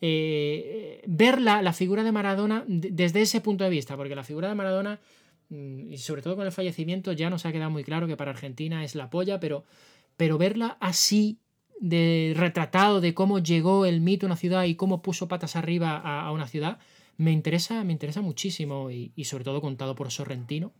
eh, 0.00 1.02
ver 1.06 1.42
la, 1.42 1.72
figura 1.74 2.02
de 2.02 2.12
Maradona 2.12 2.64
desde 2.66 3.20
ese 3.20 3.42
punto 3.42 3.64
de 3.64 3.70
vista, 3.70 3.94
porque 3.96 4.14
la 4.14 4.24
figura 4.24 4.48
de 4.48 4.54
Maradona, 4.54 5.00
mm, 5.50 5.92
y 5.92 5.98
sobre 5.98 6.22
todo 6.22 6.34
con 6.34 6.46
el 6.46 6.52
fallecimiento, 6.52 7.12
ya 7.12 7.28
nos 7.28 7.44
ha 7.44 7.52
quedado 7.52 7.70
muy 7.70 7.84
claro 7.84 8.06
que 8.06 8.16
para 8.16 8.30
Argentina 8.30 8.84
es 8.84 8.94
la 8.94 9.10
polla, 9.10 9.38
pero, 9.38 9.64
pero 10.16 10.38
verla 10.38 10.78
así, 10.80 11.40
de 11.80 12.34
retratado 12.36 13.00
de 13.00 13.14
cómo 13.14 13.38
llegó 13.38 13.86
el 13.86 14.00
mito 14.00 14.26
a 14.26 14.28
una 14.28 14.36
ciudad 14.36 14.64
y 14.64 14.74
cómo 14.74 15.02
puso 15.02 15.28
patas 15.28 15.56
arriba 15.56 15.96
a, 15.96 16.30
una 16.32 16.46
ciudad, 16.46 16.78
me 17.16 17.32
interesa, 17.32 17.84
me 17.84 17.92
interesa 17.92 18.20
muchísimo 18.20 18.90
y, 18.90 19.12
sobre 19.24 19.44
todo 19.44 19.60
contado 19.60 19.94
por 19.94 20.10
Sorrentino 20.10 20.72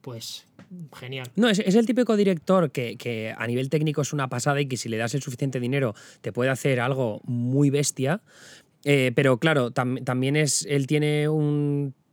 pues 0.00 0.46
genial. 0.94 1.28
No, 1.34 1.48
es, 1.48 1.58
el 1.58 1.84
típico 1.84 2.16
director 2.16 2.70
que, 2.70 3.34
a 3.36 3.46
nivel 3.48 3.68
técnico 3.68 4.02
es 4.02 4.12
una 4.12 4.28
pasada 4.28 4.60
y 4.60 4.66
que 4.66 4.76
si 4.76 4.88
le 4.88 4.98
das 4.98 5.14
el 5.14 5.22
suficiente 5.22 5.58
dinero 5.58 5.96
te 6.20 6.32
puede 6.32 6.50
hacer 6.50 6.78
algo 6.78 7.20
muy 7.24 7.70
bestia. 7.70 8.20
Eh, 8.84 9.10
pero 9.16 9.38
claro, 9.38 9.72
también 9.72 10.36
es. 10.36 10.64
Él 10.68 10.86
tiene 10.86 11.28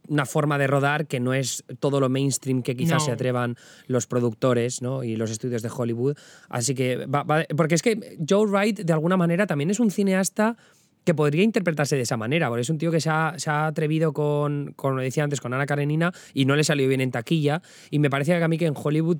una 0.07 0.25
forma 0.25 0.57
de 0.57 0.67
rodar 0.67 1.07
que 1.07 1.19
no 1.19 1.33
es 1.33 1.63
todo 1.79 1.99
lo 1.99 2.09
mainstream 2.09 2.61
que 2.61 2.75
quizás 2.75 3.05
se 3.05 3.11
atrevan 3.11 3.55
los 3.87 4.07
productores 4.07 4.81
¿no? 4.81 5.03
y 5.03 5.15
los 5.15 5.31
estudios 5.31 5.61
de 5.61 5.71
Hollywood. 5.75 6.17
Así 6.49 6.75
que. 6.75 7.07
porque 7.55 7.75
es 7.75 7.81
que 7.81 8.17
Joe 8.27 8.47
Wright, 8.47 8.79
de 8.81 8.93
alguna 8.93 9.17
manera, 9.17 9.47
también 9.47 9.69
es 9.69 9.79
un 9.79 9.91
cineasta 9.91 10.57
que 11.03 11.13
podría 11.13 11.43
interpretarse 11.43 11.95
de 11.95 12.03
esa 12.03 12.17
manera, 12.17 12.47
porque 12.47 12.61
es 12.61 12.69
un 12.69 12.77
tío 12.77 12.91
que 12.91 13.01
se 13.01 13.09
ha, 13.09 13.35
atrevido 13.67 14.13
con, 14.13 14.73
como 14.75 14.99
decía 14.99 15.23
antes, 15.23 15.41
con 15.41 15.53
Ana 15.53 15.65
Karenina 15.65 16.11
y 16.33 16.45
no 16.45 16.55
le 16.55 16.63
salió 16.63 16.87
bien 16.87 17.01
en 17.01 17.11
taquilla. 17.11 17.61
Y 17.89 17.99
me 17.99 18.09
parece 18.09 18.37
que 18.37 18.43
a 18.43 18.47
mí 18.47 18.57
que 18.57 18.65
en 18.65 18.73
Hollywood, 18.75 19.17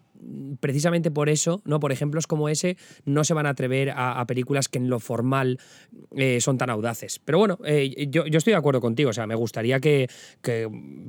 precisamente 0.60 1.12
por 1.12 1.30
eso, 1.30 1.62
¿no? 1.66 1.80
por 1.80 1.92
ejemplos 1.92 2.28
como 2.28 2.50
ese, 2.50 2.78
no 3.06 3.24
se 3.24 3.34
van 3.34 3.46
a 3.46 3.50
atrever 3.50 3.92
a, 3.96 4.24
películas 4.26 4.70
que 4.70 4.78
en 4.78 4.90
lo 4.90 5.00
formal 5.00 5.60
eh, 6.16 6.40
son 6.40 6.58
tan 6.58 6.70
audaces. 6.70 7.20
Pero 7.20 7.38
bueno, 7.40 7.60
eh, 7.66 8.08
yo, 8.10 8.24
estoy 8.26 8.52
de 8.52 8.58
acuerdo 8.58 8.80
contigo, 8.80 9.10
o 9.10 9.14
sea, 9.14 9.28
me 9.28 9.36
gustaría 9.36 9.80
que, 9.80 10.08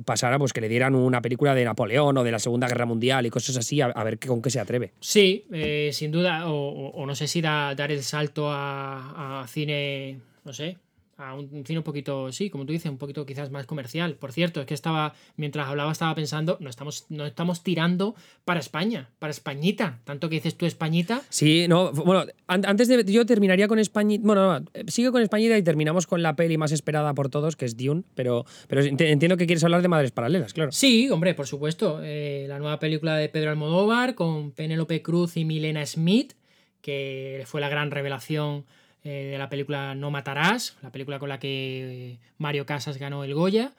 pasara, 0.03 0.37
pues 0.37 0.51
que 0.51 0.61
le 0.61 0.69
dieran 0.69 0.95
una 0.95 1.21
película 1.21 1.55
de 1.55 1.63
Napoleón 1.63 2.17
o 2.17 2.23
de 2.23 2.31
la 2.31 2.39
Segunda 2.39 2.67
Guerra 2.67 2.85
Mundial 2.85 3.25
y 3.25 3.29
cosas 3.29 3.55
así, 3.57 3.79
a, 3.79 4.03
ver 4.03 4.19
con 4.19 4.41
qué 4.41 4.49
se 4.49 4.59
atreve. 4.59 4.91
Sí, 4.99 5.45
eh, 5.51 5.91
sin 5.93 6.11
duda, 6.11 6.43
o, 6.47 7.05
no 7.05 7.15
sé 7.15 7.27
si 7.27 7.41
dar 7.41 7.91
el 7.91 8.03
salto 8.03 8.47
a 8.51 9.45
cine 9.47 10.19
no 10.45 10.53
sé, 10.53 10.77
a 11.17 11.33
un 11.33 11.65
cine 11.65 11.79
un 11.79 11.83
poquito, 11.83 12.31
sí, 12.31 12.49
como 12.49 12.65
tú 12.65 12.73
dices, 12.73 12.91
un 12.91 12.97
poquito 12.97 13.25
quizás 13.25 13.49
más 13.49 13.65
comercial. 13.65 14.15
Por 14.15 14.33
cierto, 14.33 14.59
es 14.59 14.65
que 14.65 14.73
estaba, 14.73 15.13
mientras 15.37 15.67
hablaba, 15.67 15.91
estaba 15.91 16.13
pensando, 16.13 16.57
no 16.59 16.69
estamos, 16.69 17.05
no 17.09 17.25
estamos 17.25 17.63
tirando 17.63 18.15
para 18.43 18.59
España, 18.59 19.09
para 19.19 19.31
Españita. 19.31 20.01
Tanto 20.03 20.27
que 20.27 20.35
dices 20.35 20.55
tú 20.55 20.65
Españita. 20.65 21.21
Sí, 21.29 21.67
no, 21.69 21.91
bueno, 21.93 22.25
antes 22.47 22.87
de. 22.87 23.05
Yo 23.05 23.25
terminaría 23.25 23.67
con 23.67 23.79
Españita. 23.79 24.25
Bueno, 24.25 24.59
no, 24.59 24.65
sigue 24.87 25.11
con 25.11 25.21
Españita 25.21 25.57
y 25.57 25.63
terminamos 25.63 26.05
con 26.05 26.21
la 26.21 26.35
peli 26.35 26.57
más 26.57 26.73
esperada 26.73 27.13
por 27.13 27.29
todos, 27.29 27.55
que 27.55 27.65
es 27.65 27.77
Dune, 27.77 28.03
pero, 28.13 28.45
pero 28.67 28.81
entiendo 28.81 29.37
que 29.37 29.45
quieres 29.45 29.63
hablar 29.63 29.81
de 29.81 29.87
Madres 29.87 30.11
Paralelas, 30.11 30.53
claro. 30.53 30.71
Sí, 30.71 31.09
hombre, 31.09 31.33
por 31.33 31.47
supuesto. 31.47 32.01
Eh, 32.03 32.45
la 32.49 32.59
nueva 32.59 32.79
película 32.79 33.15
de 33.15 33.29
Pedro 33.29 33.51
Almodóvar 33.51 34.15
con 34.15 34.51
Penélope 34.51 35.01
Cruz 35.01 35.37
y 35.37 35.45
Milena 35.45 35.85
Smith, 35.85 36.33
que 36.81 37.43
fue 37.45 37.61
la 37.61 37.69
gran 37.69 37.89
revelación 37.91 38.65
eh, 39.05 39.29
de 39.29 39.37
la 39.37 39.49
película 39.49 39.93
No 39.93 40.09
Matarás, 40.09 40.77
la 40.81 40.91
película 40.91 41.19
con 41.19 41.29
la 41.29 41.39
que 41.39 42.13
eh, 42.13 42.19
Mario 42.39 42.65
Casas 42.65 42.97
ganó 42.97 43.23
el 43.23 43.35
Goya. 43.35 43.71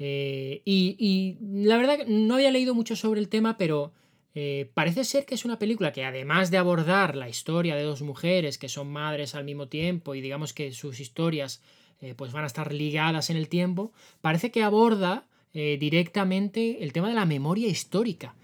Eh, 0.00 0.62
y, 0.64 1.36
la 1.40 1.76
verdad 1.76 1.98
no 2.08 2.34
había 2.34 2.50
leído 2.50 2.74
mucho 2.74 2.96
sobre 2.96 3.20
el 3.20 3.28
tema, 3.28 3.56
pero 3.56 3.92
parece 4.74 5.04
ser 5.04 5.26
que 5.26 5.36
es 5.36 5.44
una 5.44 5.60
película 5.60 5.92
que 5.92 6.04
además 6.04 6.50
de 6.50 6.58
abordar 6.58 7.14
la 7.14 7.28
historia 7.28 7.76
de 7.76 7.84
dos 7.84 8.02
mujeres 8.02 8.58
que 8.58 8.68
son 8.68 8.88
madres 8.90 9.36
al 9.36 9.44
mismo 9.44 9.68
tiempo 9.68 10.16
y 10.16 10.20
digamos 10.20 10.52
que 10.52 10.72
sus 10.72 10.98
historias 10.98 11.62
pues 12.16 12.32
van 12.32 12.42
a 12.42 12.48
estar 12.48 12.72
ligadas 12.74 13.30
en 13.30 13.36
el 13.36 13.48
tiempo, 13.48 13.92
parece 14.22 14.50
que 14.50 14.64
aborda 14.64 15.28
directamente 15.52 16.82
el 16.82 16.92
tema 16.92 17.08
de 17.10 17.14
la 17.14 17.26
memoria 17.26 17.68
histórica. 17.68 18.34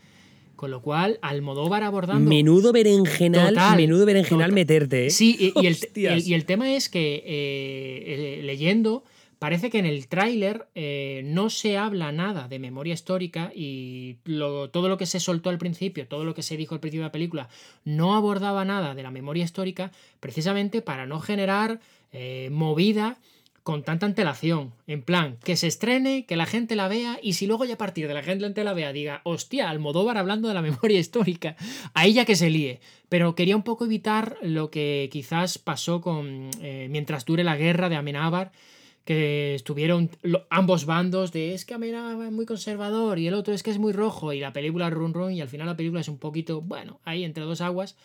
Con 0.61 0.70
lo 0.70 0.82
cual, 0.82 1.18
Almodóvar 1.22 1.84
abordando. 1.84 2.28
Menudo 2.28 2.70
berenjenal, 2.70 3.56
menudo 3.78 4.04
berenjenal 4.04 4.52
meterte, 4.52 5.06
¿eh? 5.06 5.11
Sí, 5.11 5.54
y, 5.56 6.34
el, 6.34 6.44
tema 6.44 6.74
es 6.74 6.90
que 6.90 7.14
eh, 7.14 7.22
eh, 7.24 8.42
leyendo. 8.42 9.02
Parece 9.38 9.70
que 9.70 9.78
en 9.78 9.86
el 9.86 10.06
tráiler 10.06 10.66
eh, 10.74 11.22
no 11.24 11.48
se 11.48 11.78
habla 11.78 12.12
nada 12.12 12.46
de 12.46 12.58
memoria 12.58 12.92
histórica 12.92 13.52
y 13.54 14.16
todo 14.26 14.88
lo 14.90 14.98
que 14.98 15.06
se 15.06 15.18
soltó 15.18 15.48
al 15.48 15.56
principio, 15.56 16.06
todo 16.06 16.24
lo 16.24 16.34
que 16.34 16.42
se 16.42 16.58
dijo 16.58 16.74
al 16.74 16.80
principio 16.82 17.04
de 17.04 17.08
la 17.08 17.12
película, 17.12 17.48
no 17.86 18.14
abordaba 18.14 18.66
nada 18.66 18.94
de 18.94 19.02
la 19.02 19.11
memoria 19.11 19.44
histórica 19.44 19.92
precisamente 20.20 20.82
para 20.82 21.06
no 21.06 21.20
generar 21.20 21.80
movida 22.50 23.16
con 23.62 23.82
tanta 23.82 24.06
antelación. 24.06 24.72
En 24.86 25.02
plan, 25.02 25.38
que 25.44 25.56
se 25.56 25.66
estrene, 25.66 26.26
que 26.26 26.36
la 26.36 26.46
gente 26.46 26.76
la 26.76 26.88
vea 26.88 27.18
y 27.22 27.34
si 27.34 27.46
luego 27.46 27.64
ya 27.64 27.74
a 27.74 27.78
partir 27.78 28.08
de 28.08 28.14
la 28.14 28.22
gente 28.22 28.64
la 28.64 28.72
vea 28.72 28.92
diga, 28.92 29.20
hostia, 29.24 29.70
Almodóvar 29.70 30.18
hablando 30.18 30.48
de 30.48 30.54
la 30.54 30.62
memoria 30.70 30.98
histórica, 30.98 31.56
ahí 31.94 32.12
ya 32.12 32.24
que 32.24 32.36
se 32.36 32.50
líe. 32.50 32.80
Pero 33.08 33.34
quería 33.34 33.56
un 33.56 33.62
poco 33.62 33.84
evitar 33.84 34.36
lo 34.42 34.70
que 34.70 35.08
quizás 35.12 35.58
pasó 35.58 36.00
con 36.00 36.50
eh, 36.61 36.88
mientras 36.90 37.24
dure 37.24 37.44
la 37.44 37.56
guerra 37.56 37.88
de 37.88 37.96
Amenábar, 37.96 38.52
que 39.04 39.54
estuvieron 39.54 40.11
ambos 40.50 40.84
bandos 40.84 41.32
de 41.32 41.54
es 41.54 41.64
que 41.64 41.74
Amenábar 41.74 42.26
es 42.26 42.32
muy 42.32 42.46
conservador 42.46 43.18
y 43.18 43.26
el 43.26 43.34
otro 43.34 43.54
es 43.54 43.62
que 43.62 43.70
es 43.70 43.78
muy 43.78 43.92
rojo 43.92 44.32
y 44.32 44.40
la 44.40 44.52
película 44.52 44.90
run 44.90 45.14
run 45.14 45.32
y 45.32 45.40
al 45.40 45.48
final 45.48 45.66
la 45.66 45.76
película 45.76 46.00
es 46.00 46.08
un 46.08 46.18
poquito, 46.18 46.61
bueno, 46.61 47.00
ahí 47.04 47.24
entre 47.24 47.44
dos 47.44 47.61
aguas. 47.61 47.96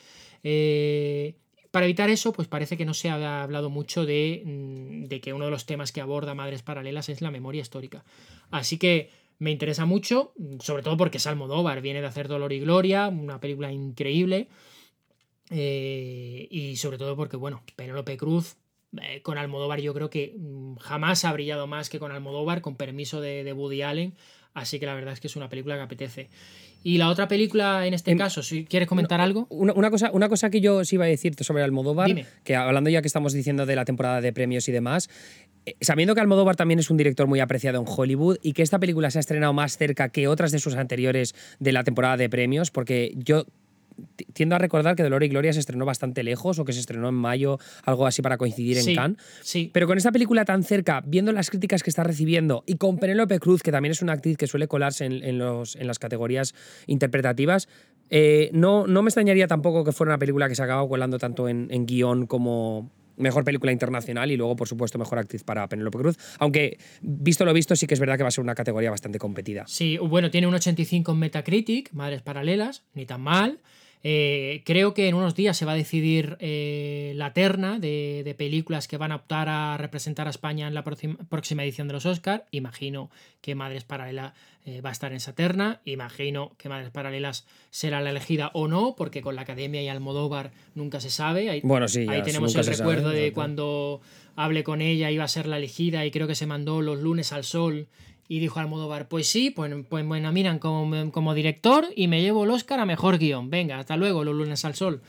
Eh, 0.43 1.35
para 1.75 1.87
evitar 1.87 2.09
eso, 2.09 2.31
pues 2.31 2.47
parece 2.47 2.77
que 2.77 2.85
no 2.85 2.93
se 2.93 3.09
ha 3.09 3.43
hablado 3.43 3.69
mucho 3.69 4.03
mm, 4.03 4.05
de, 4.05 5.19
que 5.21 5.33
uno 5.33 5.43
de 5.43 5.51
los 5.51 5.65
temas 5.65 5.91
que 5.91 5.99
aborda 5.99 6.33
Madres 6.33 6.61
Paralelas 6.61 7.09
es 7.09 7.19
la 7.19 7.31
memoria 7.31 7.61
histórica. 7.61 8.05
Así 8.49 8.77
que 8.77 9.09
me 9.39 9.51
interesa 9.51 9.83
mucho, 9.83 10.31
sobre 10.61 10.83
todo 10.83 10.95
porque 10.95 11.17
es 11.17 11.27
Almodóvar, 11.27 11.81
viene 11.81 11.99
de 11.99 12.07
hacer 12.07 12.29
Dolor 12.29 12.53
y 12.53 12.61
Gloria, 12.61 13.09
una 13.09 13.41
película 13.41 13.73
increíble. 13.73 14.47
Eh, 15.49 16.47
y 16.49 16.77
sobre 16.77 16.97
todo 16.97 17.17
porque, 17.17 17.35
bueno, 17.35 17.61
Penélope 17.75 18.15
Cruz 18.15 18.55
eh, 19.01 19.21
con 19.21 19.37
Almodóvar 19.37 19.81
yo 19.81 19.93
creo 19.93 20.09
que 20.09 20.33
mm, 20.37 20.77
jamás 20.77 21.25
ha 21.25 21.33
brillado 21.33 21.67
más 21.67 21.89
que 21.89 21.99
con 21.99 22.13
Almodóvar, 22.13 22.61
con 22.61 22.77
permiso 22.77 23.19
de, 23.19 23.43
de 23.43 23.51
Woody 23.51 23.81
Allen. 23.81 24.15
Así 24.53 24.79
que 24.79 24.85
la 24.85 24.95
verdad 24.95 25.11
es 25.11 25.19
que 25.19 25.27
es 25.27 25.35
una 25.35 25.49
película 25.49 25.75
que 25.75 25.81
apetece. 25.81 26.29
Y 26.87 26.99
la 26.99 27.09
otra 27.09 27.27
película, 27.27 27.87
en 27.87 27.95
este 27.95 28.15
caso, 28.15 28.43
si 28.43 28.63
quieres 28.63 28.87
comentar 28.87 29.19
algo. 29.19 29.47
Una, 29.49 29.89
cosa, 29.89 30.11
una 30.13 30.29
cosa 30.29 30.51
que 30.51 30.61
yo 30.61 30.85
sí 30.85 30.97
iba 30.97 31.05
a 31.05 31.07
decirte 31.07 31.43
sobre 31.43 31.63
Almodóvar, 31.63 32.11
que 32.43 32.55
hablando 32.55 32.91
ya 32.91 33.01
que 33.01 33.07
estamos 33.07 33.33
diciendo 33.33 33.65
de 33.65 33.75
la 33.75 33.85
temporada 33.85 34.21
de 34.21 34.31
premios 34.31 34.69
y 34.69 34.71
demás, 34.71 35.09
eh, 35.65 35.75
sabiendo 35.81 36.13
que 36.13 36.21
Almodóvar 36.21 36.55
también 36.55 36.77
es 36.77 36.91
un 36.91 36.97
director 36.97 37.25
muy 37.25 37.39
apreciado 37.39 37.79
en 37.79 37.87
Hollywood 37.87 38.37
y 38.43 38.53
que 38.53 38.61
esta 38.61 38.77
película 38.77 39.09
se 39.09 39.17
ha 39.17 39.21
estrenado 39.21 39.51
más 39.51 39.79
cerca 39.79 40.09
que 40.09 40.27
otras 40.27 40.51
de 40.51 40.59
sus 40.59 40.75
anteriores 40.75 41.33
de 41.59 41.71
la 41.71 41.83
temporada 41.83 42.17
de 42.17 42.29
premios, 42.29 42.69
porque 42.69 43.13
yo 43.15 43.47
tiendo 44.33 44.55
a 44.55 44.59
recordar 44.59 44.95
que 44.95 45.03
Dolor 45.03 45.23
y 45.23 45.29
Gloria 45.29 45.53
se 45.53 45.59
estrenó 45.59 45.85
bastante 45.85 46.23
lejos 46.23 46.59
o 46.59 46.65
que 46.65 46.73
se 46.73 46.79
estrenó 46.79 47.09
en 47.09 47.15
mayo, 47.15 47.59
algo 47.83 48.07
así 48.07 48.21
para 48.21 48.37
coincidir 48.37 48.77
en 48.77 48.95
Cannes. 48.95 49.17
Sí. 49.41 49.69
Pero 49.73 49.87
con 49.87 49.97
esta 49.97 50.11
película 50.11 50.45
tan 50.45 50.63
cerca, 50.63 51.01
viendo 51.05 51.31
las 51.31 51.49
críticas 51.49 51.83
que 51.83 51.89
está 51.89 52.03
recibiendo 52.03 52.63
y 52.65 52.75
con 52.75 52.97
Penélope 52.97 53.39
Cruz, 53.39 53.63
que 53.63 53.71
también 53.71 53.91
es 53.91 54.01
una 54.01 54.13
actriz 54.13 54.37
que 54.37 54.47
suele 54.47 54.67
colarse 54.67 55.05
en, 55.05 55.37
los, 55.37 55.75
en 55.75 55.87
las 55.87 55.99
categorías 55.99 56.53
interpretativas, 56.87 57.67
eh, 58.09 58.49
no, 58.53 58.87
no 58.87 59.01
me 59.01 59.09
extrañaría 59.09 59.47
tampoco 59.47 59.83
que 59.83 59.91
fuera 59.91 60.11
una 60.11 60.19
película 60.19 60.47
que 60.47 60.55
se 60.55 60.63
acaba 60.63 60.87
colando 60.87 61.17
tanto 61.17 61.49
en, 61.49 61.67
en 61.71 61.85
guion 61.85 62.27
como, 62.27 62.91
mejor 63.17 63.43
película 63.43 63.71
internacional 63.71 64.31
y 64.31 64.37
luego, 64.37 64.55
por 64.55 64.67
supuesto, 64.67 64.97
mejor 64.97 65.19
actriz 65.19 65.43
para 65.43 65.67
Penélope 65.67 65.97
Cruz. 65.97 66.17
Aunque, 66.39 66.77
visto 67.01 67.45
lo 67.45 67.53
visto, 67.53 67.75
sí 67.75 67.87
que 67.87 67.93
es 67.93 67.99
verdad 67.99 68.17
que 68.17 68.23
va 68.23 68.29
a 68.29 68.31
ser 68.31 68.43
una 68.43 68.55
categoría 68.55 68.91
bastante 68.91 69.19
competida. 69.19 69.65
Sí, 69.67 69.97
bueno, 69.97 70.31
tiene 70.31 70.47
un 70.47 70.55
85 70.55 71.11
en 71.11 71.19
Metacritic, 71.19 71.93
Madres 71.93 72.21
Paralelas, 72.21 72.83
ni 72.93 73.05
tan 73.05 73.21
mal. 73.21 73.59
Eh, 74.07 74.61
creo 74.65 74.93
que 74.93 75.07
en 75.07 75.15
unos 75.15 75.33
días 75.33 75.57
se 75.57 75.65
va 75.65 75.71
a 75.71 75.75
decidir 75.75 76.37
eh, 76.39 77.13
la 77.15 77.33
terna 77.33 77.79
de, 77.79 78.35
películas 78.37 78.87
que 78.87 78.97
van 78.97 79.11
a 79.11 79.15
optar 79.15 79.49
a 79.49 79.77
representar 79.77 80.27
a 80.27 80.29
España 80.29 80.67
en 80.67 80.75
la 80.75 80.83
próxima, 80.83 81.63
edición 81.63 81.87
de 81.87 81.95
los 81.95 82.05
Oscars. 82.05 82.43
Imagino 82.51 83.09
que 83.41 83.55
Madres 83.55 83.83
Paralelas 83.83 84.33
eh, 84.63 84.81
va 84.81 84.89
a 84.89 84.91
estar 84.91 85.09
en 85.09 85.17
esa 85.17 85.33
terna. 85.33 85.81
Imagino 85.85 86.51
que 86.59 86.69
Madres 86.69 86.91
Paralelas 86.91 87.47
será 87.71 87.99
la 87.99 88.11
elegida 88.11 88.51
o 88.53 88.67
no, 88.67 88.93
porque 88.95 89.23
con 89.23 89.33
la 89.33 89.41
Academia 89.41 89.81
y 89.81 89.87
Almodóvar 89.87 90.51
nunca 90.75 90.99
se 90.99 91.09
sabe. 91.09 91.49
Ahí, 91.49 91.61
bueno, 91.63 91.87
sí, 91.87 92.05
ahí 92.07 92.21
tenemos 92.21 92.53
el 92.53 92.63
recuerdo 92.67 93.09
de 93.09 93.33
cuando 93.33 94.01
hablé 94.35 94.63
con 94.63 94.81
ella, 94.81 95.09
iba 95.09 95.23
a 95.23 95.27
ser 95.27 95.47
la 95.47 95.57
elegida 95.57 96.05
y 96.05 96.11
creo 96.11 96.27
que 96.27 96.35
se 96.35 96.45
mandó 96.45 96.83
los 96.83 96.99
lunes 96.99 97.33
al 97.33 97.43
sol 97.43 97.87
Y 98.27 98.39
dijo 98.39 98.59
Almodóvar, 98.59 99.07
pues 99.07 99.27
sí, 99.27 99.51
pues, 99.51 99.71
pues 99.87 100.03
me 100.03 100.19
nominan 100.19 100.57
como, 100.57 101.11
como 101.11 101.33
director 101.35 101.85
y 101.95 102.07
me 102.07 102.21
llevo 102.23 102.43
el 102.45 102.49
Oscar 102.49 102.79
a 102.79 102.85
mejor 102.85 103.19
guion. 103.19 103.51
Venga, 103.51 103.77
hasta 103.77 103.97
luego, 103.97 104.23
los 104.23 104.33
lunes 104.33 104.65
al 104.65 104.73
sol. 104.73 105.01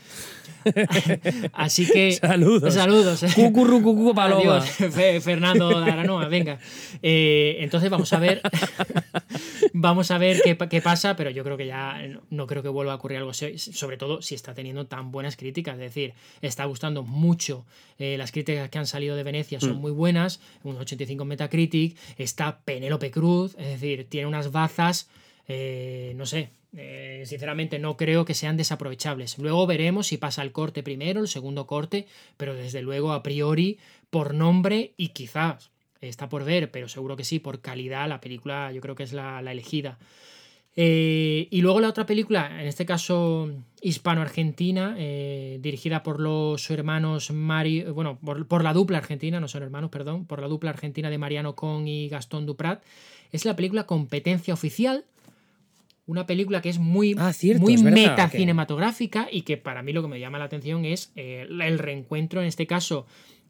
Así 1.52 1.86
que. 1.90 2.12
Saludos. 2.12 2.74
Saludos. 2.74 3.24
Cucurru, 3.34 3.82
cucu, 3.82 4.14
paloma. 4.14 4.58
Adiós, 4.58 4.68
Fe- 4.94 5.20
Fernando 5.20 5.68
Aranoa, 5.78 6.28
venga. 6.28 6.58
Eh, 7.02 7.56
entonces 7.60 7.88
vamos 7.90 8.12
a 8.12 8.18
ver. 8.18 8.42
vamos 9.72 10.10
a 10.10 10.18
ver 10.18 10.40
qué, 10.42 10.56
qué 10.68 10.80
pasa, 10.82 11.16
pero 11.16 11.30
yo 11.30 11.44
creo 11.44 11.56
que 11.56 11.66
ya 11.66 12.00
no, 12.30 12.46
creo 12.46 12.62
que 12.62 12.68
vuelva 12.68 12.92
a 12.92 12.96
ocurrir 12.96 13.18
algo, 13.18 13.32
sobre 13.32 13.96
todo 13.96 14.22
si 14.22 14.34
está 14.34 14.54
teniendo 14.54 14.86
tan 14.86 15.10
buenas 15.12 15.36
críticas. 15.36 15.74
Es 15.74 15.80
decir, 15.80 16.14
está 16.42 16.64
gustando 16.64 17.02
mucho. 17.02 17.64
eh, 17.98 18.16
las 18.18 18.32
críticas 18.32 18.68
que 18.68 18.78
han 18.78 18.86
salido 18.86 19.16
de 19.16 19.22
Venecia 19.22 19.60
son 19.60 19.76
muy 19.76 19.90
buenas, 19.92 20.40
un 20.64 20.76
85 20.76 21.22
en 21.22 21.28
Metacritic. 21.28 21.96
Está 22.18 22.58
Penélope 22.64 23.05
Cruz, 23.10 23.54
es 23.58 23.68
decir, 23.68 24.08
tiene 24.08 24.26
unas 24.26 24.52
bazas. 24.52 25.08
eh, 25.48 26.12
no 26.16 26.26
sé, 26.26 26.50
eh, 26.76 27.22
sinceramente 27.26 27.78
no 27.78 27.96
creo 27.96 28.24
que 28.24 28.34
sean 28.34 28.56
desaprovechables. 28.56 29.38
Luego 29.38 29.66
veremos 29.66 30.08
si 30.08 30.18
pasa 30.18 30.42
el 30.42 30.52
corte 30.52 30.82
primero, 30.82 31.20
el 31.20 31.28
segundo 31.28 31.66
corte, 31.66 32.06
pero 32.36 32.54
desde 32.54 32.82
luego 32.82 33.12
a 33.12 33.22
priori 33.22 33.78
por 34.10 34.34
nombre 34.34 34.92
y 34.96 35.08
quizás 35.08 35.70
está 36.00 36.28
por 36.28 36.44
ver, 36.44 36.70
pero 36.70 36.88
seguro 36.88 37.16
que 37.16 37.24
sí, 37.24 37.38
por 37.38 37.60
calidad 37.60 38.08
la 38.08 38.20
película 38.20 38.72
yo 38.72 38.80
creo 38.80 38.94
que 38.94 39.04
es 39.04 39.12
la 39.12 39.40
elegida. 39.40 39.98
Eh, 40.78 41.48
y 41.50 41.62
luego 41.62 41.80
la 41.80 41.88
otra 41.88 42.04
película, 42.04 42.60
en 42.60 42.66
este 42.66 42.84
caso 42.84 43.50
hispano-argentina, 43.80 44.94
eh, 44.98 45.58
dirigida 45.62 46.02
por 46.02 46.20
los 46.20 46.70
hermanos 46.70 47.30
Mari, 47.30 47.84
bueno, 47.84 48.18
por, 48.22 48.46
por 48.46 48.62
la 48.62 48.74
dupla 48.74 48.98
argentina, 48.98 49.40
no 49.40 49.48
son 49.48 49.62
hermanos, 49.62 49.90
perdón, 49.90 50.26
por 50.26 50.40
la 50.40 50.48
dupla 50.48 50.70
argentina 50.70 51.08
de 51.08 51.16
Mariano 51.16 51.54
Con 51.54 51.88
y 51.88 52.08
Gastón 52.08 52.44
Duprat, 52.44 52.82
es 53.32 53.46
la 53.46 53.56
película 53.56 53.84
Competencia 53.86 54.52
Oficial, 54.52 55.04
una 56.06 56.26
película 56.26 56.60
que 56.60 56.68
es 56.68 56.78
muy, 56.78 57.14
Ah, 57.18 57.32
cierto, 57.32 57.62
muy 57.62 57.74
es 57.74 57.82
verdad, 57.82 57.96
meta 58.10 58.30
que- 58.30 58.36
cinematográfica 58.38 59.28
y 59.32 59.42
que 59.42 59.56
para 59.56 59.82
mí 59.82 59.92
lo 59.94 60.02
que 60.02 60.08
me 60.08 60.20
llama 60.20 60.38
la 60.38 60.44
atención 60.44 60.84
es 60.84 61.10
eh, 61.16 61.46
el 61.48 61.78
reencuentro, 61.78 62.42
en 62.42 62.48
este 62.48 62.66
caso, 62.66 63.06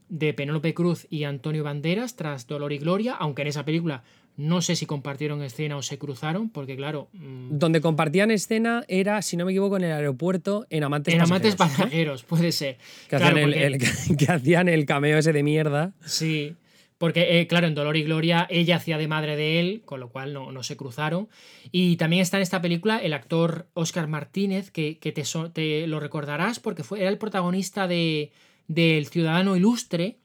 de 0.09 0.33
Penélope 0.33 0.72
Cruz 0.74 1.09
y 1.11 1.24
Antonio 1.24 1.64
Banderas 1.64 2.14
tras 2.14 2.47
Dolor 2.47 2.72
y 2.72 2.79
Gloria, 2.79 3.14
aunque 3.14 3.43
en 3.43 3.49
esa 3.49 3.64
película 3.64 4.05
no 4.37 4.61
sé 4.62 4.76
si 4.76 4.87
compartieron 4.87 5.43
escena 5.43 5.76
o 5.76 5.82
se 5.82 5.99
cruzaron, 5.99 6.51
porque 6.51 6.76
claro, 6.76 7.09
mm, 7.14 7.59
Donde 7.59 7.80
compartían 7.80 8.30
escena 8.30 8.84
era, 8.89 9.22
si 9.22 9.37
no 9.37 9.45
me 9.47 9.53
equivoco, 9.53 9.76
en 9.76 9.84
el 9.84 9.93
aeropuerto, 9.93 10.66
en 10.70 10.84
Amantes 10.84 11.14
en 11.14 11.20
Amantes 11.22 11.57
Pasajeros, 11.57 12.22
puede 12.24 12.53
ser. 12.53 12.76
Que, 13.09 13.16
Claro, 13.16 13.37
hacían 13.37 13.39
el, 13.53 13.53
porque- 13.53 13.66
el- 13.66 14.16
que 14.18 14.32
hacían 14.32 14.68
el 14.68 14.84
cameo 14.87 15.18
ese 15.18 15.32
de 15.32 15.43
mierda. 15.43 15.93
Sí, 16.05 16.55
porque 16.99 17.41
eh, 17.41 17.47
claro, 17.47 17.66
en 17.66 17.74
Dolor 17.74 17.97
y 17.97 18.03
Gloria 18.05 18.47
ella 18.49 18.76
hacía 18.76 18.97
de 18.99 19.07
madre 19.09 19.37
de 19.37 19.61
él, 19.61 19.82
con 19.84 20.01
lo 20.01 20.09
cual 20.09 20.32
no, 20.32 20.51
no 20.53 20.62
se 20.62 20.76
cruzaron. 20.76 21.28
Y 21.72 21.97
también 21.97 22.22
está 22.22 22.37
en 22.39 22.43
esta 22.43 22.62
película 22.62 22.99
el 22.99 23.12
actor 23.12 23.66
Oscar 23.74 24.07
Martínez, 24.09 24.70
que, 24.70 24.99
que 24.99 25.12
te, 25.12 25.24
so- 25.26 25.51
te 25.51 25.87
lo 25.87 26.01
recordarás 26.01 26.59
porque 26.59 26.84
fue, 26.84 27.01
era 27.01 27.11
el 27.11 27.18
protagonista 27.18 27.87
de 27.87 28.32
del 28.68 29.07
Ciudadano 29.07 29.57
Ilustre, 29.57 30.16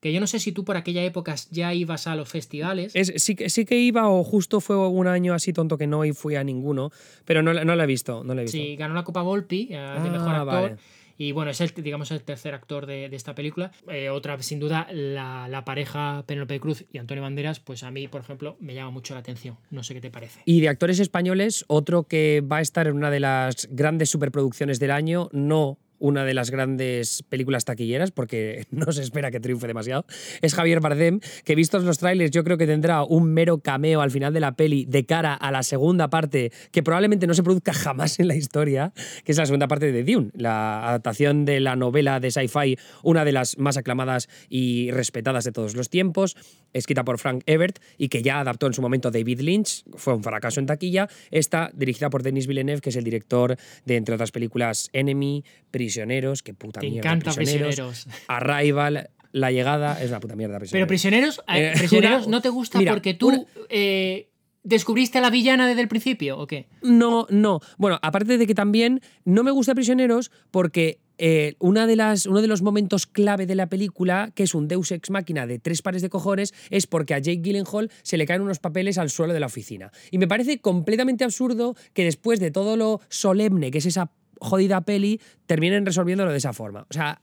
que 0.00 0.12
yo 0.12 0.20
no 0.20 0.26
sé 0.26 0.38
si 0.40 0.52
tú 0.52 0.64
por 0.64 0.76
aquella 0.76 1.02
época 1.04 1.34
ya 1.50 1.72
ibas 1.74 2.06
a 2.06 2.14
los 2.16 2.28
festivales. 2.28 2.92
Es, 2.94 3.12
sí, 3.16 3.34
que- 3.34 3.48
sí 3.50 3.64
que 3.64 3.78
iba 3.78 4.08
o 4.08 4.22
justo 4.24 4.60
fue 4.60 4.76
un 4.76 5.06
año 5.06 5.34
así 5.34 5.52
tonto 5.52 5.78
que 5.78 5.86
no 5.86 6.04
y 6.04 6.12
fui 6.12 6.34
a 6.36 6.44
ninguno, 6.44 6.90
pero 7.24 7.42
no, 7.42 7.52
no 7.52 7.76
la 7.76 7.84
he 7.84 7.86
visto, 7.86 8.22
no 8.24 8.34
la 8.34 8.42
he 8.42 8.44
visto. 8.44 8.56
Sí, 8.58 8.76
ganó 8.76 8.94
la 8.94 9.04
Copa 9.04 9.22
Volpi 9.22 9.68
eh, 9.70 9.74
de 9.74 9.78
Ah, 9.78 10.00
mejor 10.00 10.34
actor. 10.34 10.44
vale. 10.46 10.76
Y 11.18 11.32
bueno, 11.32 11.50
es 11.50 11.62
el, 11.62 11.72
digamos, 11.74 12.10
el 12.10 12.20
tercer 12.22 12.52
actor 12.52 12.84
de, 12.84 13.08
de 13.08 13.16
esta 13.16 13.34
película. 13.34 13.72
Eh, 13.90 14.10
otra, 14.10 14.38
sin 14.42 14.60
duda, 14.60 14.86
la, 14.92 15.48
la 15.48 15.64
pareja 15.64 16.24
Penélope 16.26 16.60
Cruz 16.60 16.84
y 16.92 16.98
Antonio 16.98 17.22
Banderas, 17.22 17.58
pues 17.58 17.82
a 17.84 17.90
mí, 17.90 18.06
por 18.06 18.20
ejemplo, 18.20 18.58
me 18.60 18.74
llama 18.74 18.90
mucho 18.90 19.14
la 19.14 19.20
atención. 19.20 19.56
No 19.70 19.82
sé 19.82 19.94
qué 19.94 20.02
te 20.02 20.10
parece. 20.10 20.40
Y 20.44 20.60
de 20.60 20.68
actores 20.68 21.00
españoles, 21.00 21.64
otro 21.68 22.02
que 22.02 22.42
va 22.42 22.58
a 22.58 22.60
estar 22.60 22.86
en 22.86 22.96
una 22.96 23.10
de 23.10 23.20
las 23.20 23.66
grandes 23.70 24.10
superproducciones 24.10 24.78
del 24.78 24.90
año, 24.90 25.30
no 25.32 25.78
una 25.98 26.24
de 26.24 26.34
las 26.34 26.50
grandes 26.50 27.22
películas 27.28 27.64
taquilleras, 27.64 28.10
porque 28.10 28.66
no 28.70 28.92
se 28.92 29.02
espera 29.02 29.30
que 29.30 29.40
triunfe 29.40 29.66
demasiado, 29.66 30.06
es 30.42 30.54
Javier 30.54 30.80
Bardem, 30.80 31.20
que 31.44 31.54
vistos 31.54 31.84
los 31.84 31.98
trailers 31.98 32.30
yo 32.30 32.44
creo 32.44 32.58
que 32.58 32.66
tendrá 32.66 33.02
un 33.02 33.32
mero 33.32 33.58
cameo 33.58 34.00
al 34.00 34.10
final 34.10 34.32
de 34.32 34.40
la 34.40 34.56
peli 34.56 34.84
de 34.86 35.06
cara 35.06 35.34
a 35.34 35.50
la 35.50 35.62
segunda 35.62 36.08
parte, 36.08 36.52
que 36.70 36.82
probablemente 36.82 37.26
no 37.26 37.34
se 37.34 37.42
produzca 37.42 37.72
jamás 37.74 38.18
en 38.20 38.28
la 38.28 38.36
historia, 38.36 38.92
que 39.24 39.32
es 39.32 39.38
la 39.38 39.46
segunda 39.46 39.68
parte 39.68 39.92
de 39.92 40.04
Dune, 40.04 40.30
la 40.34 40.88
adaptación 40.88 41.44
de 41.44 41.60
la 41.60 41.76
novela 41.76 42.20
de 42.20 42.30
sci-fi, 42.30 42.78
una 43.02 43.24
de 43.24 43.32
las 43.32 43.58
más 43.58 43.76
aclamadas 43.76 44.28
y 44.48 44.90
respetadas 44.90 45.44
de 45.44 45.52
todos 45.52 45.74
los 45.74 45.90
tiempos, 45.90 46.36
escrita 46.72 47.04
por 47.04 47.18
Frank 47.18 47.42
Ebert 47.46 47.78
y 47.98 48.08
que 48.08 48.22
ya 48.22 48.40
adaptó 48.40 48.66
en 48.66 48.74
su 48.74 48.82
momento 48.82 49.10
David 49.10 49.40
Lynch, 49.40 49.84
fue 49.94 50.14
un 50.14 50.22
fracaso 50.22 50.60
en 50.60 50.66
taquilla. 50.66 51.08
Esta, 51.30 51.70
dirigida 51.74 52.10
por 52.10 52.22
Denis 52.22 52.46
Villeneuve, 52.46 52.80
que 52.80 52.90
es 52.90 52.96
el 52.96 53.04
director 53.04 53.56
de, 53.84 53.96
entre 53.96 54.14
otras 54.14 54.30
películas, 54.30 54.90
Enemy, 54.92 55.44
Prisioneros, 55.86 56.42
que 56.42 56.52
puta 56.54 56.80
Te 56.80 56.90
mierda. 56.90 57.08
encanta 57.10 57.32
Prisioneros. 57.32 58.06
Arrival, 58.26 59.10
La 59.32 59.50
Llegada, 59.52 60.02
es 60.02 60.08
una 60.10 60.20
puta 60.20 60.34
mierda. 60.36 60.58
Pero 60.70 60.86
Prisioneros, 60.86 61.40
eh, 61.48 61.72
Eh, 61.72 61.72
Prisioneros 61.78 62.26
una- 62.26 62.36
¿no 62.36 62.42
te 62.42 62.48
gusta 62.48 62.78
mira, 62.78 62.92
porque 62.92 63.14
tú 63.14 63.28
una- 63.28 63.44
eh, 63.68 64.30
descubriste 64.62 65.18
a 65.18 65.20
la 65.20 65.30
villana 65.30 65.68
desde 65.68 65.82
el 65.82 65.88
principio 65.88 66.38
o 66.38 66.46
qué? 66.46 66.66
No, 66.82 67.26
no. 67.30 67.60
Bueno, 67.78 67.98
aparte 68.02 68.36
de 68.38 68.46
que 68.46 68.54
también 68.54 69.00
no 69.24 69.44
me 69.44 69.50
gusta 69.52 69.74
Prisioneros 69.74 70.30
porque 70.50 70.98
eh, 71.18 71.54
una 71.60 71.86
de 71.86 71.96
las, 71.96 72.26
uno 72.26 72.42
de 72.42 72.48
los 72.48 72.60
momentos 72.62 73.06
clave 73.06 73.46
de 73.46 73.54
la 73.54 73.68
película, 73.68 74.32
que 74.34 74.42
es 74.42 74.54
un 74.54 74.68
Deus 74.68 74.90
Ex 74.92 75.08
Máquina 75.10 75.46
de 75.46 75.58
tres 75.58 75.80
pares 75.82 76.02
de 76.02 76.10
cojones, 76.10 76.52
es 76.70 76.86
porque 76.86 77.14
a 77.14 77.18
Jake 77.18 77.40
Gyllenhaal 77.42 77.90
se 78.02 78.16
le 78.18 78.26
caen 78.26 78.42
unos 78.42 78.58
papeles 78.58 78.98
al 78.98 79.08
suelo 79.08 79.32
de 79.32 79.40
la 79.40 79.46
oficina. 79.46 79.92
Y 80.10 80.18
me 80.18 80.28
parece 80.28 80.58
completamente 80.60 81.24
absurdo 81.24 81.74
que 81.94 82.04
después 82.04 82.38
de 82.40 82.50
todo 82.50 82.76
lo 82.76 83.00
solemne 83.08 83.70
que 83.70 83.78
es 83.78 83.86
esa 83.86 84.10
jodida 84.40 84.80
peli, 84.82 85.20
terminen 85.46 85.86
resolviéndolo 85.86 86.30
de 86.30 86.38
esa 86.38 86.52
forma. 86.52 86.86
O 86.88 86.94
sea, 86.94 87.20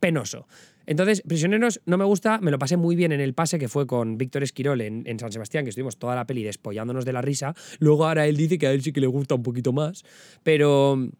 penoso. 0.00 0.46
Entonces, 0.86 1.22
Prisioneros 1.26 1.82
no 1.84 1.98
me 1.98 2.04
gusta, 2.04 2.38
me 2.38 2.50
lo 2.50 2.58
pasé 2.58 2.78
muy 2.78 2.96
bien 2.96 3.12
en 3.12 3.20
el 3.20 3.34
pase 3.34 3.58
que 3.58 3.68
fue 3.68 3.86
con 3.86 4.16
Víctor 4.16 4.42
Esquirol 4.42 4.80
en, 4.80 5.02
en 5.06 5.18
San 5.18 5.30
Sebastián, 5.30 5.64
que 5.64 5.68
estuvimos 5.68 5.98
toda 5.98 6.14
la 6.14 6.26
peli 6.26 6.42
despollándonos 6.42 7.04
de 7.04 7.12
la 7.12 7.20
risa. 7.20 7.54
Luego 7.78 8.06
ahora 8.06 8.26
él 8.26 8.38
dice 8.38 8.56
que 8.56 8.66
a 8.66 8.72
él 8.72 8.80
sí 8.82 8.92
que 8.92 9.02
le 9.02 9.06
gusta 9.06 9.34
un 9.34 9.42
poquito 9.42 9.74
más. 9.74 10.02
Pero, 10.42 11.10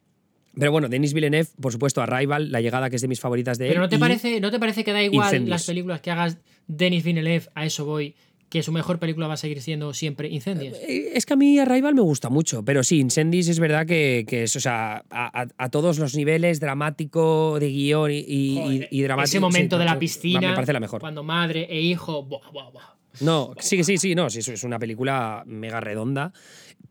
pero 0.54 0.72
bueno, 0.72 0.88
Denis 0.88 1.12
Villeneuve, 1.12 1.50
por 1.60 1.70
supuesto, 1.70 2.00
Arrival, 2.00 2.50
La 2.50 2.62
Llegada, 2.62 2.88
que 2.88 2.96
es 2.96 3.02
de 3.02 3.08
mis 3.08 3.20
favoritas 3.20 3.58
de 3.58 3.66
él. 3.66 3.72
Pero 3.72 3.82
¿no 3.82 3.90
te, 3.90 3.98
parece, 3.98 4.40
¿no 4.40 4.50
te 4.50 4.58
parece 4.58 4.84
que 4.84 4.92
da 4.92 5.02
igual 5.02 5.26
Incendios. 5.26 5.50
las 5.50 5.66
películas 5.66 6.00
que 6.00 6.12
hagas 6.12 6.38
Denis 6.66 7.04
Villeneuve, 7.04 7.48
a 7.54 7.66
eso 7.66 7.84
voy, 7.84 8.14
que 8.48 8.62
su 8.62 8.72
mejor 8.72 8.98
película 8.98 9.26
va 9.26 9.34
a 9.34 9.36
seguir 9.36 9.60
siendo 9.60 9.92
siempre 9.92 10.28
Incendios? 10.28 10.76
Eh, 10.78 11.10
Es 11.14 11.26
que 11.26 11.34
a 11.34 11.36
mí 11.36 11.58
Arrival 11.58 11.94
me 11.94 12.00
gusta 12.00 12.30
mucho, 12.30 12.64
pero 12.64 12.82
sí, 12.82 12.98
Incendies 12.98 13.48
es 13.48 13.60
verdad 13.60 13.86
que, 13.86 14.24
que 14.26 14.44
es, 14.44 14.56
o 14.56 14.60
sea, 14.60 15.04
a, 15.10 15.68
todos 15.70 15.98
los 15.98 16.14
niveles, 16.14 16.60
dramático, 16.60 17.58
de 17.60 17.68
guion 17.68 18.10
y, 18.10 18.24
y, 18.26 18.56
Joder, 18.56 18.88
y 18.90 19.02
dramático. 19.02 19.24
Ese 19.30 19.40
momento 19.40 19.76
sí, 19.76 19.80
de 19.80 19.84
la 19.84 19.94
me 19.94 20.00
piscina, 20.00 20.54
parece 20.54 20.72
la 20.72 20.80
mejor. 20.80 21.00
cuando 21.00 21.22
madre 21.22 21.66
e 21.70 21.80
hijo, 21.80 22.22
buah, 22.22 22.50
buah, 22.50 22.70
buah. 22.70 22.98
No, 23.20 23.52
sí, 23.58 23.82
sí, 23.82 23.98
sí, 23.98 24.14
no, 24.14 24.30
sí, 24.30 24.38
es 24.38 24.62
una 24.64 24.78
película 24.78 25.42
mega 25.44 25.80
redonda, 25.80 26.32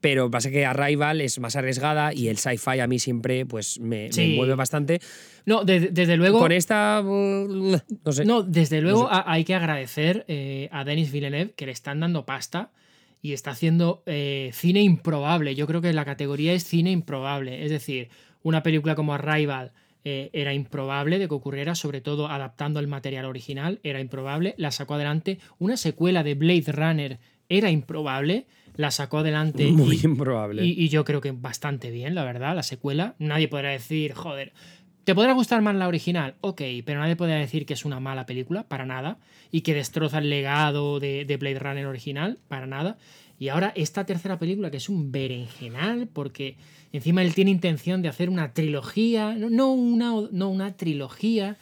pero 0.02 0.30
pasa 0.30 0.52
que 0.52 0.66
Arrival 0.66 1.22
es 1.22 1.40
más 1.40 1.56
arriesgada 1.56 2.14
y 2.14 2.28
el 2.28 2.38
sci-fi 2.38 2.80
a 2.80 2.88
mí 2.88 3.00
siempre 3.00 3.46
pues 3.46 3.80
me, 3.80 4.06
me 4.08 4.14
Sí. 4.14 4.34
mueve 4.36 4.56
bastante. 4.56 5.00
No, 5.46 5.64
de- 5.64 5.90
desde 5.92 6.18
luego. 6.18 6.40
Con 6.40 6.52
esta, 6.52 7.02
uh, 7.04 7.78
no 8.06 8.12
sé. 8.12 8.26
No, 8.26 8.44
desde 8.44 8.82
luego 8.82 9.08
a- 9.10 9.32
hay 9.32 9.44
que 9.44 9.56
agradecer 9.56 10.26
eh, 10.28 10.70
a 10.72 10.84
Denis 10.84 11.12
Villeneuve 11.12 11.54
que 11.56 11.66
le 11.66 11.72
están 11.72 12.00
dando 12.00 12.26
pasta 12.26 12.72
y 13.22 13.34
está 13.34 13.52
haciendo 13.52 14.04
eh, 14.06 14.52
cine 14.54 14.82
improbable. 14.82 15.56
Yo 15.56 15.66
creo 15.68 15.82
que 15.82 15.92
la 15.94 16.06
categoría 16.06 16.54
es 16.54 16.64
cine 16.64 16.92
improbable. 16.92 17.64
Es 17.66 17.72
decir, 17.72 18.10
una 18.44 18.62
película 18.64 18.94
como 18.96 19.14
Arrival 19.14 19.72
eh, 20.04 20.30
era 20.32 20.54
improbable 20.54 21.18
de 21.20 21.28
que 21.28 21.34
ocurriera, 21.34 21.76
sobre 21.76 22.00
todo 22.02 22.28
adaptando 22.30 22.80
el 22.80 22.88
material 22.88 23.26
original, 23.26 23.80
era 23.84 24.00
improbable. 24.00 24.54
La 24.58 24.72
sacó 24.72 24.94
adelante. 24.94 25.40
Una 25.60 25.76
secuela 25.76 26.24
de 26.24 26.36
Blade 26.36 26.72
Runner 26.72 27.20
era 27.50 27.70
improbable. 27.72 28.46
La 28.76 28.92
sacó 28.92 29.20
adelante. 29.20 29.66
Muy 29.72 29.96
y- 29.98 30.06
improbable. 30.06 30.64
y, 30.66 30.72
y 30.84 30.90
yo 30.90 31.04
creo 31.06 31.22
que 31.22 31.32
bastante 31.32 31.90
bien, 31.92 32.14
la 32.16 32.24
verdad, 32.24 32.56
la 32.56 32.64
secuela. 32.64 33.16
Nadie 33.20 33.48
podrá 33.48 33.70
decir, 33.70 34.14
joder, 34.14 34.54
¿te 35.04 35.16
podrá 35.16 35.34
gustar 35.34 35.62
más 35.62 35.76
la 35.76 35.88
original? 35.88 36.36
Ok, 36.42 36.62
pero 36.86 37.00
nadie 37.00 37.16
podrá 37.16 37.36
decir 37.36 37.66
que 37.66 37.74
es 37.74 37.86
una 37.86 38.00
mala 38.00 38.26
película, 38.26 38.64
para 38.68 38.86
nada. 38.86 39.18
Y 39.52 39.62
que 39.62 39.74
destroza 39.74 40.20
el 40.20 40.30
legado 40.30 41.00
de, 41.00 41.26
de 41.26 41.38
Blade 41.38 41.60
Runner 41.60 41.86
original, 41.88 42.38
para 42.48 42.68
nada. 42.68 42.98
Y 43.40 43.50
ahora 43.50 43.72
esta 43.76 44.06
tercera 44.06 44.40
película, 44.40 44.70
que 44.72 44.78
es 44.78 44.90
un 44.90 45.12
berenjenal, 45.12 46.08
porque 46.12 46.56
encima 46.92 47.22
él 47.22 47.34
tiene 47.36 47.52
intención 47.52 48.02
de 48.02 48.10
hacer 48.10 48.30
una 48.30 48.54
trilogía, 48.54 49.36
no, 49.36 49.50
no 49.50 49.72
una, 49.72 50.12
no 50.32 50.50
una 50.50 50.76
trilogía. 50.76 51.58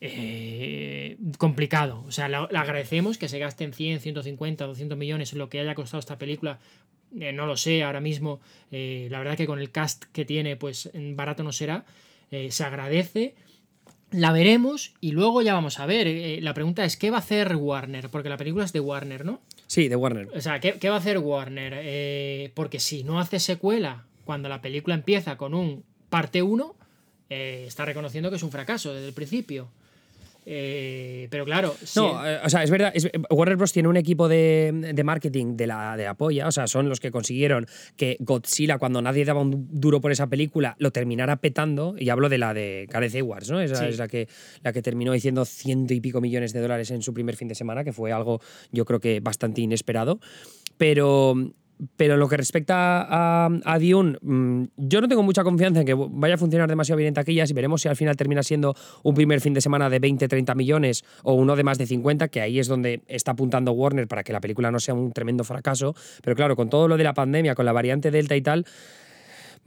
Eh, 0.00 1.16
complicado. 1.38 2.04
O 2.06 2.12
sea, 2.12 2.28
le 2.28 2.36
agradecemos 2.36 3.18
que 3.18 3.28
se 3.28 3.38
gasten 3.38 3.72
100, 3.72 4.00
150, 4.00 4.66
200 4.66 4.98
millones 4.98 5.32
en 5.32 5.38
lo 5.38 5.48
que 5.48 5.60
haya 5.60 5.74
costado 5.74 6.00
esta 6.00 6.18
película. 6.18 6.58
Eh, 7.18 7.32
no 7.32 7.46
lo 7.46 7.56
sé 7.56 7.82
ahora 7.82 8.00
mismo. 8.00 8.40
Eh, 8.70 9.08
la 9.10 9.18
verdad 9.18 9.36
que 9.36 9.46
con 9.46 9.58
el 9.58 9.70
cast 9.70 10.04
que 10.12 10.24
tiene, 10.24 10.56
pues 10.56 10.90
barato 11.14 11.42
no 11.42 11.52
será. 11.52 11.84
Se 12.30 12.64
agradece. 12.64 13.34
La 14.10 14.32
veremos 14.32 14.94
y 15.00 15.12
luego 15.12 15.42
ya 15.42 15.54
vamos 15.54 15.78
a 15.78 15.86
ver. 15.86 16.42
La 16.42 16.54
pregunta 16.54 16.84
es, 16.84 16.96
¿qué 16.96 17.10
va 17.10 17.18
a 17.18 17.20
hacer 17.20 17.54
Warner? 17.56 18.08
Porque 18.08 18.28
la 18.28 18.36
película 18.36 18.64
es 18.64 18.72
de 18.72 18.80
Warner, 18.80 19.24
¿no? 19.24 19.40
Sí, 19.66 19.88
de 19.88 19.96
Warner. 19.96 20.28
O 20.34 20.40
sea, 20.40 20.60
¿qué, 20.60 20.74
qué 20.74 20.88
va 20.88 20.96
a 20.96 20.98
hacer 20.98 21.18
Warner? 21.18 22.52
Porque 22.54 22.80
si 22.80 23.04
no 23.04 23.20
hace 23.20 23.40
secuela 23.40 24.06
cuando 24.24 24.48
la 24.48 24.60
película 24.60 24.94
empieza 24.94 25.36
con 25.36 25.54
un 25.54 25.84
parte 26.08 26.42
1, 26.42 26.76
eh, 27.28 27.64
está 27.66 27.84
reconociendo 27.84 28.30
que 28.30 28.36
es 28.36 28.42
un 28.42 28.50
fracaso 28.50 28.92
desde 28.92 29.08
el 29.08 29.14
principio. 29.14 29.68
Eh, 30.48 31.26
pero 31.28 31.44
claro. 31.44 31.74
si- 31.82 31.98
No, 31.98 32.24
eh, 32.24 32.38
o 32.44 32.48
sea, 32.48 32.62
es 32.62 32.70
verdad, 32.70 32.92
es- 32.94 33.10
Warner 33.30 33.56
Bros. 33.56 33.72
tiene 33.72 33.88
un 33.88 33.96
equipo 33.96 34.28
de, 34.28 34.92
de 34.94 35.04
marketing 35.04 35.56
de 35.56 35.66
la 35.66 35.96
de 35.96 36.06
Apoya, 36.06 36.46
o 36.46 36.52
sea, 36.52 36.68
son 36.68 36.88
los 36.88 37.00
que 37.00 37.10
consiguieron 37.10 37.66
que 37.96 38.16
Godzilla, 38.20 38.78
cuando 38.78 39.02
nadie 39.02 39.24
daba 39.24 39.40
un 39.40 39.50
du- 39.50 39.66
duro 39.68 40.00
por 40.00 40.12
esa 40.12 40.28
película, 40.28 40.76
lo 40.78 40.92
terminara 40.92 41.36
petando, 41.36 41.96
y 41.98 42.10
hablo 42.10 42.28
de 42.28 42.38
la 42.38 42.54
de 42.54 42.86
Gareth 42.88 43.16
Edwards, 43.16 43.50
¿no? 43.50 43.60
Esa 43.60 43.74
Sí. 43.74 43.84
es 43.86 43.98
la 43.98 44.06
que, 44.06 44.28
la 44.62 44.72
que 44.72 44.82
terminó 44.82 45.12
diciendo 45.12 45.44
ciento 45.44 45.94
y 45.94 46.00
pico 46.00 46.20
millones 46.20 46.52
de 46.52 46.60
dólares 46.60 46.92
en 46.92 47.02
su 47.02 47.12
primer 47.12 47.34
fin 47.34 47.48
de 47.48 47.56
semana, 47.56 47.82
que 47.82 47.92
fue 47.92 48.12
algo 48.12 48.40
yo 48.70 48.84
creo 48.84 49.00
que 49.00 49.18
bastante 49.18 49.62
inesperado. 49.62 50.20
Pero, 50.78 51.34
pero 51.96 52.14
en 52.14 52.20
lo 52.20 52.28
que 52.28 52.36
respecta 52.38 53.02
a, 53.02 53.48
a 53.64 53.78
Dune, 53.78 54.16
mm, 54.22 54.64
yo 54.76 55.00
no 55.00 55.08
tengo 55.08 55.22
mucha 55.22 55.44
confianza 55.44 55.80
en 55.80 55.86
que 55.86 55.94
vaya 55.94 56.34
a 56.36 56.38
funcionar 56.38 56.68
demasiado 56.68 56.96
bien 56.96 57.08
en 57.08 57.14
taquillas 57.14 57.50
y 57.50 57.54
veremos 57.54 57.82
si 57.82 57.88
al 57.88 57.96
final 57.96 58.16
termina 58.16 58.42
siendo 58.42 58.74
un 59.02 59.14
primer 59.14 59.40
fin 59.42 59.52
de 59.52 59.60
semana 59.60 59.90
de 59.90 59.98
20, 59.98 60.26
30 60.28 60.54
millones 60.54 61.04
o 61.22 61.34
uno 61.34 61.54
de 61.56 61.62
más 61.64 61.76
de 61.78 61.86
50, 61.86 62.28
que 62.28 62.40
ahí 62.40 62.58
es 62.58 62.66
donde 62.68 63.02
está 63.08 63.32
apuntando 63.32 63.72
Warner 63.72 64.08
para 64.08 64.24
que 64.24 64.32
la 64.32 64.40
película 64.40 64.70
no 64.70 64.80
sea 64.80 64.94
un 64.94 65.12
tremendo 65.12 65.44
fracaso. 65.44 65.94
Pero 66.22 66.34
claro, 66.34 66.56
con 66.56 66.70
todo 66.70 66.88
lo 66.88 66.96
de 66.96 67.04
la 67.04 67.12
pandemia, 67.14 67.54
con 67.54 67.66
la 67.66 67.72
variante 67.72 68.10
Delta 68.10 68.34
y 68.36 68.40
tal, 68.40 68.64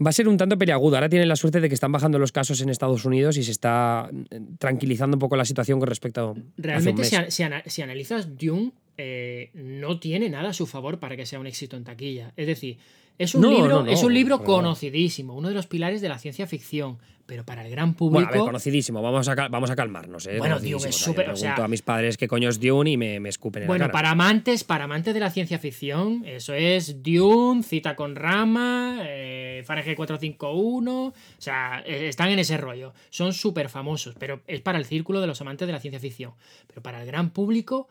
va 0.03 0.09
a 0.09 0.13
ser 0.13 0.27
un 0.27 0.37
tanto 0.37 0.57
peliagudo. 0.57 0.95
Ahora 0.95 1.09
tienen 1.09 1.27
la 1.27 1.35
suerte 1.35 1.59
de 1.59 1.67
que 1.67 1.75
están 1.75 1.91
bajando 1.91 2.17
los 2.19 2.31
casos 2.31 2.61
en 2.61 2.69
Estados 2.69 3.05
Unidos 3.05 3.37
y 3.37 3.43
se 3.43 3.51
está 3.51 4.09
eh, 4.31 4.39
tranquilizando 4.57 5.15
un 5.15 5.19
poco 5.19 5.35
la 5.35 5.45
situación 5.45 5.79
con 5.79 5.87
respecto 5.89 6.21
a 6.21 6.31
hace 6.31 6.39
un 6.39 6.53
Realmente, 6.57 7.01
mes. 7.01 7.09
si, 7.09 7.15
a- 7.15 7.29
si 7.31 7.43
ana- 7.43 7.63
si 7.65 7.81
analizas 7.81 8.37
Dune, 8.37 8.71
eh, 9.01 9.49
no 9.53 9.97
tiene 9.99 10.29
nada 10.29 10.49
a 10.49 10.53
su 10.53 10.67
favor 10.67 10.99
para 10.99 11.15
que 11.15 11.25
sea 11.25 11.39
un 11.39 11.47
éxito 11.47 11.77
en 11.77 11.85
taquilla. 11.85 12.33
Es 12.35 12.47
decir, 12.47 12.77
es 13.17 13.33
un 13.33 13.41
No, 13.41 13.49
libro, 13.51 13.67
no, 13.69 13.83
no, 13.85 13.91
es 13.91 14.03
un 14.03 14.13
libro 14.13 14.43
conocidísimo, 14.43 15.33
uno 15.35 15.47
de 15.47 15.53
los 15.53 15.67
pilares 15.67 16.01
de 16.01 16.09
la 16.09 16.19
ciencia 16.19 16.47
ficción, 16.47 16.97
pero 17.25 17.45
para 17.45 17.63
el 17.65 17.69
gran 17.71 17.93
Bueno, 17.95 18.17
a 18.17 18.21
ver, 18.21 18.27
público. 18.29 18.45
conocidísimo, 18.45 19.01
vamos 19.01 19.27
a, 19.29 19.35
vamos 19.49 19.69
a 19.69 19.75
calmarnos. 19.75 20.25
¿eh? 20.27 20.37
Bueno. 20.39 20.59
Dune 20.59 20.89
es 20.89 20.95
súper- 20.95 21.29
o 21.29 21.35
sea- 21.35 21.49
pregunto 21.51 21.63
a 21.63 21.67
mis 21.67 21.81
padres 21.81 22.17
qué 22.17 22.27
coño 22.27 22.49
es 22.49 22.59
Dune 22.59 22.91
y 22.91 22.97
me, 22.97 23.19
me 23.19 23.29
escupen 23.29 23.63
en 23.63 23.67
bueno, 23.67 23.83
la 23.85 23.91
cara. 23.91 23.93
para 23.93 24.11
amantes, 24.11 24.63
para 24.63 24.85
amantes 24.85 25.13
de 25.13 25.19
la 25.19 25.29
ciencia 25.29 25.59
ficción, 25.59 26.23
eso 26.25 26.53
es 26.53 27.03
Dune, 27.03 27.61
Cita 27.63 27.95
con 27.95 28.15
Rama, 28.15 28.99
eh, 29.03 29.63
Fahrenheit 29.65 29.95
451, 29.97 31.07
o 31.07 31.13
sea, 31.37 31.83
eh, 31.85 32.07
están 32.07 32.29
en 32.29 32.39
ese 32.39 32.57
rollo. 32.57 32.93
Son 33.09 33.33
súper 33.33 33.69
famosos, 33.69 34.15
pero 34.17 34.41
es 34.47 34.61
para 34.61 34.77
el 34.77 34.85
círculo 34.85 35.21
de 35.21 35.27
los 35.27 35.39
amantes 35.41 35.67
de 35.67 35.73
la 35.73 35.79
ciencia 35.79 35.99
ficción. 35.99 36.31
Pero 36.67 36.81
para 36.81 37.01
el 37.01 37.05
gran 37.07 37.29
público, 37.31 37.87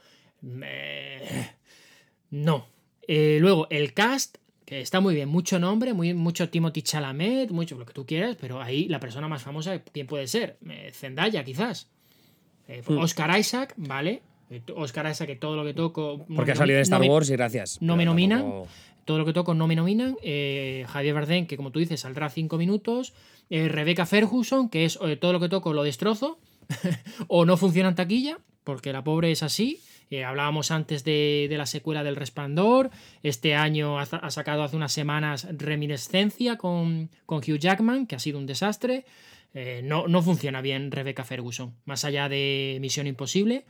no. 2.30 2.66
Eh, 3.06 3.38
luego, 3.40 3.66
el 3.70 3.94
cast, 3.94 4.36
que 4.64 4.80
está 4.80 5.00
muy 5.00 5.14
bien, 5.14 5.28
mucho 5.28 5.58
nombre, 5.58 5.94
muy, 5.94 6.12
mucho 6.14 6.48
Timothy 6.50 6.82
Chalamet, 6.82 7.50
mucho 7.50 7.76
lo 7.78 7.86
que 7.86 7.94
tú 7.94 8.04
quieras, 8.04 8.36
pero 8.40 8.60
ahí 8.60 8.86
la 8.88 9.00
persona 9.00 9.28
más 9.28 9.42
famosa, 9.42 9.78
¿quién 9.82 10.06
puede 10.06 10.26
ser? 10.26 10.58
Eh, 10.68 10.90
Zendaya, 10.94 11.42
quizás. 11.44 11.88
Eh, 12.68 12.82
Hmm. 12.86 12.98
Oscar 12.98 13.38
Isaac, 13.38 13.72
¿vale? 13.78 14.20
Eh, 14.50 14.60
Oscar 14.76 15.10
Isaac, 15.10 15.26
que 15.26 15.36
todo 15.36 15.56
lo 15.56 15.64
que 15.64 15.72
toco. 15.74 16.26
Porque 16.36 16.52
ha 16.52 16.56
salido 16.56 16.78
no 16.78 16.82
Star 16.82 17.00
me- 17.00 17.08
Wars 17.08 17.30
y 17.30 17.32
gracias. 17.32 17.80
no 17.80 17.96
me 17.96 18.04
nominan. 18.04 18.40
tampoco- 18.42 18.68
Todo 19.06 19.16
lo 19.16 19.24
que 19.24 19.32
toco 19.32 19.54
no 19.54 19.66
me 19.66 19.74
nominan. 19.74 20.16
Eh, 20.22 20.84
Javier 20.88 21.14
Bardem, 21.14 21.46
que 21.46 21.56
como 21.56 21.72
tú 21.72 21.78
dices, 21.78 22.00
saldrá 22.00 22.28
cinco 22.28 22.58
minutos. 22.58 23.14
Rebecca 23.48 24.04
Ferguson, 24.04 24.68
que 24.68 24.84
es 24.84 24.98
todo 25.20 25.32
lo 25.32 25.40
que 25.40 25.48
toco 25.48 25.72
lo 25.72 25.82
destrozo. 25.82 26.38
o 27.28 27.46
no 27.46 27.56
funciona 27.56 27.88
en 27.88 27.94
taquilla, 27.94 28.38
porque 28.64 28.92
la 28.92 29.02
pobre 29.02 29.30
es 29.32 29.42
así. 29.42 29.80
Eh, 30.10 30.24
hablábamos 30.24 30.70
antes 30.70 31.04
de, 31.04 31.46
de 31.50 31.58
la 31.58 31.66
secuela 31.66 32.02
del 32.02 32.16
Resplandor. 32.16 32.90
Este 33.22 33.54
año 33.54 33.98
ha, 33.98 34.02
ha 34.02 34.30
sacado 34.30 34.62
hace 34.62 34.76
unas 34.76 34.92
semanas 34.92 35.46
Reminiscencia 35.50 36.56
con, 36.56 37.10
con 37.26 37.38
Hugh 37.38 37.58
Jackman, 37.58 38.06
que 38.06 38.16
ha 38.16 38.18
sido 38.18 38.38
un 38.38 38.46
desastre. 38.46 39.04
Eh, 39.54 39.80
no, 39.82 40.08
no 40.08 40.22
funciona 40.22 40.60
bien 40.60 40.90
Rebecca 40.90 41.24
Ferguson, 41.24 41.74
más 41.84 42.04
allá 42.04 42.28
de 42.28 42.78
Misión 42.80 43.06
Imposible. 43.06 43.64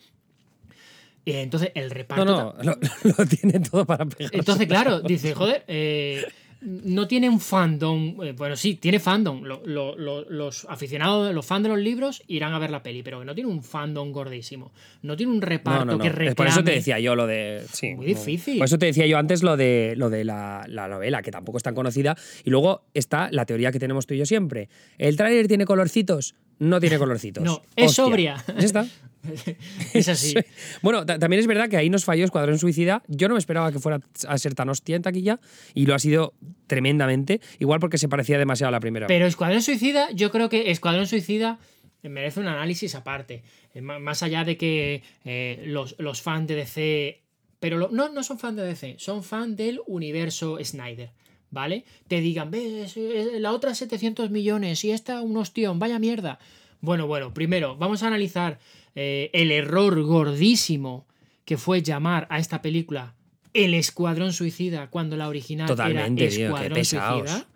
Eh, 1.24 1.42
entonces, 1.42 1.72
el 1.74 1.90
reparto. 1.90 2.24
No, 2.24 2.54
no, 2.62 2.62
lo, 2.62 2.78
lo 3.18 3.26
tiene 3.26 3.60
todo 3.60 3.84
para 3.84 4.06
pegar. 4.06 4.34
Entonces, 4.34 4.66
claro, 4.66 5.00
dice, 5.00 5.34
joder, 5.34 5.64
eh, 5.68 6.24
no 6.60 7.06
tiene 7.06 7.28
un 7.28 7.40
fandom. 7.40 8.16
eh, 8.24 8.32
bueno, 8.32 8.56
sí, 8.56 8.74
tiene 8.74 8.98
fandom. 8.98 9.44
Lo- 9.44 9.62
lo- 9.64 9.96
lo- 9.96 10.28
los 10.28 10.64
aficionados, 10.68 11.32
los 11.34 11.46
fans 11.46 11.62
de 11.62 11.68
los 11.68 11.78
libros 11.78 12.22
irán 12.26 12.52
a 12.52 12.58
ver 12.58 12.70
la 12.70 12.82
peli, 12.82 13.02
pero 13.02 13.20
que 13.20 13.24
no 13.24 13.34
tiene 13.34 13.48
un 13.50 13.62
fandom 13.62 14.10
gordísimo. 14.12 14.72
No 15.02 15.16
tiene 15.16 15.32
un 15.32 15.40
reparto 15.42 15.84
No, 15.84 15.92
no, 15.92 15.98
no. 15.98 16.02
que 16.02 16.08
reclame. 16.10 16.34
Por 16.34 16.46
eso 16.48 16.64
te 16.64 16.72
decía 16.72 16.98
yo 16.98 17.14
lo 17.14 17.26
de. 17.26 17.62
Sí, 17.72 17.94
Muy 17.94 18.06
difícil. 18.06 18.58
Por 18.58 18.64
eso 18.64 18.78
te 18.78 18.86
decía 18.86 19.06
yo 19.06 19.18
antes 19.18 19.42
lo 19.42 19.56
de, 19.56 19.94
lo 19.96 20.10
de 20.10 20.24
la, 20.24 20.64
la 20.68 20.88
novela, 20.88 21.22
que 21.22 21.30
tampoco 21.30 21.58
es 21.58 21.62
tan 21.64 21.74
conocida. 21.74 22.16
Y 22.44 22.50
luego 22.50 22.82
está 22.94 23.28
la 23.30 23.46
teoría 23.46 23.70
que 23.72 23.78
tenemos 23.78 24.06
tú 24.06 24.14
y 24.14 24.18
yo 24.18 24.26
siempre. 24.26 24.68
¿El 24.98 25.16
tráiler 25.16 25.46
tiene 25.48 25.64
colorcitos? 25.64 26.34
No 26.58 26.80
tiene 26.80 26.98
colorcitos. 26.98 27.44
No, 27.44 27.62
es 27.76 27.90
Hostia. 27.90 28.04
sobria. 28.04 28.44
Ya 28.58 28.64
está. 28.66 28.86
Es 29.94 30.08
así. 30.08 30.34
Bueno, 30.82 31.04
ta- 31.06 31.18
también 31.18 31.40
es 31.40 31.46
verdad 31.46 31.68
que 31.68 31.76
ahí 31.76 31.90
nos 31.90 32.04
falló 32.04 32.24
Escuadrón 32.24 32.58
Suicida. 32.58 33.02
Yo 33.08 33.28
no 33.28 33.34
me 33.34 33.38
esperaba 33.40 33.72
que 33.72 33.78
fuera 33.78 34.00
a 34.26 34.38
ser 34.38 34.54
tan 34.54 34.68
hostia 34.68 34.96
en 34.96 35.02
taquilla 35.02 35.40
y 35.74 35.86
lo 35.86 35.94
ha 35.94 35.98
sido 35.98 36.34
tremendamente. 36.66 37.40
Igual 37.58 37.80
porque 37.80 37.98
se 37.98 38.08
parecía 38.08 38.38
demasiado 38.38 38.68
a 38.68 38.72
la 38.72 38.80
primera. 38.80 39.06
Pero 39.06 39.26
Escuadrón 39.26 39.62
Suicida, 39.62 40.10
yo 40.12 40.30
creo 40.30 40.48
que 40.48 40.70
Escuadrón 40.70 41.06
Suicida 41.06 41.58
merece 42.02 42.40
un 42.40 42.46
análisis 42.46 42.94
aparte. 42.94 43.42
Eh, 43.74 43.80
má- 43.80 43.98
Más 43.98 44.22
allá 44.22 44.44
de 44.44 44.56
que 44.56 45.02
eh, 45.24 45.62
los, 45.66 45.96
los 45.98 46.22
fans 46.22 46.46
de 46.46 46.54
DC. 46.54 47.22
Pero 47.60 47.76
lo- 47.78 47.88
no, 47.90 48.08
no 48.08 48.22
son 48.22 48.38
fans 48.38 48.56
de 48.56 48.64
DC, 48.64 48.94
son 48.98 49.24
fans 49.24 49.56
del 49.56 49.80
universo 49.86 50.58
Snyder. 50.62 51.10
¿Vale? 51.50 51.84
Te 52.08 52.20
digan, 52.20 52.50
ves, 52.50 52.94
la 53.40 53.52
otra 53.52 53.74
700 53.74 54.30
millones 54.30 54.84
y 54.84 54.90
esta 54.90 55.22
un 55.22 55.34
ostión, 55.38 55.78
vaya 55.78 55.98
mierda. 55.98 56.38
Bueno, 56.82 57.06
bueno, 57.06 57.32
primero, 57.32 57.74
vamos 57.74 58.02
a 58.02 58.06
analizar 58.08 58.58
eh, 59.00 59.30
el 59.32 59.50
error 59.52 60.02
gordísimo 60.02 61.06
que 61.44 61.56
fue 61.56 61.82
llamar 61.82 62.26
a 62.30 62.38
esta 62.40 62.60
película 62.62 63.14
El 63.54 63.74
Escuadrón 63.74 64.32
Suicida 64.32 64.90
cuando 64.90 65.16
la 65.16 65.28
original 65.28 65.68
Totalmente, 65.68 66.24
era 66.26 66.44
Escuadrón. 66.46 66.84
Suicida 66.84 67.46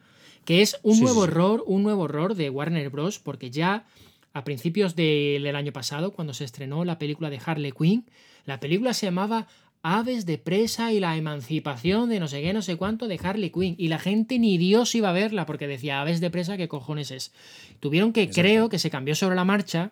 que 0.44 0.62
es 0.62 0.78
un 0.82 0.94
Sí, 0.96 1.02
nuevo 1.02 1.24
sí, 1.24 1.28
error, 1.30 1.64
un 1.66 1.82
nuevo 1.82 2.04
error 2.06 2.34
de 2.34 2.48
Warner 2.50 2.90
Bros. 2.90 3.18
porque 3.18 3.50
ya 3.50 3.84
a 4.32 4.44
principios 4.44 4.96
de- 4.96 5.38
del 5.42 5.56
año 5.56 5.72
pasado, 5.72 6.12
cuando 6.12 6.32
se 6.34 6.44
estrenó 6.44 6.84
la 6.84 6.98
película 6.98 7.28
de 7.28 7.38
Harley 7.44 7.72
Quinn, 7.72 8.06
la 8.46 8.58
película 8.60 8.94
se 8.94 9.06
llamaba 9.06 9.46
Aves 9.84 10.26
de 10.26 10.38
presa 10.38 10.92
y 10.92 11.00
la 11.00 11.16
emancipación 11.16 12.08
de 12.08 12.18
no 12.20 12.28
sé 12.28 12.40
qué, 12.40 12.52
no 12.52 12.62
sé 12.62 12.76
cuánto 12.76 13.08
de 13.08 13.18
Harley 13.22 13.50
Quinn. 13.50 13.74
Y 13.78 13.88
la 13.88 13.98
gente 13.98 14.38
ni 14.38 14.56
Dios 14.58 14.94
iba 14.94 15.10
a 15.10 15.12
verla 15.12 15.44
porque 15.44 15.66
decía 15.66 16.00
Aves 16.00 16.20
de 16.20 16.30
presa, 16.30 16.56
¿qué 16.56 16.66
cojones 16.68 17.10
es? 17.10 17.32
Tuvieron 17.80 18.12
que, 18.12 18.30
creo 18.30 18.68
que 18.68 18.78
se 18.78 18.90
cambió 18.90 19.14
sobre 19.16 19.34
la 19.36 19.44
marcha 19.44 19.90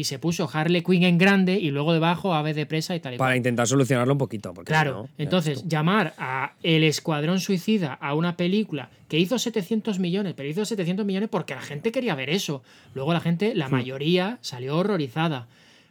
y 0.00 0.04
se 0.04 0.18
puso 0.18 0.48
Harley 0.50 0.82
Quinn 0.82 1.02
en 1.02 1.18
grande 1.18 1.58
y 1.58 1.70
luego 1.70 1.92
debajo 1.92 2.32
Aves 2.32 2.56
de 2.56 2.64
presa 2.64 2.96
y 2.96 3.00
tal 3.00 3.14
y 3.14 3.16
cual. 3.18 3.26
Para 3.28 3.36
intentar 3.36 3.66
solucionarlo 3.66 4.14
un 4.14 4.18
poquito. 4.18 4.54
Porque 4.54 4.70
Claro, 4.72 4.92
no, 4.92 5.08
entonces 5.18 5.68
llamar 5.68 6.14
a 6.16 6.54
El 6.62 6.84
Escuadrón 6.84 7.38
Suicida 7.38 7.92
a 7.92 8.14
una 8.14 8.36
película 8.36 8.90
que 9.08 9.18
hizo 9.18 9.38
700 9.38 9.98
millones, 9.98 10.32
pero 10.36 10.48
hizo 10.48 10.64
700 10.64 11.04
millones 11.04 11.28
porque 11.30 11.54
la 11.54 11.60
gente 11.60 11.92
quería 11.92 12.14
ver 12.14 12.30
eso. 12.30 12.62
Luego 12.94 13.12
la 13.12 13.20
gente, 13.20 13.52
Hmm. 13.54 13.58
la 13.58 13.68
mayoría, 13.68 14.38
salió 14.40 14.78
horrorizada. 14.78 15.48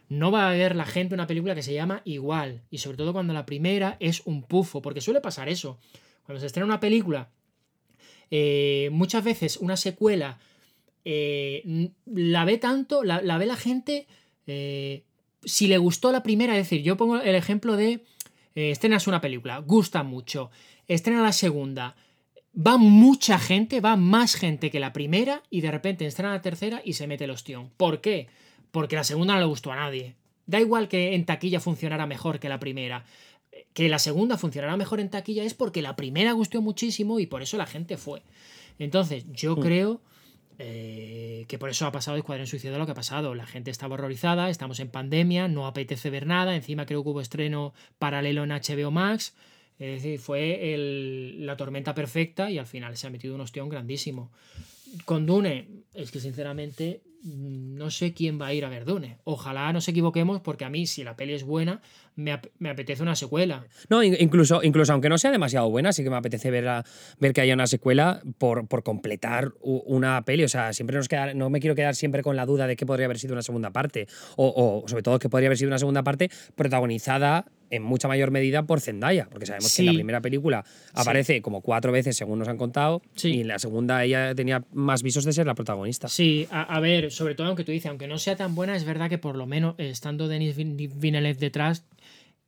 No 0.08 0.32
va 0.32 0.48
a 0.48 0.52
ver 0.52 0.74
la 0.74 0.86
gente 0.86 1.14
una 1.14 1.28
película 1.28 1.54
que 1.54 1.62
se 1.62 1.72
llama 1.72 2.02
igual, 2.04 2.62
y 2.68 2.78
sobre 2.78 2.96
todo 2.96 3.12
cuando 3.12 3.32
la 3.32 3.46
primera 3.46 3.96
es 4.00 4.22
un 4.24 4.42
pufo, 4.42 4.82
porque 4.82 5.00
suele 5.00 5.20
pasar 5.20 5.48
eso. 5.48 5.78
Cuando 6.24 6.40
se 6.40 6.46
estrena 6.46 6.66
una 6.66 6.80
película, 6.80 7.28
eh, 8.30 8.88
muchas 8.92 9.22
veces 9.24 9.56
una 9.58 9.76
secuela 9.76 10.38
eh, 11.04 11.90
la 12.06 12.44
ve 12.44 12.58
tanto, 12.58 13.02
la, 13.04 13.22
la 13.22 13.38
ve 13.38 13.46
la 13.46 13.56
gente, 13.56 14.06
eh, 14.46 15.04
si 15.44 15.66
le 15.66 15.78
gustó 15.78 16.12
la 16.12 16.22
primera, 16.22 16.56
es 16.56 16.64
decir, 16.64 16.82
yo 16.82 16.96
pongo 16.96 17.20
el 17.20 17.34
ejemplo 17.34 17.76
de 17.76 18.04
eh, 18.54 18.70
estrenas 18.70 19.06
una 19.06 19.20
película, 19.20 19.58
gusta 19.58 20.02
mucho, 20.02 20.50
estrena 20.88 21.22
la 21.22 21.32
segunda, 21.32 21.96
va 22.54 22.76
mucha 22.76 23.38
gente, 23.38 23.80
va 23.80 23.96
más 23.96 24.34
gente 24.34 24.70
que 24.70 24.80
la 24.80 24.92
primera 24.92 25.42
y 25.50 25.60
de 25.60 25.70
repente 25.70 26.06
estrena 26.06 26.32
la 26.32 26.42
tercera 26.42 26.82
y 26.84 26.94
se 26.94 27.06
mete 27.06 27.24
el 27.24 27.30
ostión. 27.30 27.70
¿Por 27.76 28.00
qué? 28.00 28.28
Porque 28.70 28.96
la 28.96 29.04
segunda 29.04 29.34
no 29.34 29.40
le 29.40 29.46
gustó 29.46 29.72
a 29.72 29.76
nadie. 29.76 30.16
Da 30.46 30.60
igual 30.60 30.88
que 30.88 31.14
en 31.14 31.24
taquilla 31.24 31.60
funcionara 31.60 32.06
mejor 32.06 32.40
que 32.40 32.48
la 32.48 32.58
primera. 32.58 33.04
Que 33.72 33.88
la 33.88 34.00
segunda 34.00 34.36
funcionara 34.36 34.76
mejor 34.76 35.00
en 35.00 35.10
taquilla 35.10 35.44
es 35.44 35.54
porque 35.54 35.80
la 35.80 35.94
primera 35.96 36.32
gustó 36.32 36.60
muchísimo 36.60 37.20
y 37.20 37.26
por 37.26 37.42
eso 37.42 37.56
la 37.56 37.66
gente 37.66 37.96
fue. 37.96 38.22
Entonces, 38.78 39.24
yo 39.32 39.56
creo 39.56 40.00
eh, 40.62 41.46
que 41.48 41.58
por 41.58 41.70
eso 41.70 41.86
ha 41.86 41.92
pasado 41.92 42.18
Escuadrón 42.18 42.46
Suicida 42.46 42.76
lo 42.76 42.84
que 42.84 42.92
ha 42.92 42.94
pasado. 42.94 43.34
La 43.34 43.46
gente 43.46 43.70
estaba 43.70 43.94
horrorizada, 43.94 44.50
estamos 44.50 44.78
en 44.78 44.90
pandemia, 44.90 45.48
no 45.48 45.66
apetece 45.66 46.10
ver 46.10 46.26
nada. 46.26 46.54
Encima 46.54 46.84
creo 46.84 47.02
que 47.02 47.08
hubo 47.08 47.22
estreno 47.22 47.72
paralelo 47.98 48.44
en 48.44 48.50
HBO 48.50 48.90
Max. 48.90 49.34
Es 49.78 50.02
decir, 50.02 50.20
fue 50.20 50.76
la 51.38 51.56
tormenta 51.56 51.94
perfecta 51.94 52.50
y 52.50 52.58
al 52.58 52.66
final 52.66 52.98
se 52.98 53.06
ha 53.06 53.10
metido 53.10 53.34
un 53.34 53.40
ostión 53.40 53.70
grandísimo. 53.70 54.30
Con 55.06 55.24
Dune, 55.24 55.66
es 55.94 56.10
que 56.10 56.20
sinceramente 56.20 57.00
no 57.22 57.90
sé 57.90 58.14
quién 58.14 58.40
va 58.40 58.46
a 58.46 58.54
ir 58.54 58.64
a 58.64 58.68
ver 58.68 58.84
Dune. 58.84 59.18
Ojalá 59.24 59.72
nos 59.72 59.86
equivoquemos, 59.88 60.40
porque 60.40 60.64
a 60.64 60.70
mí, 60.70 60.86
si 60.86 61.04
la 61.04 61.16
peli 61.16 61.34
es 61.34 61.44
buena, 61.44 61.82
me, 62.16 62.32
apetece 62.32 63.02
una 63.02 63.14
secuela. 63.14 63.66
No, 63.88 64.02
incluso, 64.02 64.62
incluso 64.62 64.92
aunque 64.92 65.08
no 65.08 65.18
sea 65.18 65.30
demasiado 65.30 65.68
buena, 65.70 65.92
sí 65.92 66.02
que 66.02 66.10
me 66.10 66.16
apetece 66.16 66.50
ver, 66.50 66.84
ver 67.18 67.32
que 67.32 67.40
haya 67.40 67.54
una 67.54 67.66
secuela 67.66 68.22
por, 68.38 68.66
por 68.68 68.82
completar 68.82 69.52
una 69.60 70.24
peli. 70.24 70.44
O 70.44 70.48
sea, 70.48 70.72
siempre 70.72 70.96
nos 70.96 71.08
queda, 71.08 71.34
no 71.34 71.50
me 71.50 71.60
quiero 71.60 71.74
quedar 71.74 71.94
siempre 71.94 72.22
con 72.22 72.36
la 72.36 72.46
duda 72.46 72.66
de 72.66 72.76
que 72.76 72.86
podría 72.86 73.06
haber 73.06 73.18
sido 73.18 73.34
una 73.34 73.42
segunda 73.42 73.70
parte. 73.70 74.06
O, 74.36 74.82
o 74.84 74.88
sobre 74.88 75.02
todo 75.02 75.18
que 75.18 75.28
podría 75.28 75.48
haber 75.48 75.58
sido 75.58 75.68
una 75.68 75.78
segunda 75.78 76.02
parte 76.02 76.30
protagonizada 76.54 77.46
en 77.70 77.82
mucha 77.82 78.08
mayor 78.08 78.30
medida 78.30 78.64
por 78.64 78.80
Zendaya, 78.80 79.28
porque 79.30 79.46
sabemos 79.46 79.74
que 79.74 79.82
en 79.82 79.86
la 79.86 79.92
primera 79.94 80.20
película 80.20 80.64
aparece 80.92 81.40
como 81.40 81.60
cuatro 81.60 81.92
veces, 81.92 82.16
según 82.16 82.38
nos 82.40 82.48
han 82.48 82.56
contado, 82.56 83.00
y 83.22 83.40
en 83.40 83.48
la 83.48 83.58
segunda 83.58 84.04
ella 84.04 84.34
tenía 84.34 84.64
más 84.72 85.02
visos 85.02 85.24
de 85.24 85.32
ser 85.32 85.46
la 85.46 85.54
protagonista. 85.54 86.08
Sí, 86.08 86.46
a, 86.50 86.80
ver, 86.80 87.10
sobre 87.10 87.34
todo 87.34 87.46
aunque 87.46 87.64
tú 87.64 87.72
dices, 87.72 87.88
aunque 87.88 88.08
no 88.08 88.18
sea 88.18 88.36
tan 88.36 88.54
buena, 88.54 88.76
es 88.76 88.84
verdad 88.84 89.08
que 89.08 89.18
por 89.18 89.36
lo 89.36 89.46
menos 89.46 89.76
estando 89.78 90.28
Denis 90.28 90.56
Villeneuve 90.56 91.34
detrás, 91.34 91.84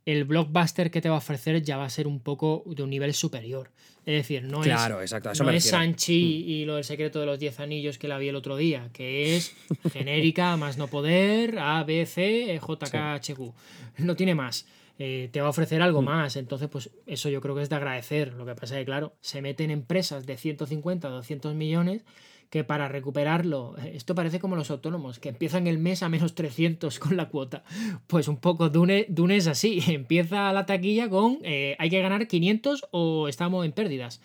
el 0.05 0.25
blockbuster 0.25 0.91
que 0.91 1.01
te 1.01 1.09
va 1.09 1.17
a 1.17 1.19
ofrecer 1.19 1.63
ya 1.63 1.77
va 1.77 1.85
a 1.85 1.91
ser 1.91 2.07
un 2.07 2.21
poco 2.21 2.65
de 2.67 2.83
un 2.83 2.91
nivel 2.91 3.15
superior. 3.15 3.71
Es 4.05 4.15
decir, 4.15 4.43
no 4.43 4.63
claro, 4.63 5.01
es, 5.01 5.13
exacto, 5.13 5.45
no 5.45 5.51
es 5.51 5.65
Sanchi 5.65 6.45
mm. 6.45 6.51
y 6.51 6.65
lo 6.65 6.75
del 6.75 6.83
secreto 6.83 7.21
de 7.21 7.27
los 7.27 7.39
diez 7.39 7.61
anillos 7.61 7.99
que 7.99 8.09
la 8.09 8.19
vi 8.19 8.29
el 8.29 8.35
otro 8.35 8.57
día, 8.57 8.91
que 8.93 9.37
es 9.37 9.55
genérica, 9.93 10.57
más 10.57 10.77
no 10.77 10.89
poder, 10.89 11.57
A, 11.61 11.85
B, 11.85 12.05
C, 12.07 12.59
J, 12.61 12.87
K, 12.91 13.15
H, 13.15 13.35
Q. 13.37 13.55
No 13.99 14.17
tiene 14.17 14.35
más. 14.35 14.67
Eh, 14.99 15.31
te 15.33 15.41
va 15.41 15.49
a 15.49 15.51
ofrecer 15.51 15.83
algo 15.83 16.03
mm. 16.03 16.05
más. 16.05 16.37
Entonces, 16.37 16.69
pues 16.69 16.91
eso 17.07 17.29
yo 17.29 17.41
creo 17.41 17.55
que 17.55 17.63
es 17.63 17.69
de 17.69 17.77
agradecer. 17.77 18.35
Lo 18.35 18.45
que 18.47 18.55
pasa 18.55 18.75
es 18.75 18.81
que, 18.81 18.87
claro, 18.87 19.15
se 19.21 19.43
meten 19.43 19.71
empresas 19.71 20.27
de 20.27 20.37
150 20.37 21.09
o 21.09 21.11
200 21.11 21.55
millones 21.55 22.05
que 22.53 22.65
para 22.65 22.87
recuperarlo, 22.87 23.75
eh, 23.79 23.93
esto 23.95 24.15
parece 24.15 24.39
como 24.39 24.57
los 24.57 24.71
autónomos, 24.71 25.19
que 25.19 25.31
empiezan 25.31 25.67
el 25.67 25.79
mes 25.79 26.03
a 26.03 26.11
menos 26.11 26.35
300 26.35 26.99
con 26.99 27.17
la 27.17 27.31
cuota. 27.31 27.65
Pues 28.07 28.29
un 28.29 28.37
poco, 28.37 28.69
Dune, 28.69 29.07
Dune 29.09 29.37
es 29.37 29.47
así, 29.47 29.81
empieza 29.89 30.53
la 30.53 30.67
taquilla 30.67 31.09
con 31.09 31.39
eh, 31.45 31.77
hay 31.79 31.89
que 31.89 32.03
ganar 32.03 32.29
500 32.29 32.89
o 32.91 33.27
estamos 33.29 33.65
en 33.65 33.73
pérdidas. 33.73 34.21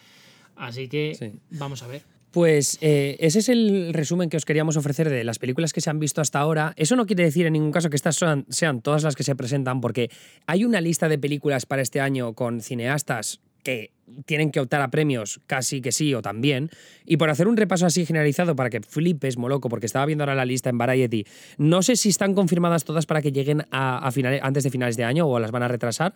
Así 0.58 0.90
que 0.90 1.40
vamos 1.52 1.84
a 1.84 1.88
ver. 1.88 2.17
Pues 2.32 2.78
eh, 2.82 3.16
ese 3.20 3.40
es 3.40 3.50
el 3.50 3.94
resumen 3.94 4.30
que 4.30 4.38
os 4.38 4.46
queríamos 4.46 4.78
ofrecer 4.78 5.10
de 5.10 5.24
las 5.24 5.40
películas 5.40 5.74
que 5.74 5.82
se 5.82 5.90
han 5.90 6.00
visto 6.00 6.22
hasta 6.22 6.40
ahora. 6.40 6.74
Eso 6.76 6.96
no 6.96 7.06
quiere 7.06 7.24
decir 7.24 7.46
en 7.46 7.54
ningún 7.54 7.72
caso 7.72 7.90
que 7.90 7.96
estas 7.96 8.20
sean, 8.50 8.82
todas 8.82 9.04
las 9.04 9.16
que 9.16 9.24
se 9.24 9.36
presentan, 9.36 9.82
porque 9.82 10.10
hay 10.46 10.66
una 10.66 10.82
lista 10.82 11.08
de 11.08 11.18
películas 11.18 11.66
para 11.66 11.82
este 11.82 12.02
año 12.02 12.34
con 12.34 12.62
cineastas 12.62 13.40
que 13.64 13.92
tienen 14.26 14.52
que 14.52 14.60
optar 14.60 14.82
a 14.82 14.90
premios 14.90 15.42
casi 15.48 15.82
que 15.82 15.92
sí 15.92 16.14
o 16.14 16.22
también. 16.22 16.70
Y 17.06 17.18
por 17.18 17.30
hacer 17.30 17.48
un 17.48 17.58
repaso 17.58 17.86
así 17.86 18.06
generalizado 18.06 18.56
para 18.56 18.70
que 18.70 18.82
flipes, 18.82 19.38
moloco, 19.38 19.70
porque 19.70 19.86
estaba 19.86 20.06
viendo 20.06 20.24
ahora 20.24 20.36
la 20.36 20.46
lista 20.46 20.70
en 20.70 20.78
Variety, 20.78 21.26
no 21.58 21.82
sé 21.82 21.96
si 21.96 22.10
están 22.10 22.34
confirmadas 22.34 22.84
todas 22.84 23.06
para 23.06 23.22
que 23.22 23.32
lleguen 23.32 23.66
a, 23.72 24.10
finales, 24.12 24.42
antes 24.44 24.64
de 24.64 24.70
finales 24.70 24.98
de 24.98 25.06
año 25.06 25.28
o 25.28 25.40
las 25.40 25.52
van 25.52 25.64
a 25.64 25.68
retrasar. 25.68 26.14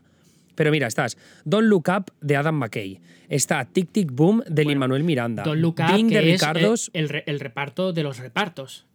Pero 0.56 0.72
mira, 0.72 0.88
estás 0.88 1.18
Don't 1.46 1.68
Look 1.68 1.86
Up 1.90 2.12
de 2.22 2.36
Adam 2.36 2.56
McKay. 2.56 3.00
Está 3.30 3.66
Tic 3.66 3.92
Tic 3.92 4.12
Boom 4.12 4.44
de 4.48 4.66
Lin 4.66 4.78
Manuel 4.78 5.04
Miranda. 5.04 5.44
Don't 5.44 5.62
Look 5.62 5.78
Up 5.80 6.10
de 6.10 6.22
Ricardos. 6.22 6.92
el, 6.94 7.24
el, 7.26 7.40
reparto 7.40 7.94
de 7.94 8.04
los 8.04 8.18
repartos. 8.18 8.86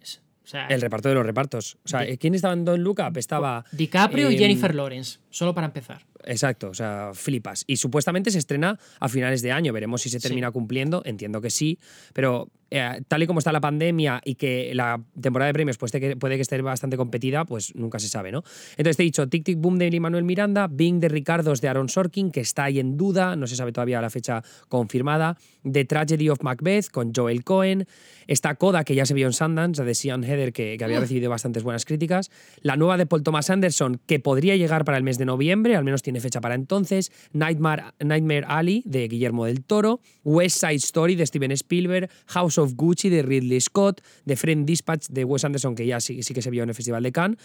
el 0.68 0.80
reparto 0.80 1.08
de 1.08 1.14
los 1.14 1.24
repartos. 1.24 1.78
O 1.84 1.88
sea, 1.88 2.06
¿quién 2.18 2.34
estaba 2.34 2.54
en 2.54 2.64
Don't 2.64 2.82
Look 2.82 3.00
Up? 3.00 3.16
Estaba. 3.16 3.64
DiCaprio 3.72 4.30
y 4.30 4.34
em, 4.34 4.40
Jennifer 4.40 4.74
Lawrence, 4.74 5.20
solo 5.30 5.54
para 5.54 5.66
empezar. 5.66 6.04
Exacto, 6.24 6.70
o 6.70 6.74
sea, 6.74 7.12
flipas. 7.14 7.64
Y 7.66 7.76
supuestamente 7.76 8.30
se 8.30 8.38
estrena 8.38 8.78
a 8.98 9.08
finales 9.08 9.42
de 9.42 9.52
año. 9.52 9.72
Veremos 9.72 10.02
si 10.02 10.10
se 10.10 10.20
termina 10.20 10.50
cumpliendo. 10.50 11.02
Entiendo 11.04 11.40
que 11.40 11.50
sí. 11.50 11.78
Pero 12.12 12.50
eh, 12.76 13.02
tal 13.08 13.22
y 13.22 13.26
como 13.26 13.38
está 13.38 13.52
la 13.52 13.60
pandemia 13.60 14.20
y 14.24 14.34
que 14.34 14.72
la 14.74 15.02
temporada 15.20 15.48
de 15.48 15.54
premios 15.54 15.78
pues, 15.78 15.92
puede 16.18 16.36
que 16.36 16.42
esté 16.42 16.60
bastante 16.62 16.96
competida, 16.96 17.44
pues 17.44 17.74
nunca 17.74 17.98
se 17.98 18.08
sabe, 18.08 18.32
¿no? 18.32 18.42
Entonces 18.72 18.96
te 18.96 19.02
he 19.02 19.06
dicho 19.06 19.28
Tic 19.28 19.44
Tic 19.44 19.58
Boom 19.58 19.78
de 19.78 19.96
Manuel 20.00 20.24
Miranda, 20.24 20.68
Bing 20.68 21.00
de 21.00 21.08
Ricardos 21.08 21.60
de 21.60 21.68
Aaron 21.68 21.88
Sorkin, 21.88 22.30
que 22.30 22.40
está 22.40 22.64
ahí 22.64 22.78
en 22.78 22.96
duda, 22.96 23.36
no 23.36 23.46
se 23.46 23.56
sabe 23.56 23.72
todavía 23.72 24.00
la 24.00 24.10
fecha 24.10 24.42
confirmada, 24.68 25.36
The 25.70 25.84
Tragedy 25.84 26.28
of 26.28 26.42
Macbeth 26.42 26.90
con 26.90 27.12
Joel 27.14 27.44
Cohen, 27.44 27.86
está 28.26 28.54
Coda, 28.56 28.84
que 28.84 28.94
ya 28.94 29.06
se 29.06 29.14
vio 29.14 29.26
en 29.26 29.32
Sundance, 29.32 29.84
de 29.84 29.94
Sean 29.94 30.24
Heather, 30.24 30.52
que, 30.52 30.76
que 30.76 30.84
había 30.84 31.00
recibido 31.00 31.30
bastantes 31.30 31.62
buenas 31.62 31.84
críticas, 31.84 32.30
la 32.60 32.76
nueva 32.76 32.96
de 32.96 33.06
Paul 33.06 33.22
Thomas 33.22 33.50
Anderson, 33.50 34.00
que 34.06 34.18
podría 34.20 34.56
llegar 34.56 34.84
para 34.84 34.98
el 34.98 35.04
mes 35.04 35.18
de 35.18 35.24
noviembre, 35.24 35.76
al 35.76 35.84
menos 35.84 36.02
tiene 36.02 36.20
fecha 36.20 36.40
para 36.40 36.54
entonces, 36.54 37.12
Nightmare, 37.32 37.84
Nightmare 38.00 38.44
Alley 38.48 38.82
de 38.84 39.08
Guillermo 39.08 39.46
del 39.46 39.62
Toro, 39.64 40.00
West 40.24 40.58
Side 40.60 40.74
Story 40.76 41.14
de 41.14 41.26
Steven 41.26 41.52
Spielberg, 41.52 42.10
House 42.26 42.58
of 42.58 42.65
Gucci 42.74 43.09
de 43.09 43.22
Ridley 43.22 43.60
Scott, 43.60 44.01
The 44.24 44.36
Friend 44.36 44.66
Dispatch 44.66 45.09
de 45.09 45.24
Wes 45.24 45.44
Anderson, 45.44 45.74
que 45.74 45.86
ya 45.86 46.01
sí, 46.01 46.22
sí 46.22 46.34
que 46.34 46.43
se 46.43 46.51
vio 46.51 46.62
en 46.62 46.68
el 46.68 46.74
Festival 46.74 47.02
de 47.02 47.12
Cannes. 47.12 47.38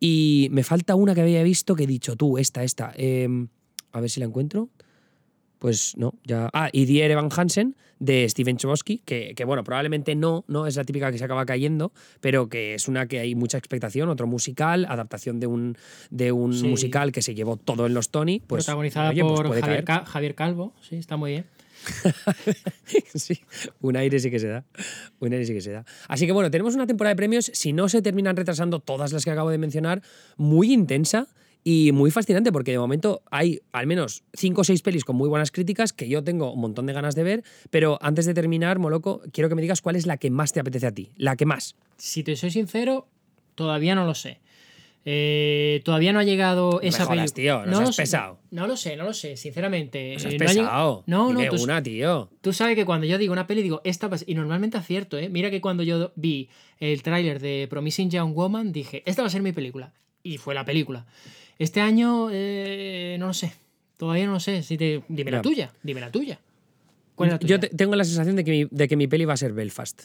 Y 0.00 0.48
me 0.50 0.64
falta 0.64 0.94
una 0.94 1.14
que 1.14 1.20
había 1.20 1.42
visto 1.42 1.74
que 1.74 1.84
he 1.84 1.86
dicho 1.86 2.16
tú, 2.16 2.38
esta, 2.38 2.64
esta. 2.64 2.92
Em, 2.96 3.48
a 3.92 4.00
ver 4.00 4.10
si 4.10 4.20
la 4.20 4.26
encuentro. 4.26 4.70
Pues 5.58 5.96
no, 5.96 6.14
ya. 6.24 6.50
Ah, 6.52 6.68
y 6.72 6.84
Die 6.84 7.02
Evan 7.04 7.30
Hansen 7.34 7.74
de 7.98 8.28
Steven 8.28 8.56
Chbosky, 8.56 8.98
que, 8.98 9.34
que, 9.34 9.44
bueno, 9.44 9.64
probablemente 9.64 10.14
no, 10.14 10.44
no 10.46 10.66
es 10.66 10.76
la 10.76 10.84
típica 10.84 11.10
que 11.10 11.16
se 11.16 11.24
acaba 11.24 11.46
cayendo, 11.46 11.92
pero 12.20 12.48
que 12.48 12.74
es 12.74 12.86
una 12.86 13.06
que 13.06 13.20
hay 13.20 13.34
mucha 13.34 13.56
expectación, 13.56 14.08
otro 14.08 14.26
musical, 14.26 14.84
adaptación 14.88 15.40
de 15.40 15.46
un, 15.46 15.78
de 16.10 16.32
un 16.32 16.50
musical 16.68 17.12
que 17.12 17.22
se 17.22 17.34
llevó 17.34 17.56
todo 17.56 17.86
en 17.86 17.94
los 17.94 18.10
Tony. 18.10 18.40
Pues, 18.40 18.66
Protagonizada 18.66 19.10
pues 19.12 19.22
por 19.22 19.60
Javier, 19.60 19.84
Javier, 19.86 20.34
Calvo, 20.34 20.74
sí, 20.82 20.96
está 20.96 21.16
muy 21.16 21.30
bien. 21.30 21.46
sí, 23.14 23.40
un 23.80 23.96
aire 23.96 24.18
sí 24.18 24.30
que 24.30 24.38
se 24.38 24.48
da. 24.48 24.64
Un 25.20 25.32
aire 25.32 25.44
sí 25.44 25.52
que 25.52 25.60
se 25.60 25.72
da. 25.72 25.84
Así 26.08 26.26
que 26.26 26.32
bueno, 26.32 26.50
tenemos 26.50 26.74
una 26.74 26.86
temporada 26.86 27.14
de 27.14 27.16
premios, 27.16 27.50
si 27.54 27.72
no 27.72 27.88
se 27.88 28.02
terminan 28.02 28.36
retrasando 28.36 28.80
todas 28.80 29.12
las 29.12 29.24
que 29.24 29.30
acabo 29.30 29.50
de 29.50 29.58
mencionar, 29.58 30.02
muy 30.36 30.72
intensa 30.72 31.28
y 31.64 31.92
muy 31.92 32.10
fascinante 32.10 32.52
porque 32.52 32.72
de 32.72 32.78
momento 32.78 33.22
hay 33.30 33.60
al 33.72 33.86
menos 33.86 34.22
cinco 34.34 34.60
o 34.60 34.64
seis 34.64 34.82
pelis 34.82 35.04
con 35.04 35.16
muy 35.16 35.28
buenas 35.28 35.50
críticas 35.50 35.92
que 35.92 36.08
yo 36.08 36.22
tengo 36.22 36.52
un 36.52 36.60
montón 36.60 36.86
de 36.86 36.92
ganas 36.92 37.14
de 37.14 37.22
ver, 37.22 37.44
pero 37.70 37.98
antes 38.02 38.26
de 38.26 38.34
terminar, 38.34 38.78
Moloco, 38.78 39.22
quiero 39.32 39.48
que 39.48 39.54
me 39.54 39.62
digas 39.62 39.80
cuál 39.80 39.96
es 39.96 40.06
la 40.06 40.18
que 40.18 40.30
más 40.30 40.52
te 40.52 40.60
apetece 40.60 40.86
a 40.86 40.92
ti, 40.92 41.10
la 41.16 41.36
que 41.36 41.46
más. 41.46 41.74
Si 41.96 42.22
te 42.22 42.36
soy 42.36 42.50
sincero, 42.50 43.08
todavía 43.54 43.94
no 43.94 44.04
lo 44.04 44.14
sé. 44.14 44.40
Eh, 45.06 45.82
todavía 45.84 46.14
no 46.14 46.18
ha 46.18 46.24
llegado 46.24 46.80
esa 46.80 47.06
película. 47.06 47.34
tío, 47.34 47.66
no, 47.66 47.82
lo 47.82 47.90
pesado. 47.90 48.38
No, 48.50 48.66
lo 48.66 48.76
sé, 48.76 48.96
no 48.96 49.04
lo 49.04 49.12
sé, 49.12 49.36
sinceramente. 49.36 50.16
No, 50.22 50.30
eh, 50.30 50.38
pesado. 50.38 51.04
no, 51.06 51.32
no, 51.32 51.48
tú, 51.50 51.62
una, 51.62 51.82
tío. 51.82 52.30
Tú 52.40 52.52
sabes 52.54 52.74
que 52.74 52.86
cuando 52.86 53.06
yo 53.06 53.18
digo 53.18 53.32
una 53.32 53.46
peli, 53.46 53.62
digo, 53.62 53.82
esta 53.84 54.08
va 54.08 54.16
Y 54.26 54.34
normalmente 54.34 54.78
acierto, 54.78 55.18
¿eh? 55.18 55.28
Mira 55.28 55.50
que 55.50 55.60
cuando 55.60 55.82
yo 55.82 56.12
vi 56.16 56.48
el 56.80 57.02
tráiler 57.02 57.40
de 57.40 57.66
Promising 57.68 58.10
Young 58.10 58.34
Woman, 58.34 58.72
dije, 58.72 59.02
esta 59.04 59.22
va 59.22 59.28
a 59.28 59.30
ser 59.30 59.42
mi 59.42 59.52
película. 59.52 59.92
Y 60.22 60.38
fue 60.38 60.54
la 60.54 60.64
película. 60.64 61.04
Este 61.58 61.80
año, 61.80 62.28
eh, 62.32 63.16
no 63.20 63.26
lo 63.26 63.34
sé. 63.34 63.52
Todavía 63.98 64.26
no 64.26 64.32
lo 64.32 64.40
sé. 64.40 64.62
Si 64.62 64.78
te... 64.78 65.02
Dime 65.08 65.30
la 65.30 65.42
tuya, 65.42 65.70
dime 65.82 66.00
la 66.00 66.10
tuya. 66.10 66.40
¿Cuál 67.14 67.28
es 67.28 67.32
la 67.34 67.38
tuya? 67.38 67.58
Yo 67.60 67.76
tengo 67.76 67.94
la 67.94 68.04
sensación 68.04 68.36
de 68.36 68.44
que, 68.44 68.50
mi, 68.50 68.68
de 68.70 68.88
que 68.88 68.96
mi 68.96 69.06
peli 69.06 69.26
va 69.26 69.34
a 69.34 69.36
ser 69.36 69.52
Belfast. 69.52 70.04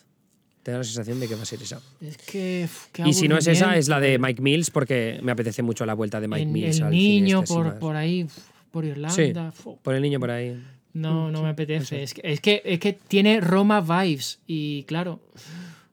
Te 0.64 0.72
da 0.72 0.80
la 0.80 0.84
sensación 0.84 1.20
de 1.20 1.28
que 1.28 1.36
va 1.36 1.44
a 1.44 1.46
ser 1.46 1.62
esa. 1.62 1.82
Es 2.02 2.18
que. 2.18 2.68
y 3.06 3.14
si 3.14 3.28
no 3.28 3.38
es 3.38 3.48
esa, 3.48 3.78
es 3.78 3.88
la 3.88 4.00
de 4.00 4.20
Mike 4.20 4.42
Mills, 4.42 4.72
porque 4.72 5.20
me 5.24 5.32
apetece 5.32 5.62
mucho 5.62 5.86
la 5.86 5.94
vuelta 5.94 6.20
de 6.20 6.28
Mike 6.28 6.46
Mills. 6.46 6.80
El 6.80 6.90
niño 6.90 7.42
este, 7.44 7.54
por, 7.54 7.80
por 7.80 7.96
ahí, 7.96 8.28
por 8.72 8.86
Irlanda. 8.86 9.54
por 9.82 9.96
el 9.96 10.02
niño 10.02 10.20
por 10.20 10.32
ahí. 10.32 10.62
No, 10.94 11.32
no 11.32 11.44
me 11.44 11.50
apetece. 11.50 12.04
Es, 12.04 12.14
que, 12.14 12.22
es, 12.24 12.42
que, 12.42 12.62
es 12.66 12.80
que 12.80 12.94
tiene 12.94 13.42
Roma 13.42 13.82
vibes. 13.82 14.40
Y 14.48 14.84
claro, 14.84 15.22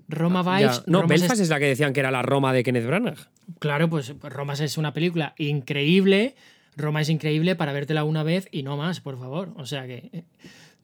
Roma 0.08 0.42
ah, 0.44 0.58
vibes. 0.58 0.82
No, 0.86 1.06
Belfast 1.06 1.40
es... 1.40 1.48
la 1.48 1.58
que 1.58 1.66
decían 1.66 1.92
que 1.92 2.00
era 2.00 2.10
la 2.10 2.22
Roma 2.22 2.52
de 2.52 2.62
Kenneth 2.62 2.86
Branagh. 2.86 3.18
Claro, 3.58 3.88
pues 3.88 4.14
Roma 4.20 4.54
es 4.54 4.78
una 4.78 4.92
película 4.92 5.34
increíble. 5.38 6.34
Roma 6.76 7.00
es 7.00 7.08
increíble 7.08 7.56
para 7.56 7.72
vértela 7.72 8.04
una 8.04 8.22
vez 8.22 8.48
y 8.50 8.62
no 8.62 8.76
más, 8.76 9.00
por 9.00 9.18
favor. 9.18 9.52
O 9.56 9.66
sea 9.66 9.86
que. 9.86 10.24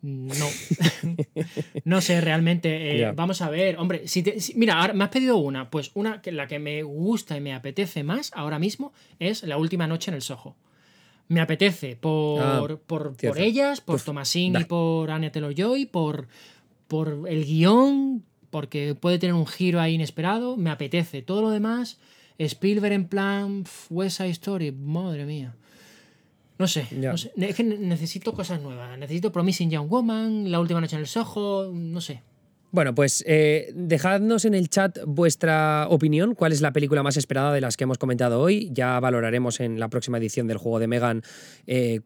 No. 0.02 0.46
no 1.84 2.00
sé, 2.00 2.20
realmente. 2.20 3.00
Eh, 3.00 3.12
vamos 3.12 3.40
a 3.40 3.48
ver. 3.48 3.78
Hombre, 3.78 4.08
si, 4.08 4.24
mira, 4.56 4.80
ahora 4.80 4.92
me 4.94 5.04
has 5.04 5.10
pedido 5.10 5.36
una. 5.36 5.70
Pues 5.70 5.92
una 5.94 6.20
que 6.20 6.32
la 6.32 6.48
que 6.48 6.58
me 6.58 6.82
gusta 6.82 7.36
y 7.36 7.40
me 7.40 7.54
apetece 7.54 8.02
más 8.02 8.32
ahora 8.34 8.58
mismo 8.58 8.92
es 9.20 9.44
La 9.44 9.56
última 9.56 9.86
noche 9.86 10.10
en 10.10 10.16
el 10.16 10.22
Soho. 10.22 10.56
Me 11.28 11.40
apetece 11.40 11.96
por, 11.96 12.42
ah, 12.42 12.78
por, 12.86 13.14
ellas, 13.36 13.80
por 13.80 14.00
Thomasin 14.00 14.56
y 14.60 14.64
por 14.64 15.10
Anya 15.10 15.30
Taylor 15.30 15.54
Joy, 15.54 15.86
por, 15.86 16.26
por 16.88 17.26
el 17.28 17.44
guion, 17.46 18.24
porque 18.50 18.94
puede 18.94 19.18
tener 19.18 19.34
un 19.34 19.46
giro 19.46 19.80
ahí 19.80 19.94
inesperado. 19.94 20.56
Me 20.56 20.70
apetece. 20.70 21.22
Todo 21.22 21.42
lo 21.42 21.50
demás, 21.50 21.98
Spielberg 22.38 22.92
en 22.92 23.06
plan 23.06 23.64
West 23.88 24.18
Side 24.18 24.30
Story, 24.30 24.72
madre 24.72 25.24
mía. 25.24 25.54
No 26.58 26.68
sé, 26.68 26.86
Es 27.36 27.56
que 27.56 27.64
necesito 27.64 28.32
cosas 28.34 28.60
nuevas. 28.60 28.96
Necesito 28.98 29.32
Promising 29.32 29.70
Young 29.70 29.88
Woman, 29.88 30.50
La 30.50 30.60
última 30.60 30.80
noche 30.80 30.96
en 30.96 31.00
el 31.00 31.06
Soho, 31.08 31.72
no 31.72 32.00
sé. 32.00 32.22
Bueno, 32.70 32.94
pues 32.94 33.22
eh, 33.26 33.70
dejadnos 33.74 34.44
en 34.44 34.54
el 34.54 34.70
chat 34.70 34.98
vuestra 35.06 35.86
opinión. 35.90 36.34
¿Cuál 36.34 36.52
es 36.52 36.60
la 36.60 36.72
película 36.72 37.02
más 37.02 37.16
esperada 37.16 37.52
de 37.52 37.60
las 37.60 37.76
que 37.76 37.84
hemos 37.84 37.98
comentado 37.98 38.40
hoy? 38.40 38.70
Ya 38.72 38.98
valoraremos 39.00 39.60
en 39.60 39.78
la 39.78 39.88
próxima 39.88 40.18
edición 40.18 40.46
del 40.46 40.56
juego 40.56 40.78
de 40.78 40.86
Megan 40.86 41.22
eh, 41.66 42.00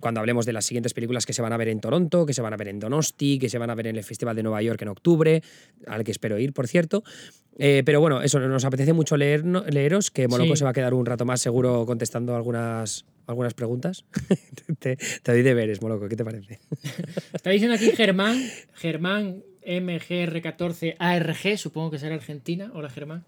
cuando 0.00 0.20
hablemos 0.20 0.46
de 0.46 0.52
las 0.52 0.64
siguientes 0.64 0.94
películas 0.94 1.26
que 1.26 1.32
se 1.32 1.42
van 1.42 1.52
a 1.52 1.56
ver 1.56 1.66
en 1.68 1.80
Toronto, 1.80 2.24
que 2.24 2.34
se 2.34 2.40
van 2.42 2.52
a 2.52 2.56
ver 2.56 2.68
en 2.68 2.78
Donosti, 2.78 3.38
que 3.40 3.48
se 3.48 3.58
van 3.58 3.70
a 3.70 3.74
ver 3.74 3.88
en 3.88 3.96
el 3.96 4.04
Festival 4.04 4.36
de 4.36 4.44
Nueva 4.44 4.62
York 4.62 4.80
en 4.82 4.88
octubre, 4.88 5.42
al 5.88 6.04
que 6.04 6.12
espero 6.12 6.38
ir, 6.38 6.52
por 6.52 6.68
cierto. 6.68 7.02
Eh, 7.58 7.82
pero 7.84 7.98
bueno, 8.00 8.22
eso, 8.22 8.38
nos 8.38 8.64
apetece 8.64 8.92
mucho 8.92 9.16
leer, 9.16 9.44
no- 9.44 9.64
leeros, 9.64 10.12
que 10.12 10.28
Moloco 10.28 10.54
Sí. 10.54 10.58
se 10.58 10.64
va 10.64 10.70
a 10.70 10.72
quedar 10.72 10.94
un 10.94 11.04
rato 11.04 11.24
más 11.24 11.40
seguro 11.40 11.84
contestando 11.84 12.36
algunas, 12.36 13.06
algunas 13.30 13.54
preguntas. 13.54 14.04
te, 14.78 14.96
te 14.96 15.32
doy 15.32 15.42
deberes, 15.42 15.80
Moloco, 15.82 16.08
¿qué 16.08 16.16
te 16.16 16.24
parece? 16.24 16.58
Está 17.32 17.50
diciendo 17.50 17.74
aquí 17.76 17.90
Germán, 17.92 18.38
Germán 18.74 19.42
MGR14ARG, 19.66 21.56
supongo 21.56 21.90
que 21.90 21.98
será 21.98 22.14
Argentina. 22.14 22.70
Hola 22.74 22.90
Germán. 22.90 23.24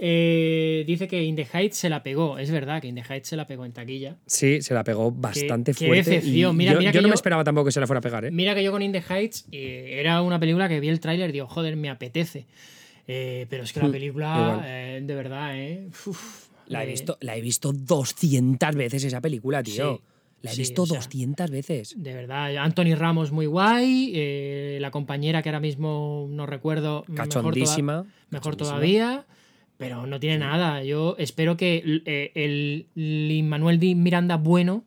Eh, 0.00 0.84
dice 0.86 1.08
que 1.08 1.24
In 1.24 1.34
the 1.34 1.44
Heights 1.52 1.76
se 1.76 1.88
la 1.88 2.02
pegó. 2.04 2.38
Es 2.38 2.50
verdad 2.52 2.80
que 2.80 2.86
In 2.88 2.94
the 2.94 3.02
Heights 3.02 3.28
se 3.28 3.36
la 3.36 3.46
pegó 3.48 3.64
en 3.64 3.72
taquilla. 3.72 4.16
Sí, 4.26 4.62
se 4.62 4.72
la 4.72 4.84
pegó 4.84 5.10
bastante 5.10 5.72
qué 5.74 5.86
fuerte. 5.86 6.10
y 6.10 6.14
decepción. 6.14 6.56
Mira- 6.56 6.72
yo 6.74 6.78
mira 6.78 6.92
yo 6.92 7.00
no 7.00 7.06
yo- 7.06 7.10
me 7.10 7.14
esperaba 7.16 7.42
tampoco 7.42 7.66
que 7.66 7.72
se 7.72 7.80
la 7.80 7.86
fuera 7.88 7.98
a 7.98 8.02
pegar, 8.02 8.24
¿eh? 8.24 8.30
Mira 8.30 8.54
que 8.54 8.62
yo 8.62 8.70
con 8.70 8.80
In 8.82 8.92
the 8.92 9.02
Heights 9.08 9.46
eh, 9.50 9.96
era 10.00 10.22
una 10.22 10.38
película 10.38 10.68
que 10.68 10.78
vi 10.78 10.88
el 10.88 11.00
tráiler 11.00 11.30
y 11.30 11.32
digo, 11.32 11.48
joder, 11.48 11.74
me 11.76 11.90
apetece. 11.90 12.46
Eh, 13.08 13.46
pero 13.50 13.64
es 13.64 13.72
que 13.72 13.80
la 13.80 13.88
Mm, 13.88 13.92
película, 13.92 14.62
eh, 14.66 15.00
de 15.02 15.14
verdad, 15.14 15.58
¿eh? 15.58 15.88
Uf, 16.06 16.47
La 16.68 16.84
he, 16.84 16.86
visto, 16.86 17.16
la 17.20 17.36
he 17.36 17.40
visto 17.40 17.72
200 17.72 18.74
veces 18.76 19.04
esa 19.04 19.20
película, 19.20 19.62
tío. 19.62 19.96
Sí, 19.96 20.02
la 20.42 20.50
he 20.52 20.54
sí, 20.54 20.60
visto 20.60 20.82
o 20.82 20.86
sea, 20.86 20.98
200 20.98 21.50
veces. 21.50 21.94
De 21.96 22.14
verdad, 22.14 22.56
Anthony 22.58 22.94
Ramos 22.96 23.32
muy 23.32 23.46
guay, 23.46 24.12
eh, 24.14 24.78
la 24.80 24.90
compañera 24.90 25.42
que 25.42 25.48
ahora 25.48 25.60
mismo 25.60 26.26
no 26.30 26.46
recuerdo, 26.46 27.04
mejor, 27.08 27.28
toda- 27.28 27.42
Cachondísima. 27.42 28.02
mejor 28.30 28.52
cachondísima. 28.56 28.68
todavía, 28.70 29.26
pero 29.76 30.06
no 30.06 30.20
tiene 30.20 30.38
nada. 30.38 30.82
Yo 30.84 31.16
espero 31.18 31.56
que 31.56 31.82
eh, 32.04 32.32
el 32.34 33.44
Manuel 33.44 33.78
Di 33.78 33.94
Miranda 33.94 34.36
bueno 34.36 34.84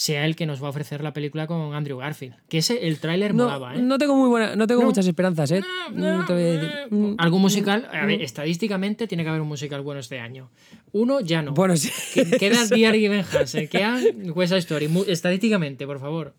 sea 0.00 0.24
el 0.26 0.36
que 0.36 0.46
nos 0.46 0.62
va 0.62 0.68
a 0.68 0.70
ofrecer 0.70 1.02
la 1.02 1.12
película 1.12 1.48
con 1.48 1.74
Andrew 1.74 1.98
Garfield. 1.98 2.36
Que 2.48 2.58
ese, 2.58 2.86
el 2.86 3.00
tráiler 3.00 3.34
No, 3.34 3.44
molaba, 3.46 3.74
¿eh? 3.74 3.80
no 3.82 3.98
tengo, 3.98 4.14
muy 4.14 4.28
buena, 4.28 4.54
no 4.54 4.68
tengo 4.68 4.82
No. 4.82 4.86
muchas 4.86 5.04
esperanzas, 5.08 5.50
¿eh? 5.50 5.60
No, 5.92 6.22
Mm, 6.22 6.26
te 6.26 6.32
voy 6.34 6.42
a 6.42 6.46
decir. 6.46 6.68
eh, 6.72 6.86
Mm, 6.88 7.14
Algún 7.18 7.42
musical, 7.42 7.88
a 7.92 8.06
ver, 8.06 8.22
estadísticamente 8.22 9.08
tiene 9.08 9.24
que 9.24 9.30
haber 9.30 9.40
un 9.42 9.48
musical 9.48 9.80
bueno 9.80 9.98
este 9.98 10.20
año. 10.20 10.50
Uno 10.92 11.18
ya 11.20 11.42
no. 11.42 11.52
Bueno, 11.52 11.76
sí. 11.76 11.90
Que- 12.14 12.38
Queda 12.38 12.64
Dear 12.66 12.94
Evan 12.96 13.24
Hansen, 13.32 13.66
queda 13.66 13.98
West 14.36 14.50
Side 14.50 14.58
Story. 14.60 14.88
Estadísticamente, 15.08 15.84
por 15.84 15.98
favor. 15.98 16.32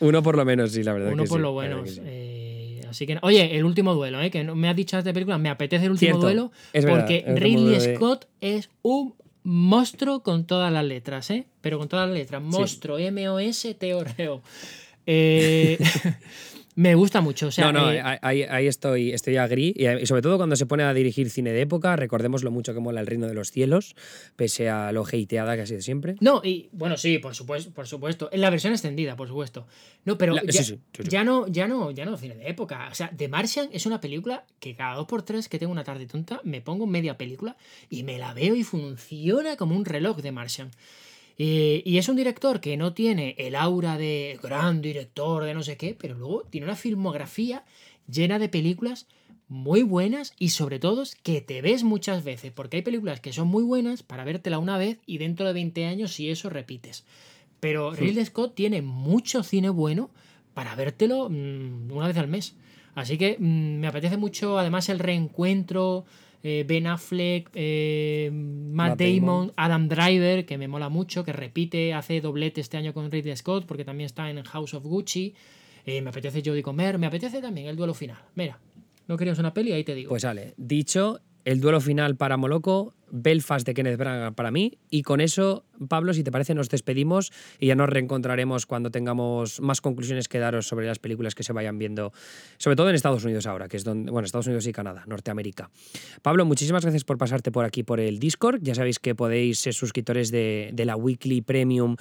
Uno 0.00 0.22
por 0.22 0.36
lo 0.36 0.44
menos, 0.44 0.72
sí, 0.72 0.82
la 0.82 0.92
verdad. 0.92 1.12
Uno 1.14 1.22
que 1.22 1.28
por 1.30 1.38
sí, 1.38 1.42
lo 1.42 1.54
verdad 1.54 1.86
sí. 1.86 2.00
Eh, 2.04 2.80
así 2.90 3.06
que, 3.06 3.18
oye, 3.22 3.56
el 3.56 3.64
último 3.64 3.94
duelo, 3.94 4.20
¿eh? 4.20 4.30
que 4.30 4.44
no- 4.44 4.54
me 4.54 4.68
has 4.68 4.76
dicho 4.76 5.00
de 5.02 5.14
película, 5.14 5.38
me 5.38 5.48
apetece 5.48 5.86
el 5.86 5.92
último 5.92 6.10
Cierto, 6.10 6.20
duelo 6.20 6.52
es 6.74 6.84
verdad, 6.84 6.98
porque 7.00 7.24
último 7.26 7.40
Ridley 7.40 7.94
Scott 7.96 8.26
es 8.42 8.68
un 8.82 9.14
monstruo 9.46 10.24
con 10.24 10.44
todas 10.44 10.72
las 10.72 10.84
letras, 10.84 11.30
¿eh? 11.30 11.46
Pero 11.60 11.78
con 11.78 11.88
todas 11.88 12.08
las 12.08 12.18
letras. 12.18 12.42
Monstruo, 12.42 12.98
M-O-S-T-O-R-O. 12.98 14.42
Eh, 15.06 15.78
me 16.76 16.94
gusta 16.94 17.20
mucho. 17.20 17.48
O 17.48 17.50
sea, 17.50 17.72
no, 17.72 17.86
no, 17.86 17.92
eh, 17.92 18.00
ahí, 18.22 18.42
ahí 18.44 18.66
estoy, 18.66 19.10
estoy 19.12 19.38
agri. 19.38 19.74
Y 19.74 19.86
y 19.88 20.06
sobre 20.06 20.22
todo 20.22 20.36
cuando 20.36 20.56
se 20.56 20.66
pone 20.66 20.82
a 20.84 20.92
dirigir 20.94 21.30
cine 21.30 21.52
de 21.52 21.62
época, 21.62 21.96
recordemos 21.96 22.44
lo 22.44 22.50
mucho 22.50 22.72
que 22.74 22.80
mola 22.80 23.00
El 23.00 23.06
Reino 23.06 23.26
de 23.26 23.34
los 23.34 23.50
Cielos, 23.50 23.96
pese 24.36 24.68
a 24.68 24.92
lo 24.92 25.04
hateada 25.04 25.56
que 25.56 25.62
ha 25.62 25.66
sido 25.66 25.80
siempre. 25.80 26.16
No, 26.20 26.42
y 26.44 26.68
bueno, 26.72 26.96
sí, 26.96 27.18
por 27.18 27.34
supuesto, 27.34 27.72
por 27.72 27.86
supuesto. 27.86 28.28
En 28.30 28.40
la 28.42 28.50
versión 28.50 28.72
extendida, 28.74 29.16
por 29.16 29.26
supuesto. 29.26 29.66
No, 30.04 30.16
pero 30.18 30.34
La- 30.34 30.42
ya, 30.44 30.52
sí, 30.62 30.64
sí, 30.92 31.02
sí. 31.02 31.08
ya 31.08 31.24
no, 31.24 31.48
ya 31.48 31.66
no, 31.66 31.90
ya 31.90 32.04
no 32.04 32.16
cine 32.16 32.36
de 32.36 32.48
época. 32.48 32.88
O 32.90 32.94
sea, 32.94 33.10
The 33.16 33.28
Martian 33.28 33.68
es 33.72 33.86
una 33.86 34.00
película 34.00 34.44
que 34.60 34.76
cada 34.76 34.94
dos 34.96 35.06
por 35.06 35.22
tres 35.22 35.48
que 35.48 35.58
tengo 35.58 35.72
una 35.72 35.82
tarde 35.84 36.06
tonta, 36.06 36.40
me 36.44 36.60
pongo 36.60 36.86
media 36.86 37.16
película 37.16 37.56
y 37.88 38.02
me 38.02 38.18
la 38.18 38.34
veo 38.34 38.54
y 38.54 38.62
funciona 38.64 39.56
como 39.56 39.74
un 39.74 39.84
reloj 39.86 40.18
de 40.18 40.30
Martian. 40.32 40.70
Eh, 41.38 41.82
y 41.84 41.98
es 41.98 42.08
un 42.08 42.16
director 42.16 42.60
que 42.60 42.76
no 42.76 42.94
tiene 42.94 43.34
el 43.38 43.56
aura 43.56 43.98
de 43.98 44.38
gran 44.42 44.80
director, 44.80 45.44
de 45.44 45.54
no 45.54 45.62
sé 45.62 45.76
qué, 45.76 45.94
pero 45.98 46.14
luego 46.14 46.44
tiene 46.44 46.66
una 46.66 46.76
filmografía 46.76 47.64
llena 48.08 48.38
de 48.38 48.48
películas 48.48 49.06
muy 49.48 49.82
buenas 49.82 50.32
y 50.38 50.50
sobre 50.50 50.78
todo 50.78 51.04
que 51.22 51.40
te 51.40 51.62
ves 51.62 51.84
muchas 51.84 52.24
veces, 52.24 52.52
porque 52.52 52.78
hay 52.78 52.82
películas 52.82 53.20
que 53.20 53.32
son 53.32 53.48
muy 53.48 53.62
buenas 53.62 54.02
para 54.02 54.24
vértela 54.24 54.58
una 54.58 54.78
vez 54.78 54.98
y 55.06 55.18
dentro 55.18 55.46
de 55.46 55.52
20 55.52 55.86
años 55.86 56.12
si 56.12 56.30
eso 56.30 56.50
repites. 56.50 57.04
Pero 57.60 57.92
Ridley 57.92 58.24
Scott 58.24 58.54
tiene 58.54 58.82
mucho 58.82 59.42
cine 59.42 59.68
bueno 59.70 60.10
para 60.54 60.74
vértelo 60.74 61.28
mm, 61.28 61.90
una 61.92 62.08
vez 62.08 62.16
al 62.16 62.28
mes. 62.28 62.54
Así 62.94 63.18
que 63.18 63.36
mm, 63.38 63.78
me 63.78 63.86
apetece 63.86 64.16
mucho 64.16 64.58
además 64.58 64.88
el 64.88 64.98
reencuentro, 64.98 66.04
eh, 66.48 66.64
Ben 66.64 66.86
Affleck, 66.86 67.50
eh, 67.54 68.30
Matt, 68.32 68.90
Matt 68.90 69.00
Damon, 69.00 69.48
Damon. 69.48 69.52
Adam 69.56 69.88
Driver, 69.88 70.46
que 70.46 70.56
me 70.56 70.68
mola 70.68 70.88
mucho, 70.88 71.24
que 71.24 71.32
repite, 71.32 71.92
hace 71.92 72.20
doblete 72.20 72.60
este 72.60 72.76
año 72.76 72.94
con 72.94 73.10
Ridley 73.10 73.36
Scott, 73.36 73.66
porque 73.66 73.84
también 73.84 74.06
está 74.06 74.30
en 74.30 74.40
House 74.44 74.74
of 74.74 74.84
Gucci. 74.84 75.34
Eh, 75.84 76.00
me 76.00 76.10
apetece 76.10 76.42
Jodie 76.44 76.62
Comer, 76.62 76.98
me 76.98 77.06
apetece 77.08 77.42
también 77.42 77.66
el 77.66 77.74
duelo 77.74 77.94
final. 77.94 78.18
Mira, 78.36 78.60
no 79.08 79.16
querías 79.16 79.40
una 79.40 79.52
peli, 79.52 79.72
ahí 79.72 79.82
te 79.82 79.96
digo. 79.96 80.10
Pues 80.10 80.22
sale. 80.22 80.54
Dicho, 80.56 81.18
el 81.46 81.60
duelo 81.60 81.80
final 81.80 82.16
para 82.16 82.36
Moloco, 82.36 82.92
Belfast 83.08 83.64
de 83.64 83.72
Kenneth 83.72 83.98
Branagh 83.98 84.34
para 84.34 84.50
mí. 84.50 84.78
Y 84.90 85.02
con 85.02 85.20
eso, 85.20 85.64
Pablo, 85.88 86.12
si 86.12 86.24
te 86.24 86.32
parece, 86.32 86.54
nos 86.54 86.68
despedimos 86.68 87.32
y 87.60 87.68
ya 87.68 87.76
nos 87.76 87.88
reencontraremos 87.88 88.66
cuando 88.66 88.90
tengamos 88.90 89.60
más 89.60 89.80
conclusiones 89.80 90.26
que 90.26 90.40
daros 90.40 90.66
sobre 90.66 90.86
las 90.86 90.98
películas 90.98 91.36
que 91.36 91.44
se 91.44 91.52
vayan 91.52 91.78
viendo, 91.78 92.12
sobre 92.58 92.74
todo 92.74 92.88
en 92.90 92.96
Estados 92.96 93.24
Unidos 93.24 93.46
ahora, 93.46 93.68
que 93.68 93.76
es 93.76 93.84
donde, 93.84 94.10
bueno, 94.10 94.26
Estados 94.26 94.48
Unidos 94.48 94.66
y 94.66 94.72
Canadá, 94.72 95.04
Norteamérica. 95.06 95.70
Pablo, 96.20 96.44
muchísimas 96.44 96.82
gracias 96.82 97.04
por 97.04 97.16
pasarte 97.16 97.52
por 97.52 97.64
aquí 97.64 97.84
por 97.84 98.00
el 98.00 98.18
Discord. 98.18 98.58
Ya 98.60 98.74
sabéis 98.74 98.98
que 98.98 99.14
podéis 99.14 99.60
ser 99.60 99.72
suscriptores 99.72 100.32
de, 100.32 100.70
de 100.72 100.84
la 100.84 100.96
Weekly 100.96 101.42
Premium 101.42 101.94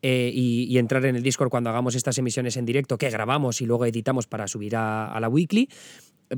eh, 0.00 0.30
y, 0.32 0.78
entrar 0.78 1.04
en 1.06 1.16
el 1.16 1.24
Discord 1.24 1.50
cuando 1.50 1.70
hagamos 1.70 1.96
estas 1.96 2.18
emisiones 2.18 2.56
en 2.56 2.66
directo 2.66 2.98
que 2.98 3.10
grabamos 3.10 3.60
y 3.60 3.66
luego 3.66 3.84
editamos 3.84 4.28
para 4.28 4.46
subir 4.46 4.76
a 4.76 5.18
la 5.20 5.28
Weekly. 5.28 5.68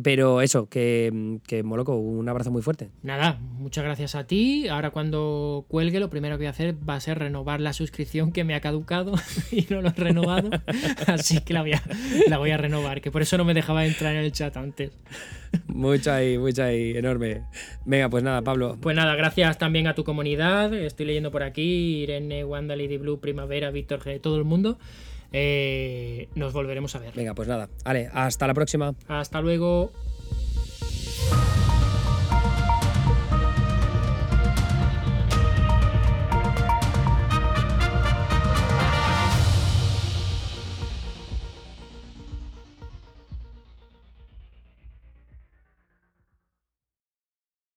Pero 0.02 0.40
eso, 0.40 0.68
que, 0.68 1.38
que 1.46 1.62
Moloco, 1.62 1.96
un 1.96 2.28
abrazo 2.28 2.50
muy 2.50 2.62
fuerte. 2.62 2.90
Nada, 3.02 3.38
muchas 3.40 3.84
gracias 3.84 4.14
a 4.14 4.26
ti. 4.26 4.66
Ahora 4.68 4.90
cuando 4.90 5.66
cuelgue 5.68 6.00
lo 6.00 6.10
primero 6.10 6.36
que 6.36 6.42
voy 6.42 6.46
a 6.46 6.50
hacer 6.50 6.74
va 6.88 6.96
a 6.96 7.00
ser 7.00 7.18
renovar 7.18 7.60
la 7.60 7.72
suscripción 7.72 8.32
que 8.32 8.42
me 8.42 8.54
ha 8.54 8.60
caducado 8.60 9.14
y 9.52 9.66
no 9.70 9.82
lo 9.82 9.90
he 9.90 9.92
renovado. 9.92 10.50
Así 11.06 11.40
que 11.42 11.54
la 11.54 11.62
voy, 11.62 11.74
a, 11.74 11.82
la 12.28 12.38
voy 12.38 12.50
a 12.50 12.56
renovar, 12.56 13.00
que 13.00 13.10
por 13.10 13.22
eso 13.22 13.38
no 13.38 13.44
me 13.44 13.54
dejaba 13.54 13.86
entrar 13.86 14.14
en 14.14 14.24
el 14.24 14.32
chat 14.32 14.56
antes. 14.56 14.90
Mucha 15.68 16.16
ahí, 16.16 16.38
mucha 16.38 16.64
ahí, 16.64 16.96
enorme. 16.96 17.42
Venga, 17.84 18.08
pues 18.08 18.24
nada, 18.24 18.42
Pablo. 18.42 18.76
Pues 18.80 18.96
nada, 18.96 19.14
gracias 19.14 19.58
también 19.58 19.86
a 19.86 19.94
tu 19.94 20.02
comunidad. 20.02 20.74
Estoy 20.74 21.06
leyendo 21.06 21.30
por 21.30 21.44
aquí, 21.44 22.02
Irene, 22.02 22.44
Wanda, 22.44 22.74
Lady 22.74 22.96
Blue, 22.96 23.20
Primavera, 23.20 23.70
Víctor 23.70 24.00
G, 24.00 24.20
todo 24.20 24.36
el 24.38 24.44
mundo. 24.44 24.78
Eh, 25.36 26.28
nos 26.36 26.52
volveremos 26.52 26.94
a 26.94 27.00
ver. 27.00 27.12
Venga, 27.12 27.34
pues 27.34 27.48
nada. 27.48 27.68
Vale, 27.84 28.08
hasta 28.14 28.46
la 28.46 28.54
próxima. 28.54 28.94
Hasta 29.08 29.40
luego. 29.40 29.90